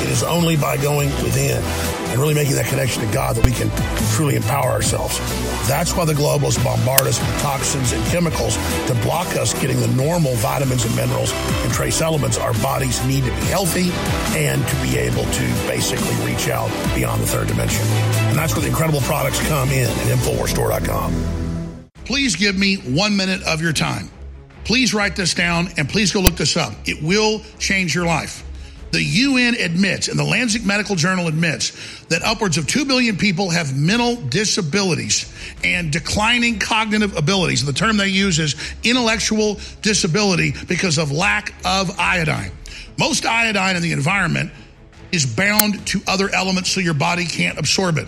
It 0.03 0.09
is 0.09 0.23
only 0.23 0.57
by 0.57 0.77
going 0.77 1.09
within 1.23 1.63
and 2.15 2.19
really 2.19 2.33
making 2.33 2.55
that 2.55 2.65
connection 2.67 3.05
to 3.05 3.13
God 3.13 3.35
that 3.35 3.45
we 3.45 3.51
can 3.51 3.69
truly 4.13 4.35
empower 4.35 4.71
ourselves. 4.71 5.17
That's 5.67 5.95
why 5.95 6.05
the 6.05 6.13
globalists 6.13 6.63
bombard 6.63 7.01
us 7.01 7.19
with 7.19 7.41
toxins 7.41 7.91
and 7.91 8.05
chemicals 8.07 8.55
to 8.87 8.93
block 9.03 9.27
us 9.35 9.53
getting 9.59 9.79
the 9.79 9.87
normal 9.89 10.35
vitamins 10.35 10.85
and 10.85 10.95
minerals 10.95 11.31
and 11.33 11.73
trace 11.73 12.01
elements 12.01 12.37
our 12.37 12.53
bodies 12.55 13.03
need 13.05 13.23
to 13.23 13.31
be 13.31 13.45
healthy 13.47 13.89
and 14.37 14.65
to 14.67 14.75
be 14.81 14.97
able 14.97 15.23
to 15.23 15.43
basically 15.67 16.15
reach 16.25 16.49
out 16.49 16.69
beyond 16.93 17.21
the 17.21 17.27
third 17.27 17.47
dimension. 17.47 17.84
And 18.29 18.37
that's 18.37 18.53
where 18.53 18.61
the 18.61 18.67
incredible 18.67 19.01
products 19.01 19.39
come 19.47 19.69
in 19.69 19.89
at 19.89 20.17
InfoWarsStore.com. 20.17 21.35
Please 22.05 22.35
give 22.35 22.57
me 22.57 22.75
one 22.75 23.17
minute 23.17 23.41
of 23.43 23.61
your 23.61 23.73
time. 23.73 24.09
Please 24.63 24.93
write 24.93 25.15
this 25.15 25.33
down 25.33 25.69
and 25.77 25.87
please 25.87 26.11
go 26.11 26.19
look 26.19 26.35
this 26.35 26.57
up. 26.57 26.73
It 26.85 27.01
will 27.01 27.41
change 27.59 27.95
your 27.95 28.05
life. 28.05 28.43
The 28.91 29.03
UN 29.03 29.55
admits, 29.55 30.07
and 30.07 30.17
the 30.17 30.23
Lancet 30.23 30.63
Medical 30.63 30.95
Journal 30.95 31.27
admits, 31.27 31.71
that 32.05 32.23
upwards 32.23 32.57
of 32.57 32.65
2 32.65 32.85
billion 32.85 33.17
people 33.17 33.49
have 33.49 33.77
mental 33.77 34.15
disabilities 34.15 35.33
and 35.65 35.91
declining 35.91 36.59
cognitive 36.59 37.17
abilities. 37.17 37.65
The 37.65 37.73
term 37.73 37.97
they 37.97 38.07
use 38.07 38.39
is 38.39 38.55
intellectual 38.83 39.59
disability 39.81 40.53
because 40.67 40.97
of 40.97 41.11
lack 41.11 41.53
of 41.65 41.99
iodine. 41.99 42.51
Most 42.97 43.25
iodine 43.25 43.75
in 43.75 43.81
the 43.81 43.91
environment 43.91 44.51
is 45.11 45.25
bound 45.25 45.85
to 45.87 46.01
other 46.07 46.29
elements 46.29 46.69
so 46.71 46.79
your 46.79 46.93
body 46.93 47.25
can't 47.25 47.57
absorb 47.57 47.97
it. 47.97 48.07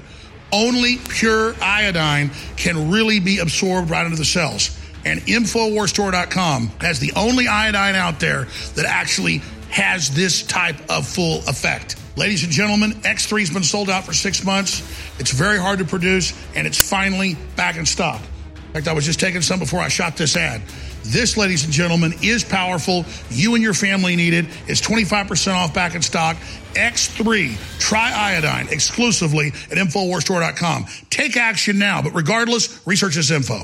Only 0.51 0.97
pure 0.97 1.55
iodine 1.61 2.31
can 2.55 2.89
really 2.89 3.19
be 3.19 3.39
absorbed 3.39 3.89
right 3.89 4.05
into 4.05 4.17
the 4.17 4.25
cells. 4.25 4.77
And 5.05 5.21
InfoWarsStore.com 5.21 6.67
has 6.81 6.99
the 6.99 7.13
only 7.15 7.47
iodine 7.47 7.95
out 7.95 8.19
there 8.19 8.47
that 8.75 8.85
actually 8.85 9.41
has 9.69 10.09
this 10.09 10.43
type 10.43 10.77
of 10.89 11.07
full 11.07 11.39
effect. 11.47 11.95
Ladies 12.15 12.43
and 12.43 12.51
gentlemen, 12.51 12.91
X3 12.91 13.41
has 13.41 13.49
been 13.51 13.63
sold 13.63 13.89
out 13.89 14.03
for 14.03 14.13
six 14.13 14.43
months. 14.43 14.81
It's 15.19 15.31
very 15.31 15.59
hard 15.59 15.79
to 15.79 15.85
produce, 15.85 16.33
and 16.55 16.65
it's 16.65 16.77
finally 16.79 17.35
back 17.55 17.77
in 17.77 17.85
stock. 17.85 18.21
In 18.55 18.73
fact, 18.73 18.87
I 18.87 18.93
was 18.93 19.05
just 19.05 19.19
taking 19.19 19.41
some 19.41 19.59
before 19.59 19.79
I 19.79 19.87
shot 19.87 20.17
this 20.17 20.35
ad. 20.35 20.61
This, 21.07 21.37
ladies 21.37 21.63
and 21.63 21.73
gentlemen, 21.73 22.13
is 22.21 22.43
powerful. 22.43 23.05
You 23.29 23.55
and 23.55 23.63
your 23.63 23.73
family 23.73 24.15
need 24.15 24.33
it. 24.33 24.45
It's 24.67 24.81
25% 24.81 25.53
off 25.53 25.73
back 25.73 25.95
in 25.95 26.01
stock. 26.01 26.37
X3, 26.73 27.53
triiodine 27.79 28.71
exclusively 28.71 29.47
at 29.47 29.77
InfoWarsStore.com. 29.77 30.85
Take 31.09 31.37
action 31.37 31.79
now, 31.79 32.01
but 32.01 32.13
regardless, 32.13 32.85
research 32.85 33.15
this 33.15 33.31
info 33.31 33.63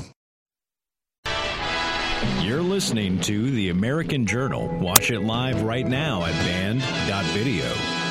You're 2.40 2.62
listening 2.62 3.20
to 3.22 3.50
The 3.50 3.68
American 3.70 4.26
Journal. 4.26 4.68
Watch 4.78 5.10
it 5.10 5.20
live 5.20 5.62
right 5.62 5.86
now 5.86 6.24
at 6.24 6.32
banned.video. 6.32 8.03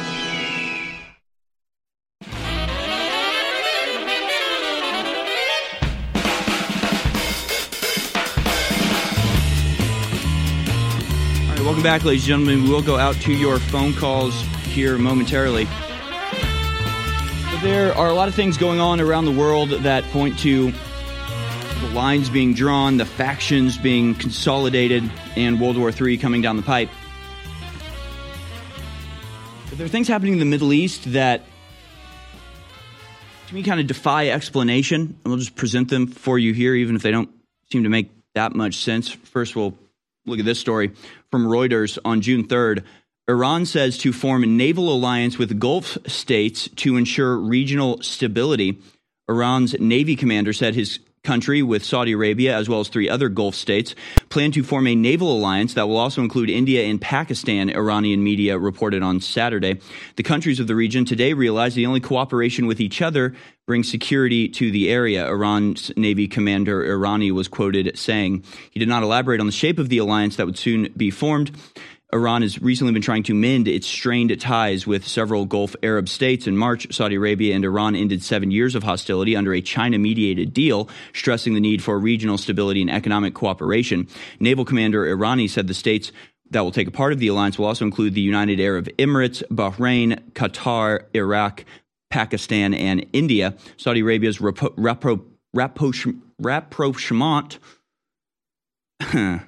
welcome 11.73 11.83
back, 11.91 12.03
ladies 12.03 12.21
and 12.29 12.45
gentlemen. 12.45 12.65
We 12.65 12.69
will 12.69 12.83
go 12.83 12.97
out 12.97 13.15
to 13.21 13.33
your 13.33 13.57
phone 13.57 13.95
calls 13.95 14.39
here 14.67 14.95
momentarily. 14.99 15.65
But 15.65 17.61
there 17.63 17.97
are 17.97 18.09
a 18.09 18.13
lot 18.13 18.27
of 18.27 18.35
things 18.35 18.57
going 18.57 18.79
on 18.79 19.01
around 19.01 19.25
the 19.25 19.31
world 19.31 19.69
that 19.69 20.03
point 20.11 20.37
to 20.41 20.71
the 20.71 21.89
lines 21.95 22.29
being 22.29 22.53
drawn, 22.53 22.97
the 22.97 23.07
factions 23.07 23.75
being 23.75 24.13
consolidated, 24.13 25.09
and 25.35 25.59
World 25.59 25.75
War 25.75 25.91
III 25.91 26.19
coming 26.19 26.43
down 26.43 26.57
the 26.57 26.61
pipe. 26.61 26.89
But 29.69 29.79
there 29.79 29.85
are 29.87 29.89
things 29.89 30.07
happening 30.07 30.33
in 30.33 30.39
the 30.39 30.45
Middle 30.45 30.73
East 30.73 31.11
that, 31.13 31.41
to 33.47 33.55
me, 33.55 33.63
kind 33.63 33.79
of 33.79 33.87
defy 33.87 34.27
explanation. 34.27 35.01
And 35.01 35.25
we'll 35.25 35.37
just 35.37 35.55
present 35.55 35.89
them 35.89 36.05
for 36.05 36.37
you 36.37 36.53
here, 36.53 36.75
even 36.75 36.95
if 36.95 37.01
they 37.01 37.09
don't 37.09 37.31
seem 37.71 37.81
to 37.81 37.89
make 37.89 38.11
that 38.35 38.53
much 38.53 38.75
sense. 38.75 39.09
First, 39.09 39.55
we'll 39.55 39.75
look 40.25 40.39
at 40.39 40.45
this 40.45 40.59
story 40.59 40.91
from 41.31 41.45
Reuters 41.45 41.97
on 42.05 42.21
June 42.21 42.47
3rd. 42.47 42.83
Iran 43.27 43.65
says 43.65 43.97
to 43.99 44.11
form 44.11 44.43
a 44.43 44.47
naval 44.47 44.93
alliance 44.93 45.37
with 45.37 45.59
Gulf 45.59 45.97
states 46.07 46.69
to 46.77 46.97
ensure 46.97 47.37
regional 47.37 48.01
stability. 48.01 48.81
Iran's 49.29 49.79
Navy 49.79 50.15
commander 50.15 50.51
said 50.51 50.75
his 50.75 50.99
country, 51.23 51.63
with 51.63 51.85
Saudi 51.85 52.11
Arabia 52.11 52.53
as 52.53 52.67
well 52.67 52.81
as 52.81 52.89
three 52.89 53.07
other 53.07 53.29
Gulf 53.29 53.55
states, 53.55 53.95
plan 54.27 54.51
to 54.51 54.61
form 54.61 54.87
a 54.87 54.93
naval 54.93 55.31
alliance 55.31 55.73
that 55.73 55.87
will 55.87 55.95
also 55.95 56.21
include 56.21 56.49
India 56.49 56.83
and 56.83 56.99
Pakistan, 56.99 57.69
Iranian 57.69 58.21
media 58.21 58.59
reported 58.59 59.01
on 59.01 59.21
Saturday. 59.21 59.79
The 60.17 60.23
countries 60.23 60.59
of 60.59 60.67
the 60.67 60.75
region 60.75 61.05
today 61.05 61.31
realize 61.31 61.75
the 61.75 61.85
only 61.85 62.01
cooperation 62.01 62.67
with 62.67 62.81
each 62.81 63.01
other 63.01 63.33
brings 63.65 63.89
security 63.89 64.49
to 64.49 64.69
the 64.69 64.91
area. 64.91 65.25
Iran's 65.25 65.93
Navy 65.95 66.27
commander 66.27 66.83
Irani 66.83 67.31
was 67.31 67.47
quoted 67.47 67.97
saying 67.97 68.43
he 68.71 68.79
did 68.81 68.89
not 68.89 69.01
elaborate 69.01 69.39
on 69.39 69.45
the 69.45 69.53
shape 69.53 69.79
of 69.79 69.87
the 69.87 69.99
alliance 69.99 70.35
that 70.35 70.45
would 70.45 70.57
soon 70.57 70.91
be 70.97 71.09
formed. 71.09 71.51
Iran 72.13 72.43
has 72.43 72.61
recently 72.61 72.93
been 72.93 73.01
trying 73.01 73.23
to 73.23 73.33
mend 73.33 73.67
its 73.67 73.87
strained 73.87 74.39
ties 74.39 74.85
with 74.85 75.07
several 75.07 75.45
Gulf 75.45 75.75
Arab 75.81 76.07
states. 76.07 76.45
In 76.45 76.55
March, 76.55 76.93
Saudi 76.93 77.15
Arabia 77.15 77.55
and 77.55 77.65
Iran 77.65 77.95
ended 77.95 78.21
seven 78.21 78.51
years 78.51 78.75
of 78.75 78.83
hostility 78.83 79.35
under 79.35 79.51
a 79.51 79.61
China 79.61 79.97
mediated 79.97 80.53
deal, 80.53 80.87
stressing 81.13 81.55
the 81.55 81.59
need 81.59 81.81
for 81.81 81.97
regional 81.97 82.37
stability 82.37 82.81
and 82.81 82.91
economic 82.91 83.33
cooperation. 83.33 84.07
Naval 84.39 84.63
Commander 84.63 85.05
Irani 85.05 85.49
said 85.49 85.67
the 85.67 85.73
states 85.73 86.11
that 86.51 86.61
will 86.61 86.71
take 86.71 86.87
a 86.87 86.91
part 86.91 87.13
of 87.13 87.19
the 87.19 87.29
alliance 87.29 87.57
will 87.57 87.65
also 87.65 87.83
include 87.83 88.13
the 88.13 88.21
United 88.21 88.59
Arab 88.59 88.89
Emirates, 88.99 89.41
Bahrain, 89.49 90.19
Qatar, 90.33 91.05
Iraq, 91.15 91.65
Pakistan, 92.11 92.75
and 92.75 93.07
India. 93.11 93.55
Saudi 93.77 94.01
Arabia's 94.01 94.39
rapprochement. 94.39 95.29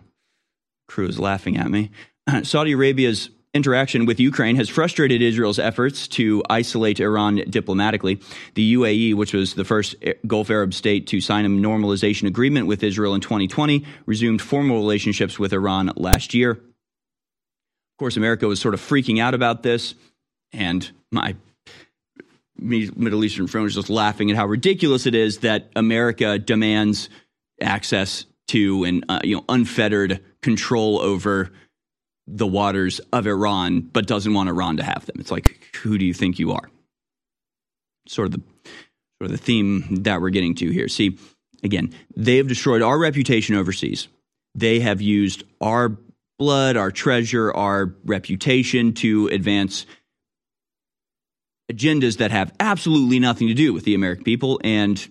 Crew 0.88 1.08
is 1.08 1.20
laughing 1.20 1.58
at 1.58 1.70
me. 1.70 1.92
Saudi 2.43 2.72
Arabia's 2.72 3.30
interaction 3.53 4.06
with 4.06 4.19
Ukraine 4.19 4.57
has 4.57 4.68
frustrated 4.68 5.22
Israel's 5.22 5.60
efforts 5.60 6.10
to 6.10 6.43
isolate 6.49 6.99
Iran 6.99 7.35
diplomatically. 7.49 8.19
The 8.56 8.73
UAE, 8.73 9.14
which 9.15 9.34
was 9.34 9.53
the 9.53 9.64
first 9.64 9.95
Gulf 10.27 10.49
Arab 10.49 10.73
state 10.73 11.07
to 11.07 11.22
sign 11.22 11.45
a 11.45 11.49
normalization 11.49 12.27
agreement 12.27 12.68
with 12.68 12.84
Israel 12.84 13.15
in 13.15 13.22
2020, 13.22 13.85
resumed 14.06 14.41
formal 14.41 14.77
relationships 14.77 15.39
with 15.39 15.53
Iran 15.53 15.91
last 15.95 16.34
year. 16.34 16.52
Of 16.52 17.97
course, 17.97 18.18
America 18.18 18.45
was 18.45 18.60
sort 18.60 18.73
of 18.73 18.81
freaking 18.81 19.22
out 19.22 19.34
about 19.34 19.64
this, 19.64 19.95
and 20.52 20.91
my 21.11 21.35
Middle 22.57 23.23
Eastern 23.23 23.47
friend 23.47 23.64
was 23.64 23.76
just 23.76 23.89
laughing 23.89 24.31
at 24.31 24.38
how 24.38 24.45
ridiculous 24.45 25.06
it 25.06 25.15
is 25.15 25.39
that 25.39 25.69
America 25.76 26.39
demands 26.39 27.10
access 27.61 28.26
to 28.47 28.84
and 28.84 29.06
uh, 29.07 29.19
you 29.23 29.35
know 29.35 29.45
unfettered 29.49 30.22
control 30.41 30.99
over 30.99 31.52
the 32.27 32.47
waters 32.47 32.99
of 33.14 33.27
Iran, 33.27 33.81
but 33.81 34.07
doesn't 34.07 34.34
want 34.34 34.49
Iran 34.49 34.77
to 34.77 34.84
have 34.84 35.06
them. 35.06 35.18
It's 35.19 35.31
like, 35.31 35.76
who 35.84 35.97
do 35.97 36.06
you 36.06 36.14
think 36.14 36.39
you 36.39 36.53
are? 36.53 36.69
Sort 38.07 38.27
of 38.27 38.31
the 38.34 38.41
sort 39.19 39.31
of 39.31 39.31
the 39.31 39.43
theme 39.43 40.03
that 40.03 40.22
we're 40.22 40.30
getting 40.30 40.56
to 40.56 40.69
here. 40.72 40.88
See, 40.88 41.18
again, 41.64 41.93
they 42.15 42.38
have 42.38 42.47
destroyed 42.47 42.81
our 42.81 42.97
reputation 42.97 43.56
overseas. 43.56 44.07
They 44.56 44.80
have 44.81 45.02
used 45.02 45.43
our 45.61 45.97
blood, 46.38 46.76
our 46.76 46.91
treasure, 46.91 47.52
our 47.53 47.95
reputation 48.03 48.93
to 48.95 49.27
advance 49.27 49.85
agendas 51.72 52.18
that 52.18 52.31
have 52.31 52.53
absolutely 52.60 53.19
nothing 53.19 53.47
to 53.47 53.53
do 53.53 53.73
with 53.73 53.85
the 53.85 53.95
American 53.95 54.23
people 54.23 54.60
and 54.64 55.07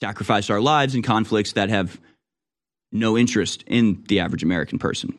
sacrificed 0.00 0.50
our 0.50 0.60
lives 0.60 0.94
in 0.94 1.02
conflicts 1.02 1.52
that 1.52 1.68
have 1.68 2.00
no 2.90 3.18
interest 3.18 3.62
in 3.66 4.04
the 4.08 4.20
average 4.20 4.42
American 4.42 4.78
person. 4.78 5.18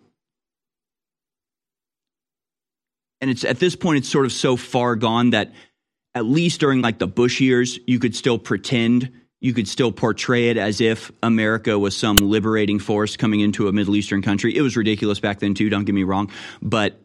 And 3.21 3.29
it's 3.29 3.43
at 3.43 3.59
this 3.59 3.75
point 3.75 3.97
it's 3.97 4.09
sort 4.09 4.25
of 4.25 4.31
so 4.31 4.55
far 4.55 4.95
gone 4.95 5.31
that 5.31 5.51
at 6.15 6.25
least 6.25 6.59
during 6.59 6.81
like 6.81 6.99
the 6.99 7.07
Bush 7.07 7.39
years, 7.39 7.79
you 7.87 7.99
could 7.99 8.15
still 8.15 8.39
pretend, 8.39 9.11
you 9.39 9.53
could 9.53 9.67
still 9.67 9.91
portray 9.91 10.49
it 10.49 10.57
as 10.57 10.81
if 10.81 11.11
America 11.21 11.77
was 11.77 11.95
some 11.95 12.17
liberating 12.17 12.79
force 12.79 13.15
coming 13.15 13.39
into 13.41 13.67
a 13.67 13.71
Middle 13.71 13.95
Eastern 13.95 14.21
country. 14.21 14.55
It 14.55 14.61
was 14.61 14.75
ridiculous 14.75 15.19
back 15.19 15.39
then 15.39 15.53
too. 15.53 15.69
Don't 15.69 15.85
get 15.85 15.95
me 15.95 16.03
wrong, 16.03 16.31
but 16.61 16.99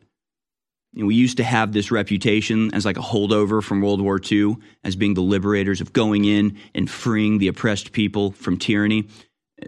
you 0.92 1.02
know, 1.02 1.06
we 1.06 1.16
used 1.16 1.38
to 1.38 1.44
have 1.44 1.72
this 1.72 1.90
reputation 1.90 2.72
as 2.72 2.84
like 2.84 2.96
a 2.96 3.02
holdover 3.02 3.62
from 3.62 3.80
World 3.80 4.00
War 4.00 4.20
II 4.30 4.56
as 4.84 4.94
being 4.94 5.14
the 5.14 5.22
liberators 5.22 5.80
of 5.80 5.92
going 5.92 6.24
in 6.24 6.56
and 6.74 6.88
freeing 6.88 7.38
the 7.38 7.48
oppressed 7.48 7.92
people 7.92 8.30
from 8.30 8.58
tyranny. 8.58 9.08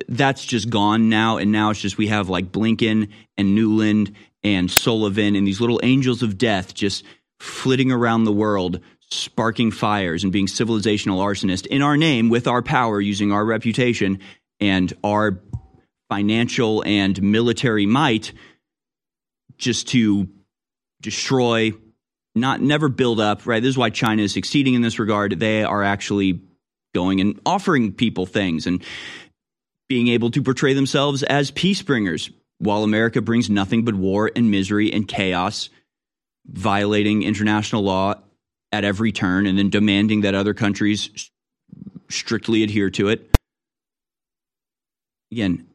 That's 0.08 0.44
just 0.44 0.70
gone 0.70 1.08
now, 1.08 1.36
and 1.36 1.50
now 1.50 1.70
it's 1.70 1.80
just 1.80 1.98
we 1.98 2.08
have 2.08 2.28
like 2.28 2.52
Blinken 2.52 3.10
and 3.36 3.58
Nuland 3.58 4.14
and 4.46 4.70
Sullivan 4.70 5.34
and 5.34 5.44
these 5.44 5.60
little 5.60 5.80
angels 5.82 6.22
of 6.22 6.38
death 6.38 6.72
just 6.72 7.02
flitting 7.40 7.90
around 7.90 8.24
the 8.24 8.32
world, 8.32 8.78
sparking 9.10 9.72
fires 9.72 10.22
and 10.22 10.32
being 10.32 10.46
civilizational 10.46 11.18
arsonists 11.18 11.66
in 11.66 11.82
our 11.82 11.96
name 11.96 12.28
with 12.28 12.46
our 12.46 12.62
power, 12.62 13.00
using 13.00 13.32
our 13.32 13.44
reputation 13.44 14.20
and 14.60 14.92
our 15.02 15.40
financial 16.08 16.84
and 16.86 17.20
military 17.20 17.86
might 17.86 18.32
just 19.58 19.88
to 19.88 20.28
destroy 21.02 21.72
not 22.36 22.60
never 22.60 22.88
build 22.88 23.18
up 23.18 23.46
right? 23.46 23.60
This 23.62 23.70
is 23.70 23.78
why 23.78 23.90
china 23.90 24.22
is 24.22 24.32
succeeding 24.32 24.74
in 24.74 24.82
this 24.82 25.00
regard. 25.00 25.40
They 25.40 25.64
are 25.64 25.82
actually 25.82 26.40
going 26.94 27.20
and 27.20 27.40
offering 27.44 27.92
people 27.92 28.26
things 28.26 28.68
and 28.68 28.84
being 29.88 30.06
able 30.06 30.30
to 30.30 30.42
portray 30.42 30.72
themselves 30.72 31.24
as 31.24 31.50
peace 31.50 31.82
bringers 31.82 32.30
while 32.58 32.82
America 32.82 33.20
brings 33.20 33.50
nothing 33.50 33.84
but 33.84 33.94
war 33.94 34.30
and 34.34 34.50
misery 34.50 34.92
and 34.92 35.06
chaos, 35.06 35.68
violating 36.46 37.22
international 37.22 37.82
law 37.82 38.14
at 38.72 38.84
every 38.84 39.12
turn, 39.12 39.46
and 39.46 39.58
then 39.58 39.70
demanding 39.70 40.22
that 40.22 40.34
other 40.34 40.54
countries 40.54 41.30
strictly 42.08 42.62
adhere 42.62 42.90
to 42.90 43.08
it. 43.08 43.30
Again, 45.32 45.66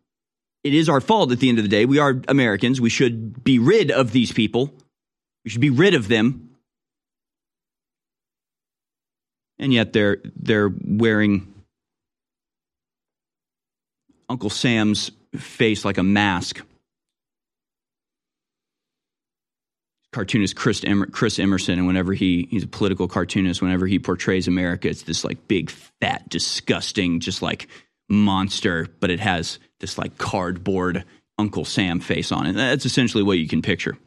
it 0.63 0.73
is 0.73 0.89
our 0.89 1.01
fault 1.01 1.31
at 1.31 1.39
the 1.39 1.49
end 1.49 1.57
of 1.57 1.63
the 1.63 1.69
day. 1.69 1.85
We 1.85 1.99
are 1.99 2.21
Americans. 2.27 2.79
We 2.79 2.89
should 2.89 3.43
be 3.43 3.59
rid 3.59 3.91
of 3.91 4.11
these 4.11 4.31
people. 4.31 4.73
We 5.43 5.51
should 5.51 5.61
be 5.61 5.69
rid 5.69 5.93
of 5.93 6.07
them. 6.07 6.49
And 9.59 9.73
yet 9.73 9.93
they're 9.93 10.17
they're 10.35 10.71
wearing 10.83 11.53
Uncle 14.29 14.49
Sam's 14.49 15.11
face 15.35 15.85
like 15.85 15.97
a 15.97 16.03
mask 16.03 16.61
cartoonist 20.11 20.55
Chris, 20.55 20.83
Chris 21.11 21.39
Emerson, 21.39 21.77
and 21.77 21.87
whenever 21.87 22.13
he 22.13 22.47
he's 22.51 22.63
a 22.63 22.67
political 22.67 23.07
cartoonist, 23.07 23.61
whenever 23.61 23.87
he 23.87 23.99
portrays 23.99 24.47
America, 24.47 24.89
it's 24.89 25.03
this 25.03 25.23
like 25.23 25.47
big, 25.47 25.69
fat, 25.69 26.27
disgusting, 26.29 27.19
just 27.19 27.41
like 27.41 27.67
monster, 28.09 28.87
but 28.99 29.09
it 29.09 29.19
has 29.19 29.59
this 29.79 29.97
like 29.97 30.17
cardboard 30.17 31.05
Uncle 31.37 31.65
Sam 31.65 31.99
face 31.99 32.31
on 32.31 32.45
it. 32.45 32.53
That's 32.53 32.85
essentially 32.85 33.23
what 33.23 33.37
you 33.37 33.47
can 33.47 33.61
picture. 33.61 33.97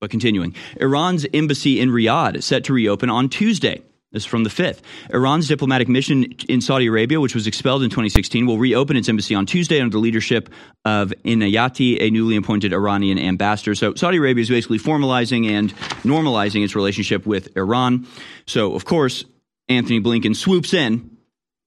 But 0.00 0.10
continuing, 0.10 0.54
Iran's 0.76 1.26
embassy 1.32 1.80
in 1.80 1.90
Riyadh 1.90 2.36
is 2.36 2.44
set 2.44 2.64
to 2.64 2.72
reopen 2.72 3.10
on 3.10 3.28
Tuesday. 3.28 3.82
This 4.10 4.22
is 4.22 4.26
from 4.26 4.42
the 4.42 4.50
5th. 4.50 4.80
Iran's 5.12 5.48
diplomatic 5.48 5.86
mission 5.86 6.24
in 6.48 6.62
Saudi 6.62 6.86
Arabia, 6.86 7.20
which 7.20 7.34
was 7.34 7.46
expelled 7.46 7.82
in 7.82 7.90
2016, 7.90 8.46
will 8.46 8.56
reopen 8.56 8.96
its 8.96 9.06
embassy 9.08 9.34
on 9.34 9.44
Tuesday 9.44 9.80
under 9.80 9.92
the 9.92 9.98
leadership 9.98 10.48
of 10.86 11.12
Inayati, 11.26 12.00
a 12.00 12.10
newly 12.10 12.36
appointed 12.36 12.72
Iranian 12.72 13.18
ambassador. 13.18 13.74
So 13.74 13.94
Saudi 13.94 14.16
Arabia 14.16 14.40
is 14.40 14.48
basically 14.48 14.78
formalizing 14.78 15.50
and 15.50 15.74
normalizing 16.04 16.64
its 16.64 16.74
relationship 16.74 17.26
with 17.26 17.54
Iran. 17.54 18.06
So, 18.46 18.74
of 18.74 18.86
course, 18.86 19.26
Antony 19.68 20.00
Blinken 20.00 20.34
swoops 20.34 20.72
in. 20.72 21.18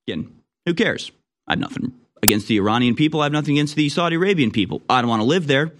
Again, 0.08 0.34
who 0.66 0.74
cares? 0.74 1.12
I 1.46 1.52
have 1.52 1.60
nothing 1.60 1.92
against 2.24 2.48
the 2.48 2.56
Iranian 2.56 2.96
people. 2.96 3.20
I 3.20 3.24
have 3.26 3.32
nothing 3.32 3.54
against 3.56 3.76
the 3.76 3.88
Saudi 3.88 4.16
Arabian 4.16 4.50
people. 4.50 4.82
I 4.88 5.00
don't 5.00 5.08
want 5.08 5.22
to 5.22 5.26
live 5.26 5.46
there. 5.46 5.72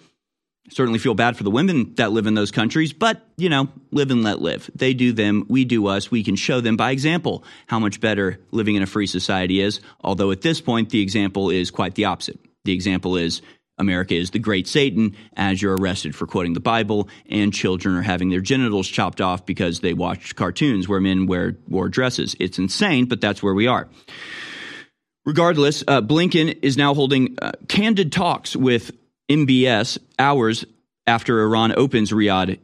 Certainly 0.70 1.00
feel 1.00 1.14
bad 1.14 1.36
for 1.36 1.42
the 1.42 1.50
women 1.50 1.94
that 1.96 2.12
live 2.12 2.26
in 2.26 2.34
those 2.34 2.52
countries, 2.52 2.92
but, 2.92 3.20
you 3.36 3.48
know, 3.48 3.68
live 3.90 4.10
and 4.10 4.22
let 4.22 4.40
live. 4.40 4.70
They 4.74 4.94
do 4.94 5.12
them, 5.12 5.44
we 5.48 5.64
do 5.64 5.88
us. 5.88 6.10
We 6.10 6.22
can 6.22 6.36
show 6.36 6.60
them 6.60 6.76
by 6.76 6.92
example 6.92 7.44
how 7.66 7.78
much 7.78 8.00
better 8.00 8.40
living 8.52 8.76
in 8.76 8.82
a 8.82 8.86
free 8.86 9.06
society 9.06 9.60
is. 9.60 9.80
Although 10.02 10.30
at 10.30 10.42
this 10.42 10.60
point, 10.60 10.90
the 10.90 11.02
example 11.02 11.50
is 11.50 11.70
quite 11.70 11.96
the 11.96 12.04
opposite. 12.04 12.38
The 12.64 12.72
example 12.72 13.16
is 13.16 13.42
America 13.78 14.14
is 14.14 14.30
the 14.30 14.38
great 14.38 14.68
Satan 14.68 15.16
as 15.36 15.60
you're 15.60 15.76
arrested 15.76 16.14
for 16.14 16.26
quoting 16.26 16.52
the 16.52 16.60
Bible, 16.60 17.08
and 17.28 17.52
children 17.52 17.96
are 17.96 18.02
having 18.02 18.30
their 18.30 18.40
genitals 18.40 18.86
chopped 18.86 19.20
off 19.20 19.44
because 19.44 19.80
they 19.80 19.94
watched 19.94 20.36
cartoons 20.36 20.88
where 20.88 21.00
men 21.00 21.26
wear 21.26 21.56
wore 21.68 21.88
dresses. 21.88 22.36
It's 22.38 22.58
insane, 22.58 23.06
but 23.06 23.20
that's 23.20 23.42
where 23.42 23.54
we 23.54 23.66
are. 23.66 23.88
Regardless, 25.24 25.84
uh, 25.86 26.00
Blinken 26.00 26.58
is 26.62 26.76
now 26.76 26.94
holding 26.94 27.36
uh, 27.40 27.52
candid 27.68 28.12
talks 28.12 28.56
with 28.56 28.92
MBS 29.28 29.98
hours 30.18 30.64
after 31.06 31.40
Iran 31.42 31.72
opens 31.76 32.10
Riyadh 32.10 32.58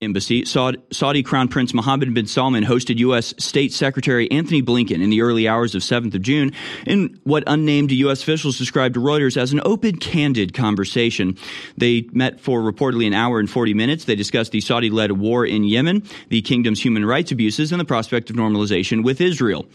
embassy. 0.00 0.44
Saudi, 0.44 1.22
Crown 1.22 1.48
Prince 1.48 1.74
Mohammed 1.74 2.14
bin 2.14 2.26
Salman 2.26 2.64
hosted 2.64 2.98
U.S. 2.98 3.34
State 3.38 3.72
Secretary 3.72 4.30
Antony 4.30 4.62
Blinken 4.62 5.02
in 5.02 5.10
the 5.10 5.22
early 5.22 5.48
hours 5.48 5.74
of 5.74 5.82
7th 5.82 6.14
of 6.14 6.22
June 6.22 6.52
in 6.86 7.18
what 7.24 7.42
unnamed 7.46 7.90
U.S. 7.90 8.22
officials 8.22 8.58
described 8.58 8.94
to 8.94 9.00
Reuters 9.00 9.36
as 9.36 9.52
an 9.52 9.60
open, 9.64 9.96
candid 9.96 10.54
conversation. 10.54 11.36
They 11.76 12.08
met 12.12 12.40
for 12.40 12.60
reportedly 12.60 13.06
an 13.06 13.14
hour 13.14 13.40
and 13.40 13.50
40 13.50 13.74
minutes. 13.74 14.04
They 14.04 14.14
discussed 14.14 14.52
the 14.52 14.60
Saudi 14.60 14.90
led 14.90 15.12
war 15.12 15.44
in 15.44 15.64
Yemen, 15.64 16.04
the 16.28 16.42
kingdom's 16.42 16.84
human 16.84 17.04
rights 17.04 17.32
abuses, 17.32 17.72
and 17.72 17.80
the 17.80 17.84
prospect 17.84 18.30
of 18.30 18.36
normalization 18.36 19.02
with 19.02 19.20
Israel. 19.20 19.66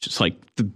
Just 0.00 0.20
like 0.20 0.36
the, 0.56 0.70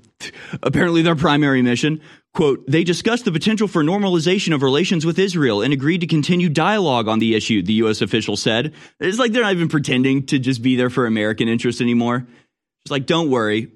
apparently 0.63 1.03
their 1.03 1.17
primary 1.17 1.63
mission. 1.63 2.01
Quote, 2.35 2.65
they 2.67 2.83
discussed 2.83 3.27
the 3.27 3.33
potential 3.33 3.69
for 3.69 3.85
normalization 3.85 4.55
of 4.55 4.63
relations 4.63 5.05
with 5.05 5.19
Israel 5.19 5.61
and 5.61 5.73
agreed 5.73 6.01
to 6.01 6.07
continue 6.07 6.49
dialogue 6.49 7.07
on 7.07 7.19
the 7.19 7.35
issue, 7.35 7.63
the 7.63 7.75
U.S. 7.75 8.01
official 8.01 8.37
said. 8.37 8.73
It's 9.01 9.19
like 9.19 9.33
they're 9.33 9.43
not 9.43 9.53
even 9.53 9.69
pretending 9.69 10.25
to 10.27 10.39
just 10.39 10.63
be 10.63 10.77
there 10.77 10.89
for 10.89 11.05
American 11.05 11.49
interests 11.49 11.83
anymore. 11.83 12.27
It's 12.85 12.91
like, 12.91 13.05
don't 13.05 13.29
worry. 13.29 13.71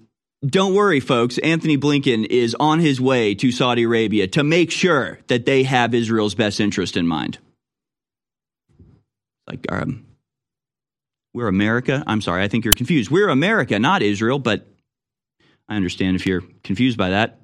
Don't 0.45 0.75
worry, 0.75 1.01
folks. 1.01 1.37
Antony 1.39 1.77
Blinken 1.77 2.27
is 2.27 2.57
on 2.59 2.79
his 2.79 2.99
way 2.99 3.35
to 3.35 3.53
Saudi 3.53 3.83
Arabia 3.83 4.27
to 4.29 4.43
make 4.43 4.71
sure 4.71 5.19
that 5.27 5.45
they 5.45 5.63
have 5.65 5.93
Israel's 5.93 6.35
best 6.35 6.59
interest 6.59 6.97
in 6.97 7.07
mind. 7.07 7.39
Like, 9.47 9.67
um, 9.71 10.07
we're 11.35 11.49
America. 11.49 12.03
I'm 12.07 12.23
sorry, 12.23 12.43
I 12.43 12.49
think 12.49 12.65
you're 12.65 12.75
confused. 12.75 13.11
We're 13.11 13.29
America, 13.29 13.79
not 13.79 14.03
Israel, 14.03 14.39
but 14.39 14.67
I 15.69 15.77
understand 15.77 16.17
if 16.17 16.27
you're 16.27 16.43
confused 16.63 16.97
by 16.97 17.11
that. 17.11 17.41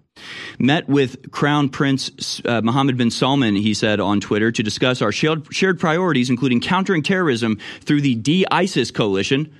Met 0.58 0.88
with 0.88 1.30
Crown 1.30 1.68
Prince 1.68 2.40
uh, 2.44 2.60
Mohammed 2.62 2.96
bin 2.96 3.10
Salman, 3.10 3.56
he 3.56 3.74
said 3.74 4.00
on 4.00 4.20
Twitter, 4.20 4.52
to 4.52 4.62
discuss 4.62 5.02
our 5.02 5.12
shared, 5.12 5.52
shared 5.52 5.80
priorities, 5.80 6.30
including 6.30 6.60
countering 6.60 7.02
terrorism 7.02 7.58
through 7.80 8.00
the 8.00 8.14
D-ISIS 8.14 8.90
coalition. 8.90 9.54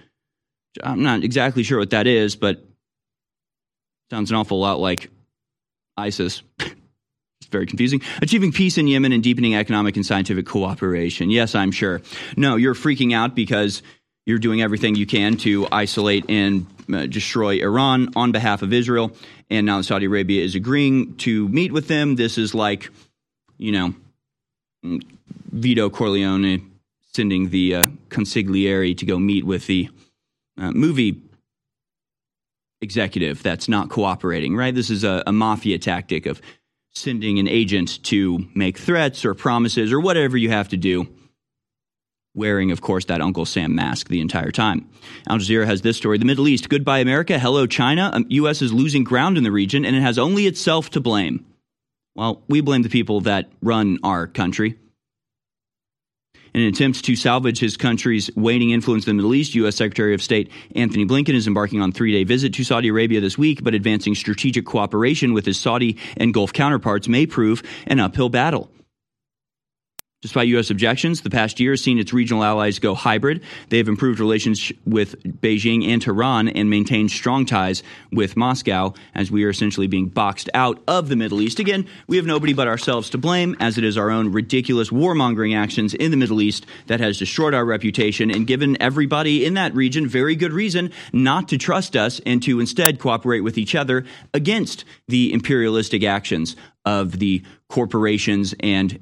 I'm 0.82 1.02
not 1.02 1.24
exactly 1.24 1.62
sure 1.62 1.78
what 1.78 1.90
that 1.90 2.06
is, 2.06 2.36
but 2.36 2.64
sounds 4.10 4.30
an 4.30 4.36
awful 4.36 4.60
lot 4.60 4.78
like 4.78 5.10
ISIS. 5.96 6.42
it's 6.58 7.50
very 7.50 7.66
confusing. 7.66 8.02
Achieving 8.20 8.52
peace 8.52 8.78
in 8.78 8.86
Yemen 8.86 9.12
and 9.12 9.22
deepening 9.22 9.54
economic 9.54 9.96
and 9.96 10.06
scientific 10.06 10.46
cooperation. 10.46 11.30
Yes, 11.30 11.54
I'm 11.54 11.72
sure. 11.72 12.02
No, 12.36 12.56
you're 12.56 12.74
freaking 12.74 13.14
out 13.14 13.34
because 13.34 13.82
you're 14.26 14.38
doing 14.38 14.62
everything 14.62 14.94
you 14.94 15.06
can 15.06 15.36
to 15.38 15.66
isolate 15.72 16.24
and 16.28 16.66
uh, 16.92 17.06
destroy 17.06 17.60
Iran 17.62 18.10
on 18.16 18.32
behalf 18.32 18.62
of 18.62 18.72
Israel 18.72 19.12
and 19.52 19.66
now 19.66 19.82
Saudi 19.82 20.06
Arabia 20.06 20.42
is 20.42 20.54
agreeing 20.54 21.14
to 21.18 21.46
meet 21.48 21.72
with 21.72 21.86
them. 21.86 22.16
This 22.16 22.38
is 22.38 22.54
like, 22.54 22.88
you 23.58 23.70
know, 23.70 23.94
Vito 25.52 25.90
Corleone 25.90 26.70
sending 27.12 27.50
the 27.50 27.74
uh, 27.74 27.86
consigliere 28.08 28.96
to 28.96 29.04
go 29.04 29.18
meet 29.18 29.44
with 29.44 29.66
the 29.66 29.90
uh, 30.58 30.70
movie 30.70 31.20
executive 32.80 33.42
that's 33.42 33.68
not 33.68 33.90
cooperating, 33.90 34.56
right? 34.56 34.74
This 34.74 34.88
is 34.88 35.04
a, 35.04 35.22
a 35.26 35.32
mafia 35.32 35.78
tactic 35.78 36.24
of 36.24 36.40
sending 36.94 37.38
an 37.38 37.46
agent 37.46 38.02
to 38.04 38.46
make 38.54 38.78
threats 38.78 39.24
or 39.24 39.34
promises 39.34 39.92
or 39.92 40.00
whatever 40.00 40.38
you 40.38 40.48
have 40.50 40.68
to 40.70 40.78
do 40.78 41.06
wearing, 42.34 42.70
of 42.70 42.80
course, 42.80 43.04
that 43.06 43.20
Uncle 43.20 43.44
Sam 43.44 43.74
mask 43.74 44.09
the 44.09 44.20
entire 44.20 44.50
time. 44.50 44.88
Al 45.28 45.38
Jazeera 45.38 45.66
has 45.66 45.82
this 45.82 45.96
story 45.96 46.18
The 46.18 46.24
Middle 46.24 46.48
East, 46.48 46.68
goodbye 46.68 47.00
America, 47.00 47.38
hello 47.38 47.66
China. 47.66 48.10
Um, 48.12 48.26
U.S. 48.28 48.62
is 48.62 48.72
losing 48.72 49.04
ground 49.04 49.36
in 49.36 49.44
the 49.44 49.52
region, 49.52 49.84
and 49.84 49.94
it 49.94 50.00
has 50.00 50.18
only 50.18 50.46
itself 50.46 50.90
to 50.90 51.00
blame. 51.00 51.44
Well, 52.14 52.42
we 52.48 52.60
blame 52.60 52.82
the 52.82 52.88
people 52.88 53.22
that 53.22 53.50
run 53.62 53.98
our 54.02 54.26
country. 54.26 54.78
In 56.54 56.60
an 56.60 56.68
attempt 56.68 57.02
to 57.06 57.16
salvage 57.16 57.59
his 57.59 57.78
country's 57.78 58.30
waning 58.36 58.70
influence 58.70 59.06
in 59.06 59.10
the 59.10 59.22
Middle 59.22 59.34
East, 59.34 59.54
U.S. 59.54 59.76
Secretary 59.76 60.12
of 60.12 60.20
State 60.20 60.50
Antony 60.74 61.06
Blinken 61.06 61.34
is 61.34 61.46
embarking 61.46 61.80
on 61.80 61.88
a 61.88 61.92
three 61.92 62.12
day 62.12 62.24
visit 62.24 62.52
to 62.54 62.64
Saudi 62.64 62.88
Arabia 62.88 63.20
this 63.20 63.38
week, 63.38 63.64
but 63.64 63.72
advancing 63.72 64.14
strategic 64.14 64.66
cooperation 64.66 65.32
with 65.32 65.46
his 65.46 65.59
Saudi 65.59 65.96
and 66.18 66.34
Gulf 66.34 66.52
counterparts 66.52 67.09
may 67.09 67.24
prove 67.24 67.62
an 67.86 68.00
uphill 68.00 68.28
battle. 68.28 68.70
Despite 70.22 70.46
U.S. 70.48 70.70
objections, 70.70 71.22
the 71.22 71.30
past 71.30 71.58
year 71.58 71.72
has 71.72 71.82
seen 71.82 71.98
its 71.98 72.12
regional 72.12 72.44
allies 72.44 72.78
go 72.78 72.94
hybrid. 72.94 73.42
They 73.70 73.78
have 73.78 73.88
improved 73.88 74.20
relations 74.20 74.70
with 74.86 75.20
Beijing 75.24 75.84
and 75.88 76.00
Tehran 76.00 76.46
and 76.46 76.70
maintained 76.70 77.10
strong 77.10 77.44
ties 77.44 77.82
with 78.12 78.36
Moscow 78.36 78.94
as 79.16 79.32
we 79.32 79.42
are 79.42 79.50
essentially 79.50 79.88
being 79.88 80.06
boxed 80.06 80.48
out 80.54 80.80
of 80.86 81.08
the 81.08 81.16
Middle 81.16 81.42
East. 81.42 81.58
Again, 81.58 81.88
we 82.06 82.18
have 82.18 82.26
nobody 82.26 82.52
but 82.52 82.68
ourselves 82.68 83.10
to 83.10 83.18
blame, 83.18 83.56
as 83.58 83.78
it 83.78 83.82
is 83.82 83.98
our 83.98 84.12
own 84.12 84.30
ridiculous 84.30 84.90
warmongering 84.90 85.56
actions 85.56 85.92
in 85.92 86.12
the 86.12 86.16
Middle 86.16 86.40
East 86.40 86.66
that 86.86 87.00
has 87.00 87.18
destroyed 87.18 87.52
our 87.52 87.64
reputation 87.64 88.30
and 88.30 88.46
given 88.46 88.80
everybody 88.80 89.44
in 89.44 89.54
that 89.54 89.74
region 89.74 90.06
very 90.06 90.36
good 90.36 90.52
reason 90.52 90.92
not 91.12 91.48
to 91.48 91.58
trust 91.58 91.96
us 91.96 92.20
and 92.24 92.40
to 92.44 92.60
instead 92.60 93.00
cooperate 93.00 93.40
with 93.40 93.58
each 93.58 93.74
other 93.74 94.04
against 94.32 94.84
the 95.08 95.32
imperialistic 95.32 96.04
actions 96.04 96.54
of 96.84 97.18
the 97.18 97.42
corporations 97.68 98.54
and 98.60 99.00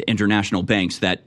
international 0.00 0.62
banks 0.62 0.98
that 0.98 1.24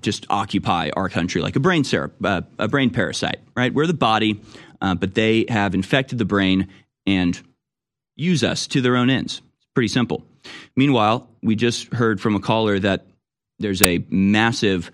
just 0.00 0.26
occupy 0.30 0.90
our 0.96 1.08
country 1.08 1.40
like 1.42 1.56
a 1.56 1.60
brain 1.60 1.84
syrup, 1.84 2.14
uh, 2.24 2.42
a 2.58 2.68
brain 2.68 2.90
parasite, 2.90 3.40
right? 3.56 3.74
We're 3.74 3.86
the 3.86 3.94
body, 3.94 4.40
uh, 4.80 4.94
but 4.94 5.14
they 5.14 5.44
have 5.48 5.74
infected 5.74 6.18
the 6.18 6.24
brain 6.24 6.68
and 7.06 7.40
use 8.16 8.44
us 8.44 8.66
to 8.68 8.80
their 8.80 8.96
own 8.96 9.10
ends. 9.10 9.42
It's 9.58 9.66
pretty 9.74 9.88
simple. 9.88 10.24
Meanwhile, 10.76 11.28
we 11.42 11.56
just 11.56 11.92
heard 11.92 12.20
from 12.20 12.36
a 12.36 12.40
caller 12.40 12.78
that 12.78 13.06
there's 13.58 13.82
a 13.82 14.04
massive 14.08 14.90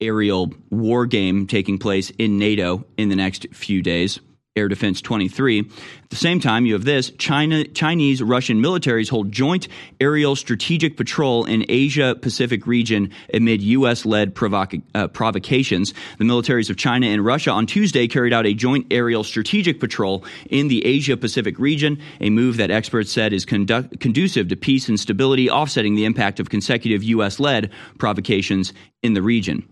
aerial 0.00 0.52
war 0.70 1.04
game 1.06 1.46
taking 1.46 1.78
place 1.78 2.10
in 2.10 2.38
NATO 2.38 2.86
in 2.96 3.10
the 3.10 3.16
next 3.16 3.46
few 3.52 3.82
days. 3.82 4.20
Air 4.56 4.66
Defense 4.66 5.00
23. 5.00 5.60
At 5.60 6.10
the 6.10 6.16
same 6.16 6.40
time, 6.40 6.66
you 6.66 6.72
have 6.72 6.84
this 6.84 7.10
China, 7.18 7.62
Chinese 7.68 8.20
Russian 8.20 8.60
militaries 8.60 9.08
hold 9.08 9.30
joint 9.30 9.68
aerial 10.00 10.34
strategic 10.34 10.96
patrol 10.96 11.44
in 11.44 11.64
Asia 11.68 12.16
Pacific 12.20 12.66
region 12.66 13.12
amid 13.32 13.62
U.S. 13.62 14.04
led 14.04 14.34
provoc- 14.34 14.82
uh, 14.92 15.06
provocations. 15.06 15.94
The 16.18 16.24
militaries 16.24 16.68
of 16.68 16.76
China 16.76 17.06
and 17.06 17.24
Russia 17.24 17.52
on 17.52 17.66
Tuesday 17.66 18.08
carried 18.08 18.32
out 18.32 18.44
a 18.44 18.52
joint 18.52 18.88
aerial 18.90 19.22
strategic 19.22 19.78
patrol 19.78 20.24
in 20.50 20.66
the 20.66 20.84
Asia 20.84 21.16
Pacific 21.16 21.56
region, 21.60 22.00
a 22.20 22.28
move 22.28 22.56
that 22.56 22.72
experts 22.72 23.12
said 23.12 23.32
is 23.32 23.46
condu- 23.46 24.00
conducive 24.00 24.48
to 24.48 24.56
peace 24.56 24.88
and 24.88 24.98
stability, 24.98 25.48
offsetting 25.48 25.94
the 25.94 26.04
impact 26.04 26.40
of 26.40 26.50
consecutive 26.50 27.04
U.S. 27.04 27.38
led 27.38 27.70
provocations 27.98 28.72
in 29.00 29.14
the 29.14 29.22
region. 29.22 29.62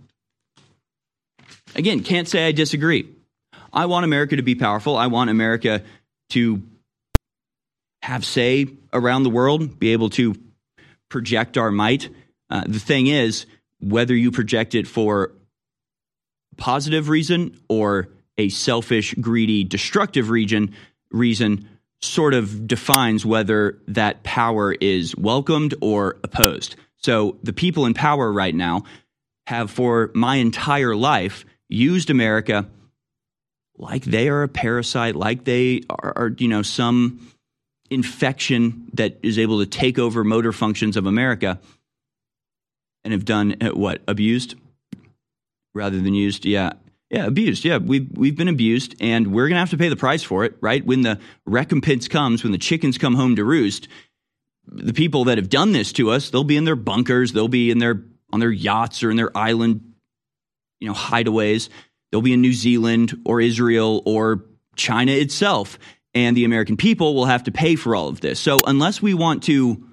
Again, 1.75 2.05
can't 2.05 2.29
say 2.29 2.47
I 2.47 2.53
disagree. 2.53 3.18
I 3.73 3.87
want 3.87 4.05
America 4.05 4.37
to 4.37 4.43
be 4.43 4.55
powerful. 4.55 4.97
I 4.97 5.07
want 5.09 5.31
America 5.31 5.83
to 6.31 6.63
have 8.03 8.25
say 8.25 8.67
around 8.93 9.23
the 9.23 9.31
world, 9.31 9.79
be 9.79 9.93
able 9.93 10.11
to 10.11 10.35
project 11.09 11.59
our 11.59 11.71
might. 11.71 12.09
Uh, 12.51 12.65
the 12.67 12.79
thing 12.79 13.07
is, 13.07 13.47
whether 13.81 14.15
you 14.15 14.31
project 14.31 14.75
it 14.75 14.87
for 14.87 15.33
a 16.53 16.57
positive 16.57 17.09
reason 17.09 17.59
or 17.69 18.09
a 18.37 18.49
selfish, 18.49 19.15
greedy, 19.15 19.65
destructive 19.65 20.31
region, 20.31 20.75
reason 21.11 21.69
sort 22.01 22.35
of 22.35 22.67
defines 22.67 23.27
whether 23.27 23.79
that 23.89 24.23
power 24.23 24.73
is 24.73 25.17
welcomed 25.17 25.75
or 25.81 26.17
opposed. 26.23 26.77
So 26.99 27.37
the 27.43 27.53
people 27.53 27.87
in 27.87 27.95
power 27.95 28.33
right 28.33 28.55
now 28.55 28.85
have, 29.47 29.71
for 29.71 30.11
my 30.15 30.37
entire 30.37 30.95
life, 30.95 31.45
used 31.69 32.11
America 32.11 32.69
like 33.79 34.05
they 34.05 34.29
are 34.29 34.43
a 34.43 34.49
parasite, 34.49 35.15
like 35.15 35.45
they 35.45 35.83
are, 35.89 36.13
are, 36.17 36.35
you 36.37 36.49
know, 36.49 36.63
some 36.63 37.33
infection 37.91 38.91
that 38.95 39.19
is 39.23 39.39
able 39.39 39.61
to 39.61 39.67
take 39.67 39.99
over 39.99 40.25
motor 40.25 40.53
functions 40.53 40.97
of 40.97 41.07
America 41.07 41.59
and 43.05 43.13
have 43.13 43.25
done 43.25 43.57
uh, 43.63 43.69
what? 43.71 44.03
Abused 44.07 44.57
rather 45.75 46.01
than 46.01 46.15
used? 46.15 46.45
Yeah. 46.45 46.73
Yeah, 47.11 47.25
abused. 47.25 47.65
Yeah, 47.65 47.79
we've, 47.79 48.07
we've 48.13 48.37
been 48.37 48.49
abused, 48.49 48.95
and 49.01 49.29
we're 49.29 49.49
going 49.49 49.55
to 49.55 49.61
have 49.61 49.71
to 49.71 49.79
pay 49.79 49.89
the 49.89 49.97
price 49.97 50.23
for 50.23 50.45
it, 50.45 50.59
right? 50.61 50.85
When 50.85 51.01
the 51.01 51.19
recompense 51.47 52.07
comes, 52.07 52.43
when 52.43 52.53
the 52.53 52.59
chickens 52.59 52.99
come 52.99 53.15
home 53.15 53.37
to 53.37 53.45
roost, 53.45 53.89
the 54.67 54.93
people 54.93 55.25
that 55.25 55.39
have 55.39 55.49
done 55.49 55.73
this 55.73 55.93
to 55.95 56.11
us, 56.11 56.29
they'll 56.29 56.45
be 56.45 56.59
in 56.59 56.65
their 56.65 56.77
bunkers, 56.77 57.33
they'll 57.33 57.49
be 57.49 57.71
in 57.71 57.79
their 57.79 58.03
on 58.31 58.41
their 58.41 58.51
yachts 58.51 59.03
or 59.03 59.11
in 59.11 59.17
their 59.17 59.35
island, 59.35 59.95
you 60.81 60.89
know, 60.89 60.95
hideaways. 60.95 61.71
They'll 62.11 62.23
be 62.23 62.33
in 62.33 62.41
New 62.41 62.53
Zealand 62.53 63.21
or 63.25 63.41
Israel 63.41 64.03
or 64.07 64.45
China 64.77 65.13
itself, 65.13 65.79
and 66.15 66.37
the 66.37 66.45
American 66.45 66.77
people 66.77 67.15
will 67.15 67.27
have 67.27 67.45
to 67.45 67.53
pay 67.53 67.77
for 67.77 67.95
all 67.95 68.09
of 68.09 68.21
this. 68.21 68.41
So 68.41 68.59
unless 68.67 69.03
we 69.03 69.15
want 69.15 69.43
to 69.45 69.85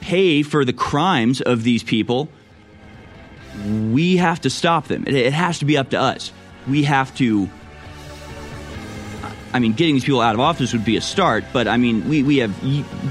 pay 0.00 0.42
for 0.42 0.64
the 0.64 0.72
crimes 0.72 1.40
of 1.40 1.62
these 1.62 1.82
people, 1.82 2.28
we 3.90 4.16
have 4.16 4.40
to 4.40 4.50
stop 4.50 4.88
them. 4.88 5.06
It, 5.06 5.32
has 5.32 5.58
to 5.60 5.64
be 5.64 5.76
up 5.76 5.90
to 5.90 6.00
us. 6.00 6.32
We 6.68 6.84
have 6.84 7.14
to. 7.16 7.48
I 9.52 9.58
mean, 9.58 9.72
getting 9.72 9.96
these 9.96 10.04
people 10.04 10.20
out 10.20 10.34
of 10.34 10.40
office 10.40 10.72
would 10.72 10.84
be 10.84 10.96
a 10.96 11.00
start, 11.00 11.44
but 11.52 11.66
I 11.66 11.76
mean, 11.76 12.08
we, 12.08 12.22
we 12.22 12.38
have 12.38 12.54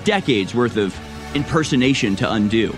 decades 0.05 0.55
worth 0.55 0.77
of 0.77 0.97
impersonation 1.35 2.15
to 2.17 2.31
undo. 2.31 2.73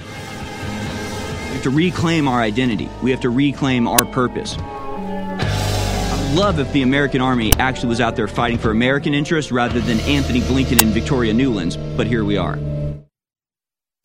We 1.52 1.56
have 1.56 1.64
to 1.64 1.69
reclaim 1.69 2.30
our 2.30 2.40
identity. 2.40 2.90
We 3.03 3.11
have 3.11 3.19
to 3.19 3.30
reclaim 3.30 3.86
our 3.86 4.06
purpose. 4.06 4.56
I'd 4.57 6.34
love 6.34 6.60
if 6.60 6.72
the 6.72 6.82
American 6.82 7.19
Army 7.19 7.52
actually 7.56 7.90
was 7.90 7.99
out 7.99 8.15
there 8.15 8.30
fighting 8.30 8.57
for 8.57 8.72
American 8.72 9.14
interests 9.14 9.52
rather 9.52 9.82
than 9.82 9.99
Antony 9.99 10.40
Blinken 10.40 10.82
and 10.82 10.91
Victoria 10.91 11.34
Nulands, 11.34 11.76
but 11.98 12.07
here 12.07 12.23
we 12.23 12.38
are. 12.38 12.57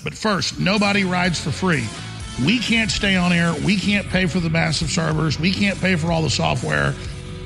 But 0.02 0.14
first, 0.14 0.58
nobody 0.58 1.04
rides 1.04 1.40
for 1.40 1.52
free. 1.52 1.86
We 2.44 2.58
can't 2.58 2.90
stay 2.90 3.14
on 3.14 3.32
air. 3.32 3.54
We 3.64 3.76
can't 3.76 4.08
pay 4.08 4.26
for 4.26 4.40
the 4.40 4.50
massive 4.50 4.90
servers. 4.90 5.38
We 5.38 5.52
can't 5.52 5.80
pay 5.80 5.94
for 5.94 6.10
all 6.10 6.22
the 6.22 6.30
software 6.30 6.94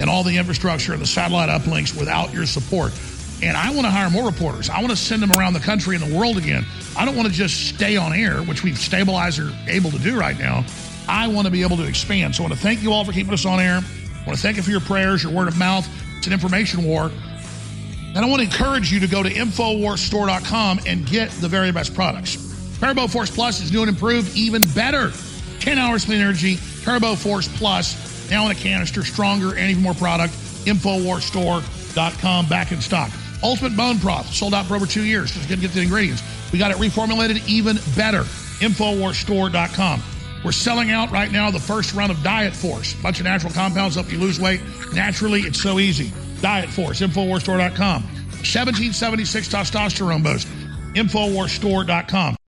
and 0.01 0.09
all 0.09 0.24
the 0.24 0.39
infrastructure 0.39 0.94
and 0.94 1.02
the 1.02 1.06
satellite 1.06 1.51
uplinks 1.51 1.94
without 1.94 2.32
your 2.32 2.47
support. 2.47 2.93
And 3.42 3.56
I 3.56 3.70
want 3.70 3.86
to 3.86 3.90
hire 3.90 4.10
more 4.10 4.26
reporters. 4.26 4.68
I 4.68 4.80
want 4.80 4.90
to 4.90 4.96
send 4.96 5.22
them 5.22 5.32
around 5.32 5.54
the 5.54 5.60
country 5.60 5.96
and 5.96 6.04
the 6.04 6.16
world 6.16 6.36
again. 6.36 6.64
I 6.96 7.04
don't 7.04 7.16
want 7.16 7.28
to 7.28 7.34
just 7.34 7.68
stay 7.74 7.96
on 7.96 8.12
air, 8.12 8.42
which 8.42 8.62
we've 8.62 8.78
stabilized 8.78 9.38
or 9.38 9.50
able 9.66 9.90
to 9.90 9.98
do 9.98 10.18
right 10.18 10.38
now. 10.38 10.64
I 11.08 11.26
want 11.28 11.46
to 11.46 11.50
be 11.50 11.62
able 11.62 11.76
to 11.78 11.84
expand. 11.84 12.36
So 12.36 12.42
I 12.42 12.48
want 12.48 12.54
to 12.54 12.60
thank 12.60 12.82
you 12.82 12.92
all 12.92 13.04
for 13.04 13.12
keeping 13.12 13.32
us 13.32 13.46
on 13.46 13.58
air. 13.58 13.76
I 13.76 14.26
want 14.26 14.36
to 14.36 14.42
thank 14.42 14.56
you 14.56 14.62
for 14.62 14.70
your 14.70 14.80
prayers, 14.80 15.22
your 15.22 15.32
word 15.32 15.48
of 15.48 15.58
mouth. 15.58 15.88
It's 16.18 16.26
an 16.26 16.32
information 16.32 16.84
war. 16.84 17.10
And 18.14 18.18
I 18.18 18.26
want 18.26 18.42
to 18.42 18.46
encourage 18.46 18.92
you 18.92 19.00
to 19.00 19.06
go 19.06 19.22
to 19.22 19.30
InfoWarsStore.com 19.30 20.80
and 20.86 21.06
get 21.06 21.30
the 21.30 21.48
very 21.48 21.72
best 21.72 21.94
products. 21.94 22.36
Turbo 22.78 23.06
Force 23.06 23.30
Plus 23.30 23.62
is 23.62 23.72
new 23.72 23.80
and 23.80 23.88
improved, 23.88 24.36
even 24.36 24.62
better. 24.74 25.12
10 25.60 25.78
hours 25.78 26.04
clean 26.04 26.20
energy, 26.20 26.58
Turbo 26.82 27.14
Force 27.14 27.48
Plus, 27.56 28.30
now 28.30 28.46
in 28.46 28.52
a 28.52 28.54
canister, 28.54 29.04
stronger 29.04 29.54
and 29.56 29.70
even 29.70 29.82
more 29.82 29.94
product. 29.94 30.34
InfoWarsStore.com, 30.64 32.46
back 32.46 32.72
in 32.72 32.80
stock. 32.80 33.10
Ultimate 33.42 33.76
Bone 33.76 33.98
Broth, 33.98 34.32
sold 34.32 34.54
out 34.54 34.66
for 34.66 34.76
over 34.76 34.86
two 34.86 35.04
years. 35.04 35.32
Just 35.32 35.48
going 35.48 35.60
to 35.60 35.66
get 35.66 35.74
the 35.74 35.82
ingredients. 35.82 36.22
We 36.52 36.58
got 36.58 36.70
it 36.70 36.76
reformulated 36.76 37.46
even 37.48 37.78
better. 37.96 38.22
InfoWarsStore.com. 38.60 40.02
We're 40.44 40.52
selling 40.52 40.90
out 40.90 41.10
right 41.10 41.30
now 41.30 41.50
the 41.50 41.60
first 41.60 41.94
run 41.94 42.10
of 42.10 42.22
Diet 42.22 42.54
Force. 42.54 42.94
Bunch 42.94 43.20
of 43.20 43.24
natural 43.24 43.52
compounds 43.52 43.94
help 43.94 44.10
you 44.10 44.18
lose 44.18 44.40
weight. 44.40 44.60
Naturally, 44.94 45.42
it's 45.42 45.60
so 45.60 45.78
easy. 45.78 46.12
Diet 46.40 46.70
Force, 46.70 47.00
InfoWarsStore.com. 47.00 48.02
1776 48.02 49.48
testosterone 49.48 50.22
boost. 50.22 50.48
InfoWarsStore.com. 50.94 52.36